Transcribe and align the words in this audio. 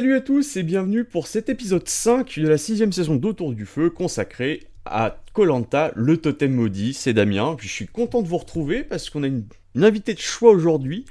Salut 0.00 0.14
à 0.14 0.22
tous 0.22 0.56
et 0.56 0.62
bienvenue 0.62 1.04
pour 1.04 1.26
cet 1.26 1.50
épisode 1.50 1.86
5 1.86 2.38
de 2.38 2.48
la 2.48 2.56
sixième 2.56 2.90
saison 2.90 3.16
d'Autour 3.16 3.52
du 3.52 3.66
Feu 3.66 3.90
consacré 3.90 4.60
à 4.86 5.22
Colanta, 5.34 5.92
le 5.94 6.16
totem 6.16 6.54
maudit. 6.54 6.94
C'est 6.94 7.12
Damien, 7.12 7.54
je 7.60 7.68
suis 7.68 7.86
content 7.86 8.22
de 8.22 8.26
vous 8.26 8.38
retrouver 8.38 8.82
parce 8.82 9.10
qu'on 9.10 9.24
a 9.24 9.26
une, 9.26 9.44
invitée 9.74 10.14
de 10.14 10.18
choix 10.18 10.52
aujourd'hui. 10.52 11.04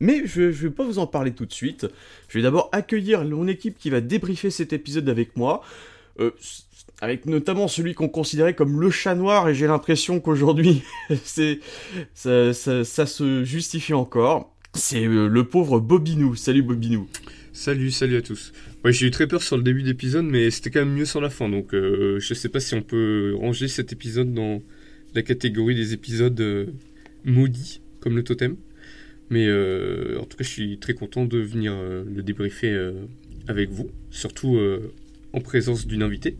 Mais 0.00 0.22
je 0.24 0.40
ne 0.40 0.48
vais 0.52 0.70
pas 0.70 0.84
vous 0.84 0.98
en 0.98 1.06
parler 1.06 1.32
tout 1.32 1.44
de 1.44 1.52
suite. 1.52 1.86
Je 2.28 2.38
vais 2.38 2.42
d'abord 2.42 2.70
accueillir 2.72 3.26
mon 3.26 3.46
équipe 3.46 3.78
qui 3.78 3.90
va 3.90 4.00
débriefer 4.00 4.48
cet 4.48 4.72
épisode 4.72 5.10
avec 5.10 5.36
moi. 5.36 5.60
Euh, 6.18 6.30
avec 7.02 7.26
notamment 7.26 7.68
celui 7.68 7.92
qu'on 7.92 8.08
considérait 8.08 8.54
comme 8.54 8.80
le 8.80 8.90
chat 8.90 9.14
noir, 9.14 9.50
et 9.50 9.54
j'ai 9.54 9.66
l'impression 9.66 10.18
qu'aujourd'hui, 10.18 10.82
ça 12.14 12.54
se 12.54 13.44
justifie 13.44 13.92
encore. 13.92 14.50
C'est 14.72 15.04
euh, 15.04 15.26
le 15.26 15.46
pauvre 15.46 15.78
Bobinou. 15.78 16.36
Salut 16.36 16.62
Bobinou. 16.62 17.06
Salut, 17.60 17.90
salut 17.90 18.16
à 18.16 18.22
tous. 18.22 18.54
J'ai 18.86 19.08
eu 19.08 19.10
très 19.10 19.26
peur 19.26 19.42
sur 19.42 19.58
le 19.58 19.62
début 19.62 19.82
d'épisode, 19.82 20.24
mais 20.24 20.50
c'était 20.50 20.70
quand 20.70 20.80
même 20.80 20.94
mieux 20.94 21.04
sur 21.04 21.20
la 21.20 21.28
fin, 21.28 21.46
donc 21.46 21.74
euh, 21.74 22.18
je 22.18 22.32
sais 22.32 22.48
pas 22.48 22.58
si 22.58 22.74
on 22.74 22.80
peut 22.80 23.34
ranger 23.38 23.68
cet 23.68 23.92
épisode 23.92 24.32
dans 24.32 24.62
la 25.14 25.20
catégorie 25.20 25.74
des 25.74 25.92
épisodes 25.92 26.40
euh, 26.40 26.68
maudits, 27.26 27.82
comme 28.00 28.16
le 28.16 28.24
totem. 28.24 28.56
Mais 29.28 29.46
euh, 29.46 30.18
en 30.18 30.24
tout 30.24 30.38
cas, 30.38 30.44
je 30.44 30.48
suis 30.48 30.78
très 30.78 30.94
content 30.94 31.26
de 31.26 31.36
venir 31.36 31.74
euh, 31.74 32.02
le 32.10 32.22
débriefer 32.22 32.74
avec 33.46 33.68
vous, 33.68 33.90
surtout 34.10 34.58
en 35.34 35.40
présence 35.42 35.86
d'une 35.86 36.02
invitée. 36.02 36.38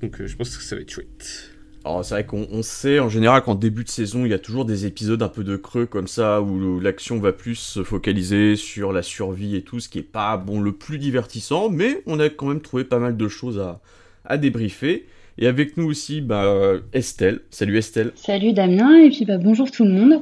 Donc 0.00 0.24
je 0.24 0.36
pense 0.36 0.56
que 0.56 0.62
ça 0.62 0.74
va 0.74 0.80
être 0.80 0.90
chouette. 0.90 1.50
Alors 1.88 2.04
c'est 2.04 2.16
vrai 2.16 2.26
qu'on 2.26 2.46
on 2.52 2.60
sait 2.60 3.00
en 3.00 3.08
général 3.08 3.40
qu'en 3.42 3.54
début 3.54 3.82
de 3.82 3.88
saison, 3.88 4.26
il 4.26 4.30
y 4.30 4.34
a 4.34 4.38
toujours 4.38 4.66
des 4.66 4.84
épisodes 4.84 5.22
un 5.22 5.28
peu 5.28 5.42
de 5.42 5.56
creux 5.56 5.86
comme 5.86 6.06
ça, 6.06 6.42
où 6.42 6.78
l'action 6.80 7.18
va 7.18 7.32
plus 7.32 7.54
se 7.54 7.82
focaliser 7.82 8.56
sur 8.56 8.92
la 8.92 9.02
survie 9.02 9.56
et 9.56 9.62
tout, 9.62 9.80
ce 9.80 9.88
qui 9.88 10.00
est 10.00 10.02
pas 10.02 10.36
bon 10.36 10.60
le 10.60 10.72
plus 10.72 10.98
divertissant, 10.98 11.70
mais 11.70 12.02
on 12.04 12.20
a 12.20 12.28
quand 12.28 12.48
même 12.48 12.60
trouvé 12.60 12.84
pas 12.84 12.98
mal 12.98 13.16
de 13.16 13.28
choses 13.28 13.58
à, 13.58 13.80
à 14.26 14.36
débriefer. 14.36 15.06
Et 15.38 15.46
avec 15.46 15.78
nous 15.78 15.86
aussi, 15.86 16.20
bah, 16.20 16.74
Estelle. 16.92 17.40
Salut 17.48 17.78
Estelle. 17.78 18.12
Salut 18.16 18.52
Damien, 18.52 18.98
et 18.98 19.08
puis 19.08 19.24
bah, 19.24 19.38
bonjour 19.38 19.70
tout 19.70 19.84
le 19.84 19.92
monde. 19.92 20.20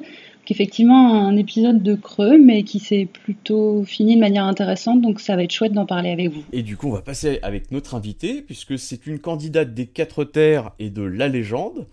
Effectivement, 0.50 1.26
un 1.26 1.36
épisode 1.36 1.82
de 1.82 1.94
creux, 1.94 2.38
mais 2.38 2.62
qui 2.62 2.78
s'est 2.78 3.06
plutôt 3.06 3.84
fini 3.84 4.14
de 4.14 4.20
manière 4.20 4.44
intéressante, 4.44 5.02
donc 5.02 5.20
ça 5.20 5.36
va 5.36 5.44
être 5.44 5.52
chouette 5.52 5.72
d'en 5.72 5.86
parler 5.86 6.10
avec 6.10 6.30
vous. 6.30 6.44
Et 6.52 6.62
du 6.62 6.76
coup, 6.76 6.88
on 6.88 6.92
va 6.92 7.02
passer 7.02 7.38
avec 7.42 7.70
notre 7.70 7.94
invitée, 7.94 8.42
puisque 8.42 8.78
c'est 8.78 9.06
une 9.06 9.18
candidate 9.18 9.74
des 9.74 9.86
Quatre 9.86 10.24
Terres 10.24 10.72
et 10.78 10.90
de 10.90 11.02
La 11.02 11.28
Légende. 11.28 11.86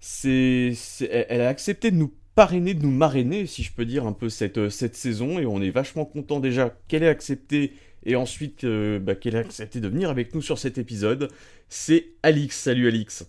C'est, 0.00 0.74
elle 1.10 1.40
a 1.40 1.48
accepté 1.48 1.90
de 1.90 1.96
nous 1.96 2.12
parrainer, 2.34 2.74
de 2.74 2.82
nous 2.82 2.90
marrainer, 2.90 3.46
si 3.46 3.62
je 3.62 3.72
peux 3.72 3.84
dire, 3.84 4.06
un 4.06 4.12
peu 4.12 4.28
cette, 4.28 4.68
cette 4.68 4.94
saison, 4.94 5.38
et 5.38 5.46
on 5.46 5.60
est 5.60 5.70
vachement 5.70 6.04
content 6.04 6.40
déjà 6.40 6.76
qu'elle 6.86 7.02
ait 7.02 7.08
accepté, 7.08 7.72
et 8.06 8.16
ensuite 8.16 8.64
euh, 8.64 8.98
bah, 8.98 9.14
qu'elle 9.14 9.34
ait 9.34 9.38
accepté 9.38 9.80
de 9.80 9.88
venir 9.88 10.08
avec 10.08 10.34
nous 10.34 10.42
sur 10.42 10.58
cet 10.58 10.78
épisode. 10.78 11.28
C'est 11.68 12.06
Alix. 12.22 12.56
Salut 12.56 12.88
Alix. 12.88 13.26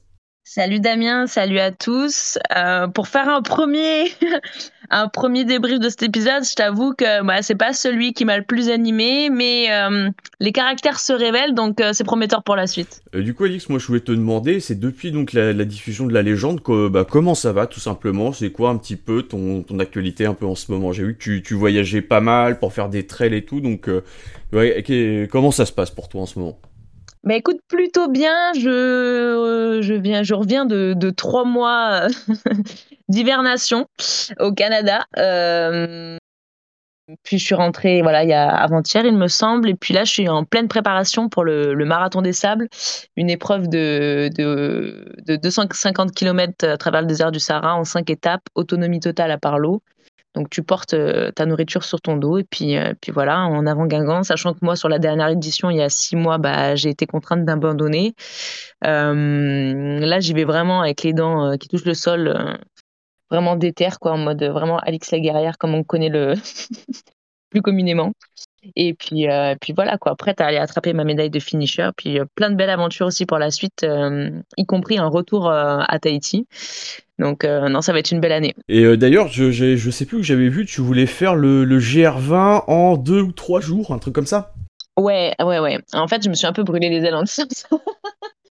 Salut 0.51 0.79
Damien, 0.79 1.27
salut 1.27 1.59
à 1.59 1.69
tous. 1.69 2.39
Euh, 2.57 2.87
pour 2.87 3.07
faire 3.07 3.29
un 3.29 3.43
premier, 3.43 4.05
un 4.89 5.07
premier 5.07 5.45
débrief 5.45 5.77
de 5.77 5.89
cet 5.89 6.01
épisode, 6.01 6.43
je 6.43 6.55
t'avoue 6.55 6.95
que 6.95 7.23
bah, 7.23 7.43
c'est 7.43 7.53
pas 7.53 7.71
celui 7.71 8.13
qui 8.13 8.25
m'a 8.25 8.35
le 8.35 8.43
plus 8.43 8.69
animé, 8.69 9.29
mais 9.29 9.71
euh, 9.71 10.09
les 10.39 10.51
caractères 10.51 10.99
se 10.99 11.13
révèlent, 11.13 11.53
donc 11.53 11.79
euh, 11.79 11.93
c'est 11.93 12.03
prometteur 12.03 12.41
pour 12.41 12.55
la 12.55 12.65
suite. 12.65 13.03
Du 13.13 13.35
coup, 13.35 13.43
Alix, 13.43 13.69
moi 13.69 13.77
je 13.77 13.85
voulais 13.85 13.99
te 13.99 14.11
demander, 14.11 14.59
c'est 14.59 14.79
depuis 14.79 15.11
donc 15.11 15.33
la, 15.33 15.53
diffusion 15.65 16.07
de 16.07 16.15
La 16.15 16.23
Légende, 16.23 16.63
que, 16.63 16.87
bah, 16.87 17.05
comment 17.07 17.35
ça 17.35 17.53
va 17.53 17.67
tout 17.67 17.79
simplement? 17.79 18.33
C'est 18.33 18.49
quoi 18.49 18.71
un 18.71 18.77
petit 18.77 18.95
peu 18.95 19.21
ton, 19.21 19.63
actualité 19.77 20.25
un 20.25 20.33
peu 20.33 20.47
en 20.47 20.55
ce 20.55 20.71
moment? 20.71 20.91
J'ai 20.93 21.03
vu 21.03 21.13
que 21.13 21.21
tu, 21.21 21.43
tu 21.43 21.53
voyageais 21.53 22.01
pas 22.01 22.21
mal 22.21 22.57
pour 22.57 22.73
faire 22.73 22.89
des 22.89 23.05
trails 23.05 23.35
et 23.35 23.45
tout, 23.45 23.61
donc 23.61 23.87
comment 25.29 25.51
ça 25.51 25.67
se 25.67 25.71
passe 25.71 25.91
pour 25.91 26.09
toi 26.09 26.21
en 26.21 26.25
ce 26.25 26.39
moment? 26.39 26.57
Bah 27.23 27.35
écoute, 27.35 27.59
plutôt 27.67 28.07
bien. 28.07 28.53
Je, 28.53 28.69
euh, 28.69 29.99
viens, 29.99 30.23
je 30.23 30.33
reviens 30.33 30.65
de, 30.65 31.09
trois 31.09 31.43
mois 31.43 32.07
euh, 32.07 32.09
d'hivernation 33.09 33.87
au 34.39 34.53
Canada. 34.53 35.05
Euh, 35.17 36.17
puis 37.23 37.39
je 37.39 37.45
suis 37.45 37.55
rentrée, 37.55 38.01
avant-hier, 38.01 39.05
il 39.05 39.17
me 39.17 39.27
semble. 39.27 39.69
Et 39.69 39.75
puis 39.75 39.93
là, 39.93 40.05
je 40.05 40.11
suis 40.11 40.29
en 40.29 40.45
pleine 40.45 40.67
préparation 40.67 41.27
pour 41.27 41.43
le, 41.43 41.73
le 41.73 41.85
marathon 41.85 42.21
des 42.21 42.33
sables, 42.33 42.69
une 43.17 43.29
épreuve 43.29 43.67
de, 43.67 44.29
de, 44.37 45.13
de 45.25 45.35
250 45.35 46.13
km 46.13 46.67
à 46.67 46.77
travers 46.77 47.01
le 47.01 47.07
désert 47.07 47.31
du 47.31 47.39
Sahara 47.39 47.75
en 47.75 47.83
cinq 47.83 48.09
étapes, 48.09 48.43
autonomie 48.55 48.99
totale 48.99 49.31
à 49.31 49.37
part 49.37 49.59
l'eau. 49.59 49.81
Donc 50.35 50.49
tu 50.49 50.61
portes 50.61 50.93
euh, 50.93 51.31
ta 51.31 51.45
nourriture 51.45 51.83
sur 51.83 52.01
ton 52.01 52.15
dos 52.15 52.37
et 52.37 52.43
puis, 52.43 52.77
euh, 52.77 52.93
puis 53.01 53.11
voilà, 53.11 53.41
en 53.41 53.65
avant 53.65 53.87
Guingamp, 53.87 54.23
sachant 54.23 54.53
que 54.53 54.59
moi 54.61 54.75
sur 54.75 54.87
la 54.87 54.99
dernière 54.99 55.29
édition, 55.29 55.71
il 55.71 55.77
y 55.77 55.81
a 55.81 55.89
six 55.89 56.15
mois, 56.15 56.37
bah, 56.37 56.75
j'ai 56.75 56.89
été 56.89 57.07
contrainte 57.07 57.45
d'abandonner. 57.45 58.13
Euh, 58.85 59.99
là, 59.99 60.19
j'y 60.19 60.33
vais 60.33 60.43
vraiment 60.43 60.81
avec 60.81 61.01
les 61.03 61.13
dents 61.13 61.57
qui 61.57 61.67
touchent 61.67 61.85
le 61.85 61.95
sol, 61.95 62.59
vraiment 63.31 63.55
déter, 63.55 63.89
quoi, 63.99 64.11
en 64.13 64.17
mode 64.17 64.43
vraiment 64.43 64.77
Alix 64.79 65.11
la 65.11 65.19
guerrière 65.19 65.57
comme 65.57 65.73
on 65.73 65.83
connaît 65.83 66.09
le 66.09 66.35
plus 67.49 67.61
communément. 67.63 68.11
Et 68.75 68.93
puis, 68.93 69.25
puis 69.61 69.73
voilà, 69.73 69.97
quoi, 69.97 70.15
prête 70.15 70.41
à 70.41 70.45
aller 70.45 70.57
attraper 70.57 70.93
ma 70.93 71.05
médaille 71.05 71.31
de 71.31 71.39
finisher. 71.39 71.89
Puis 71.97 72.19
plein 72.35 72.51
de 72.51 72.55
belles 72.55 72.69
aventures 72.69 73.07
aussi 73.07 73.25
pour 73.25 73.39
la 73.39 73.49
suite, 73.49 73.83
y 74.57 74.65
compris 74.67 74.99
un 74.99 75.07
retour 75.07 75.49
à 75.51 75.99
Tahiti. 75.99 76.45
Donc 77.19 77.43
euh, 77.43 77.69
non, 77.69 77.81
ça 77.81 77.93
va 77.93 77.99
être 77.99 78.11
une 78.11 78.21
belle 78.21 78.31
année. 78.31 78.55
Et 78.69 78.83
euh, 78.83 78.97
d'ailleurs, 78.97 79.27
je, 79.27 79.51
je 79.51 79.89
sais 79.91 80.05
plus 80.05 80.17
que 80.17 80.23
j'avais 80.23 80.49
vu, 80.49 80.65
tu 80.65 80.81
voulais 80.81 81.05
faire 81.05 81.35
le, 81.35 81.65
le 81.65 81.79
GR20 81.79 82.63
en 82.67 82.97
deux 82.97 83.21
ou 83.21 83.31
trois 83.31 83.61
jours, 83.61 83.91
un 83.93 83.99
truc 83.99 84.15
comme 84.15 84.25
ça 84.25 84.53
Ouais, 84.97 85.33
ouais, 85.39 85.59
ouais. 85.59 85.79
En 85.93 86.07
fait, 86.07 86.23
je 86.23 86.29
me 86.29 86.33
suis 86.33 86.47
un 86.47 86.53
peu 86.53 86.63
brûlé 86.63 86.89
les 86.89 87.05
ailes 87.05 87.15
en 87.15 87.23
disant 87.23 87.45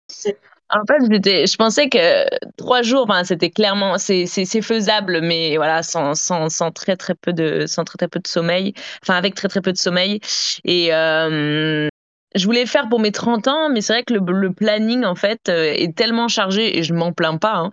ça. 0.08 0.30
En 0.70 0.84
fait, 0.86 1.00
je 1.00 1.56
pensais 1.56 1.88
que 1.88 2.26
trois 2.58 2.82
jours, 2.82 3.04
enfin, 3.08 3.24
c'était 3.24 3.48
clairement, 3.48 3.96
c'est 3.96 4.26
faisable, 4.60 5.22
mais 5.22 5.56
voilà, 5.56 5.82
sans, 5.82 6.14
sans, 6.14 6.50
sans 6.50 6.70
très 6.72 6.94
très 6.94 7.14
peu 7.14 7.32
de, 7.32 7.64
sans 7.66 7.84
très 7.84 7.96
très 7.96 8.08
peu 8.08 8.18
de 8.18 8.26
sommeil, 8.26 8.74
enfin 9.02 9.14
avec 9.14 9.34
très 9.34 9.48
très 9.48 9.62
peu 9.62 9.72
de 9.72 9.78
sommeil. 9.78 10.20
Et 10.64 10.92
euh, 10.92 11.88
je 12.34 12.44
voulais 12.44 12.66
faire 12.66 12.88
pour 12.88 13.00
mes 13.00 13.12
30 13.12 13.48
ans, 13.48 13.70
mais 13.70 13.80
c'est 13.80 13.92
vrai 13.92 14.02
que 14.02 14.14
le, 14.14 14.52
planning 14.52 15.04
en 15.04 15.14
fait 15.14 15.48
euh, 15.48 15.72
est 15.74 15.96
tellement 15.96 16.28
chargé 16.28 16.78
et 16.78 16.82
je 16.82 16.92
m'en 16.94 17.12
plains 17.12 17.36
pas. 17.38 17.56
hein. 17.56 17.70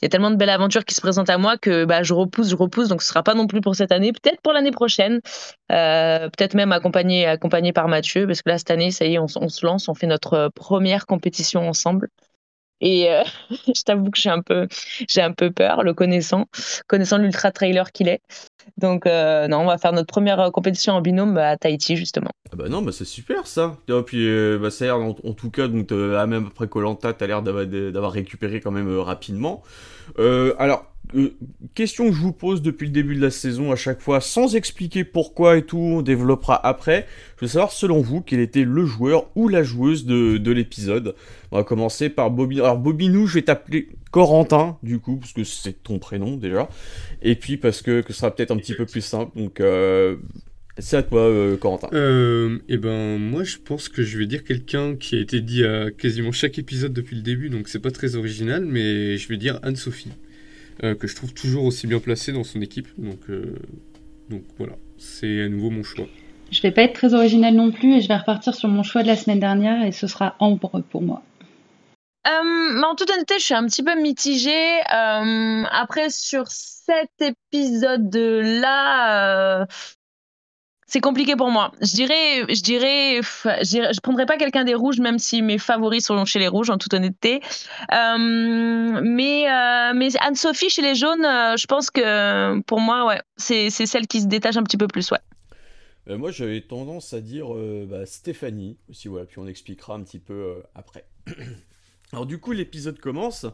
Il 0.00 0.04
y 0.04 0.06
a 0.06 0.08
tellement 0.08 0.30
de 0.30 0.36
belles 0.36 0.50
aventures 0.50 0.84
qui 0.84 0.94
se 0.94 1.00
présentent 1.00 1.30
à 1.30 1.38
moi 1.38 1.56
que 1.58 1.84
bah, 1.84 2.02
je 2.02 2.14
repousse, 2.14 2.50
je 2.50 2.56
repousse, 2.56 2.88
donc 2.88 3.02
ce 3.02 3.08
sera 3.08 3.22
pas 3.22 3.34
non 3.34 3.46
plus 3.46 3.60
pour 3.60 3.74
cette 3.74 3.92
année, 3.92 4.12
peut-être 4.12 4.40
pour 4.42 4.52
l'année 4.52 4.70
prochaine. 4.70 5.20
Euh, 5.72 6.28
peut-être 6.28 6.54
même 6.54 6.72
accompagné, 6.72 7.26
accompagné 7.26 7.72
par 7.72 7.88
Mathieu, 7.88 8.26
parce 8.26 8.42
que 8.42 8.50
là, 8.50 8.58
cette 8.58 8.70
année, 8.70 8.90
ça 8.90 9.04
y 9.06 9.14
est, 9.14 9.18
on 9.18 9.28
se 9.28 9.66
lance, 9.66 9.88
on 9.88 9.94
fait 9.94 10.06
notre 10.06 10.34
euh, 10.34 10.48
première 10.54 11.06
compétition 11.06 11.68
ensemble. 11.68 12.08
Et 12.80 13.10
euh, 13.10 13.22
je 13.74 13.82
t'avoue 13.82 14.10
que 14.10 14.18
j'ai 14.18 14.30
un 14.30 14.42
peu, 14.42 14.66
un 15.16 15.32
peu 15.32 15.50
peur, 15.50 15.82
le 15.82 15.94
connaissant, 15.94 16.46
connaissant 16.86 17.18
l'ultra 17.18 17.50
trailer 17.50 17.92
qu'il 17.92 18.08
est. 18.08 18.20
Donc 18.78 19.06
euh, 19.06 19.46
non, 19.48 19.60
on 19.60 19.66
va 19.66 19.78
faire 19.78 19.92
notre 19.92 20.08
première 20.08 20.40
euh, 20.40 20.50
compétition 20.50 20.94
en 20.94 21.00
binôme 21.00 21.38
à 21.38 21.56
Tahiti 21.56 21.96
justement. 21.96 22.30
Ah 22.52 22.56
bah 22.56 22.68
non, 22.68 22.82
bah 22.82 22.92
c'est 22.92 23.04
super 23.04 23.46
ça. 23.46 23.76
Et 23.88 24.02
puis 24.02 24.28
bah, 24.58 24.70
ça 24.70 24.84
a 24.84 24.88
l'air, 24.88 24.96
en, 24.98 25.10
en 25.10 25.32
tout 25.32 25.50
cas, 25.50 25.68
donc 25.68 25.90
ah, 25.92 26.26
même 26.26 26.46
après 26.46 26.68
Colanta, 26.68 27.12
t'as 27.12 27.26
l'air 27.26 27.42
d'avoir, 27.42 28.12
récupéré 28.12 28.60
quand 28.60 28.72
même 28.72 28.98
rapidement. 28.98 29.62
Alors, 30.18 30.84
euh, 31.14 31.36
question 31.74 32.08
que 32.08 32.14
je 32.14 32.20
vous 32.20 32.32
pose 32.32 32.62
depuis 32.62 32.86
le 32.86 32.92
début 32.92 33.14
de 33.14 33.20
la 33.20 33.30
saison 33.30 33.70
à 33.70 33.76
chaque 33.76 34.00
fois, 34.00 34.20
sans 34.20 34.56
expliquer 34.56 35.04
pourquoi 35.04 35.58
et 35.58 35.62
tout, 35.62 35.78
on 35.78 36.02
développera 36.02 36.66
après. 36.66 37.06
Je 37.36 37.44
veux 37.44 37.48
savoir, 37.48 37.72
selon 37.72 38.00
vous, 38.00 38.20
quel 38.20 38.40
était 38.40 38.64
le 38.64 38.84
joueur 38.84 39.28
ou 39.34 39.48
la 39.48 39.62
joueuse 39.62 40.04
de, 40.04 40.38
de 40.38 40.50
l'épisode. 40.50 41.14
On 41.52 41.56
va 41.56 41.64
commencer 41.64 42.08
par 42.08 42.30
Bobby. 42.30 42.60
Alors 42.60 42.78
Bobinou, 42.78 43.26
je 43.26 43.34
vais 43.34 43.42
t'appeler 43.42 43.88
Corentin, 44.10 44.78
du 44.82 44.98
coup, 44.98 45.16
parce 45.16 45.32
que 45.32 45.44
c'est 45.44 45.82
ton 45.82 45.98
prénom 45.98 46.36
déjà. 46.36 46.68
Et 47.22 47.36
puis 47.36 47.56
parce 47.56 47.82
que, 47.82 48.00
que 48.00 48.12
ce 48.12 48.20
sera 48.20 48.34
peut-être 48.34 48.50
un 48.50 48.56
petit 48.56 48.74
peu 48.74 48.86
plus 48.86 49.02
simple. 49.02 49.38
Donc, 49.38 49.60
euh, 49.60 50.16
c'est 50.78 50.96
à 50.96 51.02
toi, 51.02 51.22
euh, 51.22 51.56
Corentin. 51.56 51.88
Et 52.68 52.76
ben 52.76 53.18
moi 53.18 53.44
je 53.44 53.56
pense 53.56 53.88
que 53.88 54.02
je 54.02 54.18
vais 54.18 54.26
dire 54.26 54.44
quelqu'un 54.44 54.96
qui 54.96 55.16
a 55.16 55.20
été 55.20 55.40
dit 55.40 55.64
à 55.64 55.90
quasiment 55.90 56.32
chaque 56.32 56.58
épisode 56.58 56.92
depuis 56.92 57.16
le 57.16 57.22
début, 57.22 57.48
donc 57.48 57.68
c'est 57.68 57.78
pas 57.80 57.90
très 57.90 58.16
original, 58.16 58.64
mais 58.64 59.16
je 59.16 59.28
vais 59.28 59.38
dire 59.38 59.58
Anne-Sophie, 59.62 60.12
que 60.80 61.06
je 61.06 61.14
trouve 61.14 61.32
toujours 61.32 61.64
aussi 61.64 61.86
bien 61.86 62.00
placée 62.00 62.32
dans 62.32 62.44
son 62.44 62.60
équipe, 62.60 62.88
donc, 62.98 63.18
euh, 63.30 63.58
donc 64.28 64.42
voilà, 64.58 64.74
c'est 64.98 65.42
à 65.42 65.48
nouveau 65.48 65.70
mon 65.70 65.82
choix. 65.82 66.06
Je 66.50 66.60
vais 66.62 66.70
pas 66.70 66.82
être 66.82 66.94
très 66.94 67.14
originale 67.14 67.54
non 67.54 67.72
plus, 67.72 67.94
et 67.94 68.00
je 68.00 68.08
vais 68.08 68.16
repartir 68.16 68.54
sur 68.54 68.68
mon 68.68 68.82
choix 68.82 69.02
de 69.02 69.08
la 69.08 69.16
semaine 69.16 69.40
dernière, 69.40 69.84
et 69.84 69.92
ce 69.92 70.06
sera 70.06 70.36
Ambre 70.38 70.82
pour 70.90 71.02
moi. 71.02 71.22
Euh, 72.26 72.42
mais 72.72 72.84
en 72.84 72.94
toute 72.94 73.10
honnêteté, 73.10 73.34
je 73.38 73.44
suis 73.44 73.54
un 73.54 73.66
petit 73.66 73.82
peu 73.82 73.94
mitigée. 74.00 74.78
Euh, 74.92 75.64
après, 75.70 76.10
sur 76.10 76.48
cet 76.48 77.10
épisode-là, 77.20 78.80
euh, 79.62 79.66
c'est 80.86 81.00
compliqué 81.00 81.34
pour 81.34 81.50
moi. 81.50 81.72
Je 81.82 81.94
dirais, 81.94 82.46
je 82.48 82.62
dirais, 82.62 83.20
je 83.20 84.00
prendrais 84.00 84.24
pas 84.24 84.36
quelqu'un 84.36 84.62
des 84.62 84.74
rouges, 84.74 85.00
même 85.00 85.18
si 85.18 85.42
mes 85.42 85.58
favoris 85.58 86.06
sont 86.06 86.24
chez 86.24 86.38
les 86.38 86.46
rouges, 86.46 86.70
en 86.70 86.78
toute 86.78 86.94
honnêteté. 86.94 87.40
Euh, 87.92 88.16
mais, 88.18 89.50
euh, 89.50 89.92
mais 89.94 90.16
Anne-Sophie 90.20 90.70
chez 90.70 90.82
les 90.82 90.94
jaunes, 90.94 91.24
euh, 91.24 91.56
je 91.56 91.66
pense 91.66 91.90
que 91.90 92.60
pour 92.62 92.80
moi, 92.80 93.04
ouais, 93.06 93.20
c'est 93.36 93.70
celle 93.70 94.06
qui 94.06 94.20
se 94.20 94.26
détache 94.26 94.56
un 94.56 94.62
petit 94.62 94.76
peu 94.76 94.86
plus, 94.86 95.10
ouais. 95.10 95.18
Moi, 96.16 96.30
j'avais 96.30 96.60
tendance 96.60 97.12
à 97.14 97.20
dire 97.20 97.48
bah, 97.88 98.06
Stéphanie 98.06 98.78
aussi, 98.88 99.08
voilà, 99.08 99.26
puis 99.26 99.40
on 99.40 99.46
expliquera 99.48 99.94
un 99.94 100.02
petit 100.02 100.20
peu 100.20 100.62
après. 100.76 101.04
Alors 102.12 102.26
du 102.26 102.38
coup, 102.38 102.52
l'épisode 102.52 103.00
commence, 103.00 103.44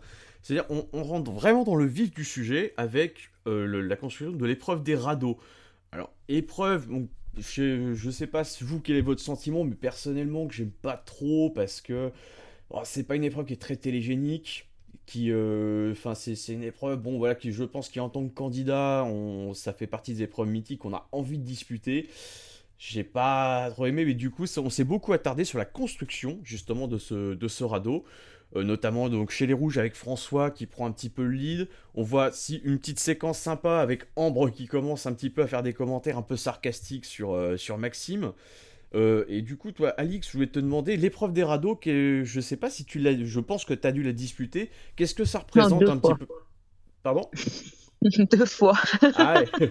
c'est-à-dire 0.42 0.66
on, 0.68 1.02
rentre 1.02 1.30
vraiment 1.30 1.64
dans 1.64 1.76
le 1.76 1.86
vif 1.86 2.12
du 2.12 2.26
sujet 2.26 2.74
avec 2.76 3.30
la 3.46 3.96
construction 3.96 4.36
de 4.36 4.44
l'épreuve 4.44 4.82
des 4.82 4.94
radeaux. 4.94 5.38
Alors, 5.92 6.12
épreuve, 6.28 6.88
je, 7.38 8.10
sais 8.10 8.26
pas 8.26 8.42
vous 8.60 8.80
quel 8.80 8.96
est 8.96 9.02
votre 9.02 9.20
sentiment, 9.20 9.64
mais 9.64 9.74
personnellement 9.74 10.46
que 10.46 10.54
j'aime 10.54 10.70
pas 10.70 10.96
trop 10.96 11.50
parce 11.50 11.80
que 11.80 12.10
bon, 12.70 12.80
c'est 12.84 13.04
pas 13.04 13.16
une 13.16 13.24
épreuve 13.24 13.46
qui 13.46 13.54
est 13.54 13.60
très 13.60 13.76
télégénique, 13.76 14.68
qui, 15.06 15.30
euh, 15.30 15.92
enfin 15.92 16.14
c'est 16.14 16.34
une 16.48 16.62
épreuve, 16.62 17.00
bon 17.00 17.18
voilà, 17.18 17.34
qui 17.34 17.52
je 17.52 17.64
pense 17.64 17.88
qu'en 17.88 18.08
tant 18.08 18.26
que 18.26 18.34
candidat, 18.34 19.06
ça 19.54 19.72
fait 19.72 19.86
partie 19.86 20.14
des 20.14 20.22
épreuves 20.22 20.48
mythiques 20.48 20.80
qu'on 20.80 20.94
a 20.94 21.08
envie 21.12 21.38
de 21.38 21.44
disputer. 21.44 22.08
J'ai 22.78 23.04
pas 23.04 23.70
trop 23.70 23.86
aimé, 23.86 24.04
mais 24.04 24.14
du 24.14 24.30
coup, 24.30 24.44
on 24.56 24.70
s'est 24.70 24.84
beaucoup 24.84 25.12
attardé 25.12 25.44
sur 25.44 25.58
la 25.58 25.64
construction 25.64 26.40
justement 26.42 26.88
de 26.88 26.98
ce 26.98 27.64
radeau. 27.64 28.04
Euh, 28.54 28.64
notamment 28.64 29.08
donc 29.08 29.30
chez 29.30 29.46
les 29.46 29.54
Rouges 29.54 29.78
avec 29.78 29.94
François 29.94 30.50
qui 30.50 30.66
prend 30.66 30.86
un 30.86 30.92
petit 30.92 31.08
peu 31.08 31.24
le 31.24 31.30
lead. 31.30 31.68
On 31.94 32.02
voit 32.02 32.32
si 32.32 32.56
une 32.64 32.78
petite 32.78 33.00
séquence 33.00 33.38
sympa 33.38 33.78
avec 33.78 34.04
Ambre 34.16 34.50
qui 34.50 34.66
commence 34.66 35.06
un 35.06 35.14
petit 35.14 35.30
peu 35.30 35.42
à 35.42 35.46
faire 35.46 35.62
des 35.62 35.72
commentaires 35.72 36.18
un 36.18 36.22
peu 36.22 36.36
sarcastiques 36.36 37.06
sur, 37.06 37.32
euh, 37.32 37.56
sur 37.56 37.78
Maxime. 37.78 38.32
Euh, 38.94 39.24
et 39.28 39.40
du 39.40 39.56
coup, 39.56 39.72
toi, 39.72 39.90
Alix, 39.90 40.26
je 40.26 40.32
voulais 40.34 40.48
te 40.48 40.58
demander 40.58 40.98
l'épreuve 40.98 41.32
des 41.32 41.44
radeaux, 41.44 41.76
que 41.76 42.22
je 42.24 42.40
sais 42.40 42.58
pas 42.58 42.68
si 42.68 42.84
tu 42.84 42.98
l'as, 42.98 43.16
je 43.24 43.40
pense 43.40 43.64
que 43.64 43.72
tu 43.72 43.86
as 43.86 43.92
dû 43.92 44.02
la 44.02 44.12
disputer. 44.12 44.70
Qu'est-ce 44.96 45.14
que 45.14 45.24
ça 45.24 45.38
représente 45.38 45.82
un 45.84 45.98
fois. 45.98 46.14
petit 46.14 46.26
peu? 46.26 46.34
Pardon? 47.02 47.30
Deux 48.30 48.46
fois. 48.46 48.78
Ah 49.16 49.40
ouais. 49.40 49.70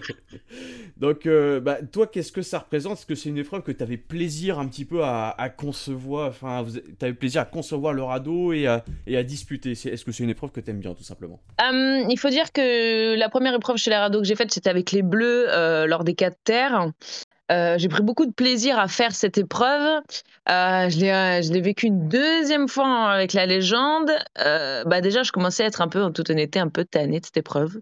Donc, 0.96 1.26
euh, 1.26 1.60
bah, 1.60 1.78
toi, 1.82 2.06
qu'est-ce 2.06 2.30
que 2.30 2.42
ça 2.42 2.60
représente? 2.60 2.98
Est-ce 2.98 3.06
que 3.06 3.14
c'est 3.14 3.28
une 3.28 3.38
épreuve 3.38 3.62
que 3.62 3.72
tu 3.72 3.82
avais 3.82 3.96
plaisir 3.96 4.58
un 4.58 4.68
petit 4.68 4.84
peu 4.84 5.02
à, 5.02 5.30
à 5.30 5.48
concevoir 5.48 6.28
Enfin, 6.28 6.64
tu 6.98 7.04
avais 7.04 7.14
plaisir 7.14 7.42
à 7.42 7.44
concevoir 7.44 7.92
le 7.92 8.02
radeau 8.02 8.52
et 8.52 8.66
à, 8.66 8.84
et 9.06 9.16
à 9.16 9.22
disputer? 9.22 9.72
Est-ce 9.72 10.04
que 10.04 10.12
c'est 10.12 10.22
une 10.22 10.30
épreuve 10.30 10.50
que 10.52 10.60
tu 10.60 10.70
aimes 10.70 10.80
bien, 10.80 10.94
tout 10.94 11.02
simplement? 11.02 11.40
Hum, 11.60 12.06
il 12.08 12.18
faut 12.18 12.28
dire 12.28 12.52
que 12.52 13.16
la 13.16 13.28
première 13.28 13.54
épreuve 13.54 13.76
chez 13.76 13.90
les 13.90 13.96
radeaux 13.96 14.20
que 14.20 14.26
j'ai 14.26 14.36
faite, 14.36 14.52
c'était 14.52 14.70
avec 14.70 14.92
les 14.92 15.02
Bleus 15.02 15.46
euh, 15.48 15.86
lors 15.86 16.04
des 16.04 16.14
4 16.14 16.36
terres. 16.44 16.92
Euh, 17.50 17.76
j'ai 17.76 17.88
pris 17.88 18.02
beaucoup 18.02 18.24
de 18.24 18.32
plaisir 18.32 18.78
à 18.78 18.88
faire 18.88 19.14
cette 19.14 19.36
épreuve. 19.36 20.00
Euh, 20.48 20.88
je 20.88 20.98
l'ai 20.98 21.58
euh, 21.58 21.62
vécu 21.62 21.86
une 21.86 22.08
deuxième 22.08 22.66
fois 22.68 23.10
avec 23.10 23.34
la 23.34 23.46
légende. 23.46 24.10
Euh, 24.38 24.84
bah 24.84 25.00
déjà, 25.00 25.22
je 25.22 25.32
commençais 25.32 25.64
à 25.64 25.66
être 25.66 25.82
un 25.82 25.88
peu, 25.88 26.02
en 26.02 26.12
toute 26.12 26.30
honnêteté, 26.30 26.60
un 26.60 26.68
peu 26.68 26.84
tannée 26.84 27.20
de 27.20 27.26
cette 27.26 27.36
épreuve. 27.36 27.78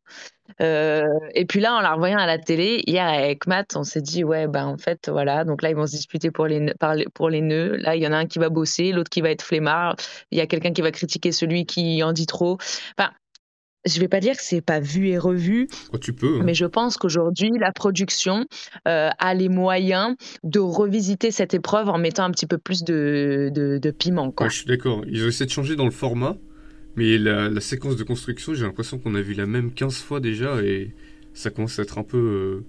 Euh, 0.60 1.04
et 1.34 1.44
puis 1.44 1.60
là, 1.60 1.74
en 1.74 1.80
la 1.80 1.94
revoyant 1.94 2.18
à 2.18 2.26
la 2.26 2.38
télé, 2.38 2.82
hier 2.86 3.06
avec 3.06 3.46
Matt, 3.46 3.76
on 3.76 3.82
s'est 3.82 4.02
dit, 4.02 4.24
ouais, 4.24 4.46
bah 4.46 4.66
en 4.66 4.76
fait, 4.78 5.08
voilà. 5.08 5.44
Donc 5.44 5.62
là, 5.62 5.70
ils 5.70 5.76
vont 5.76 5.86
se 5.86 5.92
disputer 5.96 6.30
pour 6.30 6.46
les, 6.46 6.72
pour 7.14 7.28
les 7.30 7.40
nœuds. 7.40 7.76
Là, 7.76 7.96
il 7.96 8.02
y 8.02 8.06
en 8.06 8.12
a 8.12 8.16
un 8.16 8.26
qui 8.26 8.38
va 8.38 8.48
bosser, 8.48 8.92
l'autre 8.92 9.10
qui 9.10 9.20
va 9.20 9.30
être 9.30 9.42
flemmard. 9.42 9.96
Il 10.30 10.38
y 10.38 10.40
a 10.40 10.46
quelqu'un 10.46 10.72
qui 10.72 10.82
va 10.82 10.90
critiquer 10.90 11.32
celui 11.32 11.66
qui 11.66 12.02
en 12.02 12.12
dit 12.12 12.26
trop. 12.26 12.58
Enfin, 12.98 13.10
je 13.86 13.98
vais 13.98 14.08
pas 14.08 14.20
dire 14.20 14.36
que 14.36 14.42
c'est 14.42 14.60
pas 14.60 14.78
vu 14.78 15.08
et 15.08 15.16
revu, 15.16 15.66
Oh, 15.94 15.96
tu 15.98 16.12
peux. 16.12 16.36
hein. 16.38 16.42
mais 16.44 16.52
je 16.52 16.66
pense 16.66 16.98
qu'aujourd'hui, 16.98 17.50
la 17.58 17.72
production 17.72 18.44
euh, 18.86 19.08
a 19.18 19.32
les 19.34 19.48
moyens 19.48 20.16
de 20.44 20.58
revisiter 20.58 21.30
cette 21.30 21.54
épreuve 21.54 21.88
en 21.88 21.96
mettant 21.96 22.24
un 22.24 22.30
petit 22.30 22.46
peu 22.46 22.58
plus 22.58 22.84
de, 22.84 23.50
de, 23.54 23.78
de 23.78 23.90
piment. 23.90 24.32
Quoi. 24.32 24.46
Ouais, 24.48 24.50
je 24.52 24.56
suis 24.58 24.66
d'accord. 24.66 25.02
Ils 25.06 25.24
ont 25.24 25.28
essayé 25.28 25.46
de 25.46 25.50
changer 25.50 25.76
dans 25.76 25.86
le 25.86 25.90
format, 25.92 26.36
mais 27.00 27.16
la, 27.16 27.48
la 27.48 27.60
séquence 27.62 27.96
de 27.96 28.04
construction, 28.04 28.52
j'ai 28.52 28.66
l'impression 28.66 28.98
qu'on 28.98 29.14
a 29.14 29.22
vu 29.22 29.32
la 29.32 29.46
même 29.46 29.72
15 29.72 30.02
fois 30.02 30.20
déjà 30.20 30.62
et 30.62 30.90
ça 31.32 31.48
commence 31.48 31.78
à 31.78 31.82
être 31.82 31.96
un 31.96 32.02
peu, 32.02 32.18
euh, 32.18 32.64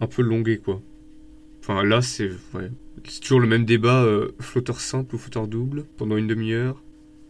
un 0.00 0.06
peu 0.06 0.20
longué, 0.20 0.58
quoi. 0.58 0.82
Enfin, 1.60 1.82
là, 1.82 2.02
c'est 2.02 2.28
ouais. 2.52 2.70
c'est 3.04 3.20
toujours 3.20 3.40
le 3.40 3.46
même 3.46 3.64
débat 3.64 4.04
euh, 4.04 4.32
flotteur 4.40 4.78
simple 4.78 5.14
ou 5.14 5.18
flotteur 5.18 5.48
double 5.48 5.84
pendant 5.96 6.18
une 6.18 6.26
demi-heure. 6.26 6.82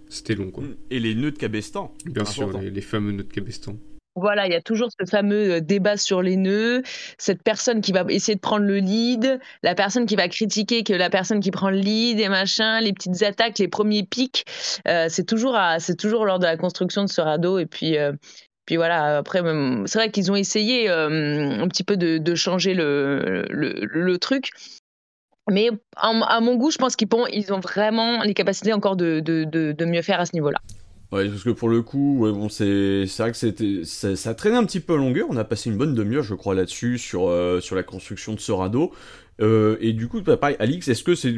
C'était 0.09 0.35
long, 0.35 0.51
quoi. 0.51 0.65
Et 0.91 0.99
les 0.99 1.15
nœuds 1.15 1.31
de 1.31 1.39
Cabestan 1.39 1.95
Bien 2.07 2.25
sûr, 2.25 2.59
les, 2.59 2.71
les 2.71 2.81
fameux 2.81 3.13
nœuds 3.13 3.23
de 3.23 3.33
Cabestan. 3.33 3.79
Voilà, 4.17 4.47
il 4.47 4.53
y 4.53 4.57
a 4.57 4.61
toujours 4.61 4.89
ce 4.99 5.07
fameux 5.07 5.53
euh, 5.53 5.61
débat 5.61 5.97
sur 5.97 6.21
les 6.21 6.37
nœuds, 6.37 6.83
cette 7.17 7.43
personne 7.45 7.81
qui 7.81 7.93
va 7.93 8.05
essayer 8.09 8.35
de 8.35 8.41
prendre 8.41 8.67
le 8.67 8.79
lead, 8.79 9.39
la 9.63 9.77
personne 9.77 10.05
qui 10.05 10.17
va 10.17 10.29
critiquer 10.29 10.83
que 10.83 10.93
la 10.93 11.11
personne 11.11 11.39
qui 11.41 11.53
prend 11.53 11.71
le 11.71 11.77
lead 11.77 12.19
et 12.19 12.29
machin, 12.29 12.81
les 12.81 12.93
petites 12.93 13.23
attaques, 13.23 13.59
les 13.59 13.69
premiers 13.69 14.03
pics. 14.03 14.45
Euh, 14.89 15.07
c'est 15.09 15.25
toujours, 15.25 15.55
à- 15.55 15.79
toujours 15.97 16.27
lors 16.27 16.41
de 16.41 16.45
la 16.45 16.57
construction 16.57 17.05
de 17.05 17.09
ce 17.09 17.21
radeau. 17.21 17.61
Et 17.61 17.67
puis, 17.67 17.99
euh, 17.99 18.13
puis 18.67 18.77
voilà, 18.77 19.19
après, 19.19 19.43
c'est 19.87 19.99
vrai 19.99 20.11
qu'ils 20.11 20.31
ont 20.33 20.37
essayé 20.37 20.89
un 20.89 21.67
petit 21.69 21.83
peu 21.83 21.97
de, 21.97 22.35
changer 22.35 22.75
le, 22.75 23.45
le, 23.51 24.19
truc. 24.19 24.51
Mais 25.49 25.71
à 25.97 26.41
mon 26.41 26.55
goût, 26.55 26.71
je 26.71 26.79
pense 26.79 26.95
qu'ils 26.95 27.53
ont 27.53 27.61
vraiment 27.61 28.23
les 28.23 28.35
capacités 28.35 28.73
encore 28.73 28.95
de, 28.95 29.21
de, 29.21 29.45
de 29.45 29.85
mieux 29.85 30.03
faire 30.03 30.21
à 30.21 30.27
ce 30.27 30.35
niveau-là. 30.35 30.61
Ouais, 31.13 31.29
parce 31.29 31.43
que 31.43 31.51
pour 31.51 31.69
le 31.69 31.83
coup, 31.83 32.19
ouais, 32.21 32.31
bon, 32.31 32.49
c'est 32.49 33.05
c'est 33.09 33.23
vrai 33.25 33.33
que 33.33 33.37
c'était 33.37 33.85
ça, 33.85 34.15
ça 34.15 34.33
traînait 34.35 34.57
un 34.57 34.65
petit 34.65 34.79
peu 34.79 34.95
à 34.95 34.97
longueur. 34.97 35.27
On 35.29 35.37
a 35.37 35.45
passé 35.45 35.69
une 35.69 35.77
bonne 35.77 35.93
demi-heure, 35.93 36.23
je 36.23 36.35
crois, 36.37 36.55
là-dessus 36.55 36.99
sur 36.99 37.29
euh, 37.29 37.61
sur 37.61 37.75
la 37.75 37.83
construction 37.83 38.33
de 38.35 38.39
ce 38.41 38.53
radeau. 38.53 38.93
Euh, 39.41 39.77
et 39.81 39.93
du 39.93 40.07
coup, 40.07 40.21
bah, 40.23 40.37
pareil, 40.37 40.55
Alix, 40.61 40.87
est-ce 40.87 41.03
que 41.03 41.17
c'est 41.17 41.35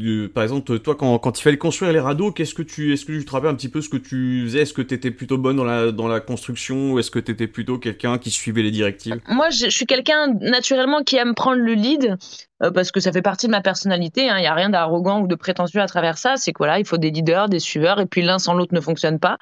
euh, 0.00 0.28
par 0.28 0.42
exemple, 0.42 0.78
toi, 0.78 0.94
quand, 0.94 1.18
quand 1.18 1.38
il 1.38 1.42
fallait 1.42 1.58
construire 1.58 1.92
les 1.92 2.00
radeaux, 2.00 2.32
qu'est-ce 2.32 2.54
que 2.54 2.62
tu, 2.62 2.92
est-ce 2.92 3.04
que 3.04 3.12
tu 3.12 3.24
te 3.24 3.30
rappelles 3.30 3.50
un 3.50 3.54
petit 3.54 3.68
peu 3.68 3.80
ce 3.80 3.88
que 3.88 3.98
tu 3.98 4.42
faisais? 4.44 4.62
Est-ce 4.62 4.72
que 4.72 4.82
tu 4.82 4.94
étais 4.94 5.10
plutôt 5.10 5.36
bonne 5.36 5.56
dans 5.56 5.64
la, 5.64 5.92
dans 5.92 6.08
la 6.08 6.20
construction 6.20 6.92
ou 6.92 6.98
est-ce 6.98 7.10
que 7.10 7.18
tu 7.18 7.30
étais 7.32 7.46
plutôt 7.46 7.78
quelqu'un 7.78 8.18
qui 8.18 8.30
suivait 8.30 8.62
les 8.62 8.70
directives? 8.70 9.20
Moi, 9.28 9.50
je, 9.50 9.68
suis 9.68 9.86
quelqu'un 9.86 10.34
naturellement 10.40 11.02
qui 11.02 11.16
aime 11.16 11.34
prendre 11.34 11.58
le 11.58 11.74
lead 11.74 12.16
euh, 12.62 12.70
parce 12.70 12.90
que 12.90 13.00
ça 13.00 13.12
fait 13.12 13.22
partie 13.22 13.46
de 13.46 13.52
ma 13.52 13.60
personnalité. 13.60 14.22
Il 14.22 14.34
n'y 14.34 14.46
a 14.46 14.54
rien 14.54 14.70
d'arrogant 14.70 15.20
ou 15.20 15.26
de 15.26 15.34
prétentieux 15.34 15.80
à 15.80 15.86
travers 15.86 16.16
ça. 16.16 16.36
C'est 16.36 16.52
que 16.52 16.58
voilà, 16.58 16.78
il 16.78 16.86
faut 16.86 16.98
des 16.98 17.10
leaders, 17.10 17.48
des 17.48 17.60
suiveurs, 17.60 18.00
et 18.00 18.06
puis 18.06 18.22
l'un 18.22 18.38
sans 18.38 18.54
l'autre 18.54 18.74
ne 18.74 18.80
fonctionne 18.80 19.18
pas. 19.18 19.36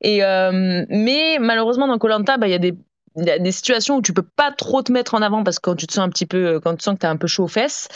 Et 0.00 0.24
euh, 0.24 0.84
mais 0.88 1.38
malheureusement 1.40 1.86
dans 1.86 1.98
Colanta, 1.98 2.38
bah, 2.38 2.48
il 2.48 2.50
y 2.50 2.54
a 2.54 2.58
des 2.58 2.74
des 3.16 3.52
situations 3.52 3.96
où 3.96 4.02
tu 4.02 4.12
peux 4.12 4.22
pas 4.22 4.52
trop 4.52 4.82
te 4.82 4.92
mettre 4.92 5.14
en 5.14 5.22
avant 5.22 5.42
parce 5.42 5.58
que 5.58 5.70
quand 5.70 5.76
tu 5.76 5.86
te 5.86 5.92
sens 5.94 6.04
un 6.04 6.08
petit 6.10 6.26
peu, 6.26 6.60
quand 6.60 6.76
tu 6.76 6.82
sens 6.84 6.94
que 6.94 7.00
tu 7.00 7.06
es 7.06 7.08
un 7.08 7.16
peu 7.16 7.26
chaud 7.26 7.44
aux 7.44 7.48
fesses. 7.48 7.88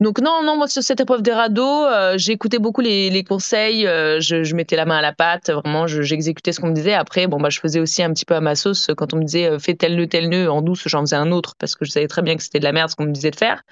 Donc 0.00 0.20
non, 0.20 0.42
non, 0.44 0.56
moi 0.56 0.68
sur 0.68 0.82
cette 0.82 1.00
épreuve 1.00 1.22
des 1.22 1.32
radeaux, 1.32 1.84
euh, 1.86 2.16
écouté 2.28 2.58
beaucoup 2.58 2.80
les, 2.82 3.08
les 3.10 3.24
conseils, 3.24 3.86
euh, 3.86 4.20
je, 4.20 4.54
mettais 4.54 4.76
la 4.76 4.84
main 4.84 4.98
à 4.98 5.02
la 5.02 5.12
pâte, 5.12 5.50
vraiment, 5.50 5.86
je- 5.86 6.02
j'exécutais 6.02 6.52
ce 6.52 6.60
qu'on 6.60 6.68
me 6.68 6.74
disait. 6.74 6.92
Après, 6.94 7.26
bon 7.26 7.38
bah 7.40 7.48
je 7.50 7.60
faisais 7.60 7.80
aussi 7.80 8.02
un 8.02 8.12
petit 8.12 8.24
peu 8.24 8.34
à 8.34 8.40
ma 8.40 8.54
sauce 8.54 8.90
quand 8.96 9.14
on 9.14 9.18
me 9.18 9.24
disait 9.24 9.46
euh, 9.50 9.58
fais 9.58 9.74
tel 9.74 9.96
nœud, 9.96 10.06
tel 10.06 10.28
nœud 10.28 10.50
en 10.50 10.62
douce, 10.62 10.82
j'en 10.86 11.00
faisais 11.00 11.16
un 11.16 11.32
autre 11.32 11.54
parce 11.58 11.74
que 11.74 11.84
je 11.84 11.90
savais 11.90 12.08
très 12.08 12.22
bien 12.22 12.36
que 12.36 12.42
c'était 12.42 12.58
de 12.58 12.64
la 12.64 12.72
merde 12.72 12.90
ce 12.90 12.96
qu'on 12.96 13.04
me 13.04 13.12
disait 13.12 13.30
de 13.30 13.36
faire. 13.36 13.62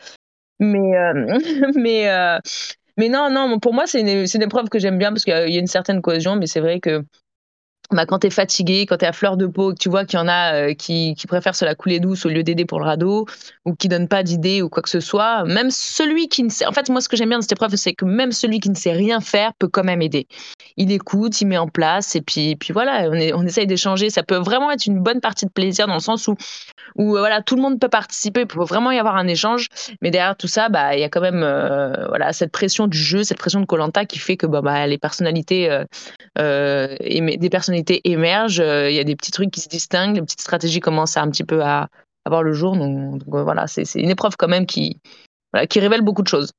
Mais 0.60 0.96
euh, 0.96 1.38
mais 1.74 2.08
euh, 2.08 2.38
mais 2.96 3.08
non, 3.08 3.30
non, 3.30 3.58
pour 3.58 3.74
moi 3.74 3.86
c'est 3.86 4.00
une, 4.00 4.08
une 4.32 4.42
épreuve 4.42 4.68
que 4.68 4.78
j'aime 4.78 4.98
bien 4.98 5.10
parce 5.10 5.24
qu'il 5.24 5.32
y 5.32 5.36
a- 5.36 5.46
il 5.48 5.54
y 5.54 5.56
a 5.56 5.60
une 5.60 5.66
certaine 5.66 6.00
cohésion, 6.02 6.36
mais 6.36 6.46
c'est 6.46 6.60
vrai 6.60 6.80
que 6.80 7.02
bah, 7.90 8.06
quand 8.06 8.20
tu 8.20 8.26
es 8.26 8.30
fatigué, 8.30 8.86
quand 8.86 8.96
tu 8.96 9.04
es 9.04 9.08
à 9.08 9.12
fleur 9.12 9.36
de 9.36 9.46
peau, 9.46 9.72
que 9.72 9.78
tu 9.78 9.88
vois 9.88 10.04
qu'il 10.04 10.18
y 10.18 10.22
en 10.22 10.26
a 10.26 10.54
euh, 10.54 10.74
qui, 10.74 11.14
qui 11.16 11.26
préfèrent 11.26 11.54
se 11.54 11.64
la 11.64 11.74
couler 11.74 12.00
douce 12.00 12.24
au 12.26 12.30
lieu 12.30 12.42
d'aider 12.42 12.64
pour 12.64 12.80
le 12.80 12.86
radeau, 12.86 13.26
ou 13.66 13.74
qui 13.74 13.88
donnent 13.88 14.08
pas 14.08 14.22
d'idées 14.22 14.62
ou 14.62 14.68
quoi 14.68 14.82
que 14.82 14.88
ce 14.88 15.00
soit, 15.00 15.44
même 15.44 15.70
celui 15.70 16.28
qui 16.28 16.42
ne 16.42 16.48
sait. 16.48 16.66
En 16.66 16.72
fait, 16.72 16.88
moi, 16.88 17.00
ce 17.00 17.08
que 17.08 17.16
j'aime 17.16 17.28
bien 17.28 17.38
de 17.38 17.42
cette 17.42 17.52
épreuve, 17.52 17.76
c'est 17.76 17.92
que 17.92 18.04
même 18.06 18.32
celui 18.32 18.58
qui 18.58 18.70
ne 18.70 18.74
sait 18.74 18.92
rien 18.92 19.20
faire 19.20 19.52
peut 19.58 19.68
quand 19.68 19.84
même 19.84 20.00
aider. 20.02 20.26
Il 20.76 20.90
écoute, 20.92 21.40
il 21.40 21.46
met 21.46 21.58
en 21.58 21.68
place, 21.68 22.16
et 22.16 22.22
puis, 22.22 22.56
puis 22.56 22.72
voilà, 22.72 23.08
on, 23.10 23.14
est, 23.14 23.32
on 23.32 23.42
essaye 23.42 23.66
d'échanger. 23.66 24.08
Ça 24.10 24.22
peut 24.22 24.36
vraiment 24.36 24.70
être 24.70 24.86
une 24.86 25.00
bonne 25.00 25.20
partie 25.20 25.44
de 25.44 25.50
plaisir 25.50 25.86
dans 25.86 25.94
le 25.94 26.00
sens 26.00 26.26
où, 26.26 26.36
où 26.96 27.16
euh, 27.16 27.20
voilà, 27.20 27.42
tout 27.42 27.54
le 27.54 27.62
monde 27.62 27.78
peut 27.78 27.88
participer, 27.88 28.40
il 28.40 28.46
peut 28.46 28.64
vraiment 28.64 28.90
y 28.90 28.98
avoir 28.98 29.16
un 29.16 29.28
échange, 29.28 29.68
mais 30.00 30.10
derrière 30.10 30.36
tout 30.36 30.48
ça, 30.48 30.68
bah, 30.70 30.96
il 30.96 31.00
y 31.00 31.04
a 31.04 31.08
quand 31.10 31.20
même 31.20 31.42
euh, 31.42 32.08
voilà, 32.08 32.32
cette 32.32 32.50
pression 32.50 32.86
du 32.86 32.98
jeu, 32.98 33.24
cette 33.24 33.38
pression 33.38 33.60
de 33.60 33.66
Colanta 33.66 34.04
qui 34.06 34.18
fait 34.18 34.36
que 34.36 34.46
bah, 34.46 34.62
bah, 34.62 34.86
les 34.86 34.98
personnalités. 34.98 35.68
éme- 36.36 37.38
des 37.38 37.50
personnalités 37.50 37.73
émergent, 38.04 38.60
euh, 38.60 38.90
il 38.90 38.96
y 38.96 39.00
a 39.00 39.04
des 39.04 39.16
petits 39.16 39.30
trucs 39.30 39.50
qui 39.50 39.60
se 39.60 39.68
distinguent, 39.68 40.16
les 40.16 40.22
petites 40.22 40.40
stratégies 40.40 40.80
commencent 40.80 41.16
à 41.16 41.22
un 41.22 41.30
petit 41.30 41.44
peu 41.44 41.62
à, 41.62 41.88
à 42.24 42.30
voir 42.30 42.42
le 42.42 42.52
jour. 42.52 42.76
Donc, 42.76 43.18
donc, 43.18 43.34
euh, 43.34 43.42
voilà, 43.42 43.66
c'est 43.66 43.84
une 43.94 44.10
épreuve 44.10 44.36
quand 44.36 44.48
même 44.48 44.66
qui, 44.66 45.00
voilà, 45.52 45.66
qui 45.66 45.80
révèle 45.80 46.02
beaucoup 46.02 46.22
de 46.22 46.28
choses. 46.28 46.50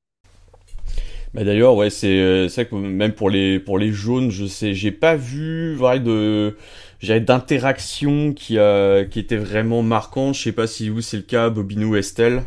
Bah 1.34 1.44
d'ailleurs, 1.44 1.76
ouais, 1.76 1.90
c'est 1.90 2.08
euh, 2.08 2.48
c'est 2.48 2.64
vrai 2.64 2.70
que 2.70 2.76
même 2.76 3.12
pour 3.12 3.30
les 3.30 3.60
pour 3.60 3.78
les 3.78 3.92
jaunes, 3.92 4.32
je 4.32 4.46
sais, 4.46 4.74
j'ai 4.74 4.92
pas 4.92 5.18
vu 5.18 5.76
vrai 5.76 6.00
de 6.00 6.56
d'interaction 7.02 8.32
qui 8.32 8.58
a 8.58 9.04
qui 9.04 9.20
était 9.20 9.36
vraiment 9.36 9.82
marquante. 9.82 10.36
Je 10.36 10.44
sais 10.44 10.54
pas 10.54 10.66
si 10.66 10.88
vous 10.88 11.02
c'est 11.02 11.18
le 11.18 11.24
cas, 11.24 11.50
Bobinou, 11.50 11.98
Estelle. 11.98 12.44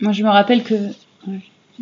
Moi, 0.00 0.12
je 0.12 0.24
me 0.24 0.28
rappelle 0.28 0.62
que, 0.62 0.74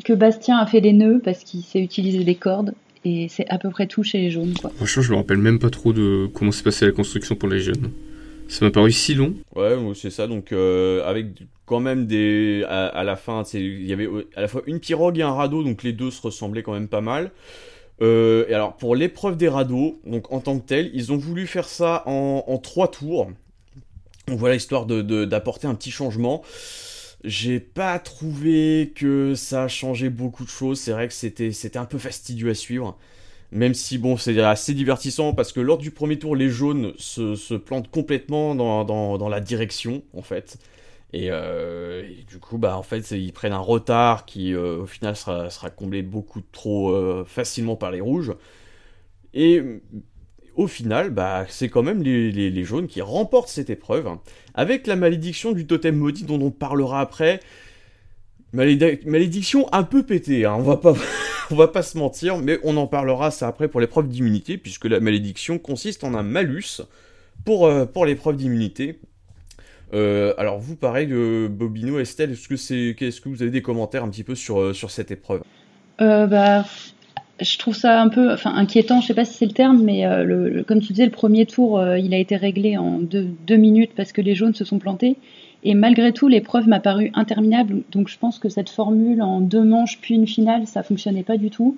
que 0.05 0.13
Bastien 0.13 0.59
a 0.59 0.67
fait 0.67 0.81
les 0.81 0.93
nœuds 0.93 1.21
parce 1.25 1.43
qu'il 1.43 1.63
sait 1.63 1.81
utiliser 1.81 2.23
des 2.23 2.37
cordes. 2.37 2.75
Et 3.05 3.29
c'est 3.29 3.47
à 3.49 3.59
peu 3.59 3.69
près 3.71 3.87
tout 3.87 4.03
chez 4.03 4.19
les 4.19 4.31
jaunes, 4.31 4.55
quoi. 4.61 4.71
Franchement, 4.77 5.03
je 5.03 5.13
me 5.13 5.17
rappelle 5.17 5.39
même 5.39 5.59
pas 5.59 5.71
trop 5.71 5.93
de 5.93 6.27
comment 6.33 6.53
s'est 6.53 6.63
passée 6.63 6.87
la 6.87 6.93
construction 6.93 7.35
pour 7.37 7.49
les 7.49 7.61
jeunes. 7.61 7.91
Ça 8.49 8.65
m'a 8.65 8.71
paru 8.71 8.93
si 8.93 9.15
long. 9.15 9.35
Ouais, 9.55 9.77
c'est 9.95 10.11
ça. 10.11 10.27
Donc 10.27 10.53
euh, 10.53 11.03
avec 11.07 11.27
quand 11.67 11.81
même 11.81 12.07
des 12.07 12.65
à, 12.69 12.87
à 12.87 13.05
la 13.05 13.17
fin, 13.17 13.43
c'est 13.45 13.61
il 13.61 13.87
y 13.87 13.93
avait 13.93 14.09
à 14.37 14.41
la 14.43 14.49
fois 14.49 14.63
une 14.67 14.81
pirogue 14.81 15.19
et 15.19 15.23
un 15.23 15.33
radeau, 15.33 15.63
donc 15.63 15.83
les 15.83 15.93
deux 15.93 16.11
se 16.11 16.21
ressemblaient 16.23 16.63
quand 16.63 16.73
même 16.75 16.89
pas 16.89 17.01
mal. 17.01 17.31
Euh, 18.03 18.45
et 18.49 18.55
alors 18.55 18.77
pour 18.77 18.97
l'épreuve 18.97 19.37
des 19.37 19.49
radeaux, 19.49 20.01
donc 20.07 20.33
en 20.33 20.41
tant 20.41 20.59
que 20.59 20.67
tel, 20.67 20.91
ils 20.95 21.13
ont 21.13 21.17
voulu 21.17 21.47
faire 21.47 21.69
ça 21.69 22.03
en, 22.07 22.45
en 22.47 22.59
trois 22.59 22.91
tours. 22.91 23.31
Donc 24.29 24.39
voilà, 24.39 24.55
histoire 24.55 24.85
de 24.87 25.01
de- 25.03 25.25
d'apporter 25.27 25.67
un 25.67 25.75
petit 25.75 25.91
changement. 25.91 26.43
J'ai 27.25 27.59
pas 27.59 27.99
trouvé 27.99 28.93
que 28.95 29.35
ça 29.35 29.65
a 29.65 29.69
changé 29.69 30.11
beaucoup 30.11 30.45
de 30.45 30.51
choses. 30.51 30.79
C'est 30.81 30.93
vrai 30.93 31.09
que 31.09 31.15
c'était, 31.15 31.53
c'était 31.53 31.79
un 31.79 31.87
peu 31.87 31.99
fastidieux 31.99 32.51
à 32.51 32.55
suivre. 32.55 32.99
Même 33.51 33.75
si, 33.75 33.99
bon, 33.99 34.17
c'est 34.17 34.39
assez 34.41 34.75
divertissant 34.75 35.33
parce 35.33 35.53
que 35.53 35.61
lors 35.61 35.79
du 35.79 35.91
premier 35.91 36.19
tour, 36.19 36.37
les 36.37 36.51
jaunes 36.51 36.93
se, 36.99 37.55
plantent 37.57 37.91
complètement 37.91 38.55
dans, 38.55 39.29
la 39.29 39.41
direction, 39.41 40.03
en 40.13 40.23
fait. 40.23 40.59
Euh, 41.15 42.03
et, 42.03 42.25
du 42.25 42.39
coup, 42.39 42.59
bah, 42.59 42.77
en 42.77 42.83
fait, 42.83 43.13
ils 43.13 43.33
prennent 43.33 43.53
un 43.53 43.59
retard 43.59 44.27
qui, 44.27 44.53
euh, 44.55 44.83
au 44.83 44.87
final, 44.87 45.17
sera, 45.17 45.51
sera, 45.51 45.71
comblé 45.71 46.03
beaucoup 46.03 46.41
trop 46.53 46.91
euh, 46.91 47.25
facilement 47.25 47.77
par 47.77 47.93
les 47.93 48.01
rouges. 48.01 48.33
Et 49.35 49.63
au 50.57 50.67
final, 50.67 51.11
bah, 51.11 51.47
c'est 51.49 51.69
quand 51.69 51.83
même 51.83 52.03
les, 52.03 52.65
jaunes 52.65 52.87
qui 52.87 53.01
remportent 53.01 53.49
cette 53.49 53.71
épreuve, 53.71 54.07
hein. 54.07 54.21
avec 54.55 54.87
la 54.87 54.97
malédiction 54.97 55.53
du 55.53 55.67
totem 55.67 55.97
maudit 55.97 56.25
dont 56.25 56.41
on 56.41 56.51
parlera 56.51 57.01
après. 57.01 57.41
malédiction 58.53 59.69
un 59.73 59.83
peu 59.83 60.03
pétée, 60.05 60.45
hein. 60.45 60.55
on 60.57 60.63
va 60.63 60.77
pas, 60.77 60.95
on 61.51 61.57
va 61.57 61.69
pas 61.69 61.83
se 61.83 61.99
mentir, 61.99 62.39
mais 62.39 62.59
on 62.63 62.77
en 62.77 62.87
parlera 62.87 63.31
ça 63.31 63.49
après 63.49 63.69
pour 63.69 63.81
l'épreuve 63.81 64.09
d'immunité, 64.09 64.59
puisque 64.59 64.87
la 64.87 65.01
malédiction 65.01 65.59
consiste 65.59 66.05
en 66.05 66.15
un 66.15 66.23
malus 66.23 66.83
pour, 67.45 67.67
euh, 67.67 67.85
pour 67.85 68.07
l'épreuve 68.07 68.37
d'immunité. 68.37 69.01
Euh, 69.93 70.35
alors 70.39 70.59
vous, 70.59 70.77
pareil, 70.77 71.07
de 71.07 71.49
Bobino, 71.51 71.99
Estelle, 71.99 72.33
est-ce 72.33 72.49
que, 72.49 72.57
c'est, 72.57 72.97
est-ce 72.99 73.21
que 73.21 73.29
vous 73.29 73.43
avez 73.43 73.51
des 73.51 73.63
commentaires 73.63 74.03
un 74.05 74.09
petit 74.09 74.25
peu 74.25 74.35
sur, 74.35 74.61
euh, 74.61 74.73
sur 74.73 74.91
cette 74.91 75.11
épreuve? 75.11 75.43
Bah, 75.99 76.65
je 77.41 77.59
trouve 77.59 77.75
ça 77.75 78.01
un 78.01 78.09
peu 78.09 78.37
inquiétant, 78.45 79.01
je 79.01 79.09
sais 79.09 79.15
pas 79.15 79.25
si 79.25 79.35
c'est 79.35 79.47
le 79.47 79.53
terme, 79.53 79.83
mais 79.83 80.07
euh, 80.07 80.63
comme 80.63 80.81
tu 80.81 80.93
disais, 80.93 81.05
le 81.05 81.11
premier 81.11 81.47
tour, 81.47 81.79
euh, 81.79 81.99
il 81.99 82.15
a 82.15 82.19
été 82.19 82.37
réglé 82.37 82.77
en 82.77 82.99
deux, 82.99 83.57
minutes 83.57 83.91
parce 83.97 84.13
que 84.13 84.21
les 84.21 84.35
jaunes 84.35 84.55
se 84.55 84.65
sont 84.65 84.79
plantés. 84.79 85.17
Et 85.65 85.75
malgré 85.75 86.13
tout, 86.13 86.29
l'épreuve 86.29 86.69
m'a 86.69 86.79
paru 86.79 87.11
interminable. 87.15 87.83
Donc 87.91 88.09
je 88.09 88.19
pense 88.19 88.39
que 88.39 88.49
cette 88.49 88.69
formule 88.69 89.23
en 89.23 89.41
deux 89.41 89.65
manches 89.65 89.99
puis 90.01 90.15
une 90.15 90.27
finale, 90.27 90.67
ça 90.67 90.83
fonctionnait 90.83 91.23
pas 91.23 91.37
du 91.37 91.51
tout. 91.51 91.77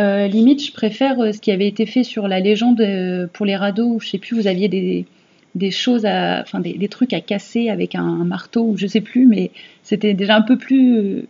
Euh, 0.00 0.26
limite, 0.26 0.64
je 0.64 0.72
préfère 0.72 1.16
ce 1.32 1.40
qui 1.40 1.52
avait 1.52 1.68
été 1.68 1.86
fait 1.86 2.02
sur 2.02 2.26
la 2.26 2.40
légende 2.40 2.84
pour 3.32 3.46
les 3.46 3.56
radeaux, 3.56 3.94
où 3.94 4.00
je 4.00 4.08
sais 4.08 4.18
plus, 4.18 4.34
vous 4.36 4.48
aviez 4.48 4.68
des, 4.68 5.70
choses 5.70 6.04
enfin 6.04 6.58
des, 6.60 6.88
trucs 6.88 7.12
à 7.12 7.20
casser 7.20 7.70
avec 7.70 7.94
un, 7.94 8.24
marteau 8.24 8.64
ou 8.64 8.76
je 8.76 8.88
sais 8.88 9.00
plus, 9.00 9.26
mais 9.26 9.52
c'était 9.84 10.14
déjà 10.14 10.34
un 10.36 10.42
peu 10.42 10.58
plus, 10.58 11.26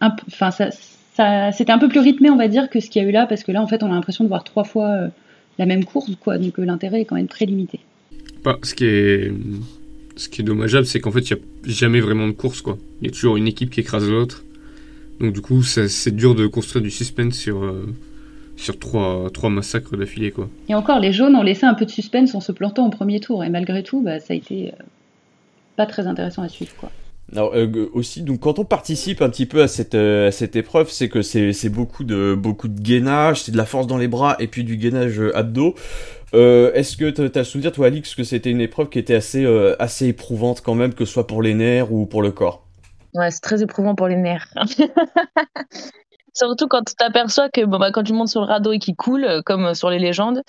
enfin 0.00 0.50
ça, 0.50 0.70
c'était 1.14 1.72
un 1.72 1.78
peu 1.78 1.88
plus 1.88 2.00
rythmé, 2.00 2.30
on 2.30 2.36
va 2.36 2.48
dire, 2.48 2.70
que 2.70 2.80
ce 2.80 2.88
qu'il 2.88 3.02
y 3.02 3.04
a 3.04 3.08
eu 3.08 3.12
là, 3.12 3.26
parce 3.26 3.44
que 3.44 3.52
là, 3.52 3.62
en 3.62 3.66
fait, 3.66 3.82
on 3.82 3.86
a 3.86 3.94
l'impression 3.94 4.24
de 4.24 4.28
voir 4.28 4.44
trois 4.44 4.64
fois 4.64 4.88
euh, 4.88 5.08
la 5.58 5.66
même 5.66 5.84
course, 5.84 6.10
quoi. 6.20 6.38
Donc 6.38 6.58
euh, 6.58 6.64
l'intérêt 6.64 7.02
est 7.02 7.04
quand 7.04 7.16
même 7.16 7.28
très 7.28 7.44
limité. 7.44 7.80
Bah, 8.44 8.58
ce 8.62 8.74
qui 8.74 8.84
est, 8.84 9.32
ce 10.16 10.28
qui 10.28 10.40
est 10.40 10.44
dommageable, 10.44 10.86
c'est 10.86 11.00
qu'en 11.00 11.10
fait, 11.10 11.30
il 11.30 11.34
n'y 11.34 11.40
a 11.40 11.44
jamais 11.66 12.00
vraiment 12.00 12.26
de 12.26 12.32
course, 12.32 12.62
quoi. 12.62 12.78
Il 13.00 13.08
y 13.08 13.10
a 13.10 13.12
toujours 13.12 13.36
une 13.36 13.46
équipe 13.46 13.70
qui 13.70 13.80
écrase 13.80 14.08
l'autre. 14.08 14.42
Donc 15.20 15.34
du 15.34 15.42
coup, 15.42 15.62
c'est 15.62 16.16
dur 16.16 16.34
de 16.34 16.46
construire 16.46 16.82
du 16.82 16.90
suspense 16.90 17.34
sur, 17.34 17.62
euh, 17.62 17.94
sur 18.56 18.78
trois, 18.78 19.30
trois 19.32 19.50
massacres 19.50 19.96
d'affilée, 19.96 20.30
quoi. 20.30 20.48
Et 20.70 20.74
encore, 20.74 20.98
les 20.98 21.12
jaunes 21.12 21.36
ont 21.36 21.42
laissé 21.42 21.66
un 21.66 21.74
peu 21.74 21.84
de 21.84 21.90
suspense 21.90 22.34
en 22.34 22.40
se 22.40 22.52
plantant 22.52 22.86
au 22.86 22.90
premier 22.90 23.20
tour, 23.20 23.44
et 23.44 23.50
malgré 23.50 23.82
tout, 23.82 24.00
bah, 24.00 24.18
ça 24.18 24.32
a 24.32 24.36
été 24.36 24.72
pas 25.76 25.86
très 25.86 26.06
intéressant 26.06 26.42
à 26.42 26.48
suivre, 26.48 26.72
quoi. 26.76 26.90
Alors 27.30 27.52
euh, 27.54 27.90
aussi, 27.94 28.22
donc 28.22 28.40
quand 28.40 28.58
on 28.58 28.64
participe 28.64 29.22
un 29.22 29.30
petit 29.30 29.46
peu 29.46 29.62
à 29.62 29.68
cette, 29.68 29.94
euh, 29.94 30.30
épreuve, 30.54 30.90
c'est 30.90 31.08
que 31.08 31.22
c'est 31.22 31.68
beaucoup 31.68 32.04
de 32.04 32.36
gainage, 32.68 33.42
c'est 33.42 33.52
de 33.52 33.56
la 33.56 33.64
force 33.64 33.86
dans 33.86 33.96
les 33.96 34.08
bras 34.08 34.36
et 34.38 34.48
puis 34.48 34.64
du 34.64 34.76
gainage 34.76 35.18
euh, 35.20 35.36
abdos. 35.36 35.74
Est-ce 36.34 36.96
que 36.96 37.10
tu 37.10 37.20
as 37.22 37.38
le 37.38 37.44
souvenir, 37.44 37.72
toi, 37.72 37.86
Alix, 37.86 38.14
que 38.14 38.24
c'était 38.24 38.50
une 38.50 38.60
épreuve 38.60 38.88
qui 38.88 38.98
était 38.98 39.14
assez 39.14 40.06
éprouvante 40.06 40.62
quand 40.62 40.74
même, 40.74 40.94
que 40.94 41.04
ce 41.04 41.12
soit 41.12 41.26
pour 41.26 41.42
les 41.42 41.54
nerfs 41.54 41.92
ou 41.92 42.06
pour 42.06 42.22
le 42.22 42.30
corps? 42.30 42.64
Ouais, 43.14 43.30
c'est 43.30 43.40
très 43.40 43.62
éprouvant 43.62 43.94
pour 43.94 44.08
les 44.08 44.16
nerfs. 44.16 44.48
Surtout 46.34 46.66
quand 46.68 46.82
tu 46.84 46.94
t'aperçois 46.94 47.50
que 47.50 47.66
bah, 47.66 47.90
quand 47.92 48.02
tu 48.02 48.14
montes 48.14 48.28
sur 48.28 48.40
le 48.40 48.46
radeau 48.46 48.72
et 48.72 48.78
qu'il 48.78 48.96
coule, 48.96 49.42
comme 49.44 49.74
sur 49.74 49.90
les 49.90 49.98
légendes, 49.98 50.42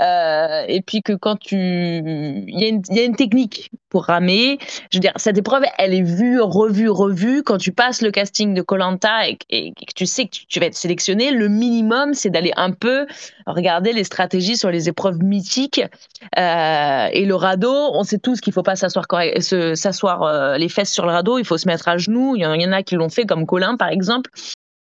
euh, 0.00 0.64
et 0.68 0.80
puis 0.80 1.02
que 1.02 1.12
quand 1.12 1.36
tu. 1.36 1.56
Il 1.56 2.82
y, 2.90 2.98
a 2.98 3.04
une 3.04 3.16
technique 3.16 3.70
pour 3.88 4.04
ramer. 4.04 4.58
Je 4.90 4.96
veux 4.96 5.00
dire, 5.00 5.12
cette 5.16 5.36
épreuve, 5.36 5.64
elle 5.78 5.92
est 5.92 6.02
vue, 6.02 6.40
revue, 6.40 6.88
revue. 6.88 7.42
Quand 7.42 7.58
tu 7.58 7.72
passes 7.72 8.00
le 8.00 8.10
casting 8.10 8.54
de 8.54 8.62
Colanta 8.62 9.28
et, 9.28 9.36
que 9.36 9.94
tu 9.94 10.06
sais 10.06 10.26
que 10.26 10.36
tu, 10.48 10.60
vas 10.60 10.66
être 10.66 10.76
sélectionné, 10.76 11.32
le 11.32 11.48
minimum, 11.48 12.14
c'est 12.14 12.30
d'aller 12.30 12.52
un 12.56 12.70
peu 12.70 13.06
regarder 13.46 13.92
les 13.92 14.04
stratégies 14.04 14.56
sur 14.56 14.70
les 14.70 14.88
épreuves 14.88 15.18
mythiques. 15.22 15.82
Euh, 16.38 17.08
et 17.12 17.24
le 17.24 17.34
radeau, 17.34 17.90
on 17.92 18.04
sait 18.04 18.18
tous 18.18 18.40
qu'il 18.40 18.52
ne 18.52 18.54
faut 18.54 18.62
pas 18.62 18.76
s'asseoir 18.76 20.22
euh, 20.22 20.56
les 20.56 20.68
fesses 20.68 20.92
sur 20.92 21.04
le 21.04 21.12
radeau, 21.12 21.38
il 21.38 21.44
faut 21.44 21.58
se 21.58 21.66
mettre 21.66 21.88
à 21.88 21.98
genoux. 21.98 22.36
Il 22.36 22.42
y 22.42 22.46
en, 22.46 22.72
a 22.72 22.82
qui 22.82 22.94
l'ont 22.94 23.08
fait, 23.08 23.26
comme 23.26 23.44
Colin, 23.44 23.76
par 23.76 23.88
exemple 23.88 24.30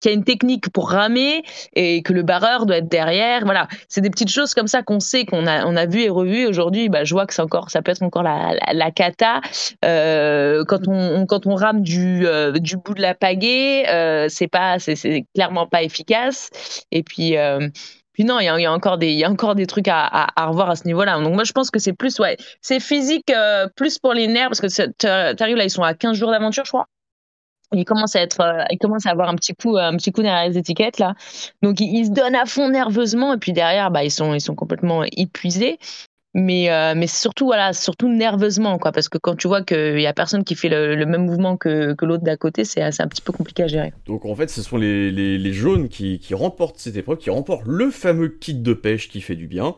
qu'il 0.03 0.11
y 0.11 0.15
a 0.15 0.17
une 0.17 0.25
technique 0.25 0.69
pour 0.71 0.91
ramer 0.91 1.43
et 1.75 2.03
que 2.03 2.13
le 2.13 2.23
barreur 2.23 2.67
doit 2.67 2.79
être 2.79 2.89
derrière. 2.89 3.45
Voilà, 3.45 3.69
c'est 3.89 4.01
des 4.01 4.11
petites 4.11 4.31
choses 4.31 4.53
comme 4.53 4.67
ça 4.67 4.83
qu'on 4.83 5.01
sait, 5.01 5.25
qu'on 5.25 5.47
a, 5.47 5.65
on 5.65 5.77
a 5.77 5.87
vu 5.87 6.03
et 6.03 6.09
revu. 6.09 6.47
Aujourd'hui, 6.47 6.89
bah, 6.89 7.05
je 7.05 7.15
vois 7.15 7.27
que 7.27 7.33
c'est 7.33 7.43
encore, 7.43 7.71
ça 7.71 7.81
peut 7.81 7.93
être 7.93 8.03
encore 8.03 8.25
la, 8.25 8.55
la, 8.73 8.91
cata. 8.91 9.41
Euh, 9.85 10.65
quand, 10.67 10.89
on, 10.89 11.25
quand 11.27 11.47
on 11.47 11.55
rame 11.55 11.83
du, 11.83 12.27
euh, 12.27 12.53
du 12.53 12.77
bout 12.77 12.95
de 12.95 13.03
la 13.03 13.15
pagaie, 13.15 13.89
euh, 13.89 14.27
c'est 14.29 14.49
pas, 14.49 14.79
c'est 14.79 15.25
clairement 15.35 15.67
pas 15.67 15.83
efficace. 15.83 16.51
Et 16.91 17.03
puis. 17.03 17.37
Puis 18.15 18.25
non, 18.25 18.41
il 18.41 18.45
y, 18.45 18.67
a, 18.67 18.71
encore 18.71 18.99
des, 18.99 19.11
y 19.11 19.25
a 19.25 19.31
encore 19.31 19.55
des 19.55 19.65
trucs 19.65 19.89
à, 19.89 20.05
à, 20.05 20.47
revoir 20.47 20.69
à 20.69 20.77
ce 20.77 20.85
niveau-là. 20.85 21.19
Donc 21.23 21.33
moi, 21.33 21.45
je 21.45 21.53
pense 21.53 21.71
que 21.71 21.79
c'est 21.79 21.95
plus, 21.95 22.19
ouais, 22.19 22.37
c'est 22.61 22.79
physique, 22.79 23.33
plus 23.75 23.99
pour 23.99 24.13
les 24.13 24.27
nerfs, 24.27 24.51
parce 24.51 24.61
que 24.61 24.67
tu 24.67 25.43
arrives 25.43 25.57
là, 25.57 25.65
ils 25.65 25.71
sont 25.71 25.83
à 25.83 25.95
15 25.95 26.15
jours 26.15 26.31
d'aventure, 26.31 26.67
je 26.67 26.73
crois 26.73 26.89
il 27.73 27.85
commence 27.85 28.17
à 28.17 28.21
être, 28.21 28.41
euh, 28.41 28.65
il 28.71 28.79
commence 28.79 29.07
à 29.07 29.11
avoir 29.11 29.29
un 29.29 29.35
petit 29.35 29.55
coup, 29.55 29.77
un 29.77 29.97
petit 29.97 30.13
coup 30.13 30.23
derrière 30.23 30.49
les 30.49 30.59
étiquettes 30.59 30.99
là. 30.99 31.15
Donc 31.63 31.81
ils, 31.81 32.07
se 32.07 32.11
donnent 32.11 32.35
à 32.35 32.47
fond 32.47 32.69
nerveusement 32.69 33.35
et 33.35 33.39
puis 33.39 33.53
derrière, 33.53 33.91
bah 33.91 34.05
ils 34.05 34.11
sont, 34.11 34.35
ils 34.35 34.41
sont 34.41 34.55
complètement 34.55 35.05
épuisés. 35.05 35.79
Mais, 36.35 36.71
euh, 36.71 36.95
mais 36.97 37.09
surtout 37.09 37.45
voilà, 37.45 37.75
surtout 37.75 38.09
nerveusement 38.09 38.79
quoi, 38.79 38.91
parce 38.91 39.11
que 39.11 39.19
quand 39.19 39.37
tu 39.37 39.49
vois 39.49 39.63
qu'il 39.63 40.01
y 40.01 40.07
a 40.07 40.15
personne 40.15 40.45
qui 40.45 40.55
fait 40.55 40.71
le, 40.71 41.05
même 41.05 41.27
mouvement 41.27 41.59
que, 41.59 41.93
que 41.93 42.07
l'autre 42.07 42.25
d'à 42.25 42.39
côté, 42.39 42.65
c'est 42.65 42.81
un 42.81 43.09
petit 43.09 43.21
peu 43.21 43.35
compliqué 43.35 43.65
à 43.65 43.67
gérer. 43.67 43.93
Donc 44.07 44.25
en 44.25 44.35
fait, 44.35 44.49
ce 44.49 44.63
sont 44.63 44.79
les, 44.79 45.11
les, 45.11 45.53
jaunes 45.53 45.91
qui, 45.91 46.19
qui, 46.21 46.33
remportent 46.33 46.79
cette 46.79 46.97
épreuve, 46.97 47.19
qui 47.19 47.29
remportent 47.29 47.67
le 47.67 47.91
fameux 47.91 48.29
kit 48.29 48.55
de 48.55 48.73
pêche 48.73 49.11
qui 49.11 49.21
fait 49.21 49.37
du 49.37 49.47
bien. 49.47 49.75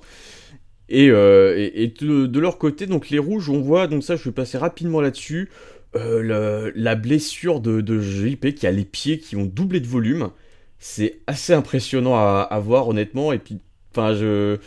Et, 0.88 1.08
euh, 1.08 1.70
et, 1.74 1.88
de, 1.88 2.26
de, 2.26 2.40
leur 2.40 2.58
côté, 2.58 2.86
donc 2.86 3.08
les 3.08 3.18
rouges, 3.18 3.48
on 3.48 3.60
voit, 3.60 3.86
donc 3.86 4.04
ça, 4.04 4.16
je 4.16 4.24
vais 4.24 4.32
passer 4.32 4.58
rapidement 4.58 5.00
là-dessus. 5.00 5.50
Euh, 5.96 6.72
la 6.74 6.94
blessure 6.96 7.60
de, 7.60 7.80
de, 7.80 8.00
JP 8.00 8.54
qui 8.54 8.66
a 8.66 8.72
les 8.72 8.84
pieds 8.84 9.18
qui 9.18 9.36
ont 9.36 9.44
doublé 9.44 9.80
de 9.80 9.86
volume. 9.86 10.30
C'est 10.78 11.20
assez 11.26 11.52
impressionnant 11.52 12.16
à, 12.16 12.60
voir 12.62 12.88
honnêtement. 12.88 13.32
Et 13.32 13.38
puis, 13.38 13.58
enfin, 13.92 14.14
je, 14.14 14.58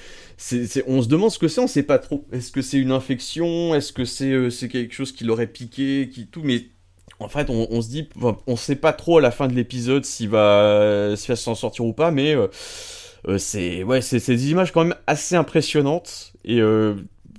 on 0.88 1.02
se 1.02 1.08
demande 1.08 1.32
ce 1.32 1.38
que 1.38 1.48
c'est, 1.48 1.60
on 1.60 1.68
sait 1.68 1.84
pas 1.84 2.00
trop. 2.00 2.26
Est-ce 2.32 2.52
que 2.52 2.62
c'est 2.62 2.78
une 2.78 2.92
infection? 2.92 3.76
Est-ce 3.76 3.92
que 3.92 4.06
c'est 4.06 4.32
euh, 4.32 4.50
quelque 4.50 4.94
chose 4.94 5.12
qui 5.12 5.26
l'aurait 5.26 5.48
piqué 5.48 6.10
qui, 6.12 6.28
tout? 6.28 6.44
Mais 6.44 6.68
en 7.20 7.28
fait, 7.28 7.50
on, 7.50 7.82
se 7.82 7.90
dit, 7.90 8.08
on 8.48 8.56
sait 8.56 8.76
pas 8.76 8.94
trop 8.94 9.18
à 9.18 9.22
la 9.22 9.32
fin 9.32 9.48
de 9.48 9.54
l'épisode 9.54 10.06
s'il 10.06 10.30
va, 10.30 11.10
va 11.10 11.36
s'en 11.36 11.56
sortir 11.56 11.86
ou 11.86 11.94
pas. 11.94 12.12
Mais 12.12 12.36
euh, 12.36 13.38
c'est 13.38 13.84
ouais, 13.84 14.02
c'est 14.02 14.26
des 14.26 14.52
images 14.52 14.72
quand 14.72 14.86
même 14.86 14.98
assez 15.08 15.36
impressionnantes. 15.36 16.34
Et 16.46 16.62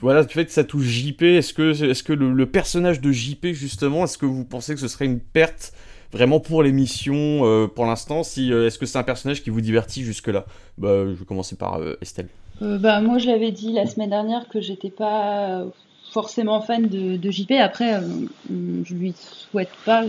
voilà, 0.00 0.24
du 0.24 0.32
fait 0.32 0.44
que 0.44 0.52
ça 0.52 0.64
touche 0.64 0.84
JP, 0.84 1.22
est-ce 1.22 1.52
que, 1.52 1.90
est 1.90 2.02
que 2.02 2.12
le, 2.12 2.46
personnage 2.46 3.00
de 3.00 3.10
JP, 3.10 3.46
justement, 3.52 4.04
est-ce 4.04 4.18
que 4.18 4.26
vous 4.26 4.44
pensez 4.44 4.74
que 4.74 4.80
ce 4.80 4.88
serait 4.88 5.06
une 5.06 5.20
perte 5.20 5.72
vraiment 6.12 6.40
pour 6.40 6.62
l'émission 6.62 7.16
euh, 7.44 7.66
pour 7.66 7.84
l'instant 7.84 8.22
si, 8.22 8.52
euh, 8.52 8.66
Est-ce 8.66 8.78
que 8.78 8.86
c'est 8.86 8.98
un 8.98 9.02
personnage 9.02 9.42
qui 9.42 9.50
vous 9.50 9.60
divertit 9.60 10.04
jusque-là? 10.04 10.46
Bah, 10.78 11.04
Je 11.04 11.12
vais 11.12 11.24
commencer 11.24 11.56
par 11.56 11.76
euh, 11.76 11.98
Estelle. 12.00 12.28
bah, 12.60 13.00
moi, 13.00 13.18
je 13.18 13.26
l'avais 13.26 13.50
dit 13.50 13.72
la 13.72 13.86
semaine 13.86 14.10
dernière 14.10 14.48
que 14.48 14.60
j'étais 14.60 14.90
pas 14.90 15.64
forcément 16.12 16.60
fan 16.60 16.86
de, 16.86 17.30
JP. 17.30 17.52
Après, 17.60 18.00
je 18.48 18.94
lui 18.94 19.12
souhaite 19.16 19.70
pas 19.84 20.04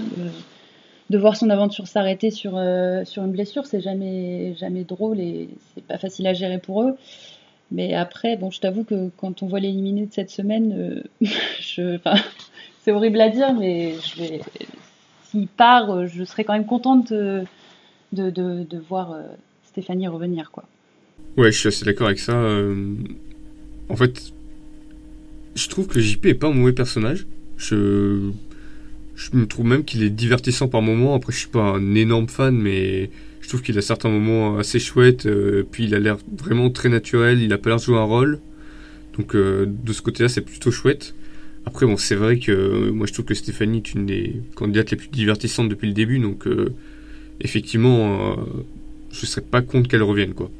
de 1.09 1.17
voir 1.17 1.35
son 1.35 1.49
aventure 1.49 1.87
s'arrêter 1.87 2.29
sur, 2.29 2.51
sur 3.05 3.23
une 3.23 3.31
blessure. 3.31 3.65
C'est 3.65 3.81
jamais, 3.81 4.55
jamais 4.55 4.83
drôle 4.83 5.19
et 5.19 5.49
c'est 5.73 5.83
pas 5.83 5.97
facile 5.97 6.27
à 6.27 6.33
gérer 6.33 6.59
pour 6.59 6.83
eux. 6.83 6.95
Mais 7.71 7.93
après, 7.93 8.35
bon, 8.35 8.49
je 8.49 8.59
t'avoue 8.59 8.83
que 8.83 9.09
quand 9.17 9.43
on 9.43 9.47
voit 9.47 9.59
l'éliminer 9.59 10.05
de 10.07 10.13
cette 10.13 10.31
semaine, 10.31 11.03
euh, 11.21 11.27
c'est 12.83 12.91
horrible 12.91 13.21
à 13.21 13.29
dire, 13.29 13.53
mais 13.53 13.95
s'il 15.29 15.47
part, 15.47 15.91
euh, 15.91 16.07
je 16.07 16.23
serais 16.23 16.43
quand 16.43 16.53
même 16.53 16.65
contente 16.65 17.13
de, 17.13 17.45
voir 18.87 19.11
euh, 19.11 19.21
Stéphanie 19.65 20.07
revenir, 20.07 20.51
quoi. 20.51 20.63
Ouais, 21.37 21.51
je 21.51 21.59
suis 21.59 21.67
assez 21.67 21.85
d'accord 21.85 22.07
avec 22.07 22.19
ça. 22.19 22.35
En 23.89 23.95
fait, 23.95 24.33
je 25.55 25.69
trouve 25.69 25.87
que 25.87 25.99
JP 25.99 26.25
est 26.25 26.33
pas 26.33 26.47
un 26.47 26.53
mauvais 26.53 26.73
personnage. 26.73 27.27
Je, 27.57 28.31
me 29.33 29.45
trouve 29.45 29.65
même 29.67 29.83
qu'il 29.83 30.01
est 30.01 30.09
divertissant 30.09 30.67
par 30.67 30.81
moments. 30.81 31.13
Après, 31.13 31.31
je 31.31 31.37
suis 31.37 31.49
pas 31.49 31.61
un 31.61 31.93
énorme 31.93 32.27
fan, 32.27 32.55
mais 32.55 33.11
je 33.49 33.55
trouve 33.55 33.63
qu'il 33.63 33.79
a 33.79 33.81
certains 33.81 34.09
moments 34.09 34.59
assez 34.59 34.77
chouettes, 34.77 35.25
euh, 35.25 35.63
puis 35.71 35.85
il 35.85 35.95
a 35.95 35.99
l'air 35.99 36.19
vraiment 36.37 36.69
très 36.69 36.87
naturel, 36.87 37.41
il 37.41 37.51
a 37.51 37.57
pas 37.57 37.71
l'air 37.71 37.79
de 37.79 37.83
jouer 37.83 37.97
un 37.97 38.03
rôle. 38.03 38.37
Donc 39.17 39.33
euh, 39.33 39.65
de 39.65 39.91
ce 39.91 40.03
côté-là, 40.03 40.29
c'est 40.29 40.41
plutôt 40.41 40.69
chouette. 40.69 41.15
après, 41.65 41.87
bon, 41.87 41.97
c'est 41.97 42.13
vrai 42.13 42.37
que 42.37 42.91
moi 42.91 43.07
je 43.07 43.13
trouve 43.13 43.25
que 43.25 43.33
Stéphanie 43.33 43.77
est 43.77 43.95
une 43.95 44.05
des 44.05 44.35
candidates 44.53 44.91
les 44.91 44.97
plus 44.97 45.07
divertissantes 45.07 45.67
depuis 45.67 45.87
le 45.87 45.95
début, 45.95 46.19
donc 46.19 46.47
effectivement, 47.41 48.37
je 49.11 49.25
serais 49.25 49.41
pas 49.41 49.63
contre 49.63 49.89
qu'elle 49.89 50.03
revienne, 50.03 50.35
quoi. 50.35 50.51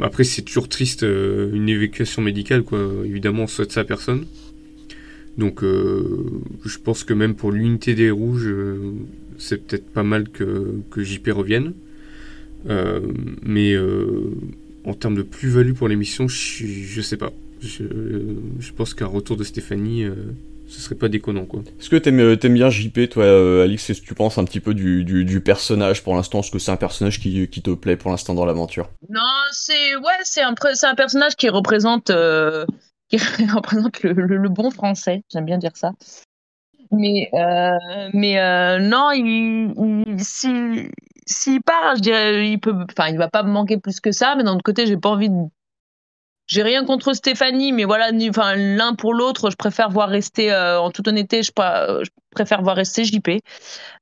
après, 0.00 0.24
c'est 0.24 0.40
toujours 0.40 0.70
triste 0.70 1.02
une 1.02 1.68
évacuation 1.68 2.22
médicale, 2.22 2.62
quoi. 2.62 2.80
Évidemment, 3.04 3.42
on 3.42 3.48
souhaite 3.48 3.72
ça 3.72 3.80
à 3.80 3.84
personne. 3.84 4.24
Donc, 5.36 5.62
je 5.62 6.78
pense 6.82 7.04
que 7.04 7.12
même 7.12 7.34
pour 7.34 7.52
l'unité 7.52 7.94
des 7.94 8.10
rouges, 8.10 8.48
c'est 9.38 9.58
peut-être 9.58 9.90
pas 9.90 10.02
mal 10.02 10.28
que, 10.28 10.74
que 10.90 11.02
JP 11.02 11.28
revienne. 11.30 11.72
Euh, 12.68 13.00
mais 13.42 13.72
euh, 13.72 14.34
en 14.84 14.94
termes 14.94 15.14
de 15.14 15.22
plus-value 15.22 15.72
pour 15.72 15.88
l'émission, 15.88 16.28
je, 16.28 16.66
je 16.66 17.00
sais 17.00 17.16
pas. 17.16 17.32
Je, 17.60 17.84
je 18.60 18.72
pense 18.72 18.94
qu'un 18.94 19.06
retour 19.06 19.36
de 19.36 19.44
Stéphanie, 19.44 20.04
euh, 20.04 20.14
ce 20.68 20.80
serait 20.80 20.94
pas 20.94 21.08
déconnant 21.08 21.44
quoi. 21.44 21.62
Est-ce 21.80 21.88
que 21.88 21.96
t'aimes, 21.96 22.20
aimes 22.20 22.54
bien 22.54 22.70
JP 22.70 23.08
toi 23.10 23.62
Alix? 23.62 23.90
Est-ce 23.90 24.02
que 24.02 24.06
tu 24.06 24.14
penses 24.14 24.38
un 24.38 24.44
petit 24.44 24.60
peu 24.60 24.74
du, 24.74 25.04
du, 25.04 25.24
du 25.24 25.40
personnage 25.40 26.02
pour 26.02 26.14
l'instant? 26.14 26.40
Est-ce 26.40 26.50
que 26.50 26.58
c'est 26.58 26.70
un 26.70 26.76
personnage 26.76 27.20
qui, 27.20 27.48
qui, 27.48 27.62
te 27.62 27.70
plaît 27.70 27.96
pour 27.96 28.10
l'instant 28.10 28.34
dans 28.34 28.44
l'aventure? 28.44 28.90
Non, 29.08 29.20
c'est 29.50 29.96
ouais, 29.96 30.12
c'est 30.22 30.42
un, 30.42 30.54
c'est 30.74 30.86
un 30.86 30.94
personnage 30.94 31.36
qui 31.36 31.48
représente, 31.48 32.10
euh, 32.10 32.64
qui 33.08 33.16
représente 33.52 34.02
le, 34.02 34.12
le, 34.12 34.48
bon 34.48 34.70
français, 34.70 35.22
j'aime 35.32 35.46
bien 35.46 35.58
dire 35.58 35.72
ça. 35.74 35.92
Mais, 36.90 37.28
euh, 37.34 37.76
mais 38.14 38.38
euh, 38.40 38.78
non, 38.78 39.10
il, 39.12 39.74
il, 40.06 40.24
si, 40.24 40.48
s'il 41.26 41.62
part, 41.62 41.96
je 41.96 42.00
dirais, 42.00 42.48
il 42.50 42.58
peut, 42.60 42.72
enfin, 42.90 43.08
il 43.10 43.18
va 43.18 43.28
pas 43.28 43.42
me 43.42 43.50
manquer 43.50 43.76
plus 43.78 44.00
que 44.00 44.10
ça, 44.12 44.34
mais 44.36 44.42
d'un 44.44 44.54
autre 44.54 44.62
côté, 44.62 44.86
j'ai 44.86 44.96
pas 44.96 45.10
envie 45.10 45.28
de. 45.28 45.36
J'ai 46.48 46.62
rien 46.62 46.86
contre 46.86 47.12
Stéphanie, 47.12 47.72
mais 47.72 47.84
voilà, 47.84 48.10
enfin, 48.30 48.54
l'un 48.56 48.94
pour 48.94 49.12
l'autre, 49.12 49.50
je 49.50 49.56
préfère 49.56 49.90
voir 49.90 50.08
rester, 50.08 50.50
euh, 50.50 50.80
en 50.80 50.90
toute 50.90 51.06
honnêteté, 51.06 51.42
je, 51.42 51.52
je, 51.54 52.10
préfère 52.30 52.62
voir 52.62 52.76
rester 52.76 53.04
JP. 53.04 53.42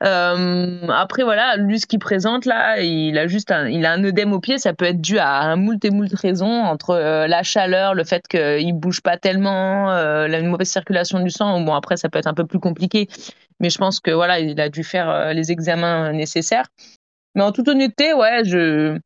Euh, 0.04 0.86
après, 0.88 1.24
voilà, 1.24 1.56
lui, 1.56 1.80
ce 1.80 1.86
qu'il 1.86 1.98
présente 1.98 2.44
là, 2.44 2.80
il 2.80 3.18
a 3.18 3.26
juste 3.26 3.50
un, 3.50 3.66
il 3.68 3.84
a 3.84 3.92
un 3.92 4.04
œdème 4.04 4.32
au 4.32 4.38
pied, 4.38 4.58
ça 4.58 4.74
peut 4.74 4.84
être 4.84 5.00
dû 5.00 5.18
à 5.18 5.40
un 5.40 5.56
moult 5.56 5.84
et 5.84 5.90
moult 5.90 6.14
raisons, 6.14 6.62
entre 6.62 6.90
euh, 6.90 7.26
la 7.26 7.42
chaleur, 7.42 7.94
le 7.94 8.04
fait 8.04 8.28
qu'il 8.28 8.72
bouge 8.74 9.00
pas 9.00 9.16
tellement, 9.16 9.90
euh, 9.90 10.28
la 10.28 10.40
mauvaise 10.42 10.70
circulation 10.70 11.18
du 11.18 11.30
sang, 11.30 11.60
bon, 11.62 11.74
après, 11.74 11.96
ça 11.96 12.08
peut 12.08 12.20
être 12.20 12.28
un 12.28 12.34
peu 12.34 12.46
plus 12.46 12.60
compliqué, 12.60 13.08
mais 13.58 13.70
je 13.70 13.78
pense 13.78 13.98
que 13.98 14.12
voilà, 14.12 14.38
il 14.38 14.60
a 14.60 14.68
dû 14.68 14.84
faire 14.84 15.34
les 15.34 15.50
examens 15.50 16.12
nécessaires. 16.12 16.66
Mais 17.34 17.42
en 17.42 17.50
toute 17.50 17.66
honnêteté, 17.68 18.14
ouais, 18.14 18.44
je. 18.44 18.98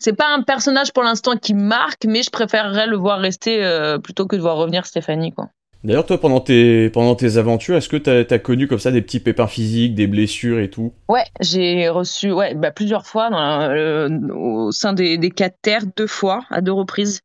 C'est 0.00 0.14
pas 0.14 0.34
un 0.34 0.42
personnage 0.42 0.92
pour 0.92 1.02
l'instant 1.02 1.36
qui 1.36 1.52
marque, 1.52 2.06
mais 2.06 2.22
je 2.22 2.30
préférerais 2.30 2.86
le 2.86 2.96
voir 2.96 3.20
rester 3.20 3.62
euh, 3.62 3.98
plutôt 3.98 4.26
que 4.26 4.34
de 4.34 4.40
voir 4.40 4.56
revenir 4.56 4.86
Stéphanie, 4.86 5.30
quoi. 5.30 5.50
D'ailleurs, 5.84 6.06
toi, 6.06 6.18
pendant 6.18 6.40
tes, 6.40 6.90
pendant 6.90 7.14
tes 7.14 7.36
aventures, 7.36 7.76
est-ce 7.76 7.88
que 7.88 7.96
tu 7.96 8.10
as, 8.10 8.38
connu 8.38 8.66
comme 8.66 8.78
ça 8.78 8.90
des 8.90 9.02
petits 9.02 9.20
pépins 9.20 9.46
physiques, 9.46 9.94
des 9.94 10.06
blessures 10.06 10.58
et 10.58 10.68
tout? 10.68 10.92
Ouais, 11.08 11.24
j'ai 11.40 11.88
reçu 11.88 12.32
ouais, 12.32 12.54
bah, 12.54 12.70
plusieurs 12.70 13.06
fois 13.06 13.30
dans 13.30 13.70
au 14.34 14.72
sein 14.72 14.92
des, 14.92 15.16
des 15.16 15.30
quatre 15.30 15.56
terres, 15.62 15.84
deux 15.96 16.06
fois, 16.06 16.44
à 16.50 16.60
deux 16.60 16.72
reprises. 16.72 17.20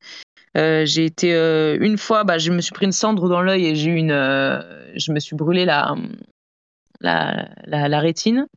Euh, 0.58 0.86
j'ai 0.86 1.03
été 1.03 1.34
euh, 1.34 1.77
une 1.82 1.98
fois, 1.98 2.24
bah, 2.24 2.38
je 2.38 2.51
me 2.51 2.62
suis 2.62 2.72
pris 2.74 2.86
une 2.86 2.94
cendre 2.94 3.27
dans 3.27 3.41
l'œil 3.41 3.65
et 3.65 3.75
j'ai 3.75 3.91
eu 3.91 3.96
une, 3.96 4.13
je 4.13 5.12
me 5.12 5.20
suis 5.20 5.36
brûlé 5.36 5.65
la, 5.65 5.96
la, 7.01 7.50
la, 7.65 7.89
la 7.89 8.00
rétine. 8.00 8.47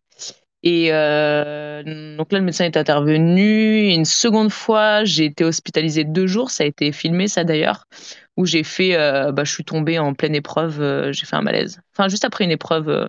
Et 0.63 0.89
euh, 0.91 2.17
donc 2.17 2.33
là, 2.33 2.39
le 2.39 2.45
médecin 2.45 2.65
est 2.65 2.77
intervenu. 2.77 3.91
une 3.91 4.05
seconde 4.05 4.51
fois, 4.51 5.05
j'ai 5.05 5.27
été 5.27 5.45
hospitalisée 5.45 6.05
deux 6.05 6.27
jours. 6.27 6.51
Ça 6.51 6.65
a 6.65 6.67
été 6.67 6.91
filmé, 6.93 7.29
ça 7.29 7.45
d'ailleurs, 7.45 7.85
où 8.37 8.45
j'ai 8.45 8.65
fait, 8.65 8.97
euh, 8.97 9.31
bah, 9.31 9.45
je 9.45 9.53
suis 9.53 9.65
tombée 9.65 9.99
en 9.99 10.15
pleine 10.15 10.35
épreuve. 10.35 10.81
Euh, 10.81 11.13
j'ai 11.13 11.27
fait 11.27 11.37
un 11.37 11.43
malaise. 11.43 11.81
Enfin, 11.95 12.09
juste 12.09 12.25
après 12.25 12.45
une 12.45 12.51
épreuve, 12.51 13.09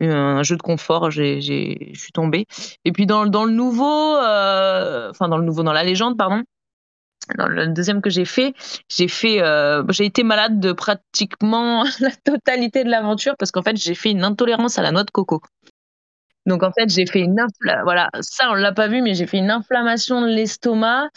un 0.00 0.42
jeu 0.42 0.56
de 0.56 0.62
confort, 0.62 1.10
j'ai, 1.10 1.40
je 1.40 1.98
suis 1.98 2.12
tombée. 2.12 2.46
Et 2.84 2.92
puis 2.92 3.06
dans, 3.06 3.26
dans 3.26 3.44
le 3.44 3.52
nouveau, 3.52 4.16
enfin 4.16 5.28
dans 5.28 5.38
le 5.38 5.44
nouveau, 5.44 5.62
dans 5.64 5.72
la 5.72 5.84
légende, 5.84 6.16
pardon. 6.16 6.42
Dans 7.36 7.48
le 7.48 7.66
deuxième 7.66 8.02
que 8.02 8.10
j'ai 8.10 8.24
fait, 8.24 8.54
j'ai 8.88 9.08
fait, 9.08 9.40
j'ai 9.88 10.04
été 10.04 10.22
malade 10.22 10.60
de 10.60 10.70
pratiquement 10.70 11.82
la 12.00 12.10
totalité 12.24 12.84
de 12.84 12.90
l'aventure 12.90 13.34
parce 13.36 13.50
qu'en 13.50 13.62
fait 13.62 13.76
j'ai 13.76 13.94
fait 13.96 14.10
une 14.10 14.22
intolérance 14.22 14.78
à 14.78 14.82
la 14.82 14.92
noix 14.92 15.02
de 15.02 15.10
coco. 15.10 15.40
Donc 16.46 16.62
en 16.62 16.70
fait, 16.72 16.88
j'ai 16.88 17.06
fait 17.06 17.20
une 17.20 17.36
voilà, 17.84 18.08
ça 18.20 18.50
on 18.50 18.54
l'a 18.54 18.72
pas 18.72 18.88
vu, 18.88 19.02
mais 19.02 19.14
j'ai 19.14 19.26
fait 19.26 19.38
une 19.38 19.50
inflammation 19.50 20.22
de 20.22 20.28
l'estomac. 20.28 21.08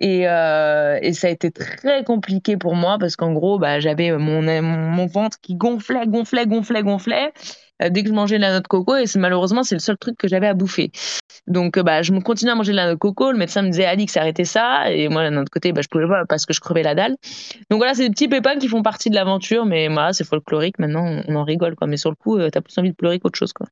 Et, 0.00 0.26
euh, 0.26 0.98
et, 1.02 1.12
ça 1.12 1.26
a 1.26 1.30
été 1.30 1.50
très 1.50 2.04
compliqué 2.04 2.56
pour 2.56 2.74
moi 2.74 2.96
parce 2.98 3.16
qu'en 3.16 3.32
gros, 3.32 3.58
bah, 3.58 3.80
j'avais 3.80 4.16
mon, 4.16 4.40
mon, 4.62 5.06
ventre 5.06 5.36
qui 5.42 5.54
gonflait, 5.56 6.06
gonflait, 6.06 6.46
gonflait, 6.46 6.82
gonflait 6.82 7.32
euh, 7.82 7.90
dès 7.90 8.02
que 8.02 8.08
je 8.08 8.14
mangeais 8.14 8.36
de 8.36 8.40
la 8.40 8.50
noix 8.50 8.60
de 8.60 8.66
coco. 8.66 8.96
Et 8.96 9.04
malheureusement, 9.16 9.62
c'est 9.62 9.74
le 9.74 9.80
seul 9.80 9.98
truc 9.98 10.16
que 10.16 10.26
j'avais 10.26 10.46
à 10.46 10.54
bouffer. 10.54 10.90
Donc, 11.46 11.76
euh, 11.76 11.82
bah, 11.82 12.00
je 12.00 12.12
me 12.12 12.20
continuais 12.20 12.52
à 12.52 12.54
manger 12.54 12.72
de 12.72 12.76
la 12.76 12.84
noix 12.84 12.94
de 12.94 12.98
coco. 12.98 13.30
Le 13.30 13.36
médecin 13.36 13.60
me 13.60 13.68
disait, 13.68 13.84
Alix, 13.84 14.16
arrêtez 14.16 14.46
ça. 14.46 14.90
Et 14.90 15.08
moi, 15.08 15.28
d'un 15.28 15.36
autre 15.36 15.50
côté, 15.50 15.72
bah, 15.72 15.82
je 15.82 15.88
pouvais 15.88 16.08
pas 16.08 16.24
parce 16.26 16.46
que 16.46 16.54
je 16.54 16.60
crevais 16.60 16.82
la 16.82 16.94
dalle. 16.94 17.16
Donc 17.70 17.78
voilà, 17.78 17.92
c'est 17.92 18.04
des 18.04 18.10
petits 18.10 18.28
pépins 18.28 18.56
qui 18.56 18.68
font 18.68 18.82
partie 18.82 19.10
de 19.10 19.14
l'aventure. 19.14 19.66
Mais 19.66 19.88
voilà, 19.88 20.14
c'est 20.14 20.24
folklorique. 20.24 20.78
Maintenant, 20.78 21.22
on 21.28 21.36
en 21.36 21.44
rigole. 21.44 21.74
Quoi. 21.76 21.86
Mais 21.86 21.98
sur 21.98 22.08
le 22.08 22.16
coup, 22.16 22.40
tu 22.40 22.50
t'as 22.50 22.62
plus 22.62 22.76
envie 22.78 22.90
de 22.90 22.96
pleurer 22.96 23.18
qu'autre 23.18 23.38
chose. 23.38 23.52
Quoi. 23.52 23.66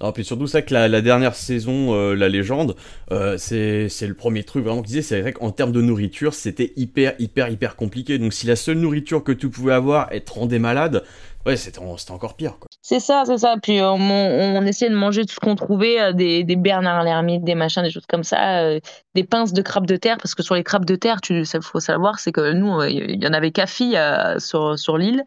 Non, 0.00 0.12
puis 0.12 0.24
surtout 0.24 0.46
ça 0.46 0.62
que 0.62 0.72
la, 0.72 1.00
dernière 1.00 1.34
saison, 1.34 1.94
euh, 1.94 2.14
la 2.14 2.28
légende, 2.28 2.76
euh, 3.10 3.36
c'est 3.38 3.88
le 4.06 4.14
premier 4.14 4.44
truc 4.44 4.64
vraiment 4.64 4.82
qu'ils 4.82 4.88
disait, 4.88 5.02
c'est 5.02 5.20
vrai 5.20 5.32
qu'en 5.32 5.50
termes 5.50 5.72
de 5.72 5.82
nourriture, 5.82 6.34
c'était 6.34 6.72
hyper, 6.76 7.14
hyper, 7.18 7.48
hyper 7.48 7.76
compliqué. 7.76 8.18
Donc 8.18 8.32
si 8.32 8.46
la 8.46 8.56
seule 8.56 8.78
nourriture 8.78 9.24
que 9.24 9.32
tu 9.32 9.48
pouvais 9.50 9.72
avoir 9.72 10.12
est 10.12 10.20
te 10.26 10.32
rendait 10.32 10.58
malade, 10.60 11.02
ouais, 11.46 11.56
c'était 11.56 11.80
encore 11.80 12.34
pire. 12.36 12.54
C'est 12.82 13.00
ça, 13.00 13.24
c'est 13.26 13.38
ça. 13.38 13.56
Puis 13.62 13.80
on, 13.80 13.94
on, 13.96 14.62
essayait 14.66 14.90
de 14.90 14.96
manger 14.96 15.24
tout 15.24 15.34
ce 15.34 15.40
qu'on 15.40 15.56
trouvait, 15.56 16.00
euh, 16.00 16.12
des, 16.12 16.44
des 16.44 16.56
Bernard 16.56 17.02
l'ermite, 17.02 17.44
des 17.44 17.54
machins, 17.54 17.82
des 17.82 17.90
choses 17.90 18.06
comme 18.06 18.24
ça, 18.24 18.60
euh, 18.60 18.80
des 19.14 19.24
pinces 19.24 19.52
de 19.52 19.62
crabes 19.62 19.86
de 19.86 19.96
terre, 19.96 20.18
parce 20.18 20.34
que 20.34 20.42
sur 20.42 20.54
les 20.54 20.62
crabes 20.62 20.84
de 20.84 20.96
terre, 20.96 21.18
il 21.30 21.44
faut 21.62 21.80
savoir, 21.80 22.18
c'est 22.18 22.32
que 22.32 22.52
nous, 22.52 22.82
il 22.82 23.22
y 23.22 23.26
en 23.26 23.32
avait 23.32 23.50
qu'à 23.50 23.66
fille 23.66 23.98
sur, 24.38 24.78
sur 24.78 24.98
l'île. 24.98 25.24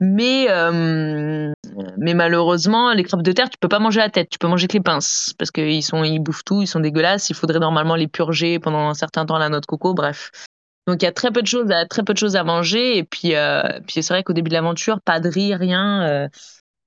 Mais, 0.00 0.46
euh, 0.50 1.52
mais 1.98 2.14
malheureusement, 2.14 2.92
les 2.92 3.02
crabes 3.02 3.22
de 3.22 3.32
terre, 3.32 3.50
tu 3.50 3.58
peux 3.58 3.68
pas 3.68 3.78
manger 3.78 4.00
la 4.00 4.10
tête, 4.10 4.28
tu 4.30 4.38
peux 4.38 4.48
manger 4.48 4.66
que 4.66 4.74
les 4.74 4.82
pinces 4.82 5.34
parce 5.38 5.50
qu'ils 5.50 5.82
sont, 5.82 6.04
ils 6.04 6.18
bouffent 6.18 6.44
tout, 6.44 6.62
ils 6.62 6.66
sont 6.66 6.80
dégueulasses. 6.80 7.30
Il 7.30 7.36
faudrait 7.36 7.58
normalement 7.58 7.96
les 7.96 8.08
purger 8.08 8.58
pendant 8.58 8.88
un 8.88 8.94
certain 8.94 9.26
temps 9.26 9.38
la 9.38 9.48
noix 9.48 9.60
de 9.60 9.66
coco. 9.66 9.94
Bref. 9.94 10.30
Donc 10.86 11.02
il 11.02 11.04
y 11.04 11.08
a 11.08 11.12
très 11.12 11.30
peu 11.30 11.40
de 11.40 11.46
choses, 11.46 11.70
à, 11.70 11.86
très 11.86 12.02
peu 12.02 12.12
de 12.12 12.18
choses 12.18 12.36
à 12.36 12.44
manger. 12.44 12.98
Et 12.98 13.04
puis, 13.04 13.34
euh, 13.34 13.62
puis 13.86 14.02
c'est 14.02 14.12
vrai 14.12 14.22
qu'au 14.22 14.32
début 14.32 14.50
de 14.50 14.54
l'aventure, 14.54 15.00
pas 15.00 15.20
de 15.20 15.28
riz, 15.28 15.54
rien. 15.54 16.02
Euh, 16.02 16.28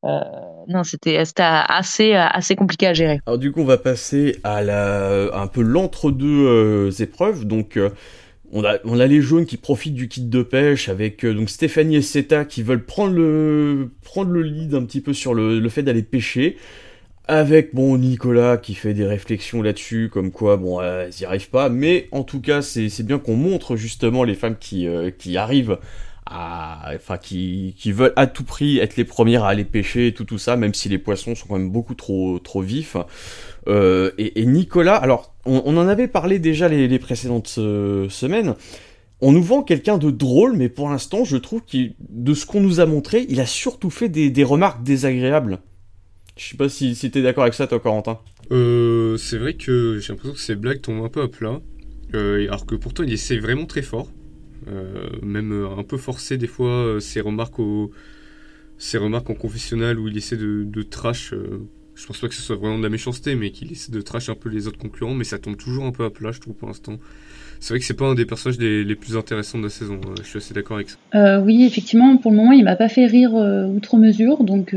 euh, 0.06 0.20
non, 0.68 0.84
c'était 0.84 1.18
assez, 1.18 2.14
assez 2.14 2.56
compliqué 2.56 2.88
à 2.88 2.94
gérer. 2.94 3.20
Alors 3.26 3.40
du 3.40 3.52
coup, 3.52 3.62
on 3.62 3.66
va 3.66 3.78
passer 3.78 4.40
à, 4.44 4.62
la, 4.62 5.34
un 5.34 5.48
peu 5.48 5.62
l'entre-deux 5.62 7.02
épreuves. 7.02 7.46
Donc 7.46 7.80
on 8.52 8.64
a, 8.64 8.78
on 8.86 9.00
a 9.00 9.08
les 9.08 9.22
jaunes 9.22 9.46
qui 9.46 9.58
profitent 9.58 9.94
du 9.94 10.08
kit 10.08 10.22
de 10.22 10.44
pêche 10.44 10.90
avec 10.90 11.26
euh, 11.26 11.34
donc 11.34 11.50
Stéphanie 11.50 11.98
et 11.98 12.02
Seta 12.02 12.46
qui 12.46 12.64
veulent 12.64 12.86
prendre 12.86 13.14
le, 13.14 13.92
prendre 14.04 14.32
le 14.32 14.42
lead 14.42 14.74
un 14.74 14.84
petit 14.86 15.02
peu 15.02 15.14
sur 15.14 15.34
le, 15.34 15.60
le 15.60 15.70
fait 15.70 15.84
d'aller 15.84 16.04
pêcher. 16.04 16.58
Avec 17.30 17.76
bon 17.76 17.98
Nicolas 17.98 18.56
qui 18.56 18.74
fait 18.74 18.94
des 18.94 19.06
réflexions 19.06 19.62
là-dessus, 19.62 20.10
comme 20.10 20.32
quoi 20.32 20.56
bon 20.56 20.82
elles 20.82 21.12
y 21.20 21.26
arrivent 21.26 21.50
pas, 21.50 21.68
mais 21.68 22.08
en 22.14 22.24
tout 22.24 22.40
cas 22.40 22.62
c'est 22.62 23.04
bien 23.04 23.20
qu'on 23.20 23.36
montre 23.36 23.76
justement 23.76 24.24
les 24.24 24.34
femmes 24.36 24.56
qui, 24.58 24.88
euh, 24.88 25.12
qui 25.12 25.36
arrivent 25.36 25.78
enfin 26.32 27.18
qui, 27.18 27.76
qui 27.78 27.92
veulent 27.92 28.14
à 28.16 28.28
tout 28.28 28.44
prix 28.44 28.80
être 28.80 28.96
les 28.96 29.04
premières 29.04 29.44
à 29.44 29.50
aller 29.50 29.66
pêcher 29.66 30.14
tout 30.14 30.26
tout 30.26 30.38
ça, 30.38 30.56
même 30.56 30.74
si 30.74 30.90
les 30.90 30.98
poissons 30.98 31.36
sont 31.36 31.48
quand 31.48 31.58
même 31.58 31.72
beaucoup 31.72 31.96
trop 31.96 32.40
trop 32.40 32.62
vifs. 32.62 32.98
Euh, 33.68 34.12
et, 34.18 34.46
Nicolas, 34.46 34.96
alors 34.96 35.34
on, 35.46 35.78
en 35.78 35.88
avait 35.88 36.08
parlé 36.08 36.40
déjà 36.40 36.68
les, 36.68 37.00
précédentes 37.00 37.56
euh, 37.58 38.10
semaines. 38.10 38.56
On 39.20 39.32
nous 39.32 39.42
vend 39.42 39.64
quelqu'un 39.64 39.98
de 39.98 40.12
drôle, 40.12 40.56
mais 40.56 40.70
pour 40.70 40.90
l'instant, 40.90 41.24
je 41.24 41.38
trouve 41.38 41.62
que 41.62 41.90
de 42.00 42.34
ce 42.34 42.46
qu'on 42.46 42.62
nous 42.62 42.80
a 42.80 42.86
montré, 42.86 43.26
il 43.30 43.40
a 43.40 43.46
surtout 43.46 43.90
fait 43.90 44.10
des, 44.10 44.44
remarques 44.44 44.84
désagréables. 44.84 45.60
Je 46.38 46.50
sais 46.50 46.58
pas 46.58 46.70
si, 46.70 46.96
si 46.96 47.10
t'es 47.10 47.24
d'accord 47.24 47.44
avec 47.44 47.56
ça, 47.56 47.66
toi, 47.66 47.80
Corentin. 47.80 48.20
Euh, 48.52 49.18
c'est 49.18 49.38
vrai 49.38 49.56
que 49.56 50.00
j'ai 50.00 50.14
l'impression 50.14 50.34
que 50.36 50.40
ces 50.40 50.56
blagues 50.56 50.82
tombent 50.82 51.04
un 51.04 51.10
peu 51.10 51.22
à 51.22 51.28
plat. 51.28 51.60
alors 52.14 52.66
que 52.66 52.76
pourtant, 52.76 53.04
il 53.04 53.12
essaie 53.12 53.40
vraiment 53.40 53.66
très 53.66 53.82
fort. 53.82 54.08
Même 55.22 55.68
un 55.78 55.84
peu 55.84 55.98
forcé, 55.98 56.38
des 56.38 56.48
fois, 56.48 56.98
ses 57.00 57.22
remarques 57.22 57.60
au, 57.60 57.92
ses 58.78 58.98
remarques 58.98 59.30
en 59.30 59.36
confessionnal 59.36 60.00
où 60.00 60.08
il 60.08 60.18
essaie 60.18 60.38
de, 60.38 60.64
de 60.64 60.82
trash 60.84 61.34
je 61.98 62.06
pense 62.06 62.20
pas 62.20 62.28
que 62.28 62.36
ce 62.36 62.44
soit 62.44 62.56
vraiment 62.56 62.78
de 62.78 62.84
la 62.84 62.90
méchanceté, 62.90 63.36
mais 63.36 63.50
qu'il 63.50 63.72
essaie 63.72 63.92
de 63.92 64.02
trash 64.02 64.30
un 64.30 64.36
peu 64.36 64.50
les 64.50 64.68
autres 64.68 64.78
concurrents, 64.78 65.16
mais 65.16 65.24
ça 65.24 65.40
tombe 65.40 65.58
toujours 65.58 65.86
un 65.86 65.92
peu 65.92 66.06
à 66.06 66.12
plat, 66.12 66.32
je 66.32 66.40
trouve, 66.40 66.54
pour 66.54 66.68
l'instant. 66.68 66.94
C'est 67.60 67.74
vrai 67.74 67.80
que 67.80 67.86
c'est 67.86 67.96
pas 67.96 68.06
un 68.06 68.14
des 68.14 68.26
personnages 68.26 68.60
les, 68.60 68.96
plus 68.96 69.18
intéressants 69.18 69.58
de 69.58 69.64
la 69.64 69.70
saison, 69.70 69.96
euh, 69.96 70.14
je 70.22 70.28
suis 70.28 70.38
assez 70.38 70.54
d'accord 70.54 70.78
avec 70.78 70.92
ça. 70.92 70.98
Euh, 71.16 71.42
oui, 71.42 71.66
effectivement, 71.66 72.16
pour 72.18 72.30
le 72.30 72.38
moment, 72.38 72.52
il 72.52 72.64
m'a 72.64 72.76
pas 72.76 72.88
fait 72.88 73.08
rire 73.08 73.36
euh, 73.36 73.66
outre 73.66 73.98
mesure, 73.98 74.44
donc 74.44 74.76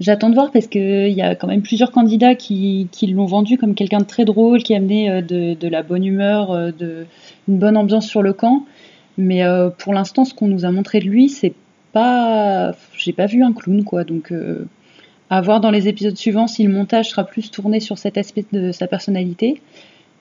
j'attends 0.00 0.28
de 0.28 0.34
voir 0.34 0.50
parce 0.50 0.66
qu'il 0.66 1.12
y 1.12 1.22
a 1.22 1.36
quand 1.36 1.46
même 1.46 1.62
plusieurs 1.62 1.92
candidats 1.92 2.34
qui, 2.34 2.88
qui 2.90 3.06
l'ont 3.06 3.26
vendu 3.26 3.56
comme 3.56 3.76
quelqu'un 3.76 4.00
de 4.00 4.04
très 4.04 4.24
drôle, 4.24 4.64
qui 4.64 4.74
amenait 4.74 5.22
de, 5.22 5.54
de 5.54 5.68
la 5.68 5.84
bonne 5.84 6.04
humeur, 6.04 6.72
de, 6.72 7.06
une 7.46 7.58
bonne 7.58 7.76
ambiance 7.76 8.08
sur 8.08 8.22
le 8.22 8.32
camp. 8.32 8.66
Mais 9.18 9.42
pour 9.78 9.94
l'instant, 9.94 10.24
ce 10.24 10.34
qu'on 10.34 10.48
nous 10.48 10.64
a 10.64 10.70
montré 10.70 11.00
de 11.00 11.06
lui, 11.06 11.28
c'est 11.28 11.54
pas, 11.92 12.72
j'ai 12.96 13.12
pas 13.12 13.26
vu 13.26 13.42
un 13.42 13.52
clown 13.52 13.82
quoi. 13.84 14.04
Donc 14.04 14.32
à 15.30 15.40
voir 15.40 15.60
dans 15.60 15.70
les 15.70 15.88
épisodes 15.88 16.16
suivants 16.16 16.46
si 16.46 16.62
le 16.62 16.72
montage 16.72 17.10
sera 17.10 17.24
plus 17.24 17.50
tourné 17.50 17.80
sur 17.80 17.98
cet 17.98 18.16
aspect 18.18 18.44
de 18.52 18.72
sa 18.72 18.86
personnalité. 18.86 19.60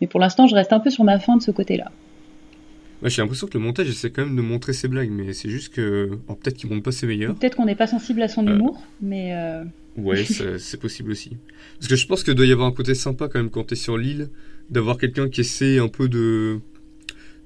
Mais 0.02 0.08
pour 0.08 0.20
l'instant, 0.20 0.48
je 0.48 0.56
reste 0.56 0.74
un 0.74 0.80
peu 0.80 0.90
sur 0.90 1.04
ma 1.04 1.20
fin 1.20 1.38
de 1.38 1.42
ce 1.42 1.52
côté-là. 1.52 1.92
j'ai 3.04 3.22
l'impression 3.22 3.48
que 3.48 3.58
le 3.58 3.64
montage 3.64 3.88
essaie 3.90 4.10
quand 4.10 4.26
même 4.26 4.36
de 4.36 4.42
montrer 4.42 4.74
ses 4.74 4.88
blagues, 4.88 5.12
mais 5.12 5.34
c'est 5.34 5.50
juste 5.50 5.74
que. 5.74 6.18
peut-être 6.28 6.56
qu'il 6.56 6.70
montre 6.70 6.84
pas 6.84 6.92
ses 6.92 7.08
meilleurs. 7.08 7.36
Peut-être 7.36 7.56
qu'on 7.56 7.66
n'est 7.66 7.76
pas 7.76 7.88
sensible 7.88 8.22
à 8.22 8.28
son 8.28 8.46
humour, 8.46 8.82
mais. 9.02 9.34
Ouais, 9.98 10.26
c'est 10.58 10.80
possible 10.80 11.12
aussi. 11.12 11.38
Parce 11.80 11.88
que 11.88 11.96
je 11.96 12.08
pense 12.08 12.24
qu'il 12.24 12.34
doit 12.34 12.46
y 12.46 12.52
avoir 12.52 12.68
un 12.68 12.74
côté 12.74 12.96
sympa 12.96 13.28
quand 13.28 13.40
même 13.40 13.50
quand 13.50 13.66
t'es 13.66 13.76
sur 13.76 13.98
l'île, 13.98 14.30
d'avoir 14.70 14.98
quelqu'un 14.98 15.30
qui 15.30 15.42
essaie 15.42 15.80
un 15.80 15.88
peu 15.88 16.10
de 16.10 16.60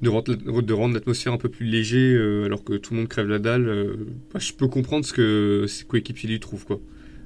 de 0.02 0.74
rendre, 0.74 0.94
l'atmosphère 0.94 1.34
un 1.34 1.38
peu 1.38 1.50
plus 1.50 1.66
léger 1.66 2.14
euh, 2.14 2.46
alors 2.46 2.64
que 2.64 2.74
tout 2.74 2.94
le 2.94 3.02
monde 3.02 3.10
crève 3.10 3.28
la 3.28 3.40
dalle. 3.40 3.68
Euh, 3.68 4.08
bah, 4.34 4.40
je 4.40 4.54
peux 4.54 4.68
comprendre 4.68 5.06
ce 5.06 5.14
que 5.14 5.66
ses 5.68 5.86
coéquipiers 5.86 6.30
lui 6.30 6.40
trouvent 6.40 6.66
quoi. 6.66 6.80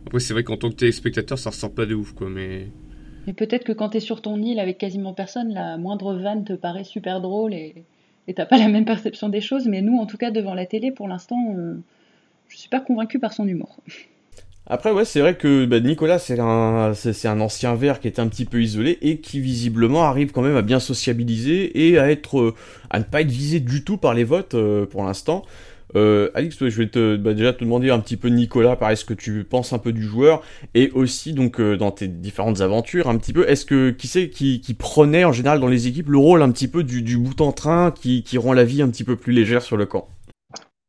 Après 0.06 0.20
c'est 0.20 0.34
vrai 0.34 0.44
qu'en 0.44 0.58
tant 0.58 0.70
que 0.70 0.76
téléspectateur 0.76 1.38
ça 1.38 1.52
ressort 1.52 1.74
pas 1.74 1.86
de 1.86 1.96
ouf 1.96 2.14
quoi, 2.14 2.30
mais. 2.30 2.68
Mais 3.26 3.34
peut-être 3.34 3.64
que 3.64 3.72
quand 3.72 3.90
t'es 3.90 4.02
sur 4.02 4.22
ton 4.22 4.42
île 4.42 4.60
avec 4.60 4.78
quasiment 4.78 5.14
personne, 5.14 5.54
la 5.54 5.78
moindre 5.78 6.14
vanne 6.16 6.44
te 6.44 6.54
paraît 6.54 6.84
super 6.84 7.22
drôle 7.22 7.54
et 7.54 7.86
et 8.28 8.34
t'as 8.34 8.46
pas 8.46 8.58
la 8.58 8.70
même 8.70 8.86
perception 8.86 9.28
des 9.30 9.42
choses. 9.42 9.68
Mais 9.68 9.82
nous 9.82 9.98
en 9.98 10.06
tout 10.06 10.18
cas 10.18 10.32
devant 10.32 10.54
la 10.54 10.66
télé 10.66 10.92
pour 10.92 11.08
l'instant, 11.08 11.56
je 12.48 12.58
suis 12.58 12.70
pas 12.70 12.80
convaincu 12.80 13.20
par 13.20 13.34
son 13.34 13.48
humour. 13.48 13.78
Après, 14.66 14.92
ouais, 14.92 15.04
c'est 15.04 15.20
vrai 15.20 15.36
que 15.36 15.66
bah, 15.66 15.82
Nicolas, 15.82 16.20
c'est 16.20 16.40
un, 16.40 16.94
c'est, 16.94 17.28
un 17.28 17.42
ancien 17.42 17.76
vert 17.76 18.00
qui 18.00 18.08
est 18.08 18.18
un 18.20 18.28
petit 18.28 18.46
peu 18.46 18.62
isolé 18.62 18.98
et 19.02 19.18
qui 19.18 19.42
visiblement 19.42 20.04
arrive 20.04 20.32
quand 20.32 20.42
même 20.42 20.56
à 20.56 20.62
bien 20.62 20.80
sociabiliser 20.80 21.88
et 21.90 22.00
à 22.00 22.10
être, 22.10 22.40
euh, 22.40 22.56
à 22.90 23.00
ne 23.00 23.04
pas 23.04 23.22
être 23.22 23.32
visé 23.32 23.60
du 23.60 23.84
tout 23.84 23.98
par 23.98 24.14
les 24.14 24.24
votes 24.24 24.54
euh, 24.54 24.86
pour 24.86 25.04
l'instant. 25.04 25.44
Euh, 25.98 26.30
Alix, 26.34 26.58
je 26.58 26.78
vais 26.78 26.88
te, 26.88 27.18
bah, 27.18 27.34
déjà 27.34 27.52
te 27.52 27.62
demander 27.64 27.90
un 27.90 28.00
petit 28.00 28.16
peu 28.16 28.30
Nicolas, 28.30 28.78
pareil, 28.78 28.96
ce 28.96 29.04
que 29.04 29.14
tu 29.14 29.44
penses 29.44 29.74
un 29.74 29.80
peu 29.80 29.92
du 29.92 30.02
joueur 30.02 30.42
et 30.74 30.92
aussi 30.92 31.34
donc 31.34 31.62
dans 31.62 31.92
tes 31.92 32.08
différentes 32.08 32.62
aventures, 32.62 33.10
un 33.10 33.18
petit 33.18 33.34
peu, 33.34 33.48
est-ce 33.48 33.66
que 33.66 33.92
qui 33.92 34.08
c'est 34.08 34.30
qui, 34.30 34.62
qui, 34.62 34.74
prenait 34.74 35.26
en 35.26 35.34
général 35.34 35.60
dans 35.60 35.68
les 35.68 35.88
équipes 35.88 36.10
le 36.10 36.18
rôle 36.18 36.42
un 36.42 36.50
petit 36.52 36.70
peu 36.70 36.84
du, 36.84 37.02
du 37.02 37.18
bout 37.18 37.42
en 37.42 37.52
train 37.52 37.92
qui, 37.92 38.24
qui 38.24 38.38
rend 38.38 38.54
la 38.54 38.64
vie 38.64 38.82
un 38.82 38.90
petit 38.90 39.04
peu 39.04 39.18
plus 39.18 39.34
légère 39.34 39.62
sur 39.62 39.76
le 39.76 39.86
camp? 39.86 40.08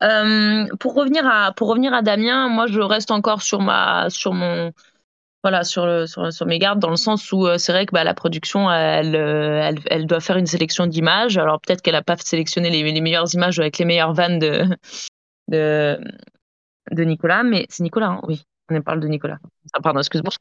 Euh, 0.02 0.66
pour 0.80 0.94
revenir 0.94 1.26
à 1.26 1.52
pour 1.52 1.68
revenir 1.68 1.94
à 1.94 2.02
Damien, 2.02 2.48
moi 2.48 2.66
je 2.66 2.80
reste 2.80 3.10
encore 3.10 3.42
sur 3.42 3.60
ma 3.60 4.10
sur 4.10 4.32
mon 4.32 4.72
voilà 5.42 5.62
sur, 5.62 5.84
le, 5.84 6.06
sur, 6.06 6.32
sur 6.32 6.46
mes 6.46 6.58
gardes 6.58 6.78
dans 6.80 6.90
le 6.90 6.96
sens 6.96 7.30
où 7.30 7.46
euh, 7.46 7.58
c'est 7.58 7.72
vrai 7.72 7.84
que 7.84 7.92
bah, 7.92 8.02
la 8.02 8.14
production 8.14 8.72
elle, 8.72 9.14
euh, 9.14 9.60
elle, 9.62 9.78
elle 9.90 10.06
doit 10.06 10.20
faire 10.20 10.38
une 10.38 10.46
sélection 10.46 10.86
d'images. 10.86 11.36
Alors 11.36 11.60
peut-être 11.60 11.82
qu'elle 11.82 11.94
a 11.94 12.02
pas 12.02 12.16
sélectionné 12.16 12.70
les, 12.70 12.82
les, 12.82 13.00
meilleures 13.02 13.32
images 13.34 13.60
avec 13.60 13.78
les 13.78 13.84
meilleures 13.84 14.14
vannes 14.14 14.38
de 14.38 14.64
de, 15.48 16.00
de 16.90 17.04
Nicolas, 17.04 17.42
mais 17.42 17.66
c'est 17.68 17.82
Nicolas, 17.82 18.08
hein 18.08 18.20
oui, 18.24 18.42
on 18.70 18.80
parle 18.80 19.00
de 19.00 19.08
Nicolas. 19.08 19.38
Ah, 19.74 19.80
pardon, 19.82 20.00
excuse-moi. 20.00 20.32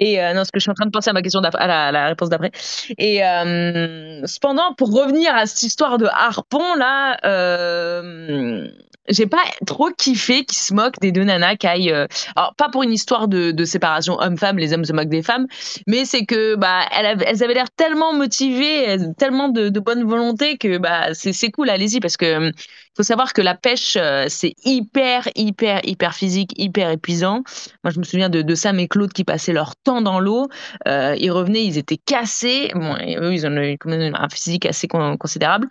Et 0.00 0.20
euh, 0.20 0.28
non, 0.30 0.36
parce 0.36 0.50
que 0.50 0.58
je 0.58 0.62
suis 0.62 0.70
en 0.70 0.74
train 0.74 0.86
de 0.86 0.90
penser 0.90 1.10
à 1.10 1.12
ma 1.12 1.22
question 1.22 1.40
à 1.40 1.92
la, 1.92 2.06
réponse 2.06 2.28
d'après. 2.28 2.50
Et 2.96 3.24
euh, 3.24 4.24
cependant, 4.26 4.74
pour 4.74 4.92
revenir 4.92 5.34
à 5.34 5.46
cette 5.46 5.62
histoire 5.62 5.98
de 5.98 6.06
harpon 6.06 6.74
là, 6.74 7.18
euh, 7.24 8.68
j'ai 9.08 9.26
pas 9.26 9.42
trop 9.66 9.90
kiffé 9.90 10.44
qu'ils 10.44 10.58
se 10.58 10.74
moquent 10.74 11.00
des 11.00 11.12
deux 11.12 11.24
nanas 11.24 11.56
qui 11.56 11.66
aillent. 11.66 12.06
Alors 12.36 12.54
pas 12.56 12.68
pour 12.68 12.82
une 12.82 12.92
histoire 12.92 13.28
de, 13.28 13.64
séparation 13.64 14.18
homme-femme, 14.20 14.58
les 14.58 14.72
hommes 14.72 14.84
se 14.84 14.92
moquent 14.92 15.08
des 15.08 15.22
femmes, 15.22 15.46
mais 15.86 16.04
c'est 16.04 16.24
que 16.24 16.54
bah 16.56 16.80
elles, 16.96 17.42
avaient 17.42 17.54
l'air 17.54 17.70
tellement 17.70 18.12
motivées, 18.12 18.98
tellement 19.16 19.48
de, 19.48 19.68
de, 19.68 19.80
bonne 19.80 20.04
volonté 20.04 20.58
que 20.58 20.78
bah 20.78 21.14
c'est 21.14 21.50
cool, 21.50 21.70
allez-y 21.70 22.00
parce 22.00 22.16
que 22.16 22.52
faut 22.96 23.02
savoir 23.02 23.32
que 23.32 23.42
la 23.42 23.54
pêche 23.54 23.96
c'est 24.28 24.54
hyper 24.64 25.28
hyper 25.34 25.80
hyper 25.84 26.14
physique, 26.14 26.52
hyper 26.56 26.90
épuisant. 26.90 27.42
Moi 27.84 27.92
je 27.92 27.98
me 27.98 28.04
souviens 28.04 28.28
de, 28.28 28.42
de 28.42 28.54
Sam 28.54 28.78
et 28.78 28.88
Claude 28.88 29.12
qui 29.12 29.24
passaient 29.24 29.52
leur 29.52 29.76
temps 29.76 30.02
dans 30.02 30.20
l'eau. 30.20 30.48
Euh, 30.86 31.14
ils 31.18 31.30
revenaient, 31.30 31.64
ils 31.64 31.78
étaient 31.78 31.96
cassés. 31.96 32.70
Bon, 32.74 32.94
eux, 32.94 33.32
ils 33.32 33.46
ont 33.46 34.14
un 34.14 34.28
physique 34.28 34.66
assez 34.66 34.88
considérable. 34.88 35.68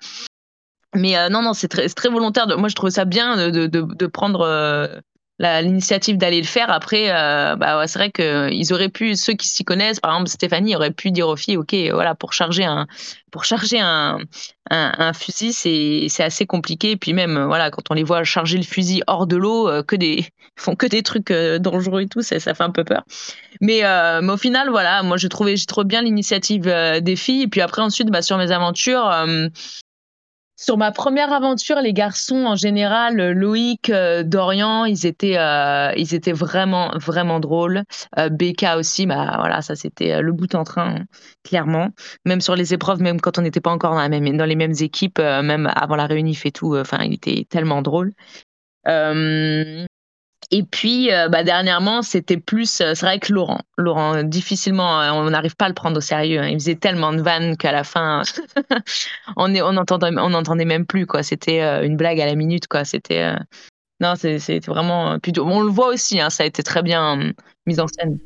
Mais 0.95 1.17
euh, 1.17 1.29
non, 1.29 1.41
non, 1.41 1.53
c'est 1.53 1.67
très, 1.67 1.87
très, 1.89 2.09
volontaire. 2.09 2.47
Moi, 2.57 2.69
je 2.69 2.75
trouve 2.75 2.89
ça 2.89 3.05
bien 3.05 3.49
de, 3.49 3.67
de, 3.67 4.07
prendre 4.07 4.41
euh, 4.41 4.87
l'initiative 5.39 6.17
d'aller 6.17 6.41
le 6.41 6.47
faire. 6.47 6.71
Après, 6.71 7.11
euh, 7.11 7.55
bah, 7.55 7.79
ouais, 7.79 7.87
c'est 7.87 7.99
vrai 7.99 8.11
qu'ils 8.11 8.73
auraient 8.73 8.89
pu, 8.89 9.15
ceux 9.15 9.33
qui 9.33 9.47
s'y 9.47 9.63
connaissent, 9.63 9.99
par 9.99 10.11
exemple 10.11 10.29
Stéphanie, 10.29 10.75
aurait 10.75 10.91
pu 10.91 11.11
dire 11.11 11.27
aux 11.27 11.35
filles, 11.35 11.57
ok, 11.57 11.75
voilà, 11.91 12.15
pour 12.15 12.33
charger 12.33 12.65
un, 12.65 12.87
pour 13.31 13.45
charger 13.45 13.79
un, 13.79 14.19
un, 14.71 15.13
fusil, 15.13 15.53
c'est, 15.53 16.23
assez 16.23 16.45
compliqué. 16.45 16.97
Puis 16.97 17.13
même, 17.13 17.45
voilà, 17.45 17.69
quand 17.69 17.83
on 17.91 17.93
les 17.93 18.03
voit 18.03 18.23
charger 18.23 18.57
le 18.57 18.63
fusil 18.63 19.03
hors 19.05 19.27
de 19.27 19.35
l'eau, 19.35 19.69
que 19.83 19.95
des, 19.95 20.25
font 20.55 20.75
que 20.75 20.87
des 20.87 21.03
trucs 21.03 21.31
dangereux 21.31 22.01
et 22.01 22.07
tout, 22.07 22.21
ça, 22.21 22.39
ça 22.39 22.53
fait 22.55 22.63
un 22.63 22.71
peu 22.71 22.83
peur. 22.83 23.03
Mais, 23.61 23.83
euh, 23.83 24.21
mais 24.21 24.33
au 24.33 24.37
final, 24.37 24.69
voilà, 24.69 25.03
moi 25.03 25.17
j'ai 25.17 25.29
trouvé, 25.29 25.55
j'ai 25.55 25.65
trouvé 25.67 25.85
bien 25.85 26.01
l'initiative 26.01 26.63
des 27.01 27.15
filles. 27.15 27.43
Et 27.43 27.47
puis 27.47 27.61
après, 27.61 27.81
ensuite, 27.83 28.09
bah, 28.09 28.23
sur 28.23 28.37
mes 28.37 28.51
aventures, 28.51 29.07
sur 30.59 30.75
ma 30.75 30.91
première 30.91 31.31
aventure, 31.31 31.79
les 31.81 31.93
garçons 31.93 32.45
en 32.47 32.55
général, 32.55 33.19
euh, 33.19 33.33
Loïc, 33.33 33.91
euh, 33.91 34.23
Dorian, 34.23 34.85
ils 34.85 35.05
étaient, 35.05 35.37
euh, 35.37 35.93
ils 35.95 36.15
étaient 36.15 36.33
vraiment, 36.33 36.91
vraiment 36.97 37.39
drôles. 37.39 37.83
Euh, 38.17 38.29
aussi, 38.75 39.05
bah 39.05 39.35
voilà, 39.37 39.61
ça 39.61 39.75
c'était 39.75 40.21
le 40.21 40.33
bout 40.33 40.55
en 40.55 40.63
train, 40.63 41.05
clairement. 41.43 41.89
Même 42.25 42.41
sur 42.41 42.55
les 42.55 42.73
épreuves, 42.73 43.01
même 43.01 43.21
quand 43.21 43.37
on 43.37 43.43
n'était 43.43 43.61
pas 43.61 43.71
encore 43.71 43.91
dans, 43.91 44.01
la 44.01 44.09
même, 44.09 44.35
dans 44.35 44.45
les 44.45 44.55
mêmes 44.55 44.73
équipes, 44.79 45.19
même 45.19 45.71
avant 45.75 45.95
la 45.95 46.07
réunif 46.07 46.45
et 46.45 46.51
tout, 46.51 46.75
enfin, 46.75 47.03
il 47.03 47.13
était 47.13 47.45
tellement 47.49 47.83
drôle. 47.83 48.13
Et 50.49 50.63
puis, 50.63 51.11
euh, 51.11 51.27
bah, 51.27 51.43
dernièrement, 51.43 52.01
c'était 52.01 52.37
plus, 52.37 52.79
euh, 52.79 52.93
c'est 52.95 53.05
vrai 53.05 53.19
que 53.19 53.33
Laurent, 53.33 53.59
Laurent, 53.77 54.23
difficilement, 54.23 55.01
euh, 55.01 55.11
on 55.11 55.29
n'arrive 55.29 55.57
pas 55.57 55.65
à 55.65 55.67
le 55.67 55.73
prendre 55.73 55.97
au 55.97 56.01
sérieux. 56.01 56.39
Hein. 56.39 56.47
Il 56.47 56.53
faisait 56.53 56.75
tellement 56.75 57.11
de 57.11 57.21
vannes 57.21 57.57
qu'à 57.57 57.73
la 57.73 57.83
fin, 57.83 58.21
on 59.35 59.53
est, 59.53 59.61
on 59.61 59.75
entendait, 59.75 60.11
on 60.17 60.29
n'entendait 60.29 60.65
même 60.65 60.85
plus 60.85 61.05
quoi. 61.05 61.21
C'était 61.21 61.61
une 61.85 61.97
blague 61.97 62.21
à 62.21 62.25
la 62.25 62.35
minute 62.35 62.67
quoi. 62.67 62.85
C'était, 62.85 63.33
non, 63.99 64.13
c'était 64.15 64.59
vraiment. 64.59 65.19
Puis 65.19 65.33
on 65.37 65.61
le 65.61 65.69
voit 65.69 65.89
aussi, 65.89 66.21
hein, 66.21 66.29
ça 66.29 66.43
a 66.43 66.45
été 66.45 66.63
très 66.63 66.81
bien 66.81 67.33
mis 67.65 67.79
en 67.81 67.87
scène. 67.87 68.17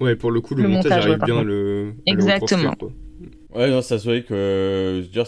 Ouais, 0.00 0.16
pour 0.16 0.32
le 0.32 0.40
coup, 0.40 0.56
le, 0.56 0.66
montage, 0.66 1.06
arrive 1.06 1.18
bien 1.24 1.42
le. 1.42 1.94
Exactement. 2.06 2.74
ouais, 3.54 3.70
non, 3.70 3.82
ça 3.82 4.00
se 4.00 4.04
voit 4.04 4.20
que, 4.20 5.04
je 5.04 5.18
veux 5.18 5.24
dire, 5.24 5.26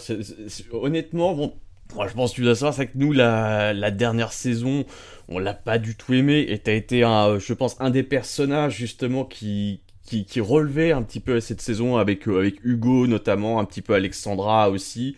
honnêtement, 0.73 1.33
bon, 1.33 1.53
moi, 1.95 2.07
je 2.07 2.13
pense 2.13 2.31
que 2.31 2.35
tu 2.35 2.43
dois 2.43 2.55
savoir, 2.55 2.73
c'est 2.73 2.87
que 2.87 2.97
nous, 2.97 3.11
la, 3.11 3.73
la 3.73 3.91
dernière 3.91 4.31
saison, 4.31 4.85
on 5.27 5.39
l'a 5.39 5.53
pas 5.53 5.77
du 5.77 5.95
tout 5.95 6.13
aimé, 6.13 6.45
et 6.49 6.59
t'as 6.59 6.73
été, 6.73 7.03
un, 7.03 7.39
je 7.39 7.53
pense, 7.53 7.75
un 7.79 7.89
des 7.89 8.03
personnages, 8.03 8.75
justement, 8.75 9.25
qui, 9.25 9.81
qui, 10.03 10.41
relevait 10.41 10.91
un 10.91 11.03
petit 11.03 11.19
peu 11.19 11.39
cette 11.39 11.61
saison 11.61 11.97
avec, 11.97 12.27
euh, 12.27 12.39
avec 12.39 12.63
Hugo, 12.63 13.07
notamment, 13.07 13.59
un 13.59 13.65
petit 13.65 13.81
peu 13.81 13.93
Alexandra 13.93 14.69
aussi. 14.69 15.15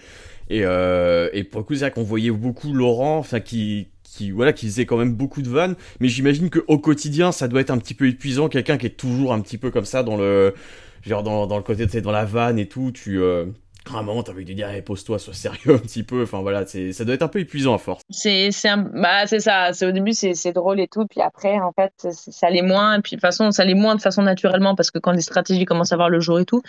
Et, 0.50 0.62
euh, 0.66 1.30
et 1.34 1.44
pour 1.44 1.62
le 1.62 1.66
coup, 1.66 1.74
c'est 1.74 1.82
vrai 1.82 1.92
qu'on 1.92 2.04
voyait 2.04 2.32
beaucoup 2.32 2.74
Laurent, 2.74 3.18
enfin, 3.18 3.39
qui, 3.39 3.88
qui, 4.04 4.32
voilà, 4.32 4.54
qui 4.54 4.68
faisait 4.68 4.86
quand 4.86 4.98
même 4.98 5.13
beaucoup 5.16 5.42
de 5.42 5.50
vannes, 5.50 5.76
mais 6.00 6.08
j'imagine 6.08 6.50
qu'au 6.50 6.78
quotidien, 6.78 7.32
ça 7.32 7.48
doit 7.48 7.62
être 7.62 7.72
un 7.72 7.78
petit 7.78 7.94
peu 7.94 8.08
épuisant, 8.08 8.50
quelqu'un 8.50 8.78
qui 8.78 8.86
est 8.86 8.98
toujours 8.98 9.34
un 9.34 9.42
petit 9.42 9.58
peu 9.58 9.72
comme 9.72 9.86
ça 9.86 10.04
dans 10.04 10.18
le, 10.18 10.54
genre 11.02 11.24
dans, 11.24 11.48
dans 11.48 11.58
le 11.58 11.63
côté, 11.63 11.88
tu 11.88 12.02
dans 12.02 12.12
la 12.12 12.26
vanne 12.26 12.60
et 12.60 12.68
tout, 12.68 12.92
tu, 12.92 13.20
euh, 13.20 13.46
à 13.91 13.98
un 13.98 14.04
moment, 14.04 14.24
t'as 14.24 14.32
envie 14.32 14.46
de 14.46 14.54
dire, 14.54 14.67
pose-toi, 14.86 15.19
sois 15.19 15.34
sérieux 15.34 15.76
un 15.76 15.80
petit 15.80 16.04
peu. 16.04 16.24
Enfin 16.24 16.41
voilà, 16.41 16.65
ça 16.65 17.06
doit 17.06 17.15
être 17.15 17.24
un 17.24 17.28
peu 17.28 17.39
épuisant 17.39 17.74
à 17.74 17.78
force. 17.78 18.02
C'est, 18.10 18.52
c'est, 18.52 18.69
bah, 18.93 19.28
ça. 19.28 19.72
Au 19.82 19.91
début, 19.91 20.13
c'est, 20.13 20.52
drôle 20.54 20.80
et 20.80 20.88
tout. 20.88 21.06
Puis 21.08 21.22
après, 21.22 21.60
en 21.60 21.72
fait, 21.72 21.93
ça 22.12 22.50
l'est 22.50 22.62
moins. 22.62 23.02
Puis 23.02 23.12
de 23.12 23.15
toute 23.17 23.22
façon, 23.22 23.52
ça 23.52 23.65
l'est 23.65 23.74
moins 23.74 23.96
de 23.96 24.02
façon 24.02 24.22
naturellement 24.22 24.76
parce 24.76 24.91
que 24.91 25.00
quand 25.00 25.12
les 25.12 25.22
stratégies 25.22 25.65
commencent 25.65 25.91
à 25.91 25.98
voir 25.98 26.10
le 26.10 26.19
jour 26.19 26.39
et 26.39 26.46
tout. 26.46 26.62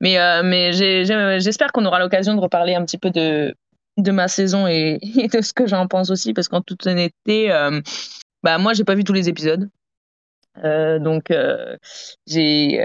Mais, 0.00 0.18
euh, 0.18 0.42
mais 0.42 0.72
j'espère 0.72 1.72
qu'on 1.72 1.84
aura 1.84 1.98
l'occasion 1.98 2.34
de 2.34 2.40
reparler 2.40 2.74
un 2.74 2.84
petit 2.84 2.98
peu 2.98 3.10
de, 3.10 3.54
de 3.98 4.10
ma 4.12 4.28
saison 4.28 4.66
et, 4.68 4.98
de 5.02 5.40
ce 5.40 5.52
que 5.52 5.66
j'en 5.66 5.86
pense 5.86 6.10
aussi. 6.10 6.32
Parce 6.32 6.48
qu'en 6.48 6.62
toute 6.62 6.86
honnêteté, 6.86 7.50
euh, 7.50 7.80
bah, 8.42 8.58
moi, 8.58 8.72
j'ai 8.72 8.84
pas 8.84 8.94
vu 8.94 9.04
tous 9.04 9.12
les 9.12 9.28
épisodes. 9.28 9.68
Euh, 10.64 10.98
donc, 10.98 11.30
euh, 11.30 11.76
j'ai 12.26 12.80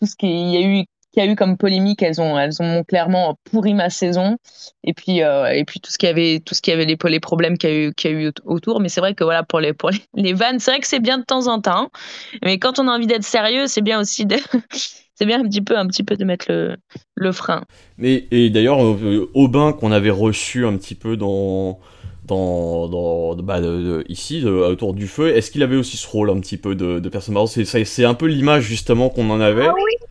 tout 0.00 0.06
ce 0.06 0.16
qu'il 0.16 0.50
y 0.50 0.56
a 0.56 0.60
eu 0.60 0.84
qu'il 1.12 1.24
y 1.24 1.26
a 1.26 1.30
eu 1.30 1.34
comme 1.34 1.56
polémique, 1.56 2.02
elles 2.02 2.20
ont, 2.20 2.38
elles 2.38 2.60
ont 2.60 2.84
clairement 2.84 3.36
pourri 3.50 3.74
ma 3.74 3.90
saison. 3.90 4.36
Et 4.84 4.94
puis, 4.94 5.22
euh, 5.22 5.52
et 5.52 5.64
puis 5.64 5.80
tout 5.80 5.90
ce 5.90 5.98
qui 5.98 6.06
avait, 6.06 6.40
tout 6.44 6.54
ce 6.54 6.62
qui 6.62 6.70
avait 6.70 6.84
les, 6.84 6.96
les 7.02 7.20
problèmes 7.20 7.58
qu'il 7.58 7.70
y 7.70 7.72
a 7.72 7.76
eu, 7.76 7.94
qu'il 7.94 8.10
y 8.10 8.14
a 8.14 8.16
eu 8.16 8.32
autour. 8.44 8.80
Mais 8.80 8.88
c'est 8.88 9.00
vrai 9.00 9.14
que 9.14 9.24
voilà, 9.24 9.42
pour 9.42 9.60
les, 9.60 9.72
pour 9.72 9.90
les, 10.14 10.32
vannes, 10.32 10.58
c'est 10.58 10.70
vrai 10.70 10.80
que 10.80 10.86
c'est 10.86 11.00
bien 11.00 11.18
de 11.18 11.24
temps 11.24 11.48
en 11.48 11.60
temps. 11.60 11.90
Mais 12.44 12.58
quand 12.58 12.78
on 12.78 12.88
a 12.88 12.92
envie 12.92 13.06
d'être 13.06 13.24
sérieux, 13.24 13.66
c'est 13.66 13.82
bien 13.82 14.00
aussi 14.00 14.24
de, 14.24 14.36
c'est 15.14 15.26
bien 15.26 15.40
un 15.40 15.48
petit 15.48 15.62
peu, 15.62 15.76
un 15.76 15.86
petit 15.86 16.04
peu 16.04 16.16
de 16.16 16.24
mettre 16.24 16.46
le, 16.48 16.76
le 17.16 17.32
frein. 17.32 17.64
Mais, 17.98 18.26
et 18.30 18.50
d'ailleurs, 18.50 18.78
Aubin 19.34 19.72
qu'on 19.72 19.90
avait 19.90 20.10
reçu 20.10 20.64
un 20.64 20.76
petit 20.76 20.94
peu 20.94 21.16
dans, 21.16 21.80
dans, 22.24 22.86
dans 22.88 23.34
bah, 23.34 23.60
de, 23.60 24.04
ici, 24.08 24.44
autour 24.44 24.94
du 24.94 25.08
feu, 25.08 25.36
est-ce 25.36 25.50
qu'il 25.50 25.64
avait 25.64 25.76
aussi 25.76 25.96
ce 25.96 26.06
rôle 26.06 26.30
un 26.30 26.38
petit 26.38 26.56
peu 26.56 26.76
de, 26.76 27.00
de 27.00 27.08
personne 27.08 27.34
marrante? 27.34 27.48
C'est, 27.48 27.64
c'est 27.64 28.04
un 28.04 28.14
peu 28.14 28.26
l'image 28.26 28.62
justement 28.62 29.08
qu'on 29.08 29.28
en 29.30 29.40
avait. 29.40 29.66
Ah 29.66 29.74
oui 29.74 30.06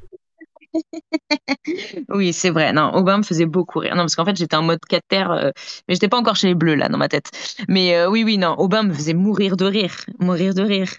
oui, 2.10 2.34
c'est 2.34 2.50
vrai. 2.50 2.74
Non, 2.74 2.94
Aubin 2.96 3.18
me 3.20 3.24
faisait 3.24 3.46
beaucoup 3.46 3.80
rire. 3.80 3.96
Non, 3.96 4.04
parce 4.04 4.16
qu'en 4.16 4.26
fait, 4.26 4.36
j'étais 4.36 4.56
en 4.56 4.64
mode 4.64 4.80
4 4.88 5.04
terres, 5.08 5.32
euh, 5.32 5.52
mais 5.88 5.96
j'étais 5.96 6.08
pas 6.08 6.18
encore 6.18 6.36
chez 6.36 6.48
les 6.48 6.56
Bleus, 6.56 6.76
là, 6.76 6.90
dans 6.90 6.98
ma 6.98 7.10
tête. 7.10 7.32
Mais 7.68 7.96
euh, 7.96 8.10
oui, 8.10 8.24
oui, 8.24 8.38
non, 8.38 8.56
Aubin 8.58 8.84
me 8.84 8.94
faisait 8.94 9.14
mourir 9.14 9.58
de 9.58 9.66
rire. 9.66 9.96
Mourir 10.20 10.54
de 10.54 10.62
rire. 10.62 10.92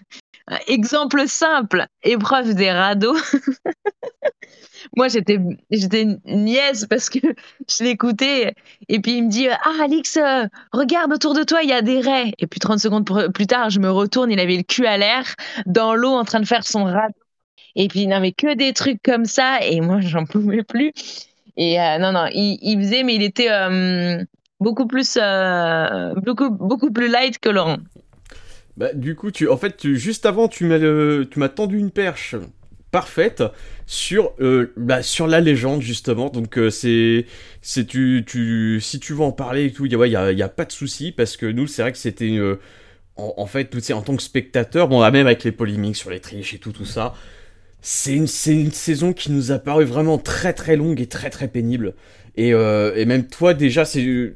Euh, 0.51 0.57
exemple 0.67 1.23
simple, 1.27 1.87
épreuve 2.03 2.55
des 2.55 2.71
radeaux. 2.71 3.17
Moi, 4.97 5.09
j'étais, 5.09 5.39
j'étais 5.71 6.07
nièce 6.25 6.87
parce 6.87 7.11
que 7.11 7.19
je 7.69 7.85
l'écoutais. 7.85 8.55
Et 8.89 9.01
puis, 9.01 9.19
il 9.19 9.25
me 9.25 9.31
dit 9.31 9.49
Ah, 9.49 9.83
Alix, 9.83 10.19
regarde 10.73 11.13
autour 11.13 11.35
de 11.35 11.45
toi, 11.45 11.63
il 11.63 11.69
y 11.69 11.73
a 11.73 11.83
des 11.83 12.01
raies. 12.01 12.33
Et 12.39 12.47
puis, 12.47 12.61
30 12.61 12.79
secondes 12.79 13.33
plus 13.33 13.47
tard, 13.47 13.71
je 13.71 13.79
me 13.79 13.91
retourne, 13.91 14.31
il 14.31 14.41
avait 14.41 14.57
le 14.57 14.63
cul 14.63 14.87
à 14.87 14.97
l'air, 14.97 15.25
dans 15.67 15.95
l'eau, 15.95 16.13
en 16.13 16.25
train 16.25 16.41
de 16.41 16.47
faire 16.47 16.65
son 16.67 16.85
radeau. 16.85 17.20
Et 17.77 17.89
puis, 17.89 18.01
il 18.03 18.09
n'avait 18.09 18.33
que 18.33 18.55
des 18.55 18.73
trucs 18.73 19.03
comme 19.03 19.25
ça. 19.25 19.59
Et 19.63 19.81
moi, 19.81 20.01
j'en 20.01 20.25
pouvais 20.25 20.63
plus. 20.63 20.93
Et 21.57 21.81
euh, 21.81 21.99
non, 21.99 22.13
non, 22.13 22.27
il, 22.33 22.79
faisait, 22.81 23.03
mais 23.03 23.15
il 23.15 23.23
était 23.23 23.51
euh, 23.51 24.25
beaucoup 24.61 24.87
plus, 24.87 25.19
euh, 25.21 26.15
beaucoup, 26.15 26.51
beaucoup 26.51 26.91
plus 26.91 27.09
light 27.09 27.39
que 27.39 27.49
Laurent. 27.49 27.79
Bah, 28.77 28.95
du 28.95 29.15
coup, 29.15 29.31
tu, 29.31 29.49
en 29.49 29.57
fait, 29.57 29.77
tu, 29.77 29.99
juste 29.99 30.27
avant, 30.27 30.49
tu 30.49 30.65
m'as, 30.65 30.79
tu 30.79 31.39
m'as 31.39 31.49
tendu 31.49 31.79
une 31.79 31.91
perche 31.91 32.37
parfaite 32.91 33.45
sur 33.87 34.33
bah, 34.77 35.01
sur 35.05 35.29
la 35.29 35.39
légende 35.39 35.81
justement 35.81 36.29
donc 36.29 36.59
c'est 36.73 37.25
c'est 37.63 37.87
tu, 37.87 38.25
tu 38.27 38.81
si 38.81 38.99
tu 38.99 39.13
veux 39.13 39.21
en 39.21 39.31
parler 39.31 39.67
et 39.67 39.73
tout 39.73 39.87
il 39.87 39.93
y, 39.93 39.97
y, 39.97 40.17
a, 40.17 40.33
y 40.33 40.43
a 40.43 40.49
pas 40.49 40.65
de 40.65 40.73
souci 40.73 41.13
parce 41.13 41.37
que 41.37 41.47
nous 41.47 41.69
c'est 41.69 41.83
vrai 41.83 41.93
que 41.93 41.99
c'était 41.99 42.37
en, 43.15 43.35
en, 43.37 43.47
fait 43.47 43.71
tu 43.71 43.81
sais 43.81 43.93
en 43.93 44.03
tant 44.03 44.17
que 44.17 44.23
spectateur 44.25 44.89
bon 44.89 45.09
même 45.09 45.27
avec 45.27 45.45
les 45.45 45.53
polémiques 45.53 45.95
sur 45.95 46.11
les 46.11 46.19
triches 46.19 46.53
et 46.53 46.59
tout 46.59 46.73
tout 46.73 46.85
ça 46.85 47.15
c'est 47.83 48.15
une, 48.15 48.27
saison 48.27 49.13
qui 49.13 49.33
nous 49.33 49.53
a 49.53 49.59
paru 49.59 49.85
vraiment 49.85 50.19
très 50.19 50.53
très 50.53 50.77
longue 50.77 51.01
et 51.01 51.07
très 51.07 51.31
très 51.31 51.49
pénible. 51.49 51.95
Et, 52.37 52.53
euh, 52.53 53.05
même 53.07 53.27
toi 53.27 53.55
déjà, 53.55 53.85
c'est 53.85 54.35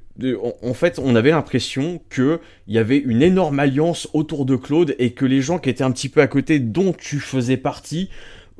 en, 0.62 0.74
fait, 0.74 0.98
on 1.02 1.14
avait 1.16 1.30
l'impression 1.30 2.00
que 2.08 2.40
il 2.66 2.74
y 2.74 2.78
avait 2.78 2.98
une 2.98 3.22
énorme 3.22 3.58
alliance 3.58 4.08
autour 4.12 4.46
de 4.46 4.56
Claude 4.56 4.94
et 4.98 5.12
que 5.12 5.24
les 5.24 5.40
gens 5.40 5.58
qui 5.58 5.70
étaient 5.70 5.84
un 5.84 5.90
petit 5.90 6.08
peu 6.08 6.20
à 6.20 6.26
côté, 6.26 6.58
dont 6.58 6.92
tu 6.92 7.18
faisais 7.18 7.56
partie, 7.56 8.10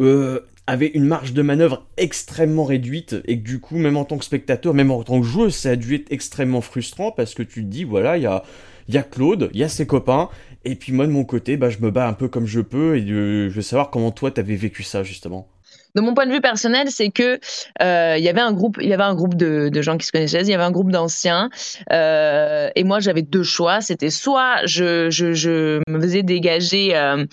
euh, 0.01 0.41
avaient 0.67 0.89
une 0.89 1.05
marge 1.05 1.33
de 1.33 1.43
manœuvre 1.43 1.87
extrêmement 1.97 2.65
réduite 2.65 3.17
et 3.27 3.37
du 3.37 3.61
coup, 3.61 3.77
même 3.77 3.97
en 3.97 4.05
tant 4.05 4.19
que 4.19 4.25
spectateur, 4.25 4.75
même 4.75 4.91
en 4.91 5.03
tant 5.03 5.21
que 5.21 5.27
joueur, 5.27 5.53
ça 5.53 5.71
a 5.71 5.77
dû 5.77 5.95
être 5.95 6.11
extrêmement 6.11 6.63
frustrant 6.63 7.11
parce 7.11 7.35
que 7.35 7.43
tu 7.43 7.63
te 7.63 7.69
dis, 7.69 7.85
voilà, 7.85 8.17
il 8.17 8.23
y 8.23 8.97
a 8.99 9.03
Claude, 9.03 9.51
il 9.53 9.61
y 9.61 9.65
a 9.65 9.69
ses 9.69 9.87
copains, 9.87 10.31
et 10.65 10.75
puis 10.77 10.93
moi 10.93 11.07
de 11.07 11.13
mon 11.13 11.25
côté, 11.25 11.57
bah, 11.57 11.71
je 11.71 11.79
me 11.79 11.91
bats 11.91 12.09
un 12.09 12.13
peu 12.13 12.29
comme 12.29 12.47
je 12.47 12.61
peux 12.61 12.97
et 12.97 13.07
je 13.07 13.49
veux 13.49 13.63
savoir 13.63 13.91
comment 13.91 14.11
toi 14.11 14.31
t'avais 14.31 14.57
vécu 14.57 14.83
ça 14.83 15.03
justement. 15.03 15.49
De 15.95 16.01
mon 16.01 16.13
point 16.13 16.27
de 16.27 16.33
vue 16.33 16.41
personnel, 16.41 16.91
c'est 16.91 17.11
que 17.11 17.39
euh, 17.81 18.17
il 18.19 18.25
y 18.25 18.29
avait 18.29 18.41
un 18.41 18.53
groupe, 18.53 18.79
il 18.81 18.89
y 18.89 18.93
avait 18.93 19.05
un 19.05 19.15
groupe 19.15 19.37
de, 19.37 19.69
de, 19.69 19.83
gens 19.83 19.97
qui 19.97 20.05
se 20.05 20.11
connaissaient, 20.11 20.41
il 20.41 20.49
y 20.49 20.55
avait 20.55 20.65
un 20.65 20.73
groupe 20.73 20.91
d'anciens, 20.91 21.51
euh, 21.93 22.69
et 22.75 22.83
moi 22.83 22.99
j'avais 22.99 23.23
deux 23.23 23.45
choix. 23.45 23.81
C'était 23.81 24.11
soit 24.11 24.67
je, 24.67 25.09
je, 25.11 25.35
je, 25.35 25.81
me 25.89 26.01
faisais 26.01 26.25
dégager 26.25 26.97
euh, 26.97 27.25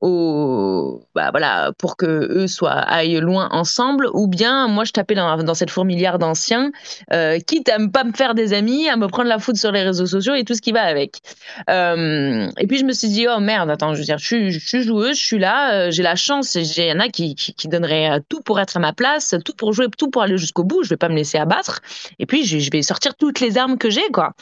au, 0.00 1.02
bah 1.14 1.30
voilà, 1.30 1.72
pour 1.78 1.96
que 1.96 2.06
eux 2.06 2.46
soient 2.46 2.70
aillent 2.70 3.20
loin 3.20 3.48
ensemble, 3.50 4.08
ou 4.14 4.28
bien 4.28 4.66
moi 4.66 4.84
je 4.84 4.92
tapais 4.92 5.14
dans, 5.14 5.42
dans 5.42 5.54
cette 5.54 5.70
fourmilière 5.70 6.18
d'anciens, 6.18 6.72
euh, 7.12 7.38
quitte 7.38 7.68
à 7.68 7.78
ne 7.78 7.88
pas 7.88 8.04
me 8.04 8.12
faire 8.12 8.34
des 8.34 8.54
amis, 8.54 8.88
à 8.88 8.96
me 8.96 9.08
prendre 9.08 9.28
la 9.28 9.38
foudre 9.38 9.58
sur 9.58 9.72
les 9.72 9.82
réseaux 9.82 10.06
sociaux 10.06 10.34
et 10.34 10.44
tout 10.44 10.54
ce 10.54 10.62
qui 10.62 10.72
va 10.72 10.82
avec. 10.82 11.20
Euh, 11.68 12.48
et 12.58 12.66
puis 12.66 12.78
je 12.78 12.84
me 12.84 12.92
suis 12.92 13.08
dit 13.08 13.26
oh 13.28 13.40
merde, 13.40 13.70
attends, 13.70 13.92
je 13.92 13.98
veux 13.98 14.04
dire, 14.04 14.16
je 14.16 14.24
suis, 14.24 14.50
je 14.52 14.58
suis 14.58 14.82
joueuse, 14.82 15.18
je 15.18 15.24
suis 15.24 15.38
là, 15.38 15.74
euh, 15.74 15.90
j'ai 15.90 16.02
la 16.02 16.16
chance, 16.16 16.54
il 16.54 16.82
y 16.82 16.92
en 16.92 17.00
a 17.00 17.08
qui, 17.08 17.34
qui, 17.34 17.68
donneraient 17.68 18.20
tout 18.28 18.40
pour 18.40 18.58
être 18.58 18.78
à 18.78 18.80
ma 18.80 18.94
place, 18.94 19.34
tout 19.44 19.54
pour 19.54 19.72
jouer, 19.74 19.86
tout 19.96 20.08
pour 20.08 20.22
aller 20.22 20.38
jusqu'au 20.38 20.64
bout, 20.64 20.82
je 20.82 20.88
vais 20.88 20.96
pas 20.96 21.10
me 21.10 21.14
laisser 21.14 21.36
abattre, 21.36 21.80
et 22.18 22.26
puis 22.26 22.44
je, 22.44 22.70
vais 22.70 22.82
sortir 22.82 23.14
toutes 23.16 23.40
les 23.40 23.58
armes 23.58 23.76
que 23.76 23.90
j'ai 23.90 24.08
quoi. 24.12 24.32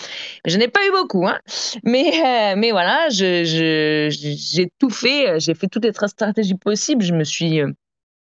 Mais 0.44 0.53
je 0.53 0.59
n'ai 0.59 0.68
pas 0.68 0.81
eu 0.87 0.90
beaucoup, 0.92 1.27
hein. 1.27 1.38
Mais 1.83 2.55
mais 2.57 2.71
voilà, 2.71 3.09
je 3.09 3.42
j'ai 3.44 4.71
tout 4.79 4.90
fait 4.90 5.40
j'ai 5.49 5.55
fait 5.55 5.69
toutes 5.69 5.85
les 5.85 5.93
stratégies 5.93 6.55
possibles. 6.55 7.03
Je 7.03 7.15
me 7.15 7.25
suis 7.25 7.61
euh, 7.61 7.73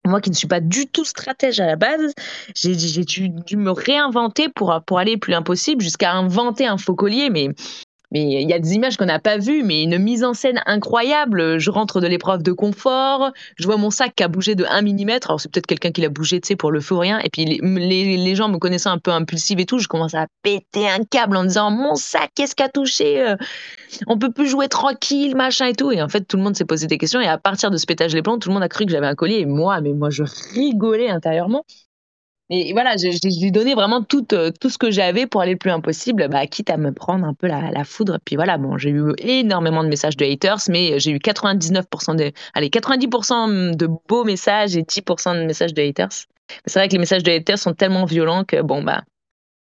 moi 0.07 0.21
qui 0.21 0.31
ne 0.31 0.35
suis 0.35 0.47
pas 0.47 0.61
du 0.61 0.87
tout 0.87 1.05
stratège 1.05 1.59
à 1.59 1.67
la 1.67 1.77
base, 1.77 2.13
j'ai 2.55 2.75
dû, 3.05 3.31
dû, 3.31 3.57
me 3.57 3.71
réinventer 3.71 4.49
pour, 4.49 4.79
pour 4.87 4.99
aller 4.99 5.17
plus 5.17 5.35
impossible 5.35 5.83
jusqu'à 5.83 6.13
inventer 6.13 6.67
un 6.67 6.77
faux 6.77 6.95
collier. 6.95 7.31
Mais 7.31 7.49
mais 8.11 8.43
il 8.43 8.49
y 8.49 8.53
a 8.53 8.59
des 8.59 8.75
images 8.75 8.97
qu'on 8.97 9.07
n'a 9.07 9.19
pas 9.19 9.39
vues, 9.39 9.63
mais 9.63 9.83
une 9.83 9.99
mise 9.99 10.25
en 10.25 10.33
scène 10.35 10.63
incroyable. 10.67 11.59
Je 11.59 11.71
rentre 11.71 12.01
de 12.01 12.07
l'épreuve 12.07 12.43
de 12.43 12.53
confort, 12.53 13.33
je 13.57 13.67
vois 13.67 13.77
mon 13.77 13.91
sac 13.91 14.15
qui 14.15 14.23
a 14.23 14.29
bougé 14.29 14.55
de 14.55 14.65
1 14.65 14.83
mm. 14.83 15.19
Alors 15.27 15.41
c'est 15.41 15.51
peut-être 15.51 15.67
quelqu'un 15.67 15.91
qui 15.91 16.01
l'a 16.01 16.09
bougé, 16.09 16.41
tu 16.41 16.49
sais, 16.49 16.57
pour 16.57 16.71
le 16.71 16.81
feu 16.81 16.95
ou 16.95 16.99
rien. 16.99 17.19
Et 17.21 17.29
puis 17.29 17.45
les, 17.45 18.35
gens 18.35 18.49
me 18.49 18.59
connaissant 18.59 18.91
un 18.91 18.99
peu 18.99 19.11
impulsive 19.11 19.61
et 19.61 19.67
tout, 19.67 19.79
je 19.79 19.89
commence 19.89 20.15
à 20.15 20.27
péter 20.43 20.89
un 20.89 21.05
câble 21.05 21.37
en 21.37 21.45
disant 21.45 21.71
mon 21.71 21.95
sac, 21.97 22.31
qu'est-ce 22.35 22.55
qui 22.55 22.63
a 22.63 22.69
touché 22.69 23.21
euh, 23.21 23.37
On 24.07 24.19
peut 24.19 24.31
plus 24.31 24.49
jouer 24.49 24.69
tranquille, 24.69 25.37
machin 25.37 25.67
et 25.67 25.75
tout. 25.75 25.93
Et 25.93 26.01
en 26.03 26.09
fait, 26.09 26.23
tout 26.23 26.37
le 26.37 26.43
monde 26.43 26.57
s'est 26.57 26.65
posé 26.65 26.87
des 26.87 26.99
questions. 26.99 27.21
Et 27.21 27.27
à 27.27 27.39
partir 27.39 27.71
de 27.71 27.77
ce 27.77 27.87
pétage 27.87 28.15
les 28.15 28.23
plombs, 28.23 28.39
tout 28.39 28.49
le 28.49 28.55
monde 28.55 28.63
a 28.63 28.69
cru 28.69 28.87
que 28.87 28.93
j'avais 28.93 29.07
un 29.07 29.15
collier. 29.15 29.41
Et 29.41 29.47
moi, 29.47 29.81
mais 29.81 29.93
moi, 29.93 30.11
je 30.11 30.25
rigolais 30.55 31.11
intérieurement. 31.11 31.65
Et 32.51 32.73
voilà, 32.73 32.97
je, 32.97 33.11
je 33.11 33.43
lui 33.43 33.53
donnais 33.53 33.75
vraiment 33.75 34.03
tout, 34.03 34.27
euh, 34.33 34.51
tout 34.59 34.71
ce 34.71 34.79
que 34.79 34.91
j'avais 34.91 35.27
pour 35.27 35.43
aller 35.43 35.53
le 35.53 35.59
plus 35.59 35.71
impossible, 35.71 36.29
bah, 36.29 36.47
quitte 36.47 36.71
à 36.71 36.79
me 36.79 36.93
prendre 36.93 37.27
un 37.27 37.35
peu 37.35 37.47
la, 37.47 37.71
la 37.71 37.85
foudre. 37.85 38.19
Puis 38.25 38.37
voilà, 38.37 38.57
bon, 38.57 38.79
j'ai 38.79 38.91
eu 38.91 39.13
énormément 39.19 39.85
de 39.85 39.89
messages 39.89 40.17
de 40.17 40.25
haters, 40.25 40.61
mais 40.69 40.99
j'ai 40.99 41.11
eu 41.11 41.19
99% 41.19 42.17
de, 42.17 42.33
allez, 42.55 42.69
90% 42.71 43.77
de 43.77 43.89
beaux 44.09 44.25
messages 44.25 44.77
et 44.77 44.83
10% 44.83 45.35
de 45.41 45.45
messages 45.45 45.75
de 45.75 45.83
haters. 45.83 46.09
C'est 46.65 46.79
vrai 46.79 46.89
que 46.89 46.95
les 46.95 46.99
messages 46.99 47.23
de 47.23 47.31
haters 47.31 47.59
sont 47.59 47.75
tellement 47.75 48.07
violents 48.07 48.45
que 48.45 48.63
bon, 48.63 48.83
bah, 48.83 49.03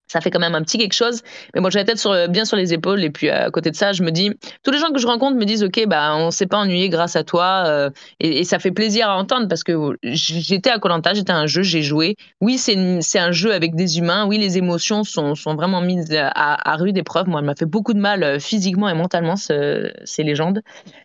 ça 0.09 0.21
fait 0.21 0.31
quand 0.31 0.39
même 0.39 0.55
un 0.55 0.63
petit 0.63 0.77
quelque 0.77 0.93
chose. 0.93 1.21
Mais 1.53 1.61
moi, 1.61 1.69
j'ai 1.69 1.79
la 1.79 1.85
tête 1.85 2.03
bien 2.29 2.43
sur 2.43 2.57
les 2.57 2.73
épaules. 2.73 3.03
Et 3.03 3.11
puis, 3.11 3.29
à 3.29 3.49
côté 3.51 3.71
de 3.71 3.75
ça, 3.75 3.93
je 3.93 4.03
me 4.03 4.11
dis, 4.11 4.31
tous 4.63 4.71
les 4.71 4.79
gens 4.79 4.91
que 4.91 4.99
je 4.99 5.07
rencontre 5.07 5.37
me 5.37 5.45
disent, 5.45 5.63
OK, 5.63 5.85
bah, 5.87 6.15
on 6.17 6.31
s'est 6.31 6.47
pas 6.47 6.57
ennuyé 6.57 6.89
grâce 6.89 7.15
à 7.15 7.23
toi. 7.23 7.63
Euh, 7.67 7.89
et, 8.19 8.43
ça 8.43 8.57
fait 8.57 8.71
plaisir 8.71 9.09
à 9.09 9.17
entendre 9.17 9.47
parce 9.47 9.63
que 9.63 9.97
j'étais 10.03 10.71
à 10.71 10.79
Colanta, 10.79 11.13
j'étais 11.13 11.31
un 11.31 11.45
jeu, 11.45 11.61
j'ai 11.61 11.83
joué. 11.83 12.15
Oui, 12.41 12.57
c'est 12.57 13.19
un 13.19 13.31
jeu 13.31 13.53
avec 13.53 13.75
des 13.75 13.99
humains. 13.99 14.25
Oui, 14.25 14.39
les 14.39 14.57
émotions 14.57 15.03
sont, 15.03 15.35
sont 15.35 15.55
vraiment 15.55 15.81
mises 15.81 16.11
à, 16.11 16.71
à 16.71 16.75
rude 16.75 16.97
épreuve. 16.97 17.27
Moi, 17.27 17.41
elle 17.41 17.45
m'a 17.45 17.55
fait 17.55 17.65
beaucoup 17.65 17.93
de 17.93 17.99
mal 17.99 18.23
euh, 18.23 18.39
physiquement 18.39 18.89
et 18.89 18.95
mentalement, 18.95 19.35
ce, 19.35 19.91
ces 20.03 20.23
légendes. 20.23 20.61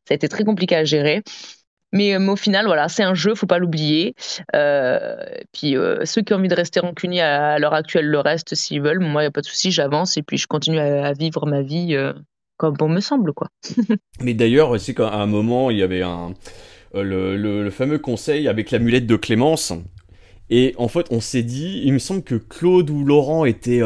Ça 0.09 0.13
a 0.13 0.15
été 0.15 0.29
très 0.29 0.45
compliqué 0.45 0.77
à 0.77 0.85
gérer. 0.85 1.23
Mais, 1.95 2.13
euh, 2.15 2.27
au 2.27 2.37
final, 2.37 2.67
voilà, 2.67 2.89
c'est 2.89 3.05
un 3.05 3.15
jeu, 3.15 3.35
faut 3.35 3.47
pas 3.47 3.59
l'oublier. 3.59 4.15
Euh, 4.55 5.17
puis 5.53 5.77
euh, 5.77 6.05
ceux 6.05 6.23
qui 6.23 6.35
ont 6.35 6.39
envie 6.39 6.49
de 6.49 6.55
rester 6.55 6.81
rancuniers 6.81 7.23
à, 7.23 7.59
l'heure 7.59 7.73
actuelle 7.73 8.07
le 8.07 8.19
restent 8.19 8.55
s'ils 8.55 8.83
veulent. 8.83 8.99
Moi, 8.99 9.23
il 9.23 9.25
n'y 9.25 9.29
a 9.29 9.31
pas 9.31 9.41
de 9.41 9.47
souci, 9.47 9.71
j'avance 9.71 10.17
et 10.17 10.23
puis 10.23 10.37
je 10.37 10.49
continue 10.49 10.81
à, 10.81 11.13
vivre 11.13 11.47
ma 11.47 11.63
vie 11.63 11.97
comme 12.57 12.75
bon 12.75 12.89
me 12.89 13.01
semble, 13.01 13.33
quoi. 13.33 13.49
Mais 14.21 14.35
d'ailleurs, 14.35 14.79
c'est 14.81 14.95
qu'à 14.95 15.13
un 15.13 15.27
moment, 15.27 15.71
il 15.71 15.79
y 15.79 15.83
avait 15.83 16.03
le, 16.93 17.71
fameux 17.71 17.99
conseil 17.99 18.49
avec 18.49 18.73
l'amulette 18.73 19.07
de 19.07 19.17
Clémence. 19.17 19.73
Et 20.51 20.75
en 20.77 20.89
fait, 20.89 21.07
on 21.11 21.21
s'est 21.21 21.43
dit, 21.43 21.83
il 21.85 21.93
me 21.93 21.99
semble 21.99 22.23
que 22.23 22.35
Claude 22.35 22.91
ou 22.91 23.05
Laurent 23.05 23.45
était, 23.45 23.81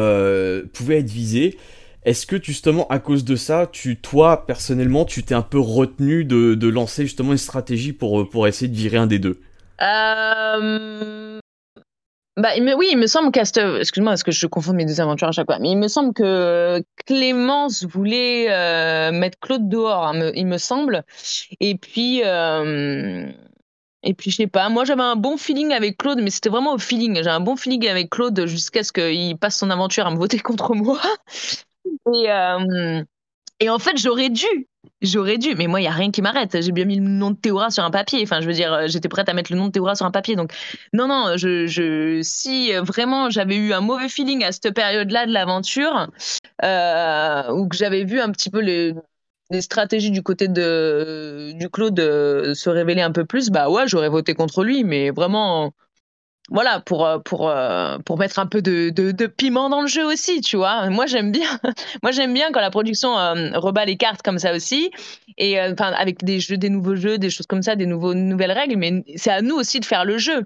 pouvaient 0.73 0.99
être 0.99 1.11
visés. 1.11 1.57
Est-ce 2.03 2.25
que 2.25 2.41
justement 2.41 2.87
à 2.87 2.99
cause 2.99 3.25
de 3.25 3.35
ça, 3.35 3.67
tu, 3.71 3.97
toi 3.97 4.45
personnellement, 4.45 5.05
tu 5.05 5.23
t'es 5.23 5.35
un 5.35 5.41
peu 5.41 5.59
retenu 5.59 6.23
de, 6.23 6.55
de, 6.55 6.67
lancer 6.67 7.03
justement 7.03 7.33
une 7.33 7.37
stratégie 7.37 7.93
pour, 7.93 8.29
pour 8.29 8.47
essayer 8.47 8.69
de 8.69 8.75
virer 8.75 8.97
un 8.97 9.07
des 9.07 9.19
deux? 9.19 9.41
Euh... 9.81 11.39
Bah, 12.37 12.57
me, 12.57 12.73
oui, 12.73 12.87
il 12.91 12.97
me 12.97 13.07
semble 13.07 13.31
qu'à 13.31 13.41
excuse-moi 13.41 14.11
parce 14.11 14.23
que 14.23 14.31
je 14.31 14.47
confonds 14.47 14.71
mes 14.71 14.85
deux 14.85 15.01
aventures 15.01 15.27
à 15.27 15.31
chaque 15.33 15.47
fois, 15.47 15.59
mais 15.59 15.71
il 15.71 15.77
me 15.77 15.89
semble 15.89 16.13
que 16.13 16.81
Clémence 17.05 17.83
voulait 17.83 18.49
euh, 18.49 19.11
mettre 19.11 19.37
Claude 19.39 19.67
dehors, 19.67 20.07
hein, 20.07 20.31
il 20.35 20.47
me 20.47 20.57
semble, 20.57 21.03
et 21.59 21.75
puis. 21.75 22.21
Euh, 22.23 23.29
et 24.01 24.13
puis 24.13 24.31
je 24.31 24.37
sais 24.37 24.47
pas, 24.47 24.69
moi 24.69 24.85
j'avais 24.85 25.01
un 25.01 25.17
bon 25.17 25.35
feeling 25.35 25.73
avec 25.73 25.97
Claude, 25.97 26.21
mais 26.21 26.29
c'était 26.29 26.47
vraiment 26.47 26.73
au 26.73 26.77
feeling. 26.77 27.21
J'ai 27.21 27.29
un 27.29 27.41
bon 27.41 27.57
feeling 27.57 27.85
avec 27.89 28.09
Claude 28.09 28.45
jusqu'à 28.45 28.81
ce 28.83 28.93
qu'il 28.93 29.37
passe 29.37 29.57
son 29.57 29.69
aventure 29.69 30.07
à 30.07 30.11
me 30.11 30.15
voter 30.15 30.39
contre 30.39 30.73
moi. 30.73 31.01
Et, 32.13 32.31
euh, 32.31 33.03
et 33.59 33.69
en 33.69 33.79
fait, 33.79 33.97
j'aurais 33.97 34.29
dû. 34.29 34.45
J'aurais 35.01 35.37
dû, 35.37 35.55
mais 35.55 35.67
moi, 35.67 35.79
il 35.79 35.83
n'y 35.83 35.89
a 35.89 35.93
rien 35.93 36.11
qui 36.11 36.21
m'arrête. 36.21 36.61
J'ai 36.61 36.71
bien 36.71 36.85
mis 36.85 36.97
le 36.97 37.03
nom 37.03 37.31
de 37.31 37.35
Théora 37.35 37.69
sur 37.69 37.83
un 37.83 37.91
papier. 37.91 38.21
Enfin, 38.23 38.41
je 38.41 38.47
veux 38.47 38.53
dire, 38.53 38.87
j'étais 38.87 39.09
prête 39.09 39.29
à 39.29 39.33
mettre 39.33 39.51
le 39.51 39.57
nom 39.57 39.67
de 39.67 39.71
Théora 39.71 39.95
sur 39.95 40.05
un 40.05 40.11
papier. 40.11 40.35
Donc, 40.35 40.53
non, 40.93 41.07
non, 41.07 41.35
si 42.23 42.73
vraiment 42.73 43.29
j'avais 43.29 43.55
eu 43.55 43.73
un 43.73 43.81
mauvais 43.81 44.09
feeling 44.09 44.43
à 44.43 44.51
cette 44.51 44.73
période-là 44.73 45.25
de 45.25 45.31
l'aventure, 45.31 46.07
euh, 46.63 47.51
ou 47.51 47.67
que 47.67 47.75
j'avais 47.75 48.03
vu 48.03 48.19
un 48.19 48.31
petit 48.31 48.49
peu 48.49 48.59
les, 48.59 48.93
les 49.51 49.61
stratégies 49.61 50.11
du 50.11 50.23
côté 50.23 50.47
de, 50.47 51.51
du 51.55 51.69
Claude 51.69 51.99
se 52.53 52.69
révéler 52.69 53.01
un 53.01 53.11
peu 53.11 53.25
plus, 53.25 53.49
bah 53.49 53.69
ouais, 53.69 53.87
j'aurais 53.87 54.09
voté 54.09 54.33
contre 54.33 54.63
lui, 54.63 54.83
mais 54.83 55.11
vraiment 55.11 55.73
voilà 56.49 56.79
pour 56.79 57.05
euh, 57.05 57.19
pour 57.19 57.49
euh, 57.49 57.97
pour 57.99 58.17
mettre 58.17 58.39
un 58.39 58.45
peu 58.45 58.61
de, 58.61 58.89
de, 58.89 59.27
piment 59.27 59.69
dans 59.69 59.81
le 59.81 59.87
jeu 59.87 60.05
aussi 60.05 60.41
tu 60.41 60.57
vois 60.57 60.89
moi 60.89 61.05
j'aime 61.05 61.31
bien 61.31 61.59
moi 62.03 62.11
j'aime 62.11 62.33
bien 62.33 62.51
quand 62.51 62.61
la 62.61 62.71
production 62.71 63.17
euh, 63.17 63.51
rebat 63.55 63.85
les 63.85 63.97
cartes 63.97 64.21
comme 64.21 64.39
ça 64.39 64.53
aussi 64.55 64.91
et 65.37 65.61
enfin 65.61 65.91
avec 65.93 66.23
des 66.23 66.39
jeux 66.39 66.57
des 66.57 66.69
nouveaux 66.69 66.95
jeux 66.95 67.17
des 67.17 67.29
choses 67.29 67.47
comme 67.47 67.61
ça 67.61 67.75
des 67.75 67.85
nouveaux 67.85 68.13
nouvelles 68.13 68.51
règles 68.51 68.77
mais 68.77 69.03
c'est 69.15 69.31
à 69.31 69.41
nous 69.41 69.55
aussi 69.55 69.79
de 69.79 69.85
faire 69.85 70.05
le 70.05 70.17
jeu 70.17 70.45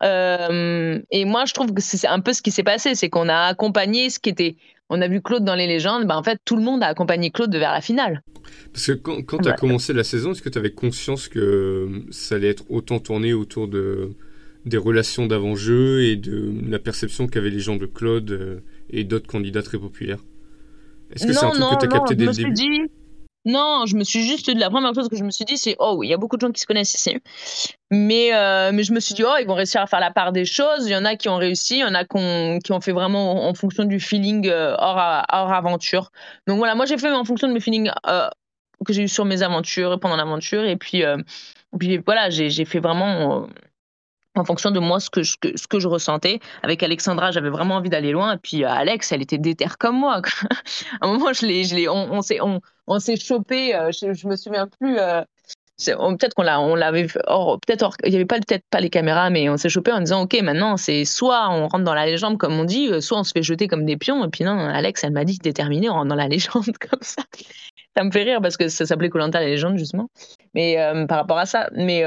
et 0.00 1.24
moi, 1.24 1.44
je 1.44 1.54
trouve 1.54 1.74
que 1.74 1.82
c'est 1.82 2.06
un 2.06 2.20
peu 2.20 2.32
ce 2.32 2.40
qui 2.40 2.52
s'est 2.52 2.62
passé, 2.62 2.94
c'est 2.94 3.08
qu'on 3.08 3.28
a 3.28 3.46
accompagné 3.46 4.10
ce 4.10 4.20
qui 4.20 4.30
était. 4.30 4.54
On 4.90 5.02
a 5.02 5.08
vu 5.08 5.20
Claude 5.20 5.44
dans 5.44 5.56
les 5.56 5.66
légendes, 5.66 6.06
ben 6.06 6.14
en 6.14 6.22
fait, 6.22 6.38
tout 6.44 6.54
le 6.54 6.62
monde 6.62 6.84
a 6.84 6.86
accompagné 6.86 7.32
Claude 7.32 7.52
vers 7.52 7.72
la 7.72 7.80
finale. 7.80 8.22
Parce 8.72 8.86
que 8.86 8.92
quand, 8.92 9.22
quand 9.22 9.38
tu 9.38 9.48
as 9.48 9.54
commencé 9.54 9.92
la 9.92 10.04
saison, 10.04 10.30
est-ce 10.30 10.40
que 10.40 10.48
tu 10.48 10.56
avais 10.56 10.70
conscience 10.70 11.26
que 11.26 12.04
ça 12.10 12.36
allait 12.36 12.50
être 12.50 12.62
autant 12.70 13.00
tourné 13.00 13.32
autour 13.32 13.66
de, 13.66 14.12
des 14.68 14.76
relations 14.76 15.26
d'avant-jeu 15.26 16.04
et 16.04 16.16
de 16.16 16.52
la 16.68 16.78
perception 16.78 17.26
qu'avaient 17.26 17.50
les 17.50 17.60
gens 17.60 17.76
de 17.76 17.86
Claude 17.86 18.62
et 18.90 19.04
d'autres 19.04 19.26
candidats 19.26 19.62
très 19.62 19.78
populaires 19.78 20.24
Est-ce 21.14 21.26
que 21.26 21.32
c'est 21.32 21.44
un 21.44 21.50
truc 21.50 21.80
que 21.80 21.86
tu 21.86 21.86
as 21.86 21.98
capté 21.98 22.14
dès 22.14 22.26
le 22.26 22.32
début? 22.32 22.88
non, 23.48 23.86
je 23.86 23.96
me 23.96 24.04
suis 24.04 24.22
juste 24.24 24.52
la 24.54 24.68
première 24.68 24.94
chose 24.94 25.08
que 25.08 25.16
je 25.16 25.24
me 25.24 25.30
suis 25.30 25.46
dit, 25.46 25.56
c'est 25.56 25.74
oh 25.78 25.94
oui, 25.96 26.08
il 26.08 26.10
y 26.10 26.14
a 26.14 26.18
beaucoup 26.18 26.36
de 26.36 26.42
gens 26.42 26.52
qui 26.52 26.60
se 26.60 26.66
connaissent 26.66 26.92
ici, 26.92 27.16
mais 27.90 28.34
euh, 28.34 28.70
mais 28.74 28.82
je 28.82 28.92
me 28.92 29.00
suis 29.00 29.14
dit 29.14 29.24
oh 29.24 29.34
ils 29.40 29.46
vont 29.46 29.54
réussir 29.54 29.80
à 29.80 29.86
faire 29.86 30.00
la 30.00 30.10
part 30.10 30.32
des 30.32 30.44
choses. 30.44 30.86
Il 30.86 30.92
y 30.92 30.96
en 30.96 31.04
a 31.06 31.16
qui 31.16 31.28
ont 31.30 31.36
réussi, 31.36 31.76
il 31.76 31.80
y 31.80 31.84
en 31.84 31.94
a 31.94 32.04
qui 32.04 32.16
ont, 32.16 32.58
qui 32.58 32.72
ont 32.72 32.80
fait 32.80 32.92
vraiment 32.92 33.48
en, 33.48 33.54
fonction 33.54 33.84
du 33.84 34.00
feeling 34.00 34.48
euh, 34.48 34.74
hors, 34.78 34.98
hors 35.32 35.52
aventure. 35.52 36.10
Donc 36.46 36.58
voilà, 36.58 36.74
moi 36.74 36.84
j'ai 36.84 36.98
fait 36.98 37.10
en 37.10 37.24
fonction 37.24 37.48
de 37.48 37.54
mes 37.54 37.60
feelings 37.60 37.90
euh, 38.06 38.28
que 38.84 38.92
j'ai 38.92 39.04
eu 39.04 39.08
sur 39.08 39.24
mes 39.24 39.42
aventures 39.42 39.94
et 39.94 39.98
pendant 39.98 40.16
l'aventure, 40.16 40.64
et 40.64 40.76
puis 40.76 41.02
puis 41.78 41.98
voilà 41.98 42.28
j'ai 42.28 42.64
fait 42.66 42.80
vraiment 42.80 43.48
en 44.36 44.44
fonction 44.44 44.70
de 44.70 44.78
moi 44.78 45.00
ce 45.00 45.10
que 45.10 45.22
je, 45.22 45.88
ressentais. 45.88 46.40
Avec 46.62 46.82
Alexandra, 46.82 47.30
j'avais 47.30 47.50
vraiment 47.50 47.76
envie 47.76 47.90
d'aller 47.90 48.12
loin. 48.12 48.34
Et 48.34 48.38
puis 48.38 48.64
Alex, 48.64 49.12
elle 49.12 49.22
était 49.22 49.38
déterre 49.38 49.78
comme 49.78 49.98
moi. 49.98 50.20
à 51.00 51.06
un 51.06 51.12
moment, 51.12 51.32
je 51.32 51.46
l'ai, 51.46 51.64
je 51.64 51.88
on, 51.88 52.12
on 52.12 52.22
s'est, 52.22 52.38
on, 52.40 52.98
s'est 52.98 53.16
chopé. 53.16 53.74
Euh, 53.74 53.90
je, 53.92 54.12
je, 54.12 54.28
me 54.28 54.36
souviens 54.36 54.68
plus. 54.80 54.98
Euh, 54.98 55.22
peut-être 55.78 56.34
qu'on 56.34 56.42
l'a, 56.42 56.60
on 56.60 56.74
l'avait, 56.74 57.06
peut-être, 57.06 57.96
il 58.04 58.12
y 58.12 58.16
avait 58.16 58.24
pas 58.24 58.36
peut-être 58.36 58.64
pas 58.70 58.80
les 58.80 58.90
caméras, 58.90 59.30
mais 59.30 59.48
on 59.48 59.56
s'est 59.56 59.68
chopé 59.68 59.92
en 59.92 60.00
disant, 60.00 60.22
ok, 60.22 60.40
maintenant 60.42 60.76
c'est 60.76 61.04
soit 61.04 61.48
on 61.50 61.68
rentre 61.68 61.84
dans 61.84 61.94
la 61.94 62.04
légende 62.04 62.36
comme 62.36 62.58
on 62.58 62.64
dit, 62.64 62.88
euh, 62.88 63.00
soit 63.00 63.18
on 63.18 63.22
se 63.22 63.30
fait 63.32 63.44
jeter 63.44 63.68
comme 63.68 63.84
des 63.84 63.96
pions. 63.96 64.24
Et 64.24 64.28
puis 64.28 64.44
non, 64.44 64.58
Alex, 64.58 65.04
elle 65.04 65.12
m'a 65.12 65.24
dit, 65.24 65.38
déterminé, 65.38 65.88
on 65.88 65.94
rentre 65.94 66.08
dans 66.08 66.16
la 66.16 66.28
légende 66.28 66.76
comme 66.90 67.00
ça. 67.02 67.22
ça 67.96 68.04
me 68.04 68.10
fait 68.10 68.24
rire 68.24 68.40
parce 68.42 68.56
que 68.56 68.68
ça 68.68 68.86
s'appelait 68.86 69.08
Colanta 69.08 69.40
la 69.40 69.46
légende 69.46 69.78
justement. 69.78 70.08
Mais 70.54 70.76
par 71.08 71.18
rapport 71.18 71.38
à 71.38 71.46
ça, 71.46 71.68
mais 71.72 72.04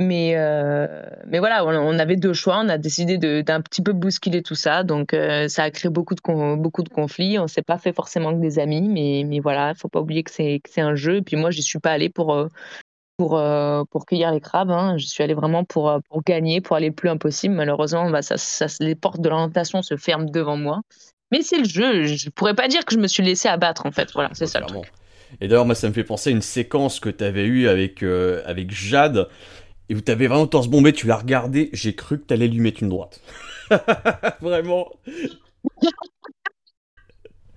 mais, 0.00 0.34
euh, 0.36 0.86
mais 1.26 1.40
voilà, 1.40 1.66
on, 1.66 1.98
avait 1.98 2.14
deux 2.14 2.32
choix. 2.32 2.60
On 2.64 2.68
a 2.68 2.78
décidé 2.78 3.18
d'un 3.18 3.60
petit 3.60 3.82
peu 3.82 3.92
bousculer 3.92 4.44
tout 4.44 4.54
ça. 4.54 4.84
Donc, 4.84 5.12
euh, 5.12 5.48
ça 5.48 5.64
a 5.64 5.70
créé 5.72 5.90
beaucoup 5.90 6.14
de, 6.14 6.54
beaucoup 6.54 6.84
de 6.84 6.88
conflits. 6.88 7.36
On 7.40 7.42
ne 7.42 7.48
s'est 7.48 7.62
pas 7.62 7.78
fait 7.78 7.92
forcément 7.92 8.32
que 8.32 8.40
des 8.40 8.60
amis. 8.60 8.88
Mais, 8.88 9.24
mais 9.26 9.40
voilà, 9.40 9.70
il 9.70 9.72
ne 9.72 9.76
faut 9.76 9.88
pas 9.88 10.00
oublier 10.00 10.22
que 10.22 10.30
c'est 10.30 10.60
un 10.76 10.94
jeu. 10.94 11.16
Et 11.16 11.22
puis 11.22 11.34
moi, 11.34 11.50
je 11.50 11.56
n'y 11.56 11.64
suis 11.64 11.80
pas 11.80 11.90
allée 11.90 12.10
pour, 12.10 12.32
euh, 12.32 12.46
pour, 13.16 13.42
pour 13.90 14.06
cueillir 14.06 14.30
les 14.30 14.40
crabes. 14.40 14.70
Hein. 14.70 14.98
Je 14.98 15.06
suis 15.06 15.24
allée 15.24 15.34
vraiment 15.34 15.64
pour, 15.64 15.92
pour 16.08 16.22
gagner, 16.22 16.60
pour 16.60 16.76
aller 16.76 16.90
le 16.90 16.94
plus 16.94 17.08
impossible. 17.08 17.56
Malheureusement, 17.56 18.08
bah, 18.08 18.22
ça, 18.22 18.36
ça, 18.36 18.66
les 18.78 18.94
portes 18.94 19.20
de 19.20 19.28
l'orientation 19.28 19.82
se 19.82 19.96
ferment 19.96 20.30
devant 20.30 20.56
moi. 20.56 20.80
Mais 21.32 21.42
c'est 21.42 21.58
le 21.58 21.64
jeu. 21.64 22.04
Je 22.04 22.26
ne 22.26 22.30
pourrais 22.30 22.54
pas 22.54 22.68
dire 22.68 22.84
que 22.84 22.94
je 22.94 23.00
me 23.00 23.08
suis 23.08 23.24
laissé 23.24 23.48
abattre, 23.48 23.84
en 23.84 23.90
fait. 23.90 24.12
Voilà, 24.14 24.30
c'est 24.32 24.46
ça 24.46 24.60
le 24.60 24.66
truc. 24.66 24.92
Et 25.40 25.48
d'ailleurs, 25.48 25.66
moi, 25.66 25.74
ça 25.74 25.88
me 25.88 25.92
fait 25.92 26.04
penser 26.04 26.30
à 26.30 26.32
une 26.32 26.40
séquence 26.40 27.00
que 27.00 27.08
tu 27.08 27.24
avais 27.24 27.46
eue 27.46 27.66
avec, 27.66 28.04
avec 28.04 28.70
Jade 28.70 29.26
et 29.88 29.94
où 29.94 30.00
t'avais 30.00 30.26
vraiment 30.26 30.46
torse 30.46 30.68
bombé, 30.68 30.92
tu 30.92 31.06
l'as 31.06 31.16
regardé, 31.16 31.70
j'ai 31.72 31.94
cru 31.94 32.18
que 32.18 32.24
t'allais 32.24 32.48
lui 32.48 32.60
mettre 32.60 32.82
une 32.82 32.90
droite. 32.90 33.20
vraiment. 34.40 34.90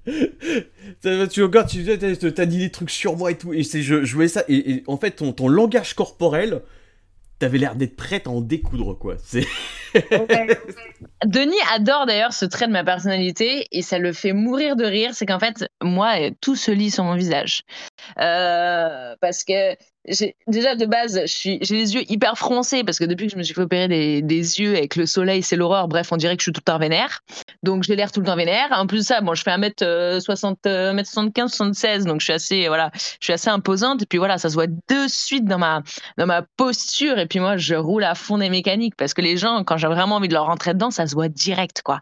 tu 0.05 1.43
regardes, 1.43 1.69
tu 1.69 1.85
t'as 1.85 2.45
dit 2.45 2.57
des 2.59 2.71
trucs 2.71 2.89
sur 2.89 3.17
moi 3.17 3.31
et 3.31 3.37
tout, 3.37 3.53
et 3.53 3.63
c'est 3.63 3.81
je, 3.81 4.03
jouais 4.03 4.27
ça, 4.27 4.43
et, 4.47 4.83
en 4.87 4.97
fait 4.97 5.11
ton, 5.11 5.47
langage 5.47 5.93
corporel, 5.93 6.61
t'avais 7.39 7.57
l'air 7.57 7.75
d'être 7.75 7.95
prête 7.95 8.27
à 8.27 8.29
en 8.29 8.41
découdre 8.41 8.97
quoi. 8.97 9.15
C'est. 9.23 9.45
Denis 11.25 11.57
adore 11.73 12.05
d'ailleurs 12.05 12.31
ce 12.31 12.45
trait 12.45 12.67
de 12.67 12.71
ma 12.71 12.85
personnalité 12.85 13.67
et 13.71 13.81
ça 13.81 13.99
le 13.99 14.13
fait 14.13 14.31
mourir 14.31 14.77
de 14.77 14.85
rire, 14.85 15.13
c'est 15.13 15.25
qu'en 15.25 15.39
fait 15.39 15.65
moi 15.81 16.13
tout 16.39 16.55
se 16.55 16.71
lit 16.71 16.91
sur 16.91 17.03
mon 17.03 17.15
visage, 17.15 17.63
euh, 18.19 19.15
parce 19.19 19.43
que 19.43 19.75
déjà 20.47 20.75
de 20.75 20.85
base, 20.85 21.21
j'ai 21.25 21.59
les 21.59 21.95
yeux 21.95 22.11
hyper 22.11 22.37
froncés 22.37 22.83
parce 22.83 22.97
que 22.97 23.05
depuis 23.05 23.27
que 23.27 23.33
je 23.33 23.37
me 23.37 23.43
suis 23.43 23.53
fait 23.53 23.61
opérer 23.61 23.87
des, 23.87 24.59
yeux 24.59 24.75
avec 24.75 24.95
le 24.95 25.05
soleil, 25.05 25.43
c'est 25.43 25.55
l'horreur. 25.55 25.87
Bref, 25.87 26.11
on 26.11 26.17
dirait 26.17 26.35
que 26.35 26.41
je 26.41 26.45
suis 26.45 26.51
tout 26.51 26.61
le 26.65 26.71
temps 26.71 26.79
vénère. 26.79 27.19
Donc 27.63 27.83
j'ai 27.83 27.95
l'air 27.95 28.11
tout 28.11 28.19
le 28.19 28.25
temps 28.25 28.35
vénère. 28.35 28.67
En 28.71 28.87
plus 28.87 28.99
de 28.99 29.03
ça, 29.03 29.21
bon, 29.21 29.35
je 29.35 29.43
fais 29.43 29.51
1m60, 29.51 30.55
1m75, 30.63 31.47
76, 31.49 32.05
donc 32.05 32.19
je 32.19 32.25
suis 32.25 32.33
assez, 32.33 32.67
voilà, 32.67 32.91
je 32.93 33.25
suis 33.25 33.33
assez 33.33 33.49
imposante. 33.49 34.01
Et 34.01 34.05
puis 34.05 34.17
voilà, 34.17 34.37
ça 34.37 34.49
se 34.49 34.55
voit 34.55 34.67
de 34.67 35.07
suite 35.07 35.45
dans 35.45 35.59
ma, 35.59 35.83
dans 36.17 36.25
ma 36.25 36.41
posture. 36.57 37.19
Et 37.19 37.27
puis 37.27 37.39
moi, 37.39 37.57
je 37.57 37.75
roule 37.75 38.03
à 38.03 38.15
fond 38.15 38.39
des 38.39 38.49
mécaniques 38.49 38.95
parce 38.95 39.13
que 39.13 39.21
les 39.21 39.37
gens, 39.37 39.63
quand 39.63 39.77
j'ai 39.77 39.87
vraiment 39.87 40.15
envie 40.15 40.27
de 40.27 40.33
leur 40.33 40.45
rentrer 40.45 40.73
dedans, 40.73 40.91
ça 40.91 41.05
se 41.05 41.13
voit 41.13 41.29
direct, 41.29 41.81
quoi. 41.83 42.01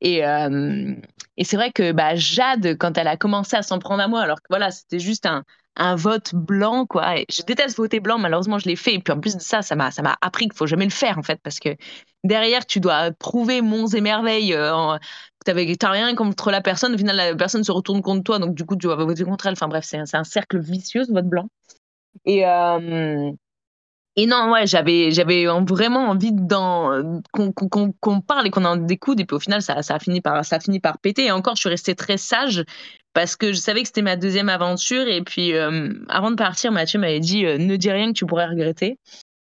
Et, 0.00 0.24
euh, 0.24 0.94
et 1.36 1.44
c'est 1.44 1.56
vrai 1.56 1.72
que 1.72 1.92
bah, 1.92 2.14
Jade, 2.14 2.76
quand 2.78 2.96
elle 2.96 3.08
a 3.08 3.16
commencé 3.16 3.56
à 3.56 3.62
s'en 3.62 3.78
prendre 3.78 4.02
à 4.02 4.08
moi, 4.08 4.20
alors 4.20 4.38
que 4.40 4.46
voilà, 4.50 4.70
c'était 4.70 4.98
juste 4.98 5.26
un, 5.26 5.42
un 5.76 5.94
vote 5.94 6.34
blanc, 6.34 6.86
quoi. 6.86 7.16
je 7.28 7.42
déteste 7.42 7.76
voter 7.76 8.00
blanc, 8.00 8.18
malheureusement, 8.18 8.58
je 8.58 8.66
l'ai 8.68 8.76
fait. 8.76 8.94
Et 8.94 8.98
puis 8.98 9.12
en 9.12 9.20
plus 9.20 9.36
de 9.36 9.40
ça, 9.40 9.62
ça 9.62 9.76
m'a, 9.76 9.90
ça 9.90 10.02
m'a 10.02 10.16
appris 10.20 10.46
qu'il 10.46 10.56
faut 10.56 10.66
jamais 10.66 10.84
le 10.84 10.90
faire, 10.90 11.18
en 11.18 11.22
fait, 11.22 11.40
parce 11.42 11.58
que 11.58 11.76
derrière, 12.24 12.66
tu 12.66 12.80
dois 12.80 13.12
prouver 13.12 13.62
monts 13.62 13.86
et 13.86 14.00
merveilles. 14.00 14.54
Euh, 14.54 14.98
tu 15.46 15.52
n'as 15.52 15.90
rien 15.90 16.14
contre 16.14 16.50
la 16.50 16.60
personne. 16.60 16.94
Au 16.94 16.98
final, 16.98 17.16
la 17.16 17.34
personne 17.34 17.64
se 17.64 17.72
retourne 17.72 18.02
contre 18.02 18.24
toi, 18.24 18.38
donc 18.38 18.54
du 18.54 18.64
coup, 18.64 18.76
tu 18.76 18.88
vas 18.88 18.96
voter 18.96 19.24
contre 19.24 19.46
elle. 19.46 19.52
Enfin 19.52 19.68
bref, 19.68 19.84
c'est 19.84 19.98
un, 19.98 20.24
cercle 20.24 20.60
vicieux, 20.60 21.04
ce 21.04 21.12
vote 21.12 21.26
blanc. 21.26 21.48
Et, 22.24 22.46
euh, 22.46 23.30
et 24.16 24.26
non, 24.26 24.50
ouais, 24.50 24.66
j'avais, 24.66 25.12
j'avais 25.12 25.46
vraiment 25.46 26.10
envie 26.10 26.32
qu'on, 27.32 28.20
parle 28.20 28.46
et 28.46 28.50
qu'on 28.50 28.64
en 28.64 28.76
découde. 28.76 29.20
Et 29.20 29.24
puis 29.24 29.36
au 29.36 29.40
final, 29.40 29.62
ça, 29.62 29.82
ça, 29.82 29.94
a 29.94 29.98
fini 29.98 30.20
par, 30.20 30.44
ça 30.44 30.56
a 30.56 30.60
fini 30.60 30.80
par 30.80 30.98
péter. 30.98 31.26
Et 31.26 31.30
encore, 31.30 31.54
je 31.54 31.60
suis 31.60 31.70
restée 31.70 31.94
très 31.94 32.16
sage 32.18 32.64
parce 33.12 33.36
que 33.36 33.52
je 33.52 33.58
savais 33.58 33.82
que 33.82 33.88
c'était 33.88 34.02
ma 34.02 34.16
deuxième 34.16 34.48
aventure. 34.48 35.06
Et 35.08 35.22
puis, 35.22 35.54
euh, 35.54 35.92
avant 36.08 36.30
de 36.30 36.36
partir, 36.36 36.72
Mathieu 36.72 36.98
m'avait 36.98 37.20
dit 37.20 37.44
euh, 37.44 37.58
Ne 37.58 37.76
dis 37.76 37.90
rien 37.90 38.08
que 38.08 38.18
tu 38.18 38.26
pourrais 38.26 38.46
regretter. 38.46 38.98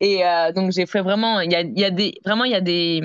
et, 0.00 0.24
euh, 0.24 0.52
donc, 0.52 0.72
j'ai 0.72 0.86
fait 0.86 1.00
vraiment. 1.00 1.40
Il 1.40 1.50
y 1.50 1.56
a, 1.56 1.62
y 1.62 1.84
a, 1.84 1.90
des, 1.90 2.14
vraiment, 2.24 2.44
il 2.44 2.52
y 2.52 2.56
a 2.56 2.60
des, 2.60 3.00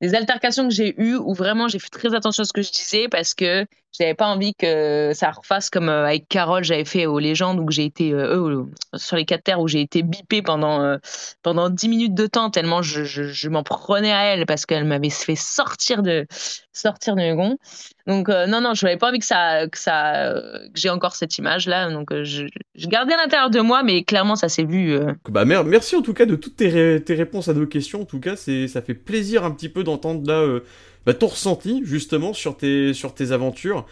des 0.00 0.14
altercations 0.14 0.68
que 0.68 0.74
j'ai 0.74 1.00
eues 1.00 1.16
où 1.16 1.34
vraiment 1.34 1.68
j'ai 1.68 1.78
fait 1.78 1.90
très 1.90 2.14
attention 2.14 2.42
à 2.42 2.44
ce 2.44 2.52
que 2.52 2.62
je 2.62 2.72
disais 2.72 3.08
parce 3.08 3.34
que 3.34 3.66
j'avais 3.98 4.14
pas 4.14 4.26
envie 4.26 4.54
que 4.54 5.12
ça 5.14 5.30
refasse 5.30 5.68
comme 5.68 5.88
euh, 5.88 6.06
avec 6.06 6.28
Carole, 6.28 6.64
j'avais 6.64 6.84
fait 6.84 7.06
aux 7.06 7.18
légendes 7.18 7.60
où 7.60 7.70
j'ai 7.70 7.84
été 7.84 8.12
euh, 8.12 8.64
sur 8.94 9.16
les 9.16 9.24
quatre 9.24 9.44
terres 9.44 9.60
où 9.60 9.68
j'ai 9.68 9.80
été 9.80 10.02
bipée 10.02 10.40
pendant 10.40 10.80
euh, 10.80 10.96
pendant 11.42 11.68
dix 11.68 11.88
minutes 11.88 12.14
de 12.14 12.26
temps 12.26 12.50
tellement 12.50 12.80
je, 12.80 13.04
je, 13.04 13.48
m'en 13.48 13.62
prenais 13.62 14.12
à 14.12 14.24
elle 14.24 14.46
parce 14.46 14.64
qu'elle 14.64 14.84
m'avait 14.84 15.10
fait 15.10 15.36
sortir 15.36 16.02
de 16.02 16.26
sortir 16.72 17.16
de 17.16 17.34
gonds. 17.34 17.58
Donc 18.06 18.28
non 18.28 18.60
non, 18.60 18.74
je 18.74 18.84
n'avais 18.84 18.96
pas 18.96 19.08
envie 19.08 19.18
que 19.18 19.26
ça 19.26 19.68
que 19.68 19.78
ça 19.78 20.34
j'ai 20.74 20.90
encore 20.90 21.14
cette 21.14 21.36
image 21.38 21.68
là 21.68 21.90
donc 21.90 22.12
je, 22.22 22.46
je 22.74 22.86
gardais 22.88 23.14
à 23.14 23.18
l'intérieur 23.18 23.50
de 23.50 23.60
moi 23.60 23.82
mais 23.82 24.02
clairement 24.04 24.36
ça 24.36 24.48
s'est 24.48 24.64
vu. 24.64 24.98
Bah 25.28 25.44
merci 25.44 25.96
en 25.96 26.02
tout 26.02 26.14
cas 26.14 26.24
de 26.24 26.34
toutes 26.34 26.56
tes, 26.56 27.02
tes 27.04 27.14
réponses 27.14 27.48
à 27.48 27.54
nos 27.54 27.66
questions. 27.66 28.02
En 28.02 28.06
tout 28.06 28.20
cas, 28.20 28.36
c'est 28.36 28.68
ça 28.68 28.82
fait 28.82 28.94
plaisir 28.94 29.44
un 29.44 29.50
petit 29.50 29.68
peu 29.68 29.84
d'entendre 29.84 30.26
là 30.26 30.60
bah, 31.06 31.14
ton 31.14 31.26
ressenti 31.26 31.82
justement 31.84 32.32
sur 32.32 32.56
tes, 32.56 32.94
sur 32.94 33.14
tes 33.14 33.32
aventures. 33.32 33.86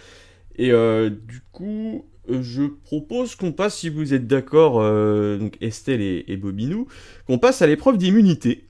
Et 0.57 0.73
euh, 0.73 1.11
du 1.11 1.41
coup, 1.53 2.05
je 2.29 2.65
propose 2.65 3.35
qu'on 3.35 3.53
passe, 3.53 3.79
si 3.79 3.89
vous 3.89 4.15
êtes 4.15 4.27
d'accord, 4.27 4.81
euh, 4.81 5.39
donc 5.39 5.57
Estelle 5.61 6.01
et, 6.01 6.37
Bobinou, 6.37 6.87
qu'on 7.27 7.39
passe 7.39 7.63
à 7.63 7.67
l'épreuve 7.67 7.99
d'immunité. 7.99 8.67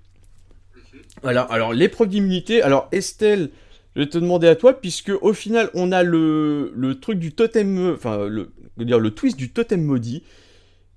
Voilà, 1.23 1.43
alors 1.43 1.73
l'épreuve 1.73 2.09
d'immunité, 2.09 2.63
alors 2.63 2.89
Estelle, 2.93 3.51
je 3.95 4.01
vais 4.01 4.09
te 4.09 4.19
demander 4.19 4.47
à 4.47 4.57
toi, 4.57 4.81
puisque 4.81 5.13
au 5.21 5.33
final, 5.33 5.71
on 5.75 5.93
a 5.93 6.03
le, 6.03 6.73
le 6.75 7.01
truc 7.01 7.19
du 7.19 7.33
totem, 7.33 7.93
enfin, 7.93 8.27
le, 8.27 8.51
dire, 8.79 8.99
le 8.99 9.11
twist 9.11 9.37
du 9.37 9.51
totem 9.51 9.83
maudit. 9.83 10.23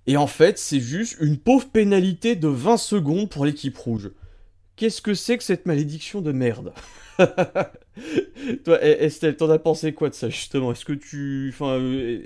Et 0.05 0.17
en 0.17 0.27
fait, 0.27 0.57
c'est 0.57 0.81
juste 0.81 1.17
une 1.21 1.37
pauvre 1.37 1.67
pénalité 1.69 2.35
de 2.35 2.47
20 2.47 2.77
secondes 2.77 3.29
pour 3.29 3.45
l'équipe 3.45 3.77
rouge. 3.77 4.11
Qu'est-ce 4.84 5.01
que 5.01 5.13
c'est 5.13 5.38
que 5.38 5.45
cette 5.45 5.65
malédiction 5.65 6.19
de 6.19 6.34
merde 6.34 6.73
Toi, 7.17 8.79
e-, 8.84 9.03
Estelle, 9.03 9.38
t'en 9.38 9.49
as 9.49 9.57
pensé 9.57 9.93
quoi 9.93 10.09
de 10.09 10.13
ça 10.13 10.27
justement? 10.27 10.73
Est-ce 10.73 10.84
que 10.84 10.91
tu. 10.91 11.53
Enfin. 11.53 11.79
Euh, 11.79 12.19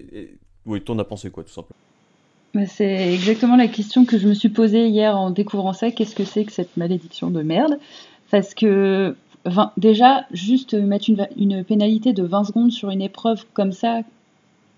oui, 0.66 0.82
t'en 0.82 0.98
as 0.98 1.04
pensé 1.04 1.30
quoi 1.30 1.44
tout 1.44 1.52
simplement? 1.52 1.78
Bah, 2.56 2.66
C'est 2.66 3.14
exactement 3.14 3.58
la 3.58 3.68
question 3.68 4.06
que 4.06 4.18
je 4.18 4.28
me 4.28 4.34
suis 4.34 4.50
posée 4.50 4.88
hier 4.88 5.16
en 5.16 5.30
découvrant 5.30 5.72
ça. 5.72 5.92
Qu'est-ce 5.92 6.16
que 6.16 6.24
c'est 6.24 6.46
que 6.46 6.52
cette 6.52 6.76
malédiction 6.78 7.30
de 7.30 7.44
merde? 7.44 7.78
Parce 8.32 8.56
que. 8.56 9.16
déjà, 9.78 10.26
juste 10.32 10.74
mettre 10.74 11.12
une, 11.12 11.28
une 11.38 11.64
pénalité 11.64 12.12
de 12.12 12.24
20 12.24 12.46
secondes 12.46 12.72
sur 12.72 12.90
une 12.90 13.04
épreuve 13.04 13.46
comme 13.54 13.72
ça, 13.72 14.02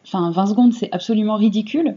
enfin 0.06 0.32
20 0.32 0.48
secondes, 0.48 0.74
c'est 0.74 0.92
absolument 0.92 1.38
ridicule. 1.38 1.96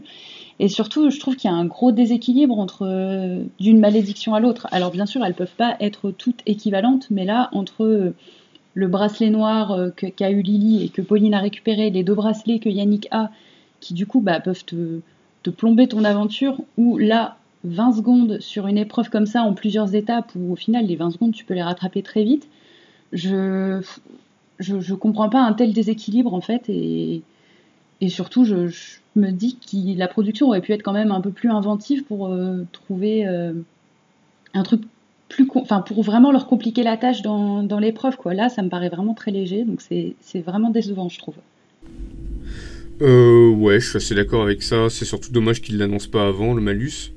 Et 0.63 0.69
surtout, 0.69 1.09
je 1.09 1.19
trouve 1.19 1.35
qu'il 1.35 1.51
y 1.51 1.53
a 1.53 1.57
un 1.57 1.65
gros 1.65 1.91
déséquilibre 1.91 2.57
entre 2.57 2.87
euh, 2.87 3.43
d'une 3.59 3.81
malédiction 3.81 4.33
à 4.33 4.39
l'autre. 4.39 4.65
Alors 4.71 4.91
bien 4.91 5.05
sûr, 5.05 5.21
elles 5.25 5.33
peuvent 5.33 5.57
pas 5.57 5.75
être 5.81 6.09
toutes 6.11 6.39
équivalentes, 6.45 7.07
mais 7.11 7.25
là, 7.25 7.49
entre 7.51 7.83
euh, 7.83 8.15
le 8.73 8.87
bracelet 8.87 9.29
noir 9.29 9.73
euh, 9.73 9.89
qu'a 9.89 10.31
eu 10.31 10.41
Lily 10.41 10.85
et 10.85 10.87
que 10.87 11.01
Pauline 11.01 11.33
a 11.33 11.39
récupéré, 11.39 11.89
les 11.89 12.05
deux 12.05 12.13
bracelets 12.13 12.59
que 12.59 12.69
Yannick 12.69 13.09
a, 13.11 13.29
qui 13.81 13.93
du 13.93 14.05
coup 14.05 14.21
bah, 14.21 14.39
peuvent 14.39 14.63
te, 14.63 15.49
plomber 15.49 15.89
ton 15.89 16.05
aventure, 16.05 16.55
ou 16.77 16.97
là, 16.97 17.35
20 17.65 17.91
secondes 17.91 18.39
sur 18.39 18.67
une 18.67 18.77
épreuve 18.77 19.09
comme 19.09 19.25
ça 19.25 19.41
en 19.41 19.51
plusieurs 19.53 19.95
étapes 19.95 20.31
où 20.33 20.53
au 20.53 20.55
final 20.55 20.85
les 20.85 20.95
20 20.95 21.11
secondes 21.11 21.33
tu 21.33 21.43
peux 21.43 21.55
les 21.55 21.61
rattraper 21.61 22.03
très 22.03 22.23
vite, 22.23 22.47
je 23.11 23.81
je, 24.59 24.79
je 24.79 24.93
comprends 24.93 25.29
pas 25.29 25.41
un 25.41 25.51
tel 25.51 25.73
déséquilibre 25.73 26.33
en 26.33 26.41
fait 26.41 26.69
et 28.01 28.09
surtout 28.09 28.45
je, 28.45 28.69
me 29.15 29.29
dis 29.29 29.57
que 29.57 29.97
la 29.97 30.07
production 30.07 30.47
aurait 30.47 30.61
pu 30.61 30.71
être 30.71 30.81
quand 30.81 30.93
même 30.93 31.11
un 31.11 31.21
peu 31.21 31.31
plus 31.31 31.49
inventive 31.49 32.03
pour 32.03 32.27
euh, 32.27 32.63
trouver 32.71 33.27
euh, 33.27 33.53
un 34.53 34.63
truc 34.63 34.81
plus 35.29 35.47
enfin 35.55 35.81
pour 35.81 36.03
vraiment 36.03 36.31
leur 36.31 36.47
compliquer 36.47 36.83
la 36.83 36.97
tâche 36.97 37.21
dans, 37.21 37.79
l'épreuve 37.79 38.17
quoi 38.17 38.33
là 38.33 38.49
ça 38.49 38.61
me 38.63 38.69
paraît 38.69 38.89
vraiment 38.89 39.13
très 39.13 39.31
léger 39.31 39.63
donc 39.63 39.81
c'est 39.81 40.41
vraiment 40.41 40.69
décevant 40.69 41.09
je 41.09 41.19
trouve 41.19 41.35
euh, 43.01 43.49
ouais, 43.49 43.79
je 43.79 43.89
suis 43.89 43.97
assez 43.97 44.15
d'accord 44.15 44.43
avec 44.43 44.63
ça. 44.63 44.89
C'est 44.89 45.05
surtout 45.05 45.31
dommage 45.31 45.61
qu'ils 45.61 45.77
l'annoncent 45.77 46.09
pas 46.09 46.27
avant, 46.27 46.53
le 46.53 46.61
malus. 46.61 47.11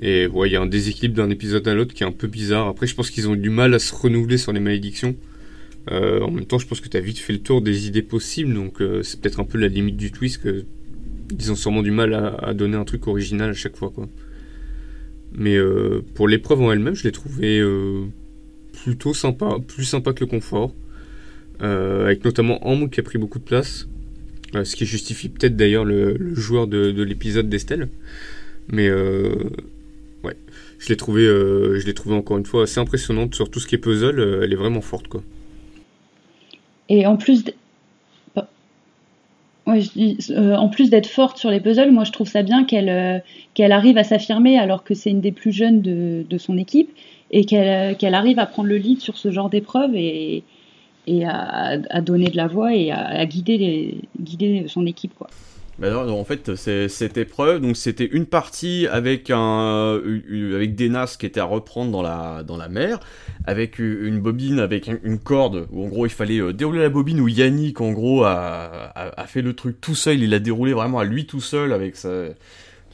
Et 0.00 0.26
ouais, 0.26 0.48
il 0.48 0.52
y 0.52 0.56
a 0.56 0.60
un 0.60 0.66
déséquilibre 0.66 1.16
d'un 1.16 1.30
épisode 1.30 1.66
à 1.68 1.74
l'autre 1.74 1.94
qui 1.94 2.04
est 2.04 2.06
un 2.06 2.12
peu 2.12 2.26
bizarre. 2.26 2.68
Après, 2.68 2.86
je 2.86 2.94
pense 2.94 3.10
qu'ils 3.10 3.28
ont 3.28 3.34
eu 3.34 3.38
du 3.38 3.50
mal 3.50 3.74
à 3.74 3.78
se 3.78 3.94
renouveler 3.94 4.38
sur 4.38 4.52
les 4.52 4.60
malédictions. 4.60 5.16
Euh, 5.90 6.20
en 6.20 6.30
même 6.30 6.46
temps, 6.46 6.58
je 6.58 6.66
pense 6.66 6.80
que 6.80 6.88
tu 6.88 6.96
as 6.96 7.00
vite 7.00 7.18
fait 7.18 7.32
le 7.32 7.38
tour 7.38 7.62
des 7.62 7.86
idées 7.86 8.02
possibles, 8.02 8.52
donc 8.54 8.80
euh, 8.80 9.02
c'est 9.02 9.20
peut-être 9.20 9.40
un 9.40 9.44
peu 9.44 9.58
la 9.58 9.68
limite 9.68 9.96
du 9.96 10.10
twist 10.10 10.42
que 10.42 10.64
ils 11.38 11.50
ont 11.50 11.56
sûrement 11.56 11.82
du 11.82 11.90
mal 11.90 12.14
à, 12.14 12.54
donner 12.54 12.76
un 12.76 12.84
truc 12.84 13.08
original 13.08 13.50
à 13.50 13.54
chaque 13.54 13.76
fois, 13.76 13.90
quoi. 13.90 14.08
Mais 15.32 15.56
euh, 15.56 16.02
pour 16.14 16.28
l'épreuve 16.28 16.62
en 16.62 16.72
elle-même, 16.72 16.94
je 16.94 17.02
l'ai 17.02 17.12
trouvé 17.12 17.60
plutôt 18.84 19.12
sympa, 19.12 19.56
plus 19.66 19.84
sympa 19.84 20.12
que 20.12 20.20
le 20.20 20.26
confort, 20.26 20.72
avec 21.58 22.24
notamment 22.24 22.64
Ambre 22.66 22.88
qui 22.88 23.00
a 23.00 23.02
pris 23.02 23.18
beaucoup 23.18 23.40
de 23.40 23.44
place. 23.44 23.88
Ce 24.54 24.76
qui 24.76 24.86
justifie 24.86 25.28
peut-être 25.28 25.56
d'ailleurs 25.56 25.84
le, 25.84 26.16
joueur 26.36 26.68
de, 26.68 27.02
l'épisode 27.02 27.48
d'Estelle. 27.48 27.88
Mais 28.68 28.88
ouais, 28.88 30.36
je 30.78 30.88
l'ai 30.88 30.96
trouvé, 30.96 31.28
trouvé 31.92 32.14
encore 32.14 32.38
une 32.38 32.46
fois 32.46 32.62
assez 32.62 32.78
impressionnante 32.78 33.34
sur 33.34 33.50
tout 33.50 33.58
ce 33.58 33.66
qui 33.66 33.74
est 33.74 33.78
puzzle. 33.78 34.40
elle 34.44 34.52
est 34.52 34.56
vraiment 34.56 34.80
forte 34.80 35.08
quoi. 35.08 35.24
Et 36.88 37.06
en 37.06 37.16
plus, 37.16 37.44
en 39.66 40.68
plus 40.68 40.90
d'être 40.90 41.08
forte 41.08 41.38
sur 41.38 41.50
les 41.50 41.60
puzzles, 41.60 41.90
moi 41.90 42.04
je 42.04 42.12
trouve 42.12 42.28
ça 42.28 42.42
bien 42.42 42.64
qu'elle 42.64 43.22
qu'elle 43.54 43.72
arrive 43.72 43.98
à 43.98 44.04
s'affirmer 44.04 44.58
alors 44.58 44.84
que 44.84 44.94
c'est 44.94 45.10
une 45.10 45.20
des 45.20 45.32
plus 45.32 45.52
jeunes 45.52 45.82
de, 45.82 46.24
de 46.28 46.38
son 46.38 46.56
équipe 46.56 46.90
et 47.30 47.44
qu'elle 47.44 47.96
qu'elle 47.96 48.14
arrive 48.14 48.38
à 48.38 48.46
prendre 48.46 48.68
le 48.68 48.76
lead 48.76 49.00
sur 49.00 49.16
ce 49.18 49.30
genre 49.30 49.50
d'épreuve 49.50 49.96
et, 49.96 50.44
et 51.06 51.24
à, 51.24 52.00
donner 52.00 52.28
de 52.30 52.36
la 52.36 52.46
voix 52.46 52.74
et 52.74 52.90
à, 52.90 53.24
guider, 53.26 53.98
guider 54.20 54.66
son 54.68 54.86
équipe. 54.86 55.14
Quoi. 55.16 55.28
En 55.82 56.24
fait, 56.24 56.56
cette 56.56 57.16
épreuve, 57.18 57.60
donc 57.60 57.76
c'était 57.76 58.06
une 58.06 58.26
partie 58.26 58.86
avec 58.86 59.30
un, 59.30 60.00
avec 60.54 60.74
des 60.74 60.88
nasses 60.88 61.16
qui 61.16 61.26
étaient 61.26 61.40
à 61.40 61.44
reprendre 61.44 61.90
dans 61.90 62.02
la, 62.02 62.42
dans 62.42 62.56
la 62.56 62.68
mer, 62.68 63.00
avec 63.46 63.78
une 63.78 64.20
bobine, 64.20 64.58
avec 64.58 64.90
une 65.02 65.18
corde 65.18 65.66
où 65.70 65.84
en 65.84 65.88
gros 65.88 66.06
il 66.06 66.10
fallait 66.10 66.40
euh, 66.40 66.52
dérouler 66.52 66.80
la 66.80 66.88
bobine 66.88 67.20
où 67.20 67.28
Yannick 67.28 67.80
en 67.80 67.92
gros 67.92 68.24
a, 68.24 68.92
a, 68.94 69.26
fait 69.26 69.42
le 69.42 69.54
truc 69.54 69.80
tout 69.80 69.94
seul, 69.94 70.22
il 70.22 70.30
l'a 70.30 70.38
déroulé 70.38 70.72
vraiment 70.72 70.98
à 70.98 71.04
lui 71.04 71.26
tout 71.26 71.40
seul 71.40 71.72
avec 71.72 71.96
sa, 71.96 72.10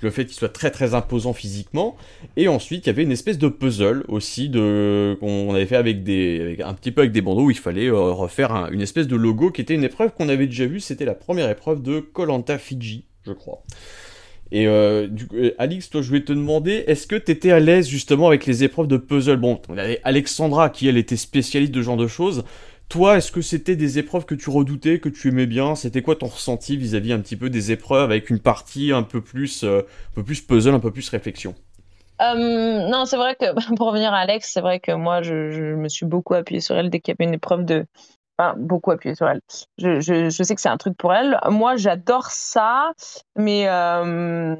le 0.02 0.10
fait 0.10 0.24
qu'il 0.24 0.34
soit 0.34 0.48
très 0.48 0.70
très 0.70 0.94
imposant 0.94 1.32
physiquement. 1.32 1.96
Et 2.36 2.48
ensuite, 2.48 2.86
il 2.86 2.88
y 2.88 2.90
avait 2.90 3.02
une 3.02 3.12
espèce 3.12 3.38
de 3.38 3.48
puzzle 3.48 4.04
aussi 4.08 4.48
de 4.48 5.16
qu'on 5.20 5.54
avait 5.54 5.66
fait 5.66 5.76
avec 5.76 6.02
des, 6.02 6.58
un 6.64 6.74
petit 6.74 6.92
peu 6.92 7.02
avec 7.02 7.12
des 7.12 7.20
bandeaux 7.20 7.44
où 7.44 7.50
il 7.50 7.58
fallait 7.58 7.88
euh, 7.88 8.12
refaire 8.12 8.68
une 8.72 8.80
espèce 8.80 9.06
de 9.06 9.16
logo 9.16 9.50
qui 9.50 9.60
était 9.60 9.74
une 9.74 9.84
épreuve 9.84 10.12
qu'on 10.12 10.28
avait 10.28 10.46
déjà 10.46 10.66
vue. 10.66 10.80
C'était 10.80 11.04
la 11.04 11.14
première 11.14 11.48
épreuve 11.50 11.82
de 11.82 12.00
Colanta 12.00 12.58
Fiji, 12.58 13.04
je 13.26 13.32
crois. 13.32 13.62
Et 14.52 14.66
euh, 14.66 15.06
du 15.08 15.26
coup, 15.26 15.36
euh, 15.36 15.54
Alix, 15.56 15.88
toi, 15.88 16.02
je 16.02 16.08
voulais 16.08 16.24
te 16.24 16.32
demander, 16.32 16.84
est-ce 16.86 17.06
que 17.06 17.16
tu 17.16 17.32
étais 17.32 17.50
à 17.50 17.58
l'aise 17.58 17.88
justement 17.88 18.28
avec 18.28 18.44
les 18.44 18.64
épreuves 18.64 18.86
de 18.86 18.98
puzzle? 18.98 19.38
Bon, 19.38 19.58
on 19.70 19.78
avait 19.78 20.00
Alexandra 20.04 20.68
qui 20.68 20.86
elle 20.88 20.98
était 20.98 21.16
spécialiste 21.16 21.72
de 21.72 21.80
ce 21.80 21.86
genre 21.86 21.96
de 21.96 22.06
choses. 22.06 22.44
Toi, 22.92 23.16
est-ce 23.16 23.32
que 23.32 23.40
c'était 23.40 23.74
des 23.74 23.98
épreuves 23.98 24.26
que 24.26 24.34
tu 24.34 24.50
redoutais, 24.50 24.98
que 24.98 25.08
tu 25.08 25.28
aimais 25.28 25.46
bien? 25.46 25.74
C'était 25.76 26.02
quoi 26.02 26.14
ton 26.14 26.26
ressenti 26.26 26.76
vis-à-vis 26.76 27.14
un 27.14 27.20
petit 27.20 27.36
peu 27.36 27.48
des 27.48 27.72
épreuves 27.72 28.10
avec 28.10 28.28
une 28.28 28.38
partie 28.38 28.92
un 28.92 29.02
peu 29.02 29.22
plus, 29.22 29.64
euh, 29.64 29.78
un 29.78 30.14
peu 30.16 30.22
plus 30.22 30.42
puzzle, 30.42 30.74
un 30.74 30.78
peu 30.78 30.90
plus 30.90 31.08
réflexion? 31.08 31.54
Euh, 32.20 32.86
non, 32.90 33.06
c'est 33.06 33.16
vrai 33.16 33.34
que 33.34 33.46
pour 33.76 33.86
revenir 33.86 34.12
à 34.12 34.18
Alex, 34.18 34.50
c'est 34.52 34.60
vrai 34.60 34.78
que 34.78 34.92
moi, 34.92 35.22
je, 35.22 35.74
me 35.74 35.88
suis 35.88 36.04
beaucoup 36.04 36.34
appuyée 36.34 36.60
sur 36.60 36.76
elle 36.76 36.90
dès 36.90 37.00
qu'il 37.00 37.14
y 37.14 37.16
avait 37.18 37.26
une 37.26 37.34
épreuve 37.34 37.64
de. 37.64 37.86
Enfin, 38.38 38.56
beaucoup 38.58 38.90
appuyée 38.90 39.14
sur 39.14 39.26
elle. 39.26 39.40
Je, 39.78 40.28
sais 40.28 40.54
que 40.54 40.60
c'est 40.60 40.68
un 40.68 40.76
truc 40.76 40.94
pour 40.98 41.14
elle. 41.14 41.38
Moi, 41.48 41.76
j'adore 41.76 42.26
ça, 42.26 42.92
mais 43.36 43.68
euh, 43.68 44.54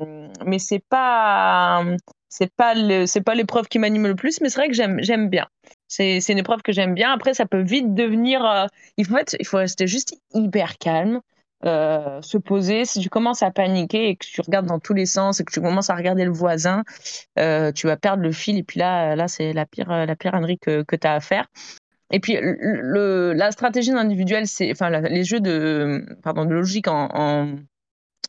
mais 0.47 0.59
c'est 0.59 0.83
pas 0.89 1.85
c'est 2.31 2.51
pas 2.55 2.75
l'épreuve 2.75 3.69
qui 3.69 3.79
m'anime 3.79 4.07
le 4.07 4.17
plus, 4.17 4.41
mais 4.41 4.49
c'est 4.49 4.59
vrai 4.59 4.69
que 4.69 4.75
j'aime 4.75 5.29
bien. 5.29 5.47
C'est 5.93 6.27
une 6.31 6.39
épreuve 6.39 6.63
que 6.63 6.73
j'aime 6.73 6.95
bien. 6.95 7.13
Après, 7.13 7.35
ça 7.35 7.45
peut 7.45 7.61
vite 7.61 7.95
devenir. 7.95 8.43
Euh, 8.47 8.67
il, 8.97 9.05
faut 9.05 9.19
il 9.39 9.47
faut 9.47 9.59
rester 9.59 9.87
juste 9.87 10.15
hyper 10.33 10.79
calme, 10.79 11.21
euh, 11.67 12.23
se 12.23 12.39
poser. 12.39 12.87
Si 12.87 12.99
tu 12.99 13.11
commences 13.11 13.43
à 13.43 13.51
paniquer 13.51 14.09
et 14.09 14.17
que 14.17 14.25
tu 14.25 14.41
regardes 14.41 14.65
dans 14.65 14.79
tous 14.79 14.95
les 14.95 15.05
sens 15.05 15.41
et 15.41 15.45
que 15.45 15.53
tu 15.53 15.61
commences 15.61 15.91
à 15.91 15.95
regarder 15.95 16.25
le 16.25 16.33
voisin, 16.33 16.83
euh, 17.39 17.73
tu 17.73 17.89
vas 17.89 17.99
perdre 17.99 18.23
le 18.23 18.33
fil. 18.33 18.57
Et 18.57 18.63
puis 18.63 18.81
là, 18.81 19.15
là 19.17 19.29
c'est 19.29 19.53
la 19.53 19.67
pire, 19.67 19.91
la 19.91 20.17
pire 20.17 20.35
ânerie 20.35 20.59
que, 20.59 20.83
que 20.83 20.97
tu 20.97 21.07
as 21.07 21.13
à 21.13 21.21
faire. 21.21 21.47
Et 22.11 22.21
puis 22.21 22.39
le, 22.41 23.35
la 23.35 23.51
stratégie 23.53 23.91
individuelle, 23.93 24.47
c'est, 24.47 24.71
enfin, 24.73 24.89
les 24.89 25.25
jeux 25.25 25.41
de, 25.41 26.07
pardon, 26.23 26.47
de 26.47 26.55
logique 26.55 26.89
en, 26.89 27.09
en 27.13 27.49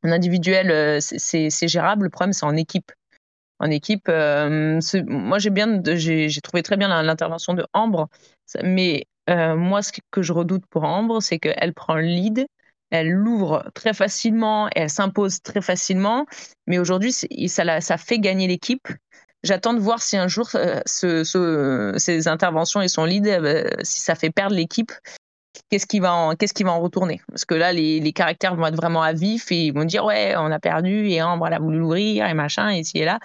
individuel, 0.04 1.02
c'est 1.02 1.68
gérable. 1.70 2.04
Le 2.06 2.10
problème, 2.10 2.34
c'est 2.34 2.46
en 2.46 2.58
équipe 2.58 2.92
en 3.64 3.72
équipe. 3.72 4.08
Euh, 4.10 4.80
moi, 5.08 5.40
j'ai 5.40 5.50
bien, 5.50 5.82
j'ai 5.96 6.42
trouvé 6.42 6.64
très 6.64 6.78
bien 6.78 7.02
l'intervention 7.02 7.54
de 7.54 7.66
Ambre, 7.74 8.10
mais 8.62 9.06
euh, 9.30 9.56
moi, 9.56 9.82
ce 9.82 9.92
que 10.12 10.22
je 10.22 10.34
redoute 10.34 10.66
pour 10.70 10.84
Ambre, 10.84 11.22
c'est 11.22 11.40
qu'elle 11.40 11.74
prend 11.74 11.96
le 11.96 12.02
lead, 12.02 12.46
elle 12.92 13.10
l'ouvre 13.10 13.66
très 13.74 13.94
facilement, 13.94 14.68
elle 14.76 14.90
s'impose 14.90 15.42
très 15.42 15.62
facilement, 15.62 16.26
mais 16.68 16.78
aujourd'hui, 16.78 17.14
ça, 17.14 17.98
fait 17.98 18.20
gagner 18.20 18.48
l'équipe. 18.48 18.88
J'attends 19.44 19.74
de 19.74 19.80
voir 19.80 20.02
si 20.02 20.18
un 20.18 20.28
jour 20.28 20.50
euh, 20.56 20.82
ce, 20.86 21.94
ces 21.98 22.28
interventions 22.28 22.82
et 22.82 22.90
son 22.90 23.06
lead, 23.06 23.26
si 23.84 24.02
ça 24.02 24.16
fait 24.16 24.30
perdre 24.30 24.56
l'équipe 24.56 24.92
qu'est-ce 25.74 25.88
qui 25.88 26.00
va 26.00 26.14
en, 26.14 26.36
qu'est-ce 26.36 26.54
qui 26.54 26.62
va 26.62 26.72
en 26.72 26.80
retourner? 26.80 27.20
Parce 27.30 27.46
que 27.46 27.56
là, 27.56 27.74
les, 27.74 28.14
caractères 28.14 28.56
vont 28.56 28.68
être 28.68 28.76
vraiment 28.76 29.02
à 29.02 29.12
vif 29.12 29.52
et 29.52 29.66
ils 29.66 29.74
vont 29.74 29.86
dire 29.86 30.06
ouais, 30.06 30.36
on 30.38 30.52
a 30.52 30.60
perdu 30.60 31.08
et 31.10 31.20
Ambre 31.24 31.48
elle 31.48 31.54
a 31.54 31.60
voulu 31.60 31.80
l'ouvrir 31.80 32.28
et 32.28 32.36
machin 32.36 32.72
et 32.72 32.82
ici 32.82 33.00
et 33.00 33.06
là. 33.06 33.18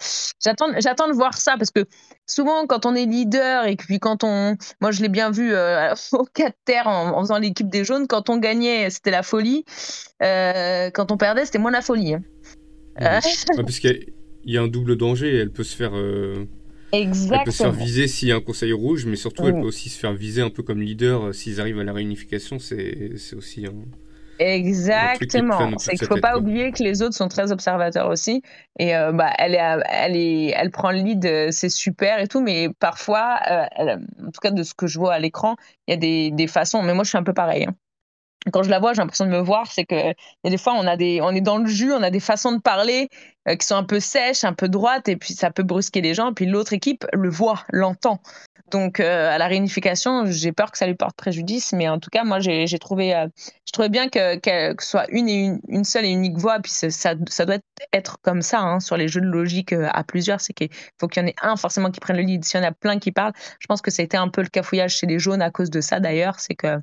J'attends, 0.43 0.69
j'attends 0.79 1.09
de 1.09 1.13
voir 1.13 1.37
ça 1.37 1.57
parce 1.59 1.71
que 1.71 1.85
souvent 2.27 2.67
quand 2.67 2.87
on 2.87 2.95
est 2.95 3.05
leader 3.05 3.67
et 3.67 3.77
puis 3.77 3.99
quand 3.99 4.25
on, 4.25 4.57
moi 4.81 4.93
je 4.93 5.03
l'ai 5.03 5.11
bien 5.11 5.31
vu 5.31 5.53
euh, 5.53 5.93
au 6.13 6.25
4 6.25 6.57
terre 6.65 6.87
en, 6.87 7.21
faisant 7.21 7.39
l'équipe 7.39 7.69
des 7.69 7.85
jaunes, 7.85 8.07
quand 8.07 8.31
on 8.31 8.39
gagnait 8.39 8.89
c'était 8.89 9.11
la 9.11 9.23
folie, 9.23 9.67
euh, 10.23 10.91
quand 10.95 11.13
on 11.13 11.19
perdait 11.19 11.45
c'était 11.45 11.59
moins 11.59 11.71
la 11.71 11.83
folie. 11.83 12.15
Hein. 12.15 12.23
parce 12.99 13.79
qu'il 13.79 14.07
y, 14.47 14.57
a 14.57 14.63
un 14.63 14.69
double 14.69 14.97
danger, 14.97 15.37
elle 15.37 15.51
peut 15.51 15.65
se 15.65 15.77
faire 15.77 15.95
euh, 15.95 16.47
Exactement. 16.93 17.39
Elle 17.39 17.45
peut 17.45 17.51
se 17.51 17.63
faire 17.63 17.73
viser 17.73 18.09
s'il 18.09 18.29
y 18.29 18.33
a 18.33 18.37
un 18.37 18.41
conseil 18.41 18.73
rouge, 18.73 19.07
mais 19.07 19.17
surtout 19.17 19.47
elle 19.47 19.55
peut 19.55 19.67
aussi 19.67 19.89
se 19.89 19.99
faire 19.99 20.15
viser 20.15 20.43
un 20.43 20.51
peu 20.51 20.63
comme 20.63 20.81
leader 20.81 21.27
euh, 21.27 21.33
s'ils 21.33 21.61
arrivent 21.61 21.79
à 21.79 21.85
la 21.85 21.93
réunification. 21.93 22.59
C'est 22.59 23.35
aussi 23.37 23.67
un. 23.67 23.75
Exactement. 24.41 25.77
C'est 25.79 25.97
qu'il 25.97 26.07
faut 26.07 26.21
pas 26.21 26.39
oublier 26.39 26.71
que 26.71 26.83
les 26.83 27.03
autres 27.03 27.17
sont 27.17 27.27
très 27.27 27.51
observateurs 27.51 28.09
aussi. 28.09 28.43
Et 28.79 28.97
euh, 28.97 29.11
bah, 29.11 29.33
elle, 29.37 29.55
est, 29.55 29.83
elle, 29.91 30.17
est, 30.17 30.55
elle 30.57 30.71
prend 30.71 30.93
le 30.93 30.99
lead, 30.99 31.27
euh, 31.27 31.49
c'est 31.51 31.69
super 31.69 32.21
et 32.21 32.29
tout, 32.29 32.41
mais 32.41 32.69
parfois, 32.79 33.41
en 33.79 34.31
tout 34.31 34.41
cas 34.41 34.53
de 34.53 34.63
ce 34.63 34.75
que 34.75 34.87
je 34.87 34.99
vois 34.99 35.15
à 35.15 35.19
l'écran, 35.19 35.57
il 35.89 35.91
y 35.91 35.95
a 35.95 35.97
des, 35.97 36.31
des, 36.31 36.47
façons. 36.47 36.83
Mais 36.83 36.95
moi, 36.95 37.03
je 37.03 37.09
suis 37.09 37.19
un 37.19 37.25
peu 37.25 37.35
pareil. 37.35 37.67
Hein 37.69 37.75
quand 38.53 38.63
je 38.63 38.71
la 38.71 38.79
vois, 38.79 38.93
j'ai 38.93 39.01
l'impression 39.01 39.27
de 39.27 39.31
me 39.31 39.41
voir, 39.41 39.71
c'est 39.71 39.85
que 39.85 40.15
des 40.45 40.59
fois 40.59 40.75
on 40.75 40.87
a 40.87 40.97
des, 40.97 41.21
on 41.21 41.31
est 41.31 41.41
dans 41.41 41.59
le 41.59 41.67
jus, 41.67 41.93
on 41.93 42.03
a 42.03 42.11
des 42.11 42.21
façons 42.21 42.53
de 42.53 42.61
parler 42.61 43.09
euh, 43.49 43.57
qui 43.57 43.67
sont 43.67 43.77
un 43.77 43.85
peu 43.85 44.01
sèches, 44.01 44.45
un 44.45 44.53
peu 44.53 44.69
droites, 44.69 45.09
et 45.09 45.17
puis 45.17 45.35
ça 45.35 45.51
peut 45.51 45.63
brusquer 45.63 46.01
les 46.01 46.15
gens. 46.15 46.31
Et 46.31 46.35
puis 46.35 46.47
l'autre 46.47 46.73
équipe 46.73 47.05
le 47.13 47.29
voit, 47.29 47.65
l'entend. 47.71 48.21
Donc 48.71 49.01
euh, 49.01 49.31
à 49.31 49.39
la 49.39 49.47
réunification, 49.47 50.27
j'ai 50.27 50.53
peur 50.53 50.71
que 50.71 50.77
ça 50.77 50.87
lui 50.87 50.95
porte 50.95 51.17
préjudice, 51.17 51.73
mais 51.73 51.89
en 51.89 51.99
tout 51.99 52.11
cas 52.11 52.25
moi 52.25 52.39
j'ai 52.39 52.67
trouvé, 52.79 53.15
euh, 53.15 53.27
je 53.65 53.73
trouvais 53.73 53.89
bien 53.89 54.11
que, 54.11 54.37
que, 54.37 54.83
ce 54.83 54.91
soit 54.91 55.07
une 55.11 55.29
et 55.29 55.59
une, 55.69 55.85
seule 55.85 56.05
et 56.05 56.11
unique 56.11 56.37
voix. 56.37 56.59
Puis 56.61 56.73
ça, 56.73 56.91
ça 56.91 57.47
doit 57.47 57.59
être 57.93 58.19
comme 58.23 58.43
ça 58.43 58.61
hein, 58.61 58.81
sur 58.81 58.99
les 58.99 59.09
jeux 59.09 59.23
de 59.23 59.27
logique 59.27 59.73
à 59.73 60.05
plusieurs, 60.05 60.41
c'est 60.41 60.53
qu'il 60.53 60.69
faut 61.01 61.09
qu'il 61.09 61.23
y 61.23 61.25
en 61.25 61.29
ait 61.29 61.35
un 61.43 61.57
forcément 61.57 61.91
qui 61.91 62.01
prenne 62.01 62.17
le 62.17 62.23
lead. 62.23 62.45
Si 62.45 62.57
y 62.57 62.61
en 62.61 62.65
a 62.65 62.73
plein 62.73 62.99
qui 62.99 63.11
parlent, 63.11 63.33
je 63.59 63.67
pense 63.67 63.81
que 63.81 63.91
ça 63.91 64.03
a 64.03 64.05
été 64.05 64.19
un 64.19 64.29
peu 64.29 64.43
le 64.43 64.49
cafouillage 64.49 64.97
chez 64.97 65.07
les 65.07 65.19
jaunes 65.19 65.43
à 65.43 65.51
cause 65.51 65.71
de 65.71 65.81
ça 65.81 65.99
d'ailleurs, 65.99 66.39
c'est 66.39 66.55
que 66.55 66.79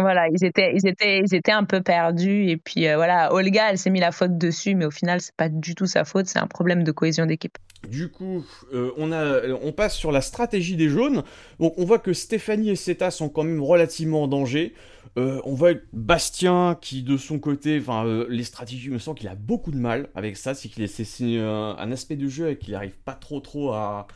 voilà, 0.00 0.28
ils 0.28 0.44
étaient, 0.44 1.52
un 1.52 1.64
peu 1.64 1.80
perdus. 1.80 2.48
Et 2.50 2.56
puis 2.56 2.86
euh, 2.86 2.96
voilà, 2.96 3.32
Olga, 3.32 3.70
elle 3.70 3.78
s'est 3.78 3.90
mis 3.90 4.00
la 4.00 4.12
faute 4.12 4.36
dessus, 4.38 4.74
mais 4.74 4.84
au 4.84 4.90
final, 4.90 5.20
c'est 5.20 5.34
pas 5.34 5.48
du 5.48 5.74
tout 5.74 5.86
sa 5.86 6.04
faute. 6.04 6.26
C'est 6.26 6.38
un 6.38 6.46
problème 6.46 6.84
de 6.84 6.92
cohésion 6.92 7.26
d'équipe. 7.26 7.58
Du 7.88 8.08
coup, 8.08 8.44
euh, 8.74 8.90
on, 8.96 9.12
a, 9.12 9.46
on 9.62 9.72
passe 9.72 9.94
sur 9.94 10.10
la 10.10 10.20
stratégie 10.20 10.76
des 10.76 10.88
jaunes. 10.88 11.22
Donc, 11.60 11.74
on 11.78 11.84
voit 11.84 12.00
que 12.00 12.12
Stéphanie 12.12 12.70
et 12.70 12.76
Seta 12.76 13.10
sont 13.10 13.28
quand 13.28 13.44
même 13.44 13.62
relativement 13.62 14.24
en 14.24 14.28
danger. 14.28 14.74
Euh, 15.16 15.40
on 15.44 15.54
voit 15.54 15.72
Bastien 15.92 16.76
qui, 16.80 17.02
de 17.02 17.16
son 17.16 17.38
côté, 17.38 17.78
enfin, 17.80 18.06
euh, 18.06 18.26
les 18.28 18.44
stratégies, 18.44 18.90
me 18.90 18.98
semble 18.98 19.18
qu'il 19.18 19.28
a 19.28 19.34
beaucoup 19.34 19.70
de 19.70 19.76
mal 19.76 20.08
avec 20.14 20.36
ça. 20.36 20.54
C'est 20.54 20.68
qu'il 20.68 20.88
c'est 20.88 21.38
un, 21.38 21.92
aspect 21.92 22.16
de 22.16 22.28
jeu 22.28 22.50
et 22.50 22.58
qu'il 22.58 22.72
n'arrive 22.72 22.96
pas 23.04 23.14
trop, 23.14 23.40
trop 23.40 23.72
à, 23.72 24.06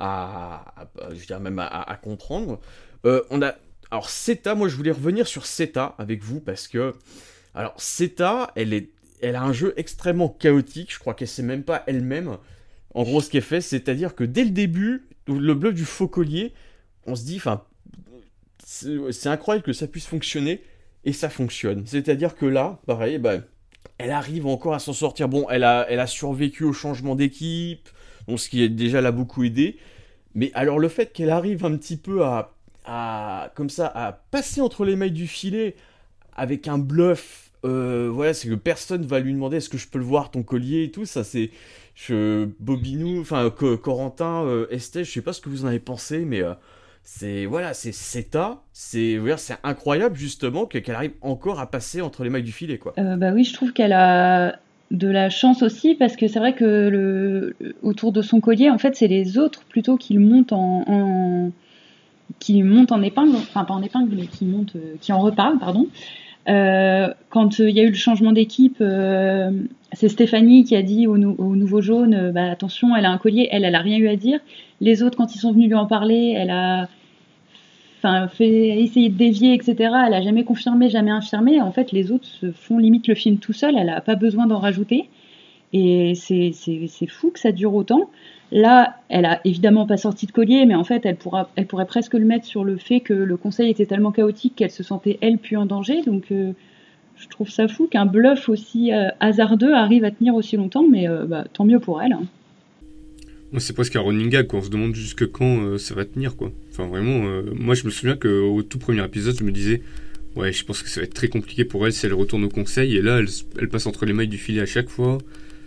je 0.00 1.34
même 1.34 1.58
à, 1.58 1.98
comprendre. 2.02 2.60
Euh, 3.04 3.22
on 3.30 3.42
a, 3.42 3.54
alors 3.92 4.08
Seta, 4.08 4.54
moi 4.54 4.68
je 4.68 4.76
voulais 4.76 4.90
revenir 4.90 5.26
sur 5.26 5.44
Seta 5.44 5.94
avec 5.98 6.22
vous 6.22 6.40
parce 6.40 6.66
que, 6.66 6.94
alors 7.54 7.74
Seta, 7.76 8.50
elle 8.56 8.72
est, 8.72 8.88
elle 9.20 9.36
a 9.36 9.42
un 9.42 9.52
jeu 9.52 9.74
extrêmement 9.76 10.30
chaotique. 10.30 10.94
Je 10.94 10.98
crois 10.98 11.12
qu'elle 11.12 11.28
sait 11.28 11.42
même 11.42 11.62
pas 11.62 11.84
elle-même. 11.86 12.38
En 12.94 13.02
gros, 13.02 13.20
ce 13.20 13.28
qu'elle 13.28 13.42
fait, 13.42 13.60
c'est-à-dire 13.60 14.14
que 14.14 14.24
dès 14.24 14.44
le 14.44 14.50
début, 14.50 15.08
le 15.26 15.52
bluff 15.52 15.74
du 15.74 15.84
faux 15.84 16.08
collier, 16.08 16.54
on 17.06 17.14
se 17.14 17.24
dit, 17.24 17.36
enfin, 17.36 17.64
c'est 18.64 19.28
incroyable 19.28 19.66
que 19.66 19.74
ça 19.74 19.86
puisse 19.86 20.06
fonctionner 20.06 20.62
et 21.04 21.12
ça 21.12 21.28
fonctionne. 21.28 21.86
C'est-à-dire 21.86 22.34
que 22.34 22.46
là, 22.46 22.80
pareil, 22.86 23.18
bah, 23.18 23.40
elle 23.98 24.10
arrive 24.10 24.46
encore 24.46 24.72
à 24.72 24.78
s'en 24.78 24.94
sortir. 24.94 25.28
Bon, 25.28 25.46
elle 25.50 25.64
a, 25.64 26.06
survécu 26.06 26.64
au 26.64 26.72
changement 26.72 27.14
d'équipe, 27.14 27.90
ce 28.26 28.48
qui 28.48 28.70
déjà 28.70 29.02
l'a 29.02 29.12
beaucoup 29.12 29.44
aidé. 29.44 29.76
Mais 30.34 30.50
alors 30.54 30.78
le 30.78 30.88
fait 30.88 31.12
qu'elle 31.12 31.28
arrive 31.28 31.66
un 31.66 31.76
petit 31.76 31.98
peu 31.98 32.24
à, 32.24 32.54
à, 32.84 33.52
comme 33.54 33.70
ça, 33.70 33.86
à 33.94 34.12
passer 34.12 34.60
entre 34.60 34.84
les 34.84 34.96
mailles 34.96 35.12
du 35.12 35.26
filet 35.26 35.76
avec 36.34 36.68
un 36.68 36.78
bluff, 36.78 37.50
euh, 37.64 38.10
voilà, 38.12 38.34
c'est 38.34 38.48
que 38.48 38.54
personne 38.54 39.04
va 39.04 39.20
lui 39.20 39.32
demander 39.32 39.58
est-ce 39.58 39.68
que 39.68 39.78
je 39.78 39.88
peux 39.88 39.98
le 39.98 40.04
voir 40.04 40.30
ton 40.30 40.42
collier 40.42 40.84
et 40.84 40.90
tout. 40.90 41.04
Ça, 41.04 41.24
c'est 41.24 41.50
je, 41.94 42.48
Bobinou, 42.58 43.20
enfin 43.20 43.50
Corentin, 43.50 44.44
euh, 44.44 44.66
Estelle, 44.70 45.04
je 45.04 45.10
sais 45.10 45.22
pas 45.22 45.32
ce 45.32 45.40
que 45.40 45.48
vous 45.48 45.64
en 45.64 45.68
avez 45.68 45.78
pensé, 45.78 46.24
mais 46.24 46.42
euh, 46.42 46.54
c'est 47.04 47.46
voilà, 47.46 47.74
c'est 47.74 47.92
CETA, 47.92 48.62
c'est 48.72 49.18
c'est 49.36 49.56
incroyable 49.62 50.16
justement 50.16 50.66
qu'elle 50.66 50.94
arrive 50.94 51.12
encore 51.20 51.60
à 51.60 51.70
passer 51.70 52.00
entre 52.00 52.24
les 52.24 52.30
mailles 52.30 52.42
du 52.42 52.52
filet 52.52 52.78
quoi. 52.78 52.94
Euh, 52.98 53.16
bah 53.16 53.32
oui, 53.32 53.44
je 53.44 53.52
trouve 53.52 53.72
qu'elle 53.72 53.92
a 53.92 54.58
de 54.90 55.08
la 55.08 55.30
chance 55.30 55.62
aussi 55.62 55.94
parce 55.94 56.16
que 56.16 56.28
c'est 56.28 56.38
vrai 56.38 56.54
que 56.54 56.64
le, 56.64 57.56
autour 57.82 58.12
de 58.12 58.22
son 58.22 58.40
collier, 58.40 58.70
en 58.70 58.78
fait, 58.78 58.94
c'est 58.94 59.08
les 59.08 59.38
autres 59.38 59.64
plutôt 59.64 59.96
qui 59.96 60.18
montent 60.18 60.52
en, 60.52 61.50
qui 62.38 62.62
montent 62.62 62.92
en 62.92 63.02
épingle, 63.02 63.36
enfin 63.36 63.64
pas 63.64 63.74
en 63.74 63.82
épingle, 63.82 64.14
mais 64.16 64.26
qui 64.26 64.44
montent, 64.44 64.76
euh, 64.76 64.96
qui 65.00 65.12
en 65.12 65.20
reparlent, 65.20 65.58
pardon. 65.58 65.88
Euh, 66.48 67.08
quand 67.30 67.58
il 67.60 67.70
y 67.70 67.80
a 67.80 67.84
eu 67.84 67.90
le 67.90 67.94
changement 67.94 68.32
d'équipe, 68.32 68.82
c'est 69.92 70.08
Stéphanie 70.08 70.64
qui 70.64 70.74
a 70.74 70.82
dit 70.82 71.06
au, 71.06 71.16
nouveau 71.16 71.80
jaune, 71.80 72.32
bah, 72.32 72.50
attention, 72.50 72.96
elle 72.96 73.04
a 73.04 73.10
un 73.10 73.18
collier, 73.18 73.48
elle, 73.52 73.64
elle 73.64 73.74
a 73.74 73.80
rien 73.80 73.98
eu 73.98 74.08
à 74.08 74.16
dire. 74.16 74.40
Les 74.80 75.02
autres, 75.02 75.16
quand 75.16 75.34
ils 75.34 75.38
sont 75.38 75.52
venus 75.52 75.68
lui 75.68 75.76
en 75.76 75.86
parler, 75.86 76.34
elle 76.36 76.50
a 76.50 76.88
enfin, 78.02 78.28
fait 78.28 78.48
de 78.48 79.08
dévier, 79.16 79.54
etc. 79.54 79.74
Elle 80.06 80.14
a 80.14 80.22
jamais 80.22 80.44
confirmé, 80.44 80.88
jamais 80.88 81.10
infirmé. 81.10 81.60
En 81.60 81.70
fait, 81.70 81.92
les 81.92 82.10
autres 82.10 82.26
se 82.26 82.50
font 82.50 82.78
limite 82.78 83.06
le 83.06 83.14
film 83.14 83.38
tout 83.38 83.52
seul. 83.52 83.76
Elle 83.76 83.86
n'a 83.86 84.00
pas 84.00 84.16
besoin 84.16 84.46
d'en 84.46 84.58
rajouter. 84.58 85.08
Et 85.72 86.14
c'est 86.14 87.06
fou 87.08 87.30
que 87.30 87.38
ça 87.38 87.52
dure 87.52 87.74
autant. 87.74 88.10
Là, 88.52 88.96
elle 89.08 89.24
a 89.24 89.40
évidemment 89.46 89.86
pas 89.86 89.96
sorti 89.96 90.26
de 90.26 90.32
collier, 90.32 90.66
mais 90.66 90.74
en 90.74 90.84
fait, 90.84 91.06
elle, 91.06 91.16
pourra, 91.16 91.50
elle 91.56 91.66
pourrait 91.66 91.86
presque 91.86 92.12
le 92.12 92.26
mettre 92.26 92.44
sur 92.44 92.64
le 92.64 92.76
fait 92.76 93.00
que 93.00 93.14
le 93.14 93.36
conseil 93.38 93.70
était 93.70 93.86
tellement 93.86 94.12
chaotique 94.12 94.54
qu'elle 94.56 94.70
se 94.70 94.82
sentait, 94.82 95.16
elle, 95.22 95.38
plus 95.38 95.56
en 95.56 95.64
danger. 95.64 96.02
Donc, 96.02 96.24
euh, 96.30 96.52
je 97.16 97.28
trouve 97.28 97.48
ça 97.48 97.66
fou 97.66 97.86
qu'un 97.86 98.04
bluff 98.04 98.50
aussi 98.50 98.92
euh, 98.92 99.08
hasardeux 99.20 99.72
arrive 99.72 100.04
à 100.04 100.10
tenir 100.10 100.34
aussi 100.34 100.58
longtemps, 100.58 100.86
mais 100.86 101.08
euh, 101.08 101.24
bah, 101.24 101.46
tant 101.50 101.64
mieux 101.64 101.80
pour 101.80 102.02
elle. 102.02 102.12
Hein 102.12 102.24
c'est 103.58 103.72
presque 103.72 103.96
un 103.96 104.02
running 104.02 104.28
gag. 104.28 104.52
On 104.52 104.60
se 104.60 104.68
demande 104.68 104.94
jusque 104.94 105.30
quand 105.30 105.78
ça 105.78 105.94
va 105.94 106.04
tenir. 106.04 106.34
Enfin, 106.70 106.86
vraiment, 106.86 107.42
moi, 107.54 107.74
je 107.74 107.84
me 107.84 107.90
souviens 107.90 108.16
qu'au 108.16 108.62
tout 108.62 108.78
premier 108.78 109.02
épisode, 109.04 109.36
je 109.38 109.44
me 109.44 109.52
disais, 109.52 109.82
ouais, 110.36 110.52
je 110.52 110.64
pense 110.64 110.82
que 110.82 110.88
ça 110.88 111.00
va 111.00 111.04
être 111.04 111.14
très 111.14 111.28
compliqué 111.28 111.64
pour 111.64 111.86
elle 111.86 111.92
si 111.92 112.06
elle 112.06 112.14
retourne 112.14 112.44
au 112.44 112.48
conseil. 112.48 112.96
Et 112.96 113.02
là, 113.02 113.20
elle, 113.58 113.68
passe 113.68 113.86
entre 113.86 114.06
les 114.06 114.12
mailles 114.12 114.28
du 114.28 114.38
filet 114.38 114.60
à 114.60 114.66
chaque 114.66 114.88
fois, 114.88 115.18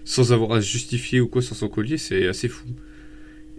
sans 0.06 0.32
avoir 0.32 0.53
à 0.53 0.62
se 0.62 0.72
justifier 0.72 1.20
ou 1.20 1.28
quoi 1.28 1.41
sur 1.41 1.56
son 1.56 1.68
collier. 1.68 1.97
C'est 1.97 2.28
assez 2.28 2.47
fou. 2.47 2.66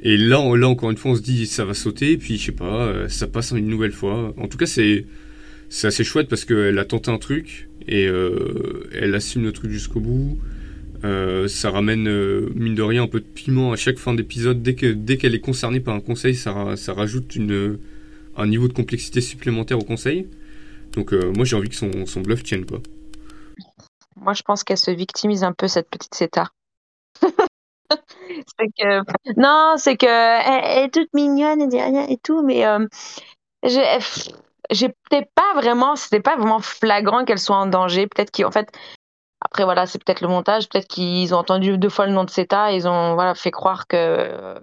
Et 0.03 0.17
là, 0.17 0.57
là, 0.57 0.69
encore 0.69 0.91
une 0.91 0.97
fois, 0.97 1.11
on 1.11 1.17
se 1.17 1.23
dit, 1.23 1.47
ça 1.47 1.65
va 1.65 1.75
sauter, 1.75 2.17
puis 2.17 2.39
je 2.39 2.47
sais 2.47 2.53
pas, 2.53 2.87
euh, 2.87 3.09
ça 3.09 3.27
passe 3.27 3.51
une 3.51 3.67
nouvelle 3.67 3.93
fois. 3.93 4.35
En 4.39 4.49
tout 4.49 4.57
cas, 4.57 4.67
c'est 4.67 5.05
assez 5.83 6.05
chouette 6.05 6.29
parce 6.29 6.45
qu'elle 6.45 6.79
a 6.79 6.85
tenté 6.85 7.11
un 7.11 7.19
truc 7.19 7.69
et 7.89 8.05
elle 8.05 9.15
assume 9.15 9.45
le 9.45 9.53
truc 9.53 9.71
jusqu'au 9.71 10.01
bout. 10.01 10.39
Euh, 11.05 11.47
ça 11.49 11.71
ramène, 11.71 12.09
euh, 12.09 12.49
mine 12.55 12.75
de 12.75 12.83
rien, 12.83 13.05
un 13.05 13.07
peu 13.07 13.21
de 13.21 13.25
piment 13.25 13.73
à 13.73 13.77
chaque 13.77 13.99
fin 13.99 14.15
d'épisode. 14.15 14.63
Dès 14.63 14.75
qu'elle 14.75 15.05
dès 15.05 15.17
qu'elle 15.17 15.35
est 15.35 15.41
concernée 15.41 15.81
par 15.81 15.95
un 15.95 16.01
conseil, 16.01 16.35
ça, 16.35 16.75
ça 16.77 16.93
rajoute 16.95 17.37
un 18.37 18.47
niveau 18.47 18.69
de 18.69 18.73
complexité 18.73 19.21
supplémentaire 19.21 19.79
au 19.79 19.85
conseil. 19.85 20.27
Donc 20.95 21.13
euh, 21.13 21.33
moi 21.35 21.45
j'ai 21.45 21.57
envie 21.57 21.69
que 21.69 21.75
son, 21.75 22.07
son, 22.07 22.23
bluff 22.23 22.43
tienne 22.43 22.65
pas. 22.65 22.81
Moi 24.27 24.35
je 24.35 24.43
pense 24.43 24.65
qu'elle 24.65 24.77
se 24.77 24.91
victimise 24.91 25.45
un 25.45 25.53
peu 25.53 25.69
cette 25.69 25.89
petite 25.89 26.15
Ceta. 26.15 26.49
que... 28.77 29.01
Non, 29.41 29.77
c'est 29.79 29.97
que 29.97 30.07
elle, 30.07 30.85
est 30.85 30.91
toute 30.91 31.15
mignonne 31.15 31.73
et 31.73 31.83
rien 31.83 32.09
et 32.09 32.19
tout, 32.19 32.43
mais 32.43 32.65
j'ai 33.63 34.89
peut-être 34.89 35.31
pas 35.35 35.55
vraiment, 35.55 35.95
c'était 35.95 36.21
pas 36.21 36.35
vraiment 36.35 36.59
flagrant 36.59 37.25
qu'elle 37.25 37.39
soit 37.39 37.57
en 37.57 37.67
danger. 37.67 38.09
Peut-être 38.09 38.33
qu'en 38.33 38.51
fait, 38.51 38.69
après, 39.41 39.63
voilà, 39.63 39.87
c'est 39.87 40.03
peut-être 40.03 40.23
le 40.23 40.29
montage, 40.29 40.69
peut-être 40.69 40.89
qu'ils 40.89 41.33
ont 41.33 41.39
entendu 41.39 41.79
deux 41.79 41.89
fois 41.89 42.07
le 42.07 42.13
nom 42.13 42.25
de 42.25 42.31
CETA, 42.31 42.73
ils 42.73 42.89
ont 42.89 43.15
voilà, 43.15 43.37
fait 43.37 43.53
croire 43.53 43.87
que. 43.87 44.59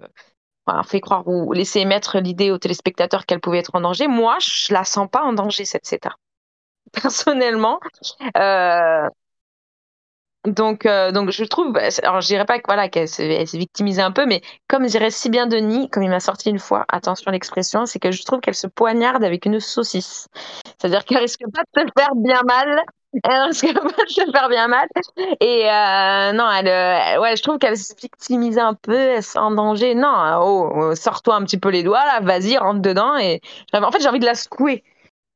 Fait 0.86 1.00
croire 1.00 1.26
ou 1.26 1.52
laissé 1.52 1.80
émettre 1.80 2.18
l'idée 2.18 2.50
aux 2.50 2.58
téléspectateurs 2.58 3.26
qu'elle 3.26 3.40
pouvait 3.40 3.58
être 3.58 3.74
en 3.74 3.80
danger. 3.80 4.08
Moi, 4.08 4.38
je 4.40 4.72
la 4.72 4.84
sens 4.84 5.08
pas 5.10 5.22
en 5.22 5.34
danger, 5.34 5.64
cette 5.64 5.86
CETA. 5.86 6.16
Personnellement. 6.92 7.80
Euh, 8.36 9.08
donc, 10.44 10.84
euh, 10.84 11.10
donc 11.10 11.30
je 11.30 11.44
trouve, 11.44 11.72
bah, 11.72 11.88
alors 12.02 12.20
je 12.20 12.26
dirais 12.26 12.44
pas 12.44 12.58
que 12.58 12.64
voilà 12.66 12.88
qu'elle 12.88 13.08
s'est 13.08 13.44
victimisée 13.54 14.02
un 14.02 14.10
peu, 14.10 14.26
mais 14.26 14.42
comme 14.68 14.84
dirait 14.86 15.10
si 15.10 15.30
bien 15.30 15.46
Denis, 15.46 15.88
comme 15.88 16.02
il 16.02 16.10
m'a 16.10 16.20
sorti 16.20 16.50
une 16.50 16.58
fois, 16.58 16.84
attention 16.88 17.28
à 17.28 17.32
l'expression, 17.32 17.86
c'est 17.86 17.98
que 17.98 18.10
je 18.10 18.22
trouve 18.24 18.40
qu'elle 18.40 18.54
se 18.54 18.66
poignarde 18.66 19.24
avec 19.24 19.46
une 19.46 19.58
saucisse. 19.58 20.28
C'est-à-dire 20.78 21.04
qu'elle 21.04 21.18
risque 21.18 21.44
pas 21.52 21.62
de 21.62 21.88
se 21.88 21.92
faire 21.98 22.14
bien 22.14 22.42
mal. 22.46 22.82
Elle 23.22 23.42
risque 23.42 23.72
pas 23.72 24.04
de 24.04 24.10
se 24.10 24.30
faire 24.32 24.48
bien 24.48 24.66
mal. 24.66 24.88
Et 25.40 25.70
euh, 25.70 26.32
non, 26.32 26.50
elle, 26.50 26.66
euh, 26.66 27.20
ouais, 27.20 27.36
je 27.36 27.42
trouve 27.42 27.58
qu'elle 27.58 27.78
se 27.78 27.94
victimise 27.94 28.58
un 28.58 28.74
peu, 28.74 28.92
elle 28.92 29.18
est 29.18 29.36
en 29.38 29.52
danger. 29.52 29.94
Non, 29.94 30.40
oh, 30.42 30.72
oh, 30.74 30.94
sors-toi 30.96 31.36
un 31.36 31.44
petit 31.44 31.58
peu 31.58 31.68
les 31.68 31.84
doigts 31.84 32.04
là, 32.04 32.20
vas-y, 32.20 32.58
rentre 32.58 32.80
dedans. 32.82 33.16
Et 33.16 33.40
en 33.72 33.90
fait, 33.92 34.00
j'ai 34.00 34.08
envie 34.08 34.18
de 34.18 34.26
la 34.26 34.34
secouer 34.34 34.82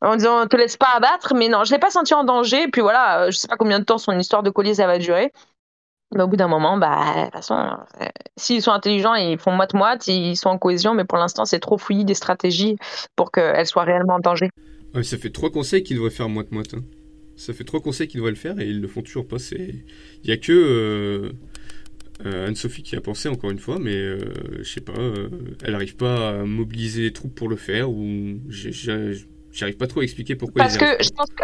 en 0.00 0.16
disant 0.16 0.46
te 0.46 0.56
laisse 0.56 0.76
pas 0.76 0.92
abattre, 0.94 1.34
mais 1.34 1.48
non, 1.48 1.64
je 1.64 1.72
l'ai 1.72 1.78
pas 1.78 1.90
senti 1.90 2.14
en 2.14 2.24
danger. 2.24 2.68
Puis 2.68 2.80
voilà, 2.80 3.22
euh, 3.22 3.30
je 3.30 3.36
sais 3.36 3.48
pas 3.48 3.56
combien 3.56 3.80
de 3.80 3.84
temps 3.84 3.98
son 3.98 4.16
histoire 4.18 4.42
de 4.42 4.50
collier 4.50 4.74
ça 4.74 4.86
va 4.86 4.98
durer. 4.98 5.32
Mais 6.14 6.22
au 6.22 6.28
bout 6.28 6.36
d'un 6.36 6.48
moment, 6.48 6.78
bah, 6.78 7.04
de 7.16 7.24
toute 7.24 7.32
façon, 7.32 7.54
euh, 7.54 8.06
s'ils 8.36 8.62
sont 8.62 8.72
intelligents, 8.72 9.14
ils 9.14 9.38
font 9.38 9.50
moite-moite, 9.50 10.06
ils 10.06 10.36
sont 10.36 10.48
en 10.48 10.58
cohésion, 10.58 10.94
mais 10.94 11.04
pour 11.04 11.18
l'instant, 11.18 11.44
c'est 11.44 11.60
trop 11.60 11.76
fouillis 11.76 12.06
des 12.06 12.14
stratégies 12.14 12.76
pour 13.14 13.30
qu'elles 13.30 13.66
soient 13.66 13.84
réellement 13.84 14.14
en 14.14 14.20
danger. 14.20 14.48
ça 15.02 15.18
fait 15.18 15.30
trois 15.30 15.50
conseils 15.50 15.82
qu'ils 15.82 15.96
devraient 15.96 16.10
faire 16.10 16.28
moite-moite. 16.30 16.74
Hein. 16.74 16.82
Ça 17.36 17.52
fait 17.52 17.64
trois 17.64 17.80
conseils 17.80 18.08
qu'ils 18.08 18.18
devraient 18.18 18.32
le 18.32 18.38
faire 18.38 18.58
et 18.58 18.66
ils 18.66 18.80
le 18.80 18.88
font 18.88 19.02
toujours 19.02 19.28
pas. 19.28 19.36
Il 19.52 19.84
y 20.24 20.32
a 20.32 20.38
que 20.38 21.30
euh, 22.24 22.46
Anne-Sophie 22.46 22.82
qui 22.82 22.96
a 22.96 23.00
pensé 23.00 23.28
encore 23.28 23.50
une 23.50 23.60
fois, 23.60 23.78
mais 23.78 24.18
je 24.58 24.62
sais 24.64 24.80
pas, 24.80 24.94
elle 25.62 25.74
arrive 25.74 25.96
pas 25.96 26.30
à 26.30 26.32
mobiliser 26.44 27.02
les 27.02 27.12
troupes 27.12 27.34
pour 27.34 27.48
le 27.48 27.56
faire 27.56 27.90
ou 27.90 28.40
J'arrive 29.58 29.76
pas 29.76 29.88
trop 29.88 30.00
à 30.00 30.04
expliquer 30.04 30.36
pourquoi. 30.36 30.62
Parce 30.62 30.76
que 30.76 30.86
je 31.02 31.10
pense 31.10 31.30
que. 31.30 31.42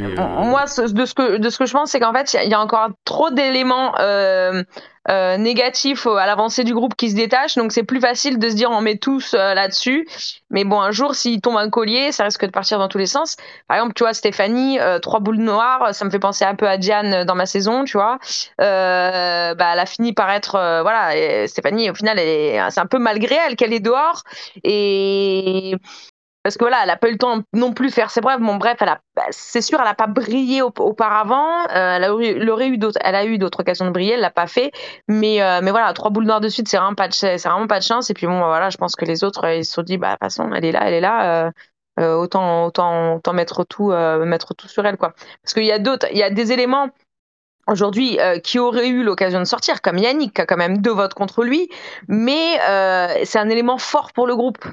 Euh, 0.00 0.16
moi, 0.16 0.64
de 0.64 1.04
ce 1.04 1.14
que, 1.14 1.36
de 1.36 1.50
ce 1.50 1.58
que 1.58 1.66
je 1.66 1.72
pense, 1.72 1.90
c'est 1.90 2.00
qu'en 2.00 2.12
fait, 2.12 2.36
il 2.42 2.50
y, 2.50 2.54
a 2.54 2.60
encore 2.60 2.88
trop 3.04 3.30
d'éléments 3.30 3.94
euh, 4.00 4.64
euh, 5.08 5.36
négatifs 5.36 6.08
à 6.08 6.26
l'avancée 6.26 6.64
du 6.64 6.74
groupe 6.74 6.96
qui 6.96 7.10
se 7.10 7.14
détachent. 7.14 7.54
Donc, 7.54 7.70
c'est 7.70 7.84
plus 7.84 8.00
facile 8.00 8.40
de 8.40 8.48
se 8.48 8.54
dire 8.54 8.70
on 8.72 8.80
met 8.80 8.96
tous 8.96 9.34
là-dessus. 9.34 10.08
Mais 10.50 10.64
bon, 10.64 10.80
un 10.80 10.90
jour, 10.90 11.14
s'il 11.14 11.40
tombe 11.40 11.58
un 11.58 11.70
collier, 11.70 12.10
ça 12.10 12.24
risque 12.24 12.44
de 12.44 12.50
partir 12.50 12.80
dans 12.80 12.88
tous 12.88 12.98
les 12.98 13.06
sens. 13.06 13.36
Par 13.68 13.76
exemple, 13.76 13.94
tu 13.94 14.02
vois, 14.02 14.14
Stéphanie, 14.14 14.78
trois 15.00 15.20
boules 15.20 15.36
noires, 15.36 15.94
ça 15.94 16.04
me 16.04 16.10
fait 16.10 16.18
penser 16.18 16.44
un 16.44 16.56
peu 16.56 16.66
à 16.66 16.76
Diane 16.76 17.24
dans 17.24 17.36
ma 17.36 17.46
saison, 17.46 17.84
tu 17.84 17.96
vois. 17.96 18.18
bah, 18.58 18.64
elle 18.64 19.78
a 19.78 19.86
fini 19.86 20.12
par 20.12 20.30
être. 20.30 20.52
voilà, 20.82 21.46
Stéphanie, 21.46 21.90
au 21.90 21.94
final, 21.94 22.18
c'est 22.18 22.80
un 22.80 22.86
peu 22.86 22.98
malgré 22.98 23.36
elle 23.46 23.54
qu'elle 23.54 23.74
est 23.74 23.80
dehors. 23.80 24.22
Et 24.64 25.76
parce 26.44 26.58
que 26.58 26.64
voilà, 26.64 26.80
elle 26.82 26.90
a 26.90 26.96
pas 26.98 27.08
eu 27.08 27.12
le 27.12 27.18
temps 27.18 27.40
non 27.54 27.72
plus 27.72 27.88
de 27.88 27.94
faire 27.94 28.10
ses 28.10 28.20
preuves. 28.20 28.40
Bon, 28.40 28.56
bref, 28.56 28.76
bah, 28.78 29.22
c'est 29.30 29.62
sûr, 29.62 29.80
elle 29.80 29.88
a 29.88 29.94
pas 29.94 30.06
brillé 30.06 30.60
auparavant. 30.60 31.62
Euh, 31.70 31.96
elle, 31.96 32.04
a 32.04 32.08
eu, 32.08 32.50
aurait 32.50 32.68
eu 32.68 32.76
d'autres, 32.76 32.98
a 33.02 33.24
eu 33.24 33.38
d'autres 33.38 33.60
occasions 33.60 33.86
de 33.86 33.90
briller, 33.90 34.12
elle 34.12 34.20
l'a 34.20 34.30
pas 34.30 34.46
fait. 34.46 34.70
Mais, 35.08 35.40
euh, 35.40 35.60
mais 35.62 35.70
voilà, 35.70 35.90
trois 35.94 36.10
boules 36.10 36.26
noires 36.26 36.42
de 36.42 36.50
suite, 36.50 36.68
c'est 36.68 36.76
vraiment 36.76 36.94
pas 36.94 37.08
de, 37.08 37.48
vraiment 37.48 37.66
pas 37.66 37.78
de 37.78 37.84
chance. 37.84 38.10
Et 38.10 38.14
puis 38.14 38.26
bon, 38.26 38.38
bah, 38.38 38.48
voilà, 38.48 38.68
je 38.68 38.76
pense 38.76 38.94
que 38.94 39.06
les 39.06 39.24
autres, 39.24 39.48
ils 39.48 39.64
se 39.64 39.72
sont 39.72 39.82
dit, 39.82 39.96
bah, 39.96 40.08
de 40.08 40.12
toute 40.12 40.20
façon, 40.20 40.52
elle 40.52 40.66
est 40.66 40.72
là, 40.72 40.80
elle 40.84 40.94
est 40.94 41.00
là. 41.00 41.50
Euh, 41.98 42.12
autant, 42.14 42.66
autant, 42.66 43.14
autant 43.14 43.32
mettre 43.32 43.64
tout, 43.64 43.92
mettre 44.26 44.52
tout 44.52 44.68
sur 44.68 44.84
elle, 44.84 44.98
quoi. 44.98 45.14
Parce 45.42 45.54
qu'il 45.54 45.64
y 45.64 45.72
a 45.72 45.78
d'autres, 45.78 46.08
il 46.10 46.18
y 46.18 46.22
a 46.22 46.28
des 46.28 46.52
éléments 46.52 46.90
aujourd'hui 47.68 48.18
qui 48.42 48.58
auraient 48.58 48.88
eu 48.88 49.02
l'occasion 49.02 49.38
de 49.38 49.44
sortir, 49.44 49.80
comme 49.80 49.96
Yannick, 49.96 50.34
qui 50.34 50.42
a 50.42 50.46
quand 50.46 50.58
même 50.58 50.82
deux 50.82 50.92
votes 50.92 51.14
contre 51.14 51.42
lui, 51.42 51.70
mais 52.08 52.58
c'est 53.24 53.38
un 53.38 53.48
élément 53.48 53.78
fort 53.78 54.12
pour 54.12 54.26
le 54.26 54.36
groupe. 54.36 54.66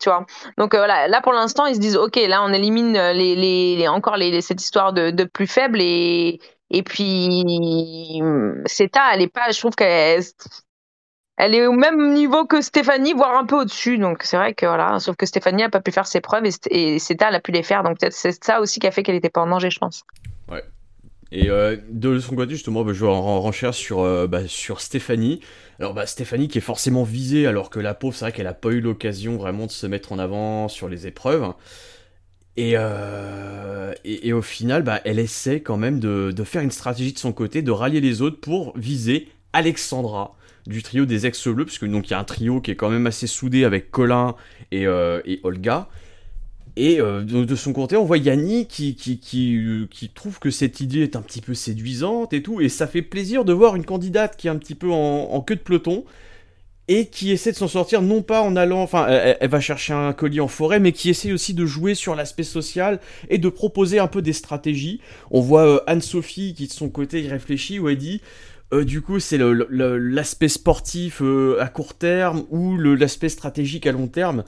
Tu 0.00 0.08
vois 0.08 0.26
Donc 0.58 0.74
voilà, 0.74 1.08
là 1.08 1.20
pour 1.22 1.32
l'instant, 1.32 1.66
ils 1.66 1.76
se 1.76 1.80
disent 1.80 1.96
ok, 1.96 2.16
là 2.16 2.42
on 2.42 2.52
élimine 2.52 2.92
les, 2.92 3.36
les, 3.36 3.88
encore 3.88 4.16
les, 4.16 4.40
cette 4.40 4.60
histoire 4.60 4.92
de, 4.92 5.10
de 5.10 5.24
plus 5.24 5.46
faible 5.46 5.80
et, 5.80 6.40
et 6.70 6.82
puis 6.82 8.20
CETA, 8.66 9.14
elle 9.14 9.22
est 9.22 9.28
pas, 9.28 9.50
je 9.50 9.58
trouve 9.58 9.74
qu'elle 9.74 10.22
elle 11.36 11.54
est 11.54 11.66
au 11.66 11.72
même 11.72 12.12
niveau 12.12 12.46
que 12.46 12.60
Stéphanie, 12.60 13.12
voire 13.12 13.36
un 13.36 13.44
peu 13.44 13.56
au-dessus. 13.56 13.98
Donc 13.98 14.22
c'est 14.22 14.36
vrai 14.36 14.54
que 14.54 14.66
voilà, 14.66 14.98
sauf 15.00 15.16
que 15.16 15.26
Stéphanie 15.26 15.64
a 15.64 15.68
pas 15.68 15.80
pu 15.80 15.90
faire 15.90 16.06
ses 16.06 16.20
preuves 16.20 16.44
et, 16.70 16.98
CETA 16.98 17.28
elle 17.28 17.34
a 17.34 17.40
pu 17.40 17.52
les 17.52 17.62
faire. 17.62 17.82
Donc 17.82 17.98
peut-être 17.98 18.12
c'est 18.12 18.42
ça 18.44 18.60
aussi 18.60 18.80
qui 18.80 18.86
a 18.86 18.90
fait 18.90 19.02
qu'elle 19.02 19.16
n'était 19.16 19.30
pas 19.30 19.42
en 19.42 19.48
danger, 19.48 19.70
je 19.70 19.78
pense. 19.78 20.04
Et 21.36 21.50
euh, 21.50 21.76
de 21.90 22.20
son 22.20 22.36
côté, 22.36 22.52
justement, 22.52 22.84
bah, 22.84 22.92
je 22.94 23.04
vais 23.04 23.10
en 23.10 23.40
renchère 23.40 23.74
sur, 23.74 24.00
euh, 24.00 24.28
bah, 24.28 24.46
sur 24.46 24.80
Stéphanie. 24.80 25.40
Alors, 25.80 25.92
bah, 25.92 26.06
Stéphanie 26.06 26.46
qui 26.46 26.58
est 26.58 26.60
forcément 26.60 27.02
visée, 27.02 27.48
alors 27.48 27.70
que 27.70 27.80
la 27.80 27.92
pauvre, 27.92 28.14
c'est 28.14 28.24
vrai 28.26 28.32
qu'elle 28.32 28.46
n'a 28.46 28.54
pas 28.54 28.70
eu 28.70 28.80
l'occasion 28.80 29.36
vraiment 29.36 29.66
de 29.66 29.72
se 29.72 29.88
mettre 29.88 30.12
en 30.12 30.20
avant 30.20 30.68
sur 30.68 30.88
les 30.88 31.08
épreuves. 31.08 31.52
Et, 32.56 32.74
euh, 32.76 33.92
et, 34.04 34.32
au 34.32 34.42
final, 34.42 34.84
bah, 34.84 35.00
elle 35.04 35.18
essaie 35.18 35.60
quand 35.60 35.76
même 35.76 35.98
de, 35.98 36.32
faire 36.44 36.62
une 36.62 36.70
stratégie 36.70 37.12
de 37.12 37.18
son 37.18 37.32
côté, 37.32 37.62
de 37.62 37.72
rallier 37.72 38.00
les 38.00 38.22
autres 38.22 38.40
pour 38.40 38.72
viser 38.78 39.26
Alexandra 39.52 40.36
du 40.68 40.84
trio 40.84 41.04
des 41.04 41.26
ex-bleus, 41.26 41.64
puisque 41.64 41.84
donc 41.84 42.08
il 42.08 42.12
y 42.12 42.14
a 42.14 42.20
un 42.20 42.24
trio 42.24 42.60
qui 42.60 42.70
est 42.70 42.76
quand 42.76 42.90
même 42.90 43.08
assez 43.08 43.26
soudé 43.26 43.64
avec 43.64 43.90
Colin 43.90 44.36
et, 44.70 44.86
euh, 44.86 45.20
et 45.24 45.40
Olga. 45.42 45.88
Et 46.76 47.00
euh, 47.00 47.22
de, 47.22 47.54
son 47.54 47.72
côté, 47.72 47.96
on 47.96 48.04
voit 48.04 48.18
Yanni 48.18 48.66
qui, 48.66 48.96
qui, 48.96 49.18
qui, 49.18 49.86
qui, 49.90 50.08
trouve 50.08 50.40
que 50.40 50.50
cette 50.50 50.80
idée 50.80 51.02
est 51.02 51.14
un 51.14 51.22
petit 51.22 51.40
peu 51.40 51.54
séduisante 51.54 52.32
et 52.32 52.42
tout, 52.42 52.60
et 52.60 52.68
ça 52.68 52.88
fait 52.88 53.02
plaisir 53.02 53.44
de 53.44 53.52
voir 53.52 53.76
une 53.76 53.84
candidate 53.84 54.36
qui 54.36 54.48
est 54.48 54.50
un 54.50 54.56
petit 54.56 54.74
peu 54.74 54.90
en, 54.90 55.40
queue 55.42 55.54
de 55.54 55.60
peloton, 55.60 56.04
et 56.88 57.06
qui 57.06 57.30
essaie 57.30 57.52
de 57.52 57.56
s'en 57.56 57.68
sortir 57.68 58.02
non 58.02 58.22
pas 58.22 58.42
en 58.42 58.56
allant, 58.56 58.82
enfin, 58.82 59.06
elle, 59.06 59.48
va 59.48 59.60
chercher 59.60 59.92
un 59.92 60.12
colis 60.12 60.40
en 60.40 60.48
forêt, 60.48 60.80
mais 60.80 60.90
qui 60.90 61.10
essaie 61.10 61.32
aussi 61.32 61.54
de 61.54 61.64
jouer 61.64 61.94
sur 61.94 62.16
l'aspect 62.16 62.42
social 62.42 62.98
et 63.30 63.38
de 63.38 63.48
proposer 63.48 64.00
un 64.00 64.08
peu 64.08 64.20
des 64.20 64.34
stratégies. 64.34 65.00
On 65.30 65.40
voit 65.40 65.66
euh, 65.66 65.80
Anne-Sophie 65.86 66.54
qui 66.54 66.66
de 66.66 66.72
son 66.72 66.90
côté 66.90 67.22
y 67.22 67.28
réfléchit, 67.28 67.78
où 67.78 67.88
elle 67.88 67.98
dit, 67.98 68.20
euh, 68.72 68.84
du 68.84 69.00
coup, 69.00 69.20
c'est 69.20 69.38
l'aspect 69.38 70.48
sportif 70.48 71.22
à 71.60 71.68
court 71.68 71.94
terme 71.94 72.44
ou 72.50 72.76
l'aspect 72.76 73.28
stratégique 73.28 73.86
à 73.86 73.92
long 73.92 74.08
terme. 74.08 74.42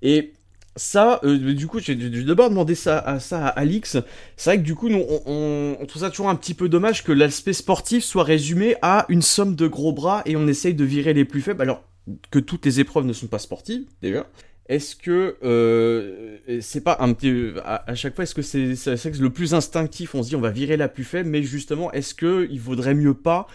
Et 0.00 0.32
ça, 0.76 1.20
euh, 1.24 1.54
du 1.54 1.66
coup, 1.66 1.80
j'ai 1.80 1.96
d'abord 1.96 2.50
demandé 2.50 2.74
ça 2.74 2.98
à, 2.98 3.18
ça 3.18 3.46
à 3.46 3.48
Alix. 3.48 3.96
C'est 4.36 4.50
vrai 4.50 4.58
que 4.58 4.62
du 4.62 4.74
coup, 4.74 4.88
on, 4.90 5.76
trouve 5.88 6.02
ça 6.02 6.10
toujours 6.10 6.28
un 6.28 6.36
petit 6.36 6.54
peu 6.54 6.68
dommage 6.68 7.02
que 7.02 7.12
l'aspect 7.12 7.54
sportif 7.54 8.04
soit 8.04 8.24
résumé 8.24 8.76
à 8.82 9.06
une 9.08 9.22
somme 9.22 9.56
de 9.56 9.66
gros 9.66 9.92
bras 9.92 10.22
et 10.26 10.36
on 10.36 10.46
essaye 10.46 10.74
de 10.74 10.84
virer 10.84 11.14
les 11.14 11.24
plus 11.24 11.40
faibles. 11.40 11.62
Alors 11.62 11.82
que 12.30 12.38
toutes 12.38 12.66
les 12.66 12.78
épreuves 12.78 13.06
ne 13.06 13.14
sont 13.14 13.26
pas 13.26 13.38
sportives, 13.38 13.84
déjà. 14.02 14.26
Est-ce 14.68 14.96
que 14.96 15.36
euh, 15.44 16.38
c'est 16.60 16.82
pas 16.82 16.98
un 17.00 17.12
petit 17.12 17.52
à, 17.64 17.94
chaque 17.94 18.16
fois 18.16 18.24
est-ce 18.24 18.34
que 18.34 18.42
c'est 18.42 19.20
le 19.20 19.30
plus 19.30 19.54
instinctif 19.54 20.16
on 20.16 20.24
se 20.24 20.30
dit 20.30 20.34
on 20.34 20.40
va 20.40 20.50
virer 20.50 20.76
la 20.76 20.88
plus 20.88 21.04
faible 21.04 21.30
mais 21.30 21.44
justement 21.44 21.92
est-ce 21.92 22.14
que 22.14 22.48
il 22.50 22.58
vaudrait 22.58 22.94
mieux 22.94 23.14
pas 23.14 23.46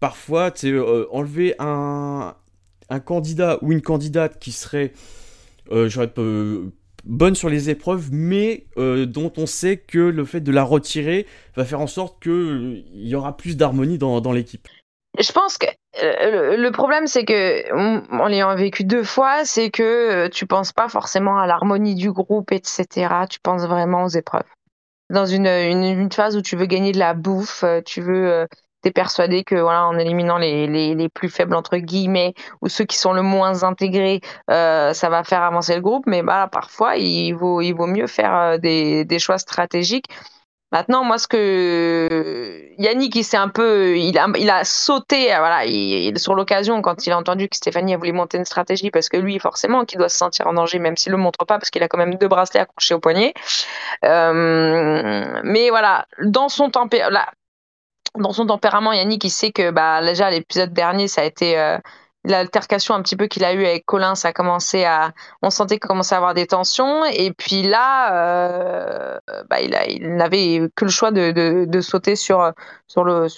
parfois 0.00 0.52
euh, 0.64 1.06
enlever 1.12 1.54
un 1.60 2.34
un 2.88 2.98
candidat 2.98 3.58
ou 3.62 3.70
une 3.70 3.80
candidate 3.80 4.40
qui 4.40 4.50
serait 4.50 4.92
j'aurais 5.70 6.12
bonne 7.06 7.34
sur 7.34 7.48
les 7.48 7.70
épreuves, 7.70 8.08
mais 8.12 8.66
euh, 8.76 9.06
dont 9.06 9.32
on 9.36 9.46
sait 9.46 9.78
que 9.78 9.98
le 9.98 10.24
fait 10.24 10.40
de 10.40 10.52
la 10.52 10.64
retirer 10.64 11.26
va 11.54 11.64
faire 11.64 11.80
en 11.80 11.86
sorte 11.86 12.22
qu'il 12.22 12.32
euh, 12.32 12.82
y 12.94 13.14
aura 13.14 13.36
plus 13.36 13.56
d'harmonie 13.56 13.98
dans, 13.98 14.20
dans 14.20 14.32
l'équipe. 14.32 14.68
Je 15.18 15.32
pense 15.32 15.56
que 15.56 15.66
le 15.94 16.70
problème, 16.72 17.06
c'est 17.06 17.24
que, 17.24 17.72
en 17.72 18.26
l'ayant 18.26 18.54
vécu 18.54 18.84
deux 18.84 19.02
fois, 19.02 19.46
c'est 19.46 19.70
que 19.70 20.28
tu 20.28 20.46
penses 20.46 20.72
pas 20.72 20.90
forcément 20.90 21.38
à 21.38 21.46
l'harmonie 21.46 21.94
du 21.94 22.12
groupe, 22.12 22.52
etc. 22.52 22.84
Tu 23.30 23.40
penses 23.40 23.62
vraiment 23.62 24.04
aux 24.04 24.08
épreuves. 24.08 24.44
Dans 25.08 25.24
une, 25.24 25.46
une, 25.46 26.12
phase 26.12 26.36
où 26.36 26.42
tu 26.42 26.54
veux 26.54 26.66
gagner 26.66 26.92
de 26.92 26.98
la 26.98 27.14
bouffe, 27.14 27.64
tu 27.86 28.02
veux 28.02 28.46
persuadé 28.90 29.44
que 29.44 29.54
voilà, 29.56 29.86
en 29.86 29.98
éliminant 29.98 30.38
les, 30.38 30.66
les, 30.66 30.94
les, 30.94 31.08
plus 31.08 31.28
faibles 31.28 31.54
entre 31.54 31.76
guillemets 31.76 32.34
ou 32.62 32.68
ceux 32.68 32.84
qui 32.84 32.96
sont 32.98 33.12
le 33.12 33.22
moins 33.22 33.62
intégrés, 33.62 34.20
euh, 34.50 34.92
ça 34.92 35.08
va 35.08 35.24
faire 35.24 35.42
avancer 35.42 35.74
le 35.74 35.80
groupe. 35.80 36.04
Mais 36.06 36.22
bah, 36.22 36.48
parfois, 36.50 36.96
il 36.96 37.32
vaut, 37.32 37.60
il 37.60 37.72
vaut 37.72 37.86
mieux 37.86 38.06
faire 38.06 38.34
euh, 38.34 38.58
des, 38.58 39.04
des 39.04 39.18
choix 39.18 39.38
stratégiques. 39.38 40.06
Maintenant, 40.72 41.04
moi, 41.04 41.16
ce 41.18 41.28
que 41.28 42.68
Yannick, 42.76 43.14
il 43.14 43.22
s'est 43.24 43.36
un 43.36 43.48
peu, 43.48 43.96
il 43.96 44.18
a, 44.18 44.26
il 44.36 44.50
a 44.50 44.64
sauté, 44.64 45.26
voilà, 45.26 45.64
il, 45.64 46.18
sur 46.18 46.34
l'occasion 46.34 46.82
quand 46.82 47.06
il 47.06 47.12
a 47.12 47.18
entendu 47.18 47.48
que 47.48 47.56
Stéphanie 47.56 47.94
a 47.94 47.96
voulu 47.96 48.12
monter 48.12 48.36
une 48.36 48.44
stratégie, 48.44 48.90
parce 48.90 49.08
que 49.08 49.16
lui, 49.16 49.38
forcément, 49.38 49.84
qui 49.84 49.96
doit 49.96 50.08
se 50.08 50.18
sentir 50.18 50.48
en 50.48 50.54
danger, 50.54 50.80
même 50.80 50.96
s'il 50.96 51.12
le 51.12 51.18
montre 51.18 51.46
pas, 51.46 51.58
parce 51.58 51.70
qu'il 51.70 51.82
a 51.84 51.88
quand 51.88 51.98
même 51.98 52.16
deux 52.16 52.26
bracelets 52.26 52.60
accrochés 52.60 52.94
au 52.94 53.00
poignet. 53.00 53.32
Euh, 54.04 55.40
mais 55.44 55.70
voilà, 55.70 56.06
dans 56.24 56.48
son 56.48 56.68
tempérament, 56.68 57.20
dans 58.18 58.32
son 58.32 58.46
tempérament, 58.46 58.92
Yannick, 58.92 59.24
il 59.24 59.30
sait 59.30 59.52
que 59.52 59.70
bah, 59.70 60.02
déjà 60.02 60.30
l'épisode 60.30 60.72
dernier, 60.72 61.08
ça 61.08 61.22
a 61.22 61.24
été 61.24 61.58
euh, 61.58 61.78
l'altercation 62.26 62.94
un 62.94 63.02
petit 63.02 63.16
peu 63.16 63.26
qu'il 63.26 63.44
a 63.44 63.52
eu 63.52 63.64
avec 63.64 63.86
Colin, 63.86 64.14
ça 64.14 64.28
a 64.28 64.32
commencé 64.32 64.84
à, 64.84 65.12
on 65.42 65.50
sentait 65.50 65.78
qu'il 65.78 65.88
commençait 65.88 66.14
à 66.14 66.18
avoir 66.18 66.34
des 66.34 66.46
tensions. 66.46 67.04
Et 67.04 67.32
puis 67.32 67.62
là, 67.62 68.14
euh, 68.14 69.18
bah, 69.48 69.60
il, 69.60 70.16
n'avait 70.16 70.68
que 70.74 70.84
le 70.84 70.90
choix 70.90 71.10
de, 71.12 71.80
sauter 71.80 72.16
sur 72.16 72.52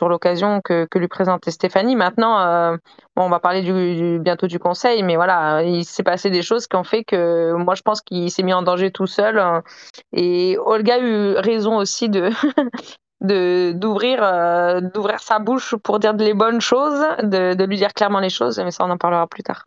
l'occasion 0.00 0.60
que, 0.62 0.86
lui 0.94 1.08
présentait 1.08 1.50
Stéphanie. 1.50 1.96
Maintenant, 1.96 2.40
euh, 2.40 2.76
on 3.16 3.28
va 3.28 3.40
parler 3.40 3.62
bientôt 4.18 4.46
du 4.46 4.58
conseil, 4.58 5.02
mais 5.02 5.16
voilà, 5.16 5.62
il 5.62 5.84
s'est 5.84 6.02
passé 6.02 6.30
des 6.30 6.42
choses 6.42 6.66
qui 6.66 6.76
ont 6.76 6.84
fait 6.84 7.04
que 7.04 7.52
moi, 7.52 7.74
je 7.74 7.82
pense 7.82 8.00
qu'il 8.00 8.30
s'est 8.30 8.42
mis 8.42 8.54
en 8.54 8.62
danger 8.62 8.90
tout 8.90 9.06
seul. 9.06 9.42
Et 10.12 10.56
Olga 10.58 10.94
a 10.94 10.98
eu 10.98 11.34
raison 11.34 11.76
aussi 11.76 12.08
de 12.08 12.30
de 13.20 13.72
d'ouvrir 13.72 14.20
euh, 14.22 14.80
d'ouvrir 14.80 15.20
sa 15.20 15.38
bouche 15.38 15.74
pour 15.82 15.98
dire 15.98 16.12
les 16.14 16.34
bonnes 16.34 16.60
choses, 16.60 17.04
de, 17.22 17.54
de, 17.54 17.64
lui 17.64 17.76
dire 17.76 17.92
clairement 17.92 18.20
les 18.20 18.30
choses, 18.30 18.58
mais 18.58 18.70
ça 18.70 18.84
on 18.86 18.90
en 18.90 18.98
parlera 18.98 19.26
plus 19.26 19.42
tard. 19.42 19.66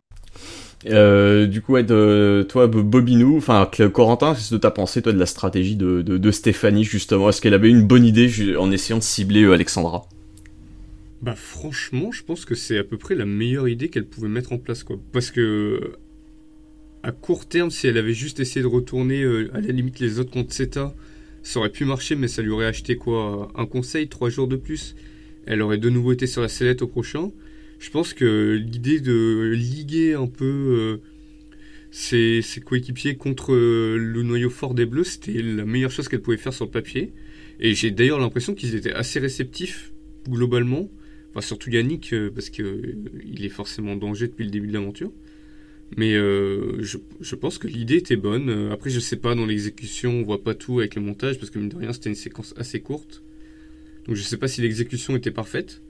Euh, 0.86 1.46
du 1.46 1.62
coup, 1.62 1.74
ouais, 1.74 1.84
de, 1.84 2.44
toi, 2.48 2.66
Bobinou, 2.66 3.36
enfin, 3.36 3.68
Corentin, 3.92 4.34
qu'est-ce 4.34 4.54
que 4.54 4.60
t'as 4.60 4.70
pensé, 4.70 5.00
toi, 5.00 5.12
de 5.12 5.18
la 5.18 5.26
stratégie 5.26 5.76
de, 5.76 6.02
de, 6.02 6.18
de 6.18 6.30
Stéphanie, 6.30 6.82
justement? 6.82 7.28
Est-ce 7.28 7.40
qu'elle 7.40 7.54
avait 7.54 7.70
une 7.70 7.86
bonne 7.86 8.04
idée 8.04 8.56
en 8.56 8.70
essayant 8.72 8.98
de 8.98 9.04
cibler 9.04 9.44
euh, 9.44 9.52
Alexandra? 9.52 10.08
Bah, 11.20 11.36
franchement, 11.36 12.10
je 12.10 12.24
pense 12.24 12.44
que 12.44 12.56
c'est 12.56 12.78
à 12.78 12.84
peu 12.84 12.98
près 12.98 13.14
la 13.14 13.26
meilleure 13.26 13.68
idée 13.68 13.90
qu'elle 13.90 14.06
pouvait 14.06 14.28
mettre 14.28 14.52
en 14.52 14.58
place, 14.58 14.82
quoi. 14.82 14.96
Parce 15.12 15.30
que, 15.30 15.92
à 17.04 17.12
court 17.12 17.46
terme, 17.46 17.70
si 17.70 17.86
elle 17.86 17.98
avait 17.98 18.14
juste 18.14 18.40
essayé 18.40 18.62
de 18.62 18.66
retourner, 18.66 19.24
à 19.54 19.60
la 19.60 19.72
limite, 19.72 20.00
les 20.00 20.18
autres 20.18 20.32
contre 20.32 20.52
CETA, 20.52 20.92
ça 21.42 21.58
aurait 21.58 21.70
pu 21.70 21.84
marcher, 21.84 22.14
mais 22.14 22.28
ça 22.28 22.42
lui 22.42 22.50
aurait 22.50 22.66
acheté 22.66 22.96
quoi 22.96 23.50
Un 23.56 23.66
conseil, 23.66 24.08
trois 24.08 24.30
jours 24.30 24.48
de 24.48 24.56
plus? 24.56 24.94
Elle 25.46 25.60
aurait 25.62 25.78
de 25.78 25.90
nouveau 25.90 26.12
été 26.12 26.26
sur 26.26 26.40
la 26.40 26.48
sellette 26.48 26.82
au 26.82 26.86
prochain? 26.86 27.30
Je 27.78 27.90
pense 27.90 28.14
que 28.14 28.54
l'idée 28.64 29.00
de 29.00 29.52
liguer 29.56 30.14
un 30.14 30.28
peu 30.28 30.44
euh, 30.44 30.96
ses, 31.90 32.42
coéquipiers 32.64 33.16
contre 33.16 33.52
euh, 33.52 33.96
le 33.98 34.22
noyau 34.22 34.50
fort 34.50 34.74
des 34.74 34.86
Bleus, 34.86 35.04
c'était 35.04 35.42
la 35.42 35.64
meilleure 35.64 35.90
chose 35.90 36.08
qu'elle 36.08 36.22
pouvait 36.22 36.36
faire 36.36 36.54
sur 36.54 36.64
le 36.66 36.70
papier. 36.70 37.12
Et 37.58 37.74
j'ai 37.74 37.90
d'ailleurs 37.90 38.20
l'impression 38.20 38.54
qu'ils 38.54 38.76
étaient 38.76 38.92
assez 38.92 39.18
réceptifs, 39.18 39.92
globalement. 40.28 40.90
Enfin, 41.30 41.40
surtout 41.40 41.70
Yannick, 41.70 42.12
euh, 42.12 42.30
parce 42.30 42.50
qu'il 42.50 43.44
est 43.44 43.48
forcément 43.48 43.92
en 43.92 43.96
danger 43.96 44.28
depuis 44.28 44.44
le 44.44 44.50
début 44.50 44.68
de 44.68 44.74
l'aventure. 44.74 45.10
Mais 45.96 46.14
euh, 46.14 46.82
je, 46.82 47.34
pense 47.34 47.58
que 47.58 47.66
l'idée 47.66 47.96
était 47.96 48.16
bonne. 48.16 48.48
Euh, 48.48 48.72
après, 48.72 48.88
je 48.88 49.00
sais 49.00 49.16
pas, 49.16 49.34
dans 49.34 49.44
l'exécution, 49.44 50.10
on 50.12 50.22
voit 50.22 50.42
pas 50.42 50.54
tout 50.54 50.80
avec 50.80 50.94
le 50.94 51.02
montage, 51.02 51.38
parce 51.38 51.50
que 51.50 51.58
mine 51.58 51.68
de 51.68 51.76
rien, 51.76 51.92
c'était 51.92 52.08
une 52.08 52.16
séquence 52.16 52.54
assez 52.56 52.80
courte. 52.80 53.22
Donc 54.06 54.16
je 54.16 54.22
sais 54.22 54.38
pas 54.38 54.48
si 54.48 54.62
l'exécution 54.62 55.14
était 55.16 55.30
parfaite. 55.30 55.82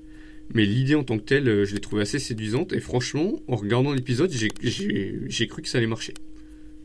Mais 0.54 0.66
l'idée 0.66 0.96
en 0.96 1.04
tant 1.04 1.18
que 1.18 1.24
telle, 1.24 1.48
euh, 1.48 1.64
je 1.64 1.74
l'ai 1.74 1.80
trouvée 1.80 2.02
assez 2.02 2.18
séduisante. 2.18 2.72
Et 2.72 2.80
franchement, 2.80 3.40
en 3.46 3.56
regardant 3.56 3.92
l'épisode, 3.92 4.30
j'ai 4.32 5.46
cru 5.46 5.62
que 5.62 5.68
ça 5.68 5.78
allait 5.78 5.86
marcher. 5.86 6.14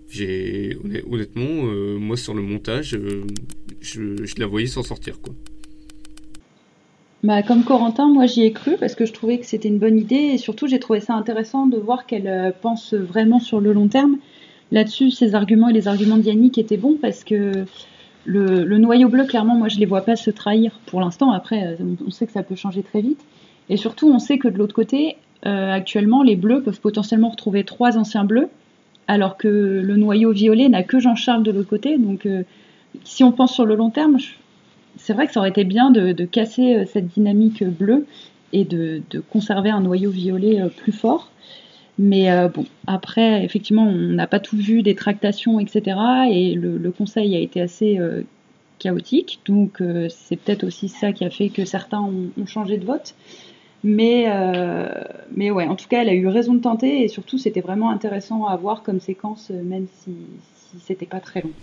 J'ai 0.10 0.78
honnêtement, 1.10 1.64
moi 2.00 2.16
sur 2.16 2.34
le 2.34 2.42
montage, 2.42 2.98
je, 3.82 4.24
je 4.24 4.40
la 4.40 4.46
voyais 4.46 4.68
s'en 4.68 4.82
sortir. 4.82 5.20
Bah, 7.28 7.44
comme 7.44 7.66
Corentin, 7.66 8.08
moi 8.08 8.26
j'y 8.26 8.44
ai 8.44 8.54
cru 8.54 8.78
parce 8.80 8.96
que 8.96 9.06
je 9.06 9.12
trouvais 9.12 9.38
que 9.38 9.46
c'était 9.46 9.68
une 9.68 9.80
bonne 9.80 9.98
idée 9.98 10.16
et 10.16 10.38
surtout 10.38 10.66
j'ai 10.66 10.80
trouvé 10.80 11.02
ça 11.02 11.14
intéressant 11.14 11.68
de 11.68 11.76
voir 11.76 12.06
qu'elle 12.06 12.26
euh, 12.30 12.52
pense 12.62 12.94
vraiment 12.94 13.42
sur 13.42 13.60
le 13.60 13.74
long 13.74 13.90
terme. 13.90 14.16
Là-dessus, 14.72 15.12
ses 15.12 15.36
arguments 15.36 15.68
et 15.68 15.74
les 15.74 15.90
arguments 15.90 16.16
d'Yannick 16.16 16.58
étaient 16.58 16.78
bons 16.78 16.96
parce 17.02 17.26
que 17.26 17.66
le, 18.24 18.78
noyau 18.78 19.10
bleu, 19.10 19.26
clairement, 19.26 19.56
moi 19.56 19.68
je 19.68 19.78
les 19.78 19.86
vois 19.86 20.04
pas 20.04 20.16
se 20.16 20.32
trahir 20.32 20.80
pour 20.86 21.02
l'instant. 21.02 21.34
Après, 21.34 21.66
euh, 21.66 21.76
on 22.08 22.12
sait 22.12 22.28
que 22.28 22.32
ça 22.32 22.44
peut 22.44 22.56
changer 22.56 22.82
très 22.82 23.02
vite. 23.02 23.20
Et 23.68 23.76
surtout, 23.76 24.10
on 24.10 24.20
sait 24.20 24.38
que 24.38 24.48
de 24.48 24.58
l'autre 24.58 24.74
côté, 24.74 25.18
euh, 25.46 25.74
actuellement, 25.74 26.24
les 26.24 26.38
bleus 26.38 26.64
peuvent 26.64 26.80
potentiellement 26.80 27.28
retrouver 27.28 27.66
trois 27.66 27.98
anciens 27.98 28.24
bleus 28.24 28.48
alors 29.08 29.36
que 29.36 29.50
le 29.50 29.98
noyau 29.98 30.32
violet 30.32 30.70
n'a 30.70 30.84
que 30.84 31.02
Jean-Charles 31.02 31.44
de 31.44 31.52
l'autre 31.52 31.70
côté. 31.70 31.98
Donc, 31.98 32.26
si 33.04 33.26
on 33.26 33.34
pense 33.34 33.54
sur 33.54 33.66
le 33.66 33.76
long 33.76 33.90
terme, 33.90 34.18
c'est 34.98 35.14
vrai 35.14 35.28
que 35.28 35.34
ça 35.34 35.40
aurait 35.40 35.50
été 35.50 35.64
bien 35.64 35.92
de, 35.92 36.26
casser 36.26 36.76
euh, 36.76 36.86
cette 36.86 37.08
dynamique 37.08 37.64
bleue 37.64 38.06
et 38.54 38.64
de, 38.64 39.02
conserver 39.32 39.70
un 39.70 39.82
noyau 39.82 40.10
violet 40.10 40.62
euh, 40.62 40.70
plus 40.70 40.92
fort. 40.92 41.32
Mais 42.00 42.30
bon, 42.50 42.66
après, 42.86 43.44
effectivement, 43.44 43.82
on 43.82 43.96
n'a 43.96 44.28
pas 44.28 44.40
tout 44.40 44.56
vu, 44.56 44.84
des 44.84 44.94
tractations, 44.94 45.60
etc. 45.60 45.98
Et 46.30 46.54
le, 46.54 46.92
conseil 46.92 47.36
a 47.36 47.40
été 47.40 47.60
assez 47.60 48.00
chaotique. 48.78 49.40
Donc, 49.48 49.82
c'est 50.10 50.36
peut-être 50.36 50.64
aussi 50.64 50.90
ça 50.90 51.12
qui 51.12 51.26
a 51.26 51.32
fait 51.32 51.50
que 51.50 51.66
certains 51.66 52.02
ont, 52.02 52.46
changé 52.46 52.78
de 52.78 52.86
vote. 52.86 53.16
Mais, 53.84 54.28
mais 55.36 55.50
ouais, 55.50 55.66
en 55.66 55.76
tout 55.76 55.88
cas, 55.88 56.04
elle 56.04 56.10
a 56.10 56.14
eu 56.14 56.28
raison 56.28 56.54
de 56.54 56.62
tenter. 56.62 57.02
Et 57.02 57.08
surtout, 57.08 57.40
c'était 57.40 57.62
vraiment 57.62 57.90
intéressant 57.90 58.46
à 58.46 58.56
voir 58.58 58.84
comme 58.84 59.00
séquence, 59.00 59.50
même 59.50 59.88
si, 59.92 60.12
si 60.54 60.80
c'était 60.80 61.08
pas 61.08 61.20
très 61.20 61.42
long. 61.42 61.54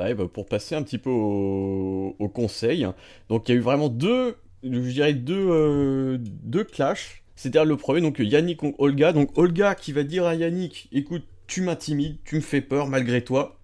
Bah, 0.00 0.26
pour 0.32 0.46
passer 0.46 0.74
un 0.74 0.82
petit 0.82 0.98
peu 0.98 1.10
au, 1.10 2.30
conseil. 2.32 2.86
Donc 3.28 3.48
il 3.48 3.52
y 3.52 3.54
a 3.54 3.58
eu 3.58 3.62
vraiment 3.62 3.88
deux, 3.88 4.36
je 4.62 4.68
dirais 4.68 5.12
deux, 5.12 5.48
euh, 5.50 6.16
deux 6.20 6.64
clashs. 6.64 7.22
C'est-à-dire 7.36 7.64
le 7.64 7.76
premier, 7.76 8.00
donc 8.00 8.18
Yannick 8.18 8.58
contre 8.58 8.80
Olga. 8.80 9.12
Donc 9.12 9.36
Olga 9.36 9.74
qui 9.74 9.92
va 9.92 10.02
dire 10.02 10.24
à 10.24 10.34
Yannick, 10.34 10.88
écoute, 10.92 11.24
tu 11.46 11.62
m'intimides, 11.62 12.18
tu 12.24 12.36
me 12.36 12.40
fais 12.40 12.62
peur 12.62 12.86
malgré 12.86 13.22
toi. 13.22 13.58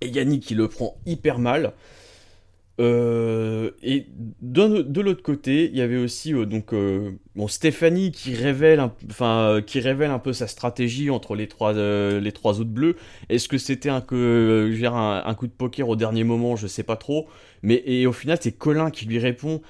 Et 0.00 0.08
Yannick 0.08 0.50
il 0.50 0.58
le 0.58 0.68
prend 0.68 0.96
hyper 1.06 1.38
mal. 1.38 1.72
Euh, 2.80 3.72
et 3.82 4.06
de, 4.40 5.00
l'autre 5.00 5.22
côté, 5.22 5.66
il 5.66 5.76
y 5.76 5.80
avait 5.80 5.96
aussi 5.96 6.32
euh, 6.32 6.46
donc 6.46 6.72
euh, 6.72 7.10
bon, 7.34 7.48
Stéphanie 7.48 8.12
qui 8.12 8.34
révèle, 8.34 8.80
enfin 9.10 9.60
qui 9.66 9.80
révèle 9.80 10.12
un 10.12 10.20
peu 10.20 10.32
sa 10.32 10.46
stratégie 10.46 11.10
entre 11.10 11.34
les 11.34 11.48
trois 11.48 11.72
les 11.72 12.32
trois 12.32 12.60
autres 12.60 12.70
bleus. 12.70 12.96
Est-ce 13.28 13.48
que 13.48 13.58
c'était 13.58 13.88
un, 13.88 14.04
un, 14.12 15.22
un, 15.24 15.34
coup 15.34 15.46
de 15.48 15.52
poker 15.52 15.88
au 15.88 15.96
dernier 15.96 16.22
moment? 16.22 16.54
Je 16.54 16.68
sais 16.68 16.84
pas 16.84 16.96
trop. 16.96 17.26
Mais 17.62 17.82
et 17.86 18.06
au 18.06 18.12
final, 18.12 18.38
c'est 18.40 18.52
Colin 18.52 18.90
qui 18.90 19.06
lui 19.06 19.18
répond 19.18 19.60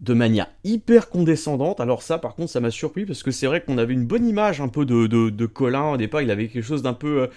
de 0.00 0.14
manière 0.14 0.46
hyper 0.62 1.08
condescendante. 1.10 1.80
Alors 1.80 2.02
ça, 2.02 2.18
par 2.18 2.36
contre, 2.36 2.50
ça 2.50 2.60
m'a 2.60 2.70
surpris 2.70 3.06
parce 3.06 3.24
que 3.24 3.32
c'est 3.32 3.46
vrai 3.46 3.62
qu'on 3.62 3.78
avait 3.78 3.94
une 3.94 4.06
bonne 4.06 4.26
image 4.26 4.60
un 4.60 4.68
peu 4.68 4.84
de, 4.84 5.06
de, 5.08 5.30
de 5.30 5.46
Colin 5.46 5.92
au 5.92 5.96
départ. 5.96 6.22
Il 6.22 6.30
avait 6.30 6.48
quelque 6.48 6.64
chose 6.64 6.82
d'un 6.82 6.94
peu 6.94 7.28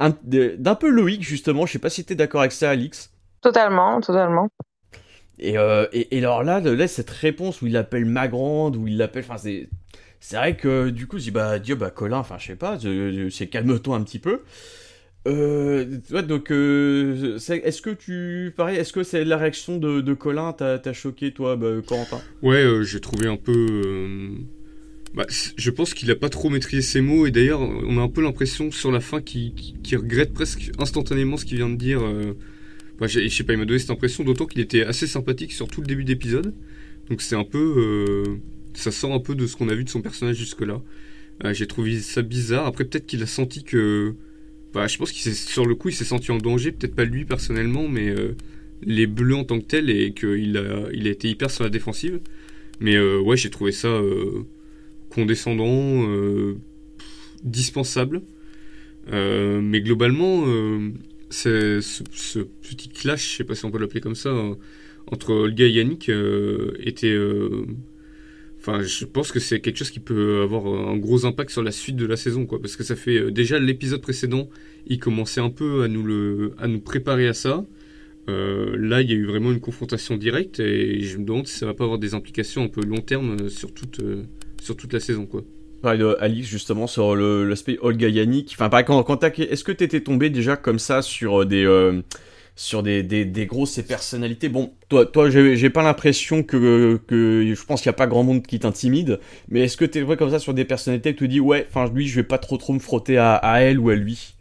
d'un 0.00 0.74
peu 0.74 0.88
loïc 0.88 1.22
justement. 1.22 1.64
Je 1.64 1.72
sais 1.72 1.78
pas 1.78 1.90
si 1.90 2.04
t'es 2.04 2.16
d'accord 2.16 2.40
avec 2.40 2.52
ça, 2.52 2.70
Alix. 2.70 3.13
Totalement, 3.44 4.00
totalement. 4.00 4.48
Et, 5.38 5.58
euh, 5.58 5.86
et, 5.92 6.16
alors 6.16 6.42
là, 6.42 6.60
là, 6.60 6.88
cette 6.88 7.10
réponse 7.10 7.60
où 7.60 7.66
il 7.66 7.74
l'appelle 7.74 8.06
ma 8.06 8.26
grande, 8.26 8.74
où 8.74 8.88
il 8.88 8.96
l'appelle. 8.96 9.22
Enfin, 9.22 9.36
c'est. 9.36 9.68
C'est 10.18 10.36
vrai 10.36 10.56
que 10.56 10.88
du 10.88 11.06
coup, 11.06 11.18
je 11.18 11.24
dis, 11.24 11.30
bah, 11.30 11.58
Dieu, 11.58 11.74
bah, 11.74 11.90
Colin, 11.90 12.16
enfin, 12.16 12.36
je 12.38 12.46
sais 12.46 12.56
pas, 12.56 12.78
c'est 13.30 13.46
calme-toi 13.48 13.96
un 13.96 14.02
petit 14.02 14.18
peu. 14.18 14.40
Euh, 15.28 15.84
donc, 16.26 16.50
euh, 16.50 17.36
est-ce 17.36 17.82
que 17.82 17.90
tu. 17.90 18.54
Pareil, 18.56 18.78
est-ce 18.78 18.94
que 18.94 19.02
c'est 19.02 19.26
la 19.26 19.36
réaction 19.36 19.76
de, 19.76 20.00
de 20.00 20.14
Colin 20.14 20.54
t'a 20.54 20.92
choqué, 20.94 21.32
toi, 21.32 21.56
bah, 21.56 21.68
Corentin? 21.86 22.22
Ouais, 22.40 22.64
euh, 22.64 22.82
j'ai 22.82 23.00
trouvé 23.00 23.26
un 23.26 23.36
peu. 23.36 24.30
Bah, 25.12 25.26
je 25.28 25.70
pense 25.70 25.92
qu'il 25.92 26.10
a 26.10 26.16
pas 26.16 26.30
trop 26.30 26.48
maîtrisé 26.48 26.80
ses 26.80 27.02
mots, 27.02 27.26
et 27.26 27.30
d'ailleurs, 27.30 27.60
on 27.60 27.98
a 27.98 28.00
un 28.00 28.08
peu 28.08 28.22
l'impression 28.22 28.70
sur 28.70 28.90
la 28.90 29.00
fin 29.00 29.20
qu'il 29.20 29.52
regrette 29.92 30.32
presque 30.32 30.70
instantanément 30.78 31.36
ce 31.36 31.44
qu'il 31.44 31.58
vient 31.58 31.68
de 31.68 31.76
dire 31.76 32.00
je 33.02 33.28
sais 33.28 33.44
pas, 33.44 33.52
il 33.54 33.58
m'a 33.58 33.64
donné 33.64 33.78
cette 33.78 33.90
impression, 33.90 34.24
d'autant 34.24 34.46
qu'il 34.46 34.60
était 34.60 34.84
assez 34.84 35.06
sympathique 35.06 35.52
sur 35.52 35.68
tout 35.68 35.80
le 35.80 35.86
début 35.86 36.04
d'épisode. 36.04 36.54
Donc 37.10 37.22
c'est 37.22 37.36
un 37.36 37.44
peu. 37.44 37.58
Euh, 37.58 38.36
ça 38.74 38.90
sort 38.90 39.12
un 39.12 39.20
peu 39.20 39.34
de 39.34 39.46
ce 39.46 39.56
qu'on 39.56 39.68
a 39.68 39.74
vu 39.74 39.84
de 39.84 39.88
son 39.88 40.02
personnage 40.02 40.36
jusque-là. 40.36 40.80
Euh, 41.44 41.52
j'ai 41.52 41.66
trouvé 41.66 42.00
ça 42.00 42.22
bizarre. 42.22 42.66
Après, 42.66 42.84
peut-être 42.84 43.06
qu'il 43.06 43.22
a 43.22 43.26
senti 43.26 43.64
que. 43.64 44.14
Bah, 44.72 44.86
je 44.86 44.98
pense 44.98 45.12
qu'il 45.12 45.22
s'est 45.22 45.34
sur 45.34 45.66
le 45.66 45.74
coup, 45.74 45.90
il 45.90 45.94
s'est 45.94 46.04
senti 46.04 46.32
en 46.32 46.38
danger. 46.38 46.72
Peut-être 46.72 46.94
pas 46.94 47.04
lui 47.04 47.24
personnellement, 47.24 47.88
mais 47.88 48.08
euh, 48.08 48.34
les 48.82 49.06
bleus 49.06 49.36
en 49.36 49.44
tant 49.44 49.60
que 49.60 49.66
tel 49.66 49.90
et 49.90 50.12
qu'il 50.12 50.56
a, 50.56 50.88
il 50.92 51.06
a 51.06 51.10
été 51.10 51.28
hyper 51.28 51.50
sur 51.50 51.64
la 51.64 51.70
défensive. 51.70 52.20
Mais 52.80 52.98
ouais, 52.98 53.36
j'ai 53.36 53.50
trouvé 53.50 53.70
ça 53.70 54.00
condescendant, 55.08 56.08
dispensable. 57.44 58.22
mais 59.12 59.80
globalement 59.80 60.44
ce, 61.30 62.42
petit 62.62 62.88
clash, 62.88 63.32
je 63.32 63.36
sais 63.38 63.44
pas 63.44 63.54
si 63.54 63.64
on 63.64 63.70
peut 63.70 63.78
l'appeler 63.78 64.00
comme 64.00 64.14
ça, 64.14 64.30
hein, 64.30 64.56
entre 65.06 65.32
Olga 65.32 65.66
et 65.66 65.70
Yannick 65.70 66.08
euh, 66.08 66.72
était. 66.80 67.12
Euh, 67.12 67.66
enfin, 68.58 68.82
je 68.82 69.04
pense 69.04 69.32
que 69.32 69.40
c'est 69.40 69.60
quelque 69.60 69.76
chose 69.76 69.90
qui 69.90 70.00
peut 70.00 70.42
avoir 70.42 70.66
un 70.66 70.96
gros 70.96 71.26
impact 71.26 71.50
sur 71.50 71.62
la 71.62 71.72
suite 71.72 71.96
de 71.96 72.06
la 72.06 72.16
saison, 72.16 72.46
quoi. 72.46 72.60
Parce 72.60 72.76
que 72.76 72.84
ça 72.84 72.96
fait 72.96 73.18
euh, 73.18 73.30
déjà 73.30 73.58
l'épisode 73.58 74.00
précédent, 74.00 74.48
il 74.86 74.98
commençait 74.98 75.40
un 75.40 75.50
peu 75.50 75.82
à 75.82 75.88
nous, 75.88 76.02
le, 76.02 76.52
à 76.58 76.68
nous 76.68 76.80
préparer 76.80 77.28
à 77.28 77.34
ça. 77.34 77.64
là, 78.28 79.02
il 79.02 79.10
y 79.10 79.12
a 79.12 79.16
eu 79.16 79.26
vraiment 79.26 79.52
une 79.52 79.60
confrontation 79.60 80.16
directe 80.16 80.60
et 80.60 81.00
je 81.00 81.18
me 81.18 81.24
demande 81.24 81.46
si 81.46 81.58
ça 81.58 81.66
va 81.66 81.74
pas 81.74 81.84
avoir 81.84 81.98
des 81.98 82.14
implications 82.14 82.64
un 82.64 82.68
peu 82.68 82.82
long 82.84 83.00
terme 83.00 83.48
sur 83.48 83.72
toute, 83.72 84.00
sur 84.62 84.76
toute 84.76 84.92
la 84.92 85.00
saison, 85.00 85.26
quoi 85.26 85.44
de 85.92 86.16
Alice 86.20 86.46
justement 86.46 86.86
sur 86.86 87.14
l'aspect 87.14 87.78
Olga 87.80 88.08
Yannick. 88.08 88.52
Enfin, 88.54 88.68
pareil, 88.68 88.84
quand, 88.86 89.02
quand 89.02 89.22
est-ce 89.24 89.64
que 89.64 89.72
t'étais 89.72 90.00
tombé 90.00 90.30
déjà 90.30 90.56
comme 90.56 90.78
ça 90.78 91.02
sur 91.02 91.42
euh, 91.42 91.44
des 91.44 91.64
euh, 91.64 92.02
sur 92.56 92.82
des, 92.82 93.02
des, 93.02 93.24
des, 93.24 93.46
grosses 93.46 93.80
personnalités? 93.82 94.48
Bon, 94.48 94.72
toi, 94.88 95.06
toi, 95.06 95.28
j'ai 95.30 95.70
pas 95.70 95.82
l'impression 95.82 96.42
que, 96.42 97.00
que 97.06 97.52
je 97.54 97.64
pense 97.64 97.82
qu'il 97.82 97.88
y 97.88 97.90
a 97.90 97.94
pas 97.94 98.06
grand 98.06 98.22
monde 98.22 98.42
qui 98.46 98.58
t'intimide, 98.58 99.20
mais 99.48 99.60
est-ce 99.60 99.76
que 99.76 99.84
t'es 99.84 100.00
vrai 100.00 100.16
comme 100.16 100.30
ça 100.30 100.38
sur 100.38 100.54
des 100.54 100.64
personnalités 100.64 101.14
que 101.14 101.18
tu 101.18 101.28
dis 101.28 101.40
ouais, 101.40 101.66
enfin 101.68 101.90
lui, 101.92 102.06
je 102.06 102.16
vais 102.16 102.22
pas 102.22 102.38
trop 102.38 102.56
trop 102.56 102.72
me 102.72 102.78
frotter 102.78 103.18
à, 103.18 103.34
à 103.34 103.60
elle 103.60 103.78
ou 103.78 103.90
à 103.90 103.94
lui, 103.94 104.34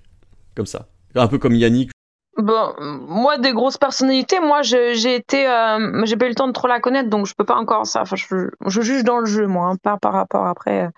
comme 0.56 0.68
ça, 0.68 0.88
un 1.16 1.28
peu 1.28 1.38
comme 1.38 1.56
Yannick. 1.56 1.92
Bon, 2.38 2.74
moi, 2.80 3.38
des 3.38 3.54
grosses 3.54 3.78
personnalités, 3.78 4.40
moi, 4.40 4.64
j'ai 4.64 5.16
été, 5.16 5.48
euh, 5.48 6.04
j'ai 6.06 6.18
pas 6.18 6.26
eu 6.26 6.30
le 6.30 6.36
temps 6.36 6.48
de 6.48 6.52
trop 6.52 6.68
la 6.68 6.80
connaître, 6.80 7.10
donc 7.10 7.28
je 7.28 7.36
peux 7.36 7.46
pas 7.46 7.56
encore 7.56 7.86
ça. 7.86 8.02
Enfin, 8.02 8.16
je, 8.16 8.50
je 8.66 8.82
juge 8.82 9.04
dans 9.04 9.20
le 9.20 9.26
jeu, 9.26 9.46
moi, 9.46 9.68
hein, 9.68 9.76
pas 9.76 9.98
par 9.98 10.14
rapport 10.14 10.48
après 10.48 10.90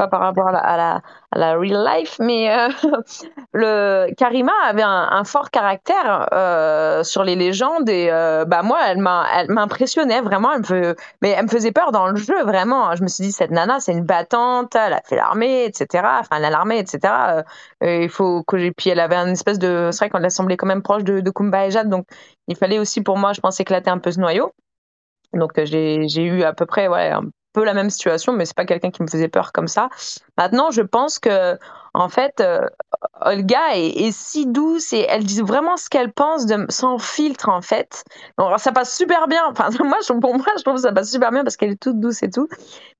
pas 0.00 0.08
par 0.08 0.20
rapport 0.20 0.48
à 0.48 0.76
la, 0.76 1.02
à 1.32 1.54
real 1.56 1.84
life, 1.84 2.16
mais 2.20 2.50
euh, 2.50 2.68
le 3.52 4.14
Karima 4.14 4.52
avait 4.64 4.82
un, 4.82 5.24
fort 5.24 5.50
caractère 5.50 6.28
euh, 6.32 7.04
sur 7.04 7.22
les 7.22 7.36
légendes 7.36 7.88
et 7.88 8.08
euh, 8.10 8.46
bah 8.46 8.62
moi, 8.62 8.78
elle 8.88 8.98
m'impressionnait 8.98 10.22
vraiment. 10.22 10.52
Elle 10.52 10.60
me, 10.60 10.96
mais 11.20 11.30
elle 11.30 11.44
me 11.44 11.48
faisait 11.48 11.72
peur 11.72 11.92
dans 11.92 12.06
le 12.06 12.16
jeu 12.16 12.42
vraiment. 12.44 12.94
Je 12.94 13.02
me 13.02 13.08
suis 13.08 13.24
dit 13.24 13.32
cette 13.32 13.50
nana, 13.50 13.78
c'est 13.80 13.92
une 13.92 14.04
battante, 14.04 14.74
elle 14.74 14.94
a 14.94 15.02
fait 15.04 15.16
l'armée, 15.16 15.64
etc. 15.66 16.04
Enfin, 16.20 16.36
elle 16.36 16.46
a 16.46 16.50
l'armée, 16.50 16.78
etc. 16.78 17.44
il 17.82 18.08
faut 18.08 18.42
que 18.44 18.70
puis 18.70 18.90
elle 18.90 19.00
avait 19.00 19.16
une 19.16 19.32
espèce 19.32 19.58
de, 19.58 19.90
c'est 19.92 19.98
vrai 19.98 20.10
qu'on 20.10 20.18
l'a 20.18 20.30
semblé 20.30 20.56
quand 20.56 20.66
même 20.66 20.82
proche 20.82 21.04
de, 21.04 21.20
de 21.20 21.30
Kumba 21.30 21.68
donc 21.84 22.06
il 22.48 22.56
fallait 22.56 22.78
aussi 22.78 23.02
pour 23.02 23.18
moi, 23.18 23.32
je 23.32 23.40
pense 23.40 23.60
éclater 23.60 23.90
un 23.90 23.98
peu 23.98 24.10
ce 24.10 24.20
noyau. 24.20 24.52
Donc 25.34 25.52
j'ai, 25.64 26.08
j'ai 26.08 26.22
eu 26.24 26.42
à 26.42 26.52
peu 26.52 26.66
près 26.66 26.88
ouais, 26.88 27.12
peu 27.52 27.64
la 27.64 27.74
même 27.74 27.90
situation, 27.90 28.32
mais 28.32 28.44
c'est 28.44 28.56
pas 28.56 28.64
quelqu'un 28.64 28.90
qui 28.90 29.02
me 29.02 29.08
faisait 29.08 29.28
peur 29.28 29.52
comme 29.52 29.68
ça. 29.68 29.88
Maintenant, 30.38 30.70
je 30.70 30.82
pense 30.82 31.18
que 31.18 31.58
en 31.92 32.08
fait, 32.08 32.40
euh, 32.40 32.68
Olga 33.20 33.74
est, 33.74 34.12
si 34.12 34.46
douce 34.46 34.92
et 34.92 35.06
elle 35.08 35.24
dit 35.24 35.40
vraiment 35.40 35.76
ce 35.76 35.88
qu'elle 35.88 36.12
pense 36.12 36.46
de, 36.46 36.66
sans 36.68 36.98
filtre 36.98 37.48
en 37.48 37.62
fait. 37.62 38.04
Donc, 38.38 38.58
ça 38.60 38.70
passe 38.72 38.96
super 38.96 39.26
bien. 39.26 39.42
Enfin, 39.50 39.70
moi, 39.84 39.98
pour 40.20 40.36
moi, 40.36 40.46
je 40.56 40.62
trouve 40.62 40.76
que 40.76 40.82
ça 40.82 40.92
passe 40.92 41.10
super 41.10 41.32
bien 41.32 41.42
parce 41.42 41.56
qu'elle 41.56 41.72
est 41.72 41.80
toute 41.80 41.98
douce 41.98 42.22
et 42.22 42.30
tout. 42.30 42.48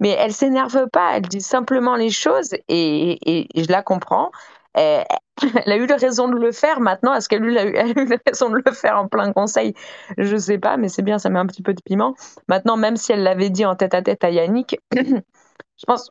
Mais 0.01 0.11
elle 0.11 0.32
s'énerve 0.32 0.88
pas. 0.88 1.16
Elle 1.16 1.28
dit 1.28 1.40
simplement 1.40 1.94
les 1.94 2.11
choses 2.11 2.53
et, 2.68 3.46
et 3.55 3.62
je 3.62 3.70
la 3.70 3.82
comprends. 3.82 4.32
Elle 4.75 5.73
a 5.73 5.77
eu 5.77 5.87
raison 5.87 6.29
de 6.29 6.37
le 6.37 6.53
faire. 6.53 6.81
Maintenant, 6.81 7.14
est-ce 7.14 7.29
qu'elle 7.29 7.43
a, 7.57 7.64
eu, 7.64 7.77
a 7.77 7.87
eu 7.87 8.18
raison 8.27 8.51
de 8.51 8.62
le 8.64 8.73
faire 8.73 8.99
en 8.99 9.09
plein 9.09 9.33
conseil? 9.33 9.75
Je 10.18 10.37
sais 10.37 10.59
pas, 10.59 10.77
mais 10.77 10.89
c'est 10.89 11.03
bien, 11.03 11.18
ça 11.18 11.31
met 11.31 11.39
un 11.39 11.47
petit 11.47 11.62
peu 11.62 11.75
de 11.75 11.81
piment. 11.85 12.14
Maintenant, 12.49 12.77
même 12.77 12.97
si 12.97 13.12
elle 13.12 13.23
l'avait 13.23 13.51
dit 13.51 13.64
en 13.64 13.77
tête 13.77 13.95
à 13.95 14.03
tête 14.03 14.23
à 14.25 14.31
Yannick, 14.31 14.79
je 14.95 15.87
pense, 15.87 16.11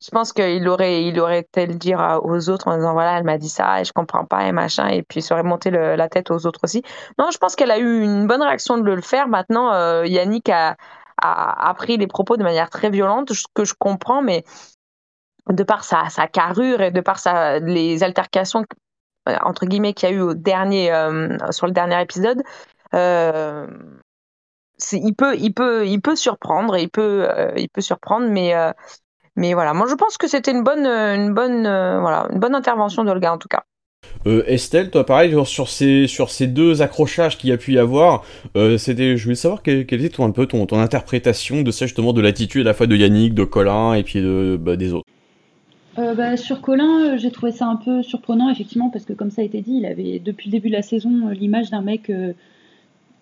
je 0.00 0.10
pense 0.10 0.32
qu'il 0.32 0.68
aurait, 0.68 1.04
il 1.04 1.18
aurait 1.18 1.46
le 1.56 1.74
dire 1.74 2.20
aux 2.22 2.48
autres 2.50 2.68
en 2.68 2.76
disant 2.76 2.92
voilà, 2.92 3.18
elle 3.18 3.24
m'a 3.24 3.38
dit 3.38 3.48
ça 3.48 3.80
et 3.80 3.84
je 3.84 3.92
comprends 3.92 4.24
pas 4.24 4.46
et 4.46 4.52
machin, 4.52 4.88
et 4.88 5.02
puis 5.02 5.22
ça 5.22 5.34
aurait 5.34 5.42
monté 5.42 5.70
la 5.70 6.08
tête 6.08 6.30
aux 6.30 6.46
autres 6.46 6.60
aussi. 6.62 6.82
Non, 7.18 7.30
je 7.32 7.38
pense 7.38 7.56
qu'elle 7.56 7.70
a 7.70 7.78
eu 7.78 8.02
une 8.02 8.26
bonne 8.26 8.42
réaction 8.42 8.78
de 8.78 8.92
le 8.92 9.02
faire. 9.02 9.28
Maintenant, 9.28 9.72
euh, 9.72 10.06
Yannick 10.06 10.48
a, 10.50 10.76
a, 11.20 11.68
a, 11.70 11.74
pris 11.74 11.96
les 11.96 12.06
propos 12.06 12.36
de 12.36 12.44
manière 12.44 12.70
très 12.70 12.90
violente, 12.90 13.32
ce 13.32 13.46
que 13.52 13.64
je 13.64 13.74
comprends, 13.76 14.22
mais 14.22 14.44
de 15.48 15.62
par 15.62 15.84
sa, 15.84 16.08
sa, 16.08 16.26
carrure 16.26 16.80
et 16.80 16.90
de 16.90 17.00
par 17.00 17.18
sa, 17.18 17.58
les 17.58 18.02
altercations 18.02 18.64
euh, 19.28 19.36
entre 19.42 19.66
guillemets 19.66 19.92
qu'il 19.92 20.08
y 20.08 20.12
a 20.12 20.14
eu 20.14 20.20
au 20.20 20.34
dernier, 20.34 20.92
euh, 20.92 21.36
sur 21.50 21.66
le 21.66 21.72
dernier 21.72 22.00
épisode, 22.00 22.42
euh, 22.94 23.66
il 24.92 25.14
peut, 25.14 25.36
il 25.36 25.52
peut, 25.52 25.86
il 25.86 26.00
peut 26.00 26.16
surprendre, 26.16 26.76
il 26.76 26.88
peut, 26.88 27.28
il 27.56 27.68
peut 27.68 27.80
surprendre, 27.80 28.28
mais, 28.28 28.54
mais 29.34 29.52
voilà. 29.52 29.74
Moi, 29.74 29.86
je 29.90 29.94
pense 29.94 30.16
que 30.16 30.28
c'était 30.28 30.52
une 30.52 30.62
bonne, 30.62 30.86
une 30.86 31.34
bonne, 31.34 31.62
voilà, 31.62 32.28
une 32.32 32.38
bonne 32.38 32.54
intervention 32.54 33.02
d'Olga 33.02 33.32
en 33.32 33.38
tout 33.38 33.48
cas. 33.48 33.64
Estelle, 34.24 34.90
toi 34.90 35.04
pareil, 35.04 35.34
sur 35.46 35.68
ces, 35.68 36.06
sur 36.06 36.30
ces 36.30 36.46
deux 36.46 36.80
accrochages 36.80 37.36
qu'il 37.36 37.50
y 37.50 37.52
a 37.52 37.56
pu 37.56 37.72
y 37.72 37.78
avoir, 37.78 38.24
je 38.54 39.22
voulais 39.22 39.34
savoir 39.34 39.62
quelle, 39.62 39.80
était 39.80 40.10
ton, 40.10 40.24
un 40.24 40.30
peu 40.30 40.46
ton, 40.46 40.64
ton 40.66 40.78
interprétation 40.78 41.62
de 41.62 41.70
ça 41.72 41.86
justement 41.86 42.12
de 42.12 42.20
l'attitude 42.20 42.62
à 42.62 42.70
la 42.70 42.74
fois 42.74 42.86
de 42.86 42.94
Yannick, 42.94 43.34
de 43.34 43.44
Colin 43.44 43.94
et 43.94 44.04
puis 44.04 44.22
de, 44.22 44.56
bah, 44.60 44.76
des 44.76 44.94
autres. 44.94 45.08
Euh, 45.98 46.14
bah, 46.14 46.36
sur 46.36 46.60
Colin, 46.60 47.00
euh, 47.14 47.18
j'ai 47.18 47.32
trouvé 47.32 47.50
ça 47.50 47.66
un 47.66 47.74
peu 47.74 48.02
surprenant, 48.04 48.48
effectivement, 48.50 48.88
parce 48.88 49.04
que 49.04 49.12
comme 49.12 49.30
ça 49.30 49.42
a 49.42 49.44
été 49.44 49.60
dit, 49.62 49.78
il 49.78 49.86
avait 49.86 50.20
depuis 50.20 50.48
le 50.48 50.52
début 50.52 50.68
de 50.68 50.74
la 50.74 50.82
saison 50.82 51.28
euh, 51.28 51.32
l'image 51.32 51.70
d'un 51.70 51.82
mec 51.82 52.12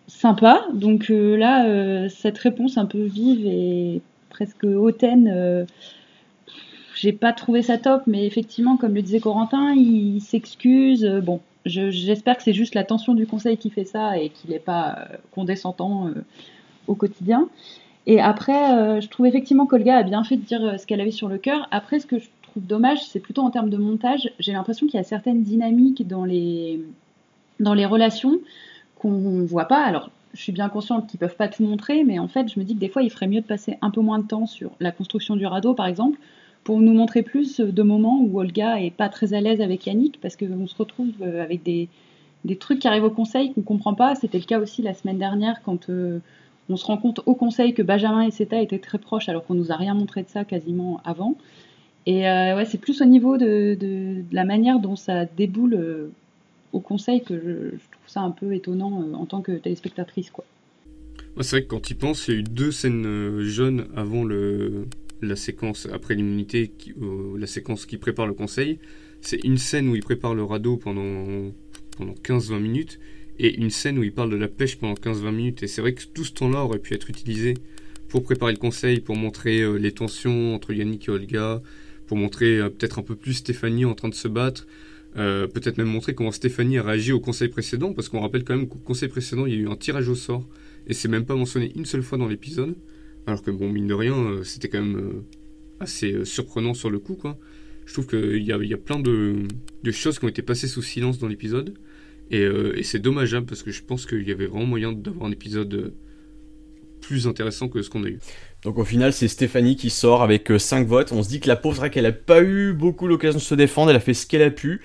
sympa. 0.07 0.67
Donc 0.75 1.09
là, 1.09 2.09
cette 2.09 2.39
réponse 2.39 2.79
un 2.79 2.87
peu 2.87 3.03
vive 3.03 3.45
et 3.47 4.01
presque 4.31 4.65
hautaine, 4.65 5.67
j'ai 6.95 7.13
pas 7.13 7.33
trouvé 7.33 7.63
ça 7.63 7.77
top, 7.77 8.03
mais 8.07 8.25
effectivement, 8.25 8.77
comme 8.77 8.95
le 8.95 9.03
disait 9.03 9.19
Corentin, 9.19 9.75
il, 9.75 10.21
s'excuse. 10.21 11.05
bon, 11.25 11.41
j'espère 11.65 12.37
que 12.37 12.45
c'est 12.45 12.53
juste 12.53 12.77
la 12.77 12.85
tension 12.85 13.15
du 13.15 13.27
conseil 13.27 13.57
qui 13.57 13.71
fait 13.71 13.85
ça 13.85 14.17
et 14.17 14.29
qu'il 14.29 14.51
n'est 14.51 14.61
pas 14.61 15.09
condescendant 15.33 16.11
au 16.87 16.95
quotidien. 16.95 17.49
Et 18.07 18.21
après, 18.21 19.01
je 19.01 19.09
trouve 19.09 19.27
effectivement 19.27 19.67
qu'Olga 19.67 19.97
a 19.97 20.03
bien 20.05 20.23
fait 20.23 20.37
de 20.37 20.43
dire 20.43 20.79
ce 20.79 20.87
qu'elle 20.87 21.01
avait 21.01 21.11
sur 21.11 21.27
le 21.27 21.39
cœur. 21.39 21.67
Après, 21.73 21.99
ce 21.99 22.07
que 22.07 22.21
je 22.21 22.29
dommage, 22.61 23.05
c'est 23.05 23.21
plutôt 23.21 23.43
en 23.43 23.51
termes 23.51 23.71
de 23.71 23.77
montage. 23.77 24.31
J'ai 24.39 24.53
l'impression 24.53 24.87
qu'il 24.87 24.97
y 24.97 25.01
a 25.01 25.05
certaines 25.05 25.43
dynamiques 25.43 26.07
dans 26.07 26.25
les, 26.25 26.81
dans 27.61 27.75
les 27.75 27.87
relations 27.87 28.39
qu'on 28.99 29.45
voit 29.45 29.67
pas. 29.67 29.85
Alors, 29.85 30.11
je 30.35 30.43
suis 30.43 30.53
bien 30.53 30.69
consciente 30.69 31.09
qu'ils 31.09 31.19
peuvent 31.19 31.37
pas 31.37 31.49
tout 31.49 31.65
montrer, 31.65 32.05
mais 32.05 32.19
en 32.19 32.29
fait, 32.29 32.53
je 32.53 32.61
me 32.61 32.65
dis 32.65 32.75
que 32.75 32.81
des 32.81 32.89
fois, 32.89 33.03
il 33.03 33.11
ferait 33.11 33.27
mieux 33.27 33.41
de 33.41 33.47
passer 33.47 33.79
un 33.83 33.91
peu 33.91 34.01
moins 34.01 34.19
de 34.19 34.27
temps 34.27 34.47
sur 34.47 34.71
la 34.81 34.93
construction 34.93 35.37
du 35.37 35.47
radeau, 35.47 35.75
par 35.75 35.87
exemple, 35.87 36.19
pour 36.65 36.81
nous 36.81 36.93
montrer 36.93 37.23
plus 37.23 37.61
de 37.61 37.83
moments 37.83 38.21
où 38.21 38.39
Olga 38.41 38.81
est 38.81 38.91
pas 38.91 39.09
très 39.09 39.35
à 39.35 39.41
l'aise 39.41 39.61
avec 39.61 39.87
Yannick, 39.87 40.21
parce 40.21 40.37
qu'on 40.37 40.67
se 40.67 40.77
retrouve 40.77 41.13
euh, 41.23 41.43
avec 41.43 41.63
des, 41.63 41.89
des, 42.45 42.57
trucs 42.57 42.81
qui 42.81 42.89
arrivent 42.89 43.05
au 43.05 43.11
conseil 43.11 43.53
qu'on 43.53 43.63
comprend 43.63 43.95
pas. 43.95 44.15
C'était 44.15 44.39
le 44.39 44.45
cas 44.45 44.59
aussi 44.59 44.83
la 44.83 44.95
semaine 44.95 45.19
dernière 45.19 45.63
quand 45.63 45.89
euh, 45.89 46.21
on 46.69 46.77
se 46.77 46.85
rend 46.85 46.97
compte 46.97 47.21
au 47.27 47.35
conseil 47.35 47.73
que 47.73 47.83
Benjamin 47.83 48.23
et 48.23 48.31
Seta 48.31 48.61
étaient 48.61 48.79
très 48.79 48.99
proches, 48.99 49.29
alors 49.29 49.45
qu'on 49.47 49.55
nous 49.55 49.73
a 49.73 49.77
rien 49.77 49.95
montré 49.95 50.23
de 50.23 50.29
ça 50.29 50.45
quasiment 50.45 51.01
avant. 51.05 51.37
Et 52.07 52.29
euh, 52.29 52.57
ouais, 52.57 52.65
c'est 52.65 52.79
plus 52.79 53.03
au 53.03 53.05
niveau 53.05 53.37
de, 53.37 53.77
la 54.33 54.45
manière 54.45 54.79
dont 54.79 54.97
ça 54.97 55.25
déboule 55.25 56.11
au 56.77 56.81
conseil 56.81 57.23
que 57.23 57.35
je, 57.35 57.69
trouve 57.71 58.07
ça 58.07 58.21
un 58.21 58.31
peu 58.31 58.55
étonnant 58.55 59.03
euh, 59.03 59.15
en 59.15 59.27
tant 59.27 59.41
que 59.41 59.53
téléspectatrice. 59.53 60.31
Quoi. 60.31 60.45
c'est 61.41 61.57
vrai 61.57 61.63
que 61.63 61.69
quand 61.69 61.91
il 61.91 61.97
pense, 61.97 62.29
il 62.29 62.35
y 62.35 62.37
a 62.37 62.41
eu 62.41 62.43
deux 62.43 62.71
scènes 62.71 63.07
euh, 63.07 63.43
jaunes 63.45 63.87
avant 63.97 64.25
la 64.25 65.37
séquence 65.37 65.89
après 65.93 66.15
l'immunité, 66.15 66.73
euh, 67.01 67.39
la 67.39 67.47
séquence 67.47 67.87
qui 67.87 67.97
prépare 67.97 68.27
le 68.27 68.35
conseil. 68.35 68.79
C'est 69.23 69.43
une 69.45 69.59
scène 69.59 69.89
où 69.89 69.97
il 69.97 70.03
prépare 70.03 70.35
le 70.35 70.45
radeau 70.45 70.77
pendant, 70.77 71.51
pendant 71.97 72.13
15-20 72.13 72.59
minutes 72.61 73.01
et 73.39 73.57
une 73.57 73.71
scène 73.71 73.99
où 73.99 74.03
il 74.03 74.13
parle 74.13 74.31
de 74.31 74.37
la 74.37 74.49
pêche 74.49 74.77
pendant 74.77 74.95
15-20 74.95 75.31
minutes. 75.33 75.63
Et 75.63 75.67
c'est 75.67 75.81
vrai 75.81 75.95
que 75.95 76.05
tout 76.05 76.25
ce 76.25 76.33
temps-là 76.33 76.63
aurait 76.63 76.79
pu 76.79 76.95
être 76.95 77.11
utilisé 77.11 77.55
pour 78.09 78.23
préparer 78.23 78.53
le 78.53 78.59
conseil, 78.59 79.01
pour 79.01 79.17
montrer 79.17 79.79
les 79.79 79.93
tensions 79.93 80.55
entre 80.55 80.73
Yannick 80.73 81.09
et 81.09 81.11
Olga, 81.11 81.61
pour 82.07 82.17
montrer 82.17 82.59
peut-être 82.71 82.99
un 82.99 83.03
peu 83.03 83.17
plus 83.17 83.35
Stéphanie 83.35 83.85
en 83.85 83.95
train 83.95 84.09
de 84.09 84.15
se 84.15 84.29
battre, 84.29 84.67
euh, 85.19 85.47
peut-être 85.47 85.79
même 85.79 85.87
montrer 85.87 86.15
comment 86.15 86.31
Stéphanie 86.31 86.79
a 86.79 86.83
réagi 86.83 87.13
au 87.13 87.21
conseil 87.21 87.49
précédent, 87.49 87.95
parce 87.95 88.09
qu'on 88.09 88.21
rappelle 88.21 88.45
quand 88.45 88.55
même 88.55 88.69
qu'au 88.69 88.79
conseil 88.79 89.09
précédent, 89.09 89.47
il 89.47 89.55
y 89.55 89.57
a 89.57 89.61
eu 89.61 89.69
un 89.69 89.77
tirage 89.77 90.09
au 90.09 90.15
sort, 90.15 90.47
et 90.87 90.95
c'est 90.95 91.09
même 91.09 91.25
pas 91.25 91.35
mentionné 91.35 91.73
une 91.75 91.87
seule 91.87 92.03
fois 92.03 92.19
dans 92.19 92.29
l'épisode, 92.29 92.77
alors 93.27 93.43
que 93.43 93.51
bon, 93.51 93.71
mine 93.71 93.87
de 93.87 93.95
rien, 93.95 94.15
euh, 94.15 94.45
c'était 94.45 94.69
quand 94.69 94.83
même 94.83 94.99
euh, 94.99 95.25
assez 95.81 96.25
surprenant 96.25 96.75
sur 96.75 96.91
le 96.91 96.99
coup, 96.99 97.15
quoi. 97.15 97.39
Je 97.87 97.93
trouve 97.95 98.09
qu'il 98.09 98.43
y 98.43 98.53
a, 98.53 98.59
y 98.63 98.77
plein 98.77 98.99
de, 98.99 99.47
choses 99.91 100.19
qui 100.19 100.25
ont 100.25 100.29
été 100.29 100.43
passées 100.43 100.69
sous 100.69 100.83
silence 100.83 101.19
dans 101.19 101.29
l'épisode, 101.29 101.75
et, 102.31 102.43
et 102.43 102.83
c'est 102.83 102.99
dommageable, 102.99 103.47
parce 103.47 103.63
que 103.63 103.71
je 103.71 103.85
pense 103.85 104.07
qu'il 104.07 104.27
y 104.27 104.33
avait 104.33 104.47
vraiment 104.47 104.67
moyen 104.67 104.93
d'avoir 104.93 105.27
un 105.27 105.31
épisode 105.31 105.95
plus 107.01 107.29
intéressant 107.29 107.69
que 107.69 107.83
ce 107.83 107.91
qu'on 107.91 108.03
a 108.03 108.09
eu. 108.09 108.19
Donc 108.67 108.79
au 108.79 108.85
final, 108.85 109.13
c'est 109.13 109.29
Stéphanie 109.29 109.77
qui 109.77 109.91
sort 109.91 110.25
avec 110.25 110.51
5 110.59 110.81
euh, 110.81 110.89
votes. 110.89 111.13
On 111.13 111.23
se 111.23 111.29
dit 111.29 111.39
que 111.39 111.47
la 111.47 111.55
pauvre, 111.55 111.81
c'est 111.81 111.89
qu'elle 111.89 112.05
a 112.05 112.11
pas 112.11 112.43
eu 112.43 112.73
beaucoup 112.73 113.07
l'occasion 113.07 113.39
de 113.39 113.43
se 113.43 113.55
défendre, 113.55 113.91
elle 113.91 113.97
a 113.97 114.01
fait 114.01 114.13
ce 114.13 114.27
qu'elle 114.27 114.43
a 114.43 114.51
pu. 114.51 114.83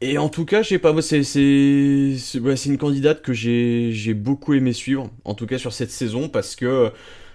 Et 0.00 0.16
en 0.16 0.30
tout 0.30 0.46
cas, 0.46 0.62
je 0.62 0.74
pas, 0.78 0.94
c'est 1.02 2.66
une 2.70 2.78
candidate 2.78 3.20
que 3.20 3.34
j'ai 3.34 4.14
beaucoup 4.14 4.54
aimé 4.54 4.72
suivre, 4.72 5.10
en 5.26 5.34
tout 5.34 5.44
cas 5.44 5.58
sur 5.58 5.74
cette 5.74 5.90
saison, 5.90 6.30
parce 6.30 6.56
que 6.56 6.90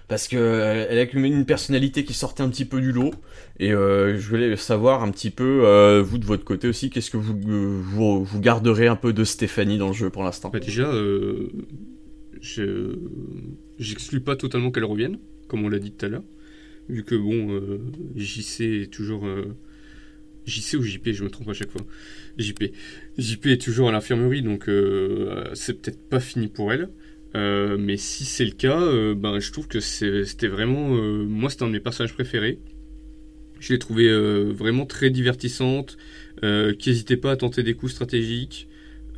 parce 0.08 0.26
que 0.26 0.36
euh, 0.36 0.86
elle 0.90 0.98
a 0.98 1.04
une 1.04 1.46
personnalité 1.46 2.04
qui 2.04 2.14
sortait 2.14 2.42
un 2.42 2.48
petit 2.48 2.64
peu 2.64 2.80
du 2.80 2.90
lot. 2.90 3.12
Et 3.60 3.72
euh, 3.72 4.18
je 4.18 4.28
voulais 4.28 4.56
savoir 4.56 5.04
un 5.04 5.12
petit 5.12 5.30
peu, 5.30 6.00
vous 6.04 6.18
de 6.18 6.24
votre 6.24 6.44
côté 6.44 6.66
aussi, 6.66 6.90
qu'est-ce 6.90 7.12
que 7.12 7.16
vous, 7.16 7.36
vous, 7.80 8.24
vous 8.24 8.40
garderez 8.40 8.88
un 8.88 8.96
peu 8.96 9.12
de 9.12 9.22
Stéphanie 9.22 9.78
dans 9.78 9.88
le 9.88 9.94
jeu 9.94 10.10
pour 10.10 10.24
l'instant? 10.24 10.50
Bah 10.52 10.58
Déjà, 10.58 10.90
je 12.40 12.98
j'exclus 13.78 14.20
pas 14.20 14.36
totalement 14.36 14.70
qu'elle 14.70 14.84
revienne 14.84 15.18
comme 15.46 15.64
on 15.64 15.68
l'a 15.68 15.78
dit 15.78 15.92
tout 15.92 16.06
à 16.06 16.08
l'heure. 16.08 16.24
Vu 16.88 17.02
que 17.02 17.14
bon, 17.14 17.52
euh, 17.52 17.78
JC 18.14 18.82
est 18.82 18.92
toujours. 18.92 19.26
Euh, 19.26 19.54
JC 20.46 20.74
ou 20.74 20.82
JP, 20.82 21.10
je 21.12 21.24
me 21.24 21.30
trompe 21.30 21.48
à 21.48 21.54
chaque 21.54 21.70
fois. 21.70 21.82
JP. 22.38 22.64
JP 23.18 23.46
est 23.46 23.60
toujours 23.60 23.88
à 23.88 23.92
l'infirmerie, 23.92 24.42
donc 24.42 24.68
euh, 24.68 25.44
c'est 25.54 25.80
peut-être 25.80 26.08
pas 26.08 26.20
fini 26.20 26.48
pour 26.48 26.72
elle. 26.72 26.88
mais 27.34 27.96
si 27.96 28.24
c'est 28.24 28.44
le 28.44 28.52
cas, 28.52 28.80
ben, 29.14 29.40
je 29.40 29.50
trouve 29.50 29.66
que 29.66 29.80
c'était 29.80 30.46
vraiment. 30.46 30.88
moi, 31.26 31.50
c'était 31.50 31.64
un 31.64 31.68
de 31.68 31.72
mes 31.72 31.80
personnages 31.80 32.14
préférés. 32.14 32.60
Je 33.58 33.72
l'ai 33.72 33.78
trouvé 33.78 34.08
vraiment 34.52 34.86
très 34.86 35.10
divertissante, 35.10 35.96
qui 36.42 36.88
n'hésitait 36.88 37.16
pas 37.16 37.32
à 37.32 37.36
tenter 37.36 37.64
des 37.64 37.74
coups 37.74 37.92
stratégiques, 37.92 38.68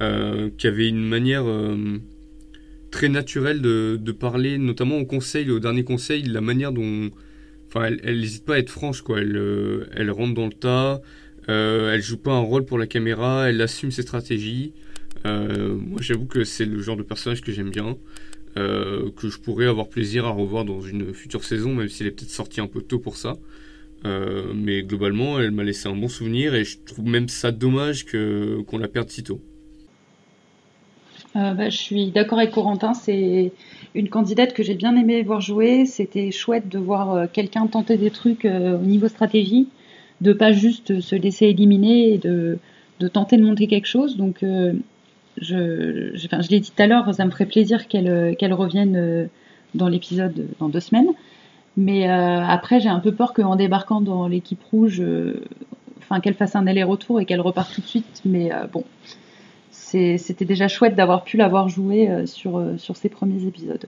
qui 0.00 0.66
avait 0.66 0.88
une 0.88 1.06
manière 1.06 1.44
très 2.90 3.08
naturel 3.08 3.60
de, 3.60 3.98
de, 4.00 4.12
parler, 4.12 4.58
notamment 4.58 4.98
au 4.98 5.06
conseil, 5.06 5.50
au 5.50 5.60
dernier 5.60 5.84
conseil, 5.84 6.22
la 6.22 6.40
manière 6.40 6.72
dont. 6.72 7.10
Enfin, 7.68 7.90
elle 8.02 8.20
n'hésite 8.20 8.44
pas 8.44 8.54
à 8.54 8.58
être 8.58 8.70
franche, 8.70 9.02
quoi. 9.02 9.20
Elle, 9.20 9.36
euh, 9.36 9.86
elle 9.92 10.10
rentre 10.10 10.34
dans 10.34 10.46
le 10.46 10.52
tas, 10.52 11.02
euh, 11.50 11.92
elle 11.92 12.02
joue 12.02 12.16
pas 12.16 12.32
un 12.32 12.40
rôle 12.40 12.64
pour 12.64 12.78
la 12.78 12.86
caméra, 12.86 13.50
elle 13.50 13.60
assume 13.60 13.90
ses 13.90 14.02
stratégies. 14.02 14.72
Euh, 15.26 15.74
moi, 15.76 16.00
j'avoue 16.00 16.26
que 16.26 16.44
c'est 16.44 16.64
le 16.64 16.80
genre 16.80 16.96
de 16.96 17.02
personnage 17.02 17.42
que 17.42 17.52
j'aime 17.52 17.70
bien, 17.70 17.96
que 18.56 19.28
je 19.28 19.38
pourrais 19.38 19.66
avoir 19.66 19.88
plaisir 19.88 20.26
à 20.26 20.30
revoir 20.30 20.64
dans 20.64 20.80
une 20.80 21.14
future 21.14 21.44
saison, 21.44 21.76
même 21.76 21.88
s'il 21.88 22.08
est 22.08 22.10
peut-être 22.10 22.30
sorti 22.30 22.60
un 22.60 22.66
peu 22.66 22.82
tôt 22.82 22.98
pour 22.98 23.16
ça. 23.16 23.36
mais 24.04 24.82
globalement, 24.82 25.38
elle 25.38 25.52
m'a 25.52 25.62
laissé 25.62 25.88
un 25.88 25.94
bon 25.94 26.08
souvenir 26.08 26.56
et 26.56 26.64
je 26.64 26.78
trouve 26.84 27.06
même 27.06 27.28
ça 27.28 27.52
dommage 27.52 28.04
qu'on 28.04 28.78
la 28.78 28.88
perde 28.88 29.10
si 29.10 29.22
tôt. 29.22 29.40
Euh, 31.36 31.52
bah, 31.52 31.68
je 31.68 31.76
suis 31.76 32.10
d'accord 32.10 32.38
avec 32.38 32.52
Corentin, 32.52 32.94
c'est 32.94 33.52
une 33.94 34.08
candidate 34.08 34.54
que 34.54 34.62
j'ai 34.62 34.74
bien 34.74 34.96
aimé 34.96 35.22
voir 35.22 35.40
jouer. 35.40 35.84
C'était 35.86 36.30
chouette 36.30 36.68
de 36.68 36.78
voir 36.78 37.12
euh, 37.12 37.26
quelqu'un 37.30 37.66
tenter 37.66 37.96
des 37.96 38.10
trucs 38.10 38.44
euh, 38.44 38.78
au 38.78 38.82
niveau 38.82 39.08
stratégie, 39.08 39.68
de 40.20 40.32
pas 40.32 40.52
juste 40.52 41.00
se 41.00 41.14
laisser 41.14 41.46
éliminer 41.46 42.14
et 42.14 42.18
de, 42.18 42.58
tenter 43.12 43.36
de 43.36 43.44
monter 43.44 43.66
quelque 43.66 43.86
chose. 43.86 44.16
Donc, 44.16 44.38
je, 45.40 46.50
l'ai 46.50 46.60
dit 46.60 46.72
tout 46.74 46.82
à 46.82 46.86
l'heure, 46.86 47.14
ça 47.14 47.24
me 47.24 47.30
ferait 47.30 47.46
plaisir 47.46 47.86
qu'elle 47.86 48.34
qu'elle 48.36 48.52
revienne 48.52 49.28
dans 49.74 49.88
l'épisode 49.88 50.48
dans 50.58 50.68
deux 50.68 50.80
semaines. 50.80 51.10
Mais 51.76 52.08
après, 52.08 52.80
j'ai 52.80 52.88
un 52.88 52.98
peu 52.98 53.12
peur 53.12 53.34
qu'en 53.34 53.54
débarquant 53.54 54.00
dans 54.00 54.26
l'équipe 54.26 54.60
rouge, 54.72 55.00
enfin 56.00 56.18
qu'elle 56.18 56.34
fasse 56.34 56.56
un 56.56 56.66
aller-retour 56.66 57.20
et 57.20 57.24
qu'elle 57.24 57.40
reparte 57.40 57.72
tout 57.72 57.82
de 57.82 57.86
suite. 57.86 58.20
Mais 58.24 58.50
bon, 58.72 58.82
c'était 59.88 60.44
déjà 60.44 60.68
chouette 60.68 60.94
d'avoir 60.94 61.24
pu 61.24 61.36
l'avoir 61.36 61.68
joué 61.68 62.10
euh, 62.10 62.26
sur, 62.26 62.58
euh, 62.58 62.76
sur 62.76 62.96
ces 62.96 63.08
premiers 63.08 63.46
épisodes. 63.46 63.86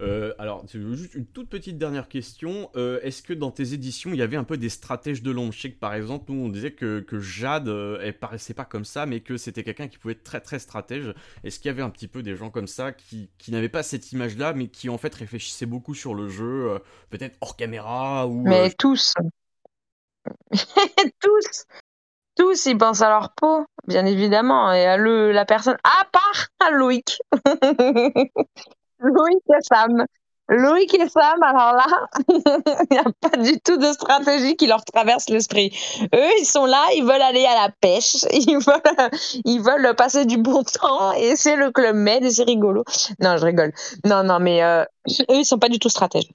Euh, 0.00 0.34
alors, 0.38 0.64
juste 0.66 1.14
une 1.14 1.26
toute 1.26 1.48
petite 1.48 1.78
dernière 1.78 2.08
question. 2.08 2.70
Est-ce 2.74 3.22
que 3.22 3.32
dans 3.32 3.52
tes 3.52 3.74
éditions, 3.74 4.10
il 4.10 4.16
y 4.16 4.22
avait 4.22 4.36
un 4.36 4.42
peu 4.42 4.56
des 4.56 4.68
stratèges 4.68 5.22
de 5.22 5.30
l'ombre? 5.30 5.52
Je 5.52 5.60
sais 5.60 5.70
que 5.70 5.78
par 5.78 5.94
exemple, 5.94 6.32
nous, 6.32 6.46
on 6.46 6.48
disait 6.48 6.72
que, 6.72 7.00
que 7.00 7.20
Jade, 7.20 7.68
elle 7.68 8.18
paraissait 8.18 8.54
pas 8.54 8.64
comme 8.64 8.84
ça, 8.84 9.06
mais 9.06 9.20
que 9.20 9.36
c'était 9.36 9.62
quelqu'un 9.62 9.86
qui 9.86 9.98
pouvait 9.98 10.14
être 10.14 10.24
très 10.24 10.40
très 10.40 10.58
stratège. 10.58 11.14
Est-ce 11.44 11.60
qu'il 11.60 11.68
y 11.68 11.70
avait 11.70 11.82
un 11.82 11.90
petit 11.90 12.08
peu 12.08 12.24
des 12.24 12.34
gens 12.34 12.50
comme 12.50 12.66
ça 12.66 12.92
qui, 12.92 13.30
qui 13.38 13.52
n'avaient 13.52 13.68
pas 13.68 13.84
cette 13.84 14.10
image-là, 14.10 14.52
mais 14.52 14.66
qui 14.66 14.88
en 14.88 14.98
fait 14.98 15.14
réfléchissaient 15.14 15.66
beaucoup 15.66 15.94
sur 15.94 16.14
le 16.14 16.28
jeu, 16.28 16.80
peut-être 17.10 17.36
hors 17.40 17.56
caméra 17.56 18.26
ou. 18.26 18.42
Mais 18.42 18.72
tous 18.72 19.14
Tous 21.20 21.66
tous, 22.36 22.66
ils 22.66 22.78
pensent 22.78 23.02
à 23.02 23.08
leur 23.08 23.32
peau, 23.34 23.64
bien 23.86 24.04
évidemment, 24.06 24.72
et 24.72 24.86
à 24.86 24.96
le, 24.96 25.32
la 25.32 25.44
personne, 25.44 25.76
à 25.84 26.04
part 26.12 26.46
à 26.60 26.70
Loïc. 26.70 27.18
Loïc 29.00 29.42
et 29.48 29.62
Sam. 29.62 30.04
Loïc 30.48 30.94
et 30.94 31.08
Sam, 31.08 31.42
alors 31.42 31.72
là, 31.72 31.86
il 32.28 32.86
n'y 32.90 32.98
a 32.98 33.04
pas 33.20 33.36
du 33.38 33.58
tout 33.60 33.78
de 33.78 33.90
stratégie 33.92 34.56
qui 34.56 34.66
leur 34.66 34.84
traverse 34.84 35.30
l'esprit. 35.30 35.72
Eux, 36.14 36.30
ils 36.40 36.44
sont 36.44 36.66
là, 36.66 36.84
ils 36.94 37.02
veulent 37.02 37.22
aller 37.22 37.46
à 37.46 37.54
la 37.54 37.70
pêche, 37.80 38.24
ils 38.30 38.58
veulent, 38.58 39.10
ils 39.44 39.60
veulent 39.60 39.94
passer 39.96 40.26
du 40.26 40.36
bon 40.36 40.62
temps, 40.62 41.12
et 41.12 41.36
c'est 41.36 41.56
le 41.56 41.70
club 41.70 41.96
med, 41.96 42.24
et 42.24 42.30
c'est 42.30 42.44
rigolo. 42.44 42.84
Non, 43.20 43.36
je 43.38 43.44
rigole. 43.46 43.72
Non, 44.04 44.22
non, 44.22 44.38
mais 44.38 44.62
euh, 44.62 44.84
eux, 45.30 45.36
ils 45.36 45.46
sont 45.46 45.58
pas 45.58 45.68
du 45.70 45.78
tout 45.78 45.88
stratèges 45.88 46.28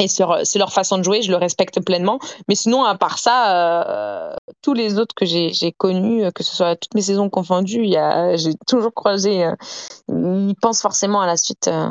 et 0.00 0.08
c'est 0.08 0.58
leur 0.58 0.72
façon 0.72 0.98
de 0.98 1.02
jouer, 1.02 1.22
je 1.22 1.30
le 1.30 1.36
respecte 1.36 1.84
pleinement. 1.84 2.18
Mais 2.48 2.54
sinon, 2.54 2.84
à 2.84 2.96
part 2.96 3.18
ça, 3.18 4.30
euh, 4.30 4.34
tous 4.62 4.72
les 4.72 4.98
autres 4.98 5.14
que 5.14 5.26
j'ai 5.26 5.72
connus, 5.76 6.32
que 6.34 6.42
ce 6.42 6.56
soit 6.56 6.76
toutes 6.76 6.94
mes 6.94 7.02
saisons 7.02 7.28
confondues, 7.28 7.84
j'ai 8.34 8.54
toujours 8.66 8.94
croisé. 8.94 9.44
Euh, 9.44 9.54
ils 10.08 10.56
pensent 10.60 10.80
forcément 10.80 11.20
à 11.20 11.26
la 11.26 11.36
suite. 11.36 11.68
Euh. 11.68 11.90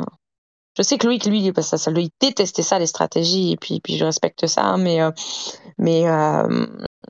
Je 0.76 0.82
sais 0.82 0.98
que 0.98 1.06
Loïc, 1.06 1.26
lui, 1.26 1.52
ça, 1.60 1.90
lui 1.90 2.10
détestait 2.20 2.62
ça, 2.62 2.78
les 2.78 2.86
stratégies, 2.86 3.52
et 3.52 3.56
puis, 3.56 3.80
puis 3.80 3.96
je 3.96 4.04
respecte 4.04 4.46
ça. 4.46 4.62
Hein, 4.62 4.78
mais, 4.78 5.00
mais, 5.78 6.04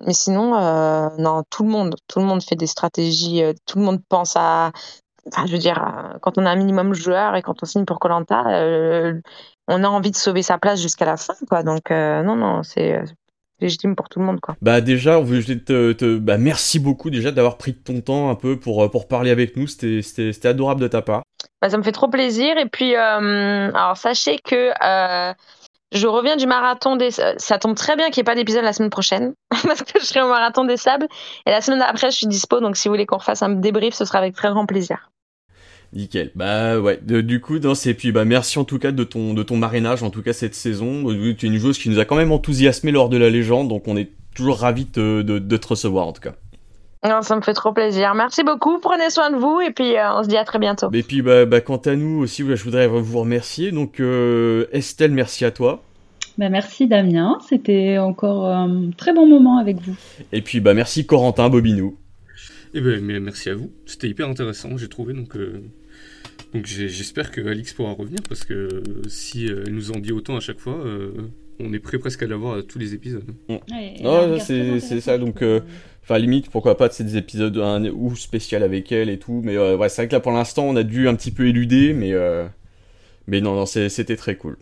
mais 0.01 0.14
sinon, 0.14 0.53
non, 1.18 1.42
tout 1.51 1.62
le 1.62 1.68
monde, 1.68 1.94
tout 2.09 2.20
le 2.20 2.24
monde 2.24 2.42
fait 2.42 2.57
des 2.57 2.66
stratégies. 2.66 3.42
tout 3.66 3.78
le 3.78 3.84
monde 3.84 4.01
pense 4.09 4.32
à 4.34 4.72
Enfin, 5.33 5.47
je 5.47 5.53
veux 5.53 5.59
dire, 5.59 6.18
quand 6.22 6.39
on 6.39 6.47
a 6.47 6.51
un 6.51 6.57
minimum 6.57 6.91
de 6.91 6.95
joueurs 6.95 7.37
et 7.37 7.43
quand 7.43 7.62
on 7.62 7.66
signe 7.66 7.85
pour 7.85 7.99
Colanta, 7.99 8.45
on 9.68 9.85
a 9.85 9.89
envie 9.89 10.11
de 10.11 10.16
sauver 10.16 10.43
sa 10.43 10.59
place 10.59 10.81
jusqu'à 10.81 11.05
la 11.05 11.16
fin, 11.16 11.35
quoi. 11.49 11.62
Donc, 11.62 11.91
euh, 11.91 12.22
non, 12.22 12.37
non, 12.37 12.62
c'est. 12.62 13.03
légitime 13.61 13.95
pour 13.95 14.09
tout 14.09 14.18
le 14.18 14.24
monde, 14.24 14.41
quoi. 14.41 14.57
Bah 14.62 14.81
déjà, 14.81 15.20
te, 15.20 15.93
te 15.93 16.18
bah, 16.18 16.39
merci 16.39 16.78
beaucoup 16.78 17.11
déjà 17.11 17.31
d'avoir 17.31 17.57
pris 17.57 17.74
ton 17.74 18.01
temps 18.01 18.31
un 18.31 18.35
peu 18.35 18.59
pour, 18.59 18.91
pour 18.91 19.07
parler 19.07 19.31
avec 19.31 19.57
nous. 19.57 19.66
C'était 19.66 20.47
adorable 20.49 20.81
de 20.81 20.89
ta 20.89 21.03
part. 21.03 21.22
Bah, 21.62 21.70
ça 21.70 21.78
me 21.78 21.83
fait 21.83 21.93
trop 21.93 22.09
plaisir. 22.09 22.57
Et 22.59 22.66
puis, 22.66 22.95
alors 22.95 23.97
sachez 23.97 24.39
que 24.39 24.72
je 25.93 26.07
reviens 26.07 26.37
du 26.37 26.47
marathon 26.47 26.97
des. 26.97 27.11
Ça 27.11 27.59
tombe 27.59 27.76
très 27.76 27.97
bien 27.97 28.11
qu'il 28.11 28.20
n'y 28.20 28.22
ait 28.22 28.33
pas 28.33 28.35
d'épisode 28.35 28.64
la 28.64 28.72
semaine 28.72 28.91
prochaine, 28.91 29.35
parce 29.51 29.83
que 29.83 29.99
je 30.01 30.05
serai 30.05 30.22
au 30.22 30.28
marathon 30.28 30.64
des 30.64 30.76
sables. 30.76 31.07
Et 31.47 31.51
la 31.51 31.61
semaine 31.61 31.83
après, 31.83 32.11
je 32.11 32.16
suis 32.16 32.26
dispo, 32.26 32.61
donc 32.61 32.76
si 32.76 32.89
vous 32.89 32.95
voulez 32.95 33.07
qu'on 33.07 33.18
refasse 33.18 33.43
un 33.43 33.51
débrief, 33.51 33.95
ce 33.95 34.05
sera 34.05 34.18
avec 34.18 34.35
très 34.35 34.51
grand 34.51 34.66
plaisir. 34.66 35.11
Nickel. 35.93 36.30
Bah 36.34 36.78
ouais. 36.78 37.01
du 37.03 37.41
coup, 37.41 37.59
non, 37.59 37.74
c'est 37.74 37.95
puis 37.95 38.12
bah 38.12 38.24
merci 38.24 38.59
en 38.59 38.64
tout 38.64 38.78
cas 38.78 38.93
de 38.93 39.05
ton 39.05 39.34
de 39.34 39.43
ton 39.43 39.57
marrainage 39.57 40.03
en 40.03 40.11
tout 40.11 40.22
cas 40.22 40.32
cette 40.32 40.55
saison. 40.55 41.05
Tu 41.36 41.47
es 41.47 41.49
une 41.49 41.57
joueuse 41.57 41.78
qui 41.78 41.88
nous 41.88 41.99
a 41.99 42.05
quand 42.05 42.16
même 42.16 42.32
enthousiasmé 42.32 42.93
lors 42.93 43.09
de 43.09 43.16
la 43.16 43.30
légende, 43.30 43.68
donc 43.68 43.88
on 43.88 43.97
est 43.97 44.11
toujours 44.34 44.59
ravis 44.59 44.86
de, 44.95 45.22
de, 45.22 45.57
te 45.57 45.66
recevoir 45.66 46.07
en 46.07 46.12
tout 46.12 46.22
cas. 46.22 46.34
Non, 47.03 47.22
ça 47.22 47.34
me 47.34 47.41
fait 47.41 47.55
trop 47.55 47.72
plaisir. 47.72 48.14
Merci 48.14 48.45
beaucoup. 48.45 48.78
Prenez 48.78 49.11
soin 49.11 49.30
de 49.30 49.36
vous 49.36 49.61
et 49.61 49.72
puis 49.72 49.97
euh, 49.97 50.14
on 50.14 50.22
se 50.22 50.28
dit 50.28 50.36
à 50.36 50.45
très 50.45 50.59
bientôt. 50.59 50.91
Et 50.93 51.03
puis 51.03 51.22
bah, 51.22 51.47
bah 51.47 51.61
quant 51.61 51.78
à 51.78 51.97
nous 51.97 52.20
aussi, 52.20 52.45
je 52.47 52.62
voudrais 52.62 52.86
vous 52.86 53.18
remercier. 53.18 53.72
Donc 53.72 54.01
euh, 54.01 54.66
Estelle, 54.72 55.12
merci 55.12 55.45
à 55.45 55.51
toi. 55.51 55.82
Bah, 56.38 56.49
merci 56.49 56.86
Damien, 56.86 57.38
c'était 57.49 57.99
encore 57.99 58.47
un 58.47 58.91
très 58.97 59.12
bon 59.12 59.26
moment 59.26 59.59
avec 59.59 59.80
vous. 59.80 59.97
Et 60.32 60.41
puis 60.43 60.61
bah 60.61 60.74
merci 60.74 61.05
Corentin 61.05 61.49
Bobinou. 61.49 61.97
Et 62.72 62.78
eh 62.78 62.80
ben 62.80 63.20
merci 63.20 63.51
à 63.51 63.55
vous, 63.57 63.72
c'était 63.84 64.09
hyper 64.09 64.28
intéressant, 64.28 64.76
j'ai 64.76 64.88
trouvé 64.88 65.12
donc 65.12 65.36
euh, 65.36 65.61
donc 66.53 66.66
j'espère 66.66 67.30
que 67.30 67.40
Alix 67.40 67.72
pourra 67.72 67.92
revenir 67.92 68.20
parce 68.28 68.44
que 68.44 68.82
si 69.09 69.46
elle 69.46 69.72
nous 69.72 69.92
en 69.92 69.98
dit 69.98 70.12
autant 70.12 70.36
à 70.36 70.40
chaque 70.40 70.59
fois, 70.59 70.84
on 71.59 71.72
est 71.72 71.78
prêt 71.78 71.98
presque 71.98 72.22
à 72.22 72.26
l'avoir 72.26 72.59
à 72.59 72.62
tous 72.62 72.78
les 72.78 72.94
épisodes. 72.94 73.24
non, 74.03 74.38
c'est 74.38 75.01
ça 75.01 75.18
donc 75.18 75.42
Enfin, 76.03 76.18
limite, 76.18 76.51
pourquoi 76.51 76.76
pas, 76.76 76.88
de 76.88 77.03
des 77.05 77.16
épisodes 77.16 77.57
un, 77.59 77.84
ou 77.84 78.16
spécial 78.16 78.62
avec 78.62 78.90
elle 78.90 79.11
et 79.11 79.18
tout. 79.18 79.42
Mais 79.44 79.57
ouais, 79.57 79.88
c'est 79.88 80.03
vrai 80.03 80.09
que 80.09 80.12
là, 80.12 80.20
pour 80.20 80.32
l'instant, 80.32 80.64
on 80.64 80.74
a 80.74 80.82
dû 80.82 81.09
un 81.09 81.14
petit 81.14 81.30
peu 81.30 81.46
éluder, 81.46 81.92
mais, 81.92 82.12
mais 83.26 83.40
non, 83.40 83.55
non, 83.55 83.66
c'était 83.66 84.16
très 84.16 84.36
cool. 84.36 84.57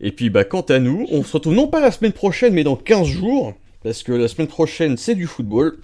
Et 0.00 0.12
puis, 0.12 0.30
bah, 0.30 0.44
quant 0.44 0.62
à 0.62 0.78
nous, 0.78 1.06
on 1.10 1.22
se 1.22 1.32
retrouve 1.32 1.54
non 1.54 1.68
pas 1.68 1.80
la 1.80 1.90
semaine 1.90 2.12
prochaine, 2.12 2.52
mais 2.52 2.64
dans 2.64 2.76
15 2.76 3.06
jours, 3.06 3.54
parce 3.82 4.02
que 4.02 4.12
la 4.12 4.28
semaine 4.28 4.48
prochaine, 4.48 4.96
c'est 4.96 5.14
du 5.14 5.26
football. 5.26 5.78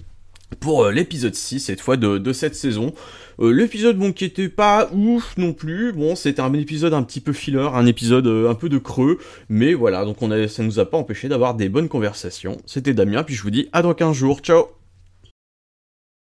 Pour 0.60 0.88
l'épisode 0.90 1.34
6, 1.34 1.60
cette 1.60 1.80
fois 1.80 1.96
de, 1.96 2.32
cette 2.32 2.54
saison. 2.54 2.92
l'épisode, 3.38 3.96
bon, 3.96 4.12
qui 4.12 4.24
était 4.24 4.48
pas 4.48 4.88
ouf 4.92 5.36
non 5.36 5.52
plus. 5.52 5.92
Bon, 5.92 6.14
c'était 6.14 6.40
un 6.40 6.52
épisode 6.52 6.94
un 6.94 7.02
petit 7.02 7.20
peu 7.20 7.32
filler, 7.32 7.68
un 7.74 7.86
épisode 7.86 8.26
un 8.26 8.54
peu 8.54 8.68
de 8.68 8.78
creux. 8.78 9.18
Mais 9.48 9.74
voilà, 9.74 10.04
donc 10.04 10.22
on 10.22 10.30
a, 10.30 10.48
ça 10.48 10.62
nous 10.62 10.78
a 10.78 10.84
pas 10.84 10.98
empêché 10.98 11.28
d'avoir 11.28 11.54
des 11.54 11.68
bonnes 11.68 11.88
conversations. 11.88 12.58
C'était 12.66 12.94
Damien, 12.94 13.22
puis 13.22 13.34
je 13.34 13.42
vous 13.42 13.50
dis 13.50 13.68
à 13.72 13.82
dans 13.82 13.94
15 13.94 14.14
jours. 14.14 14.40
Ciao 14.40 14.81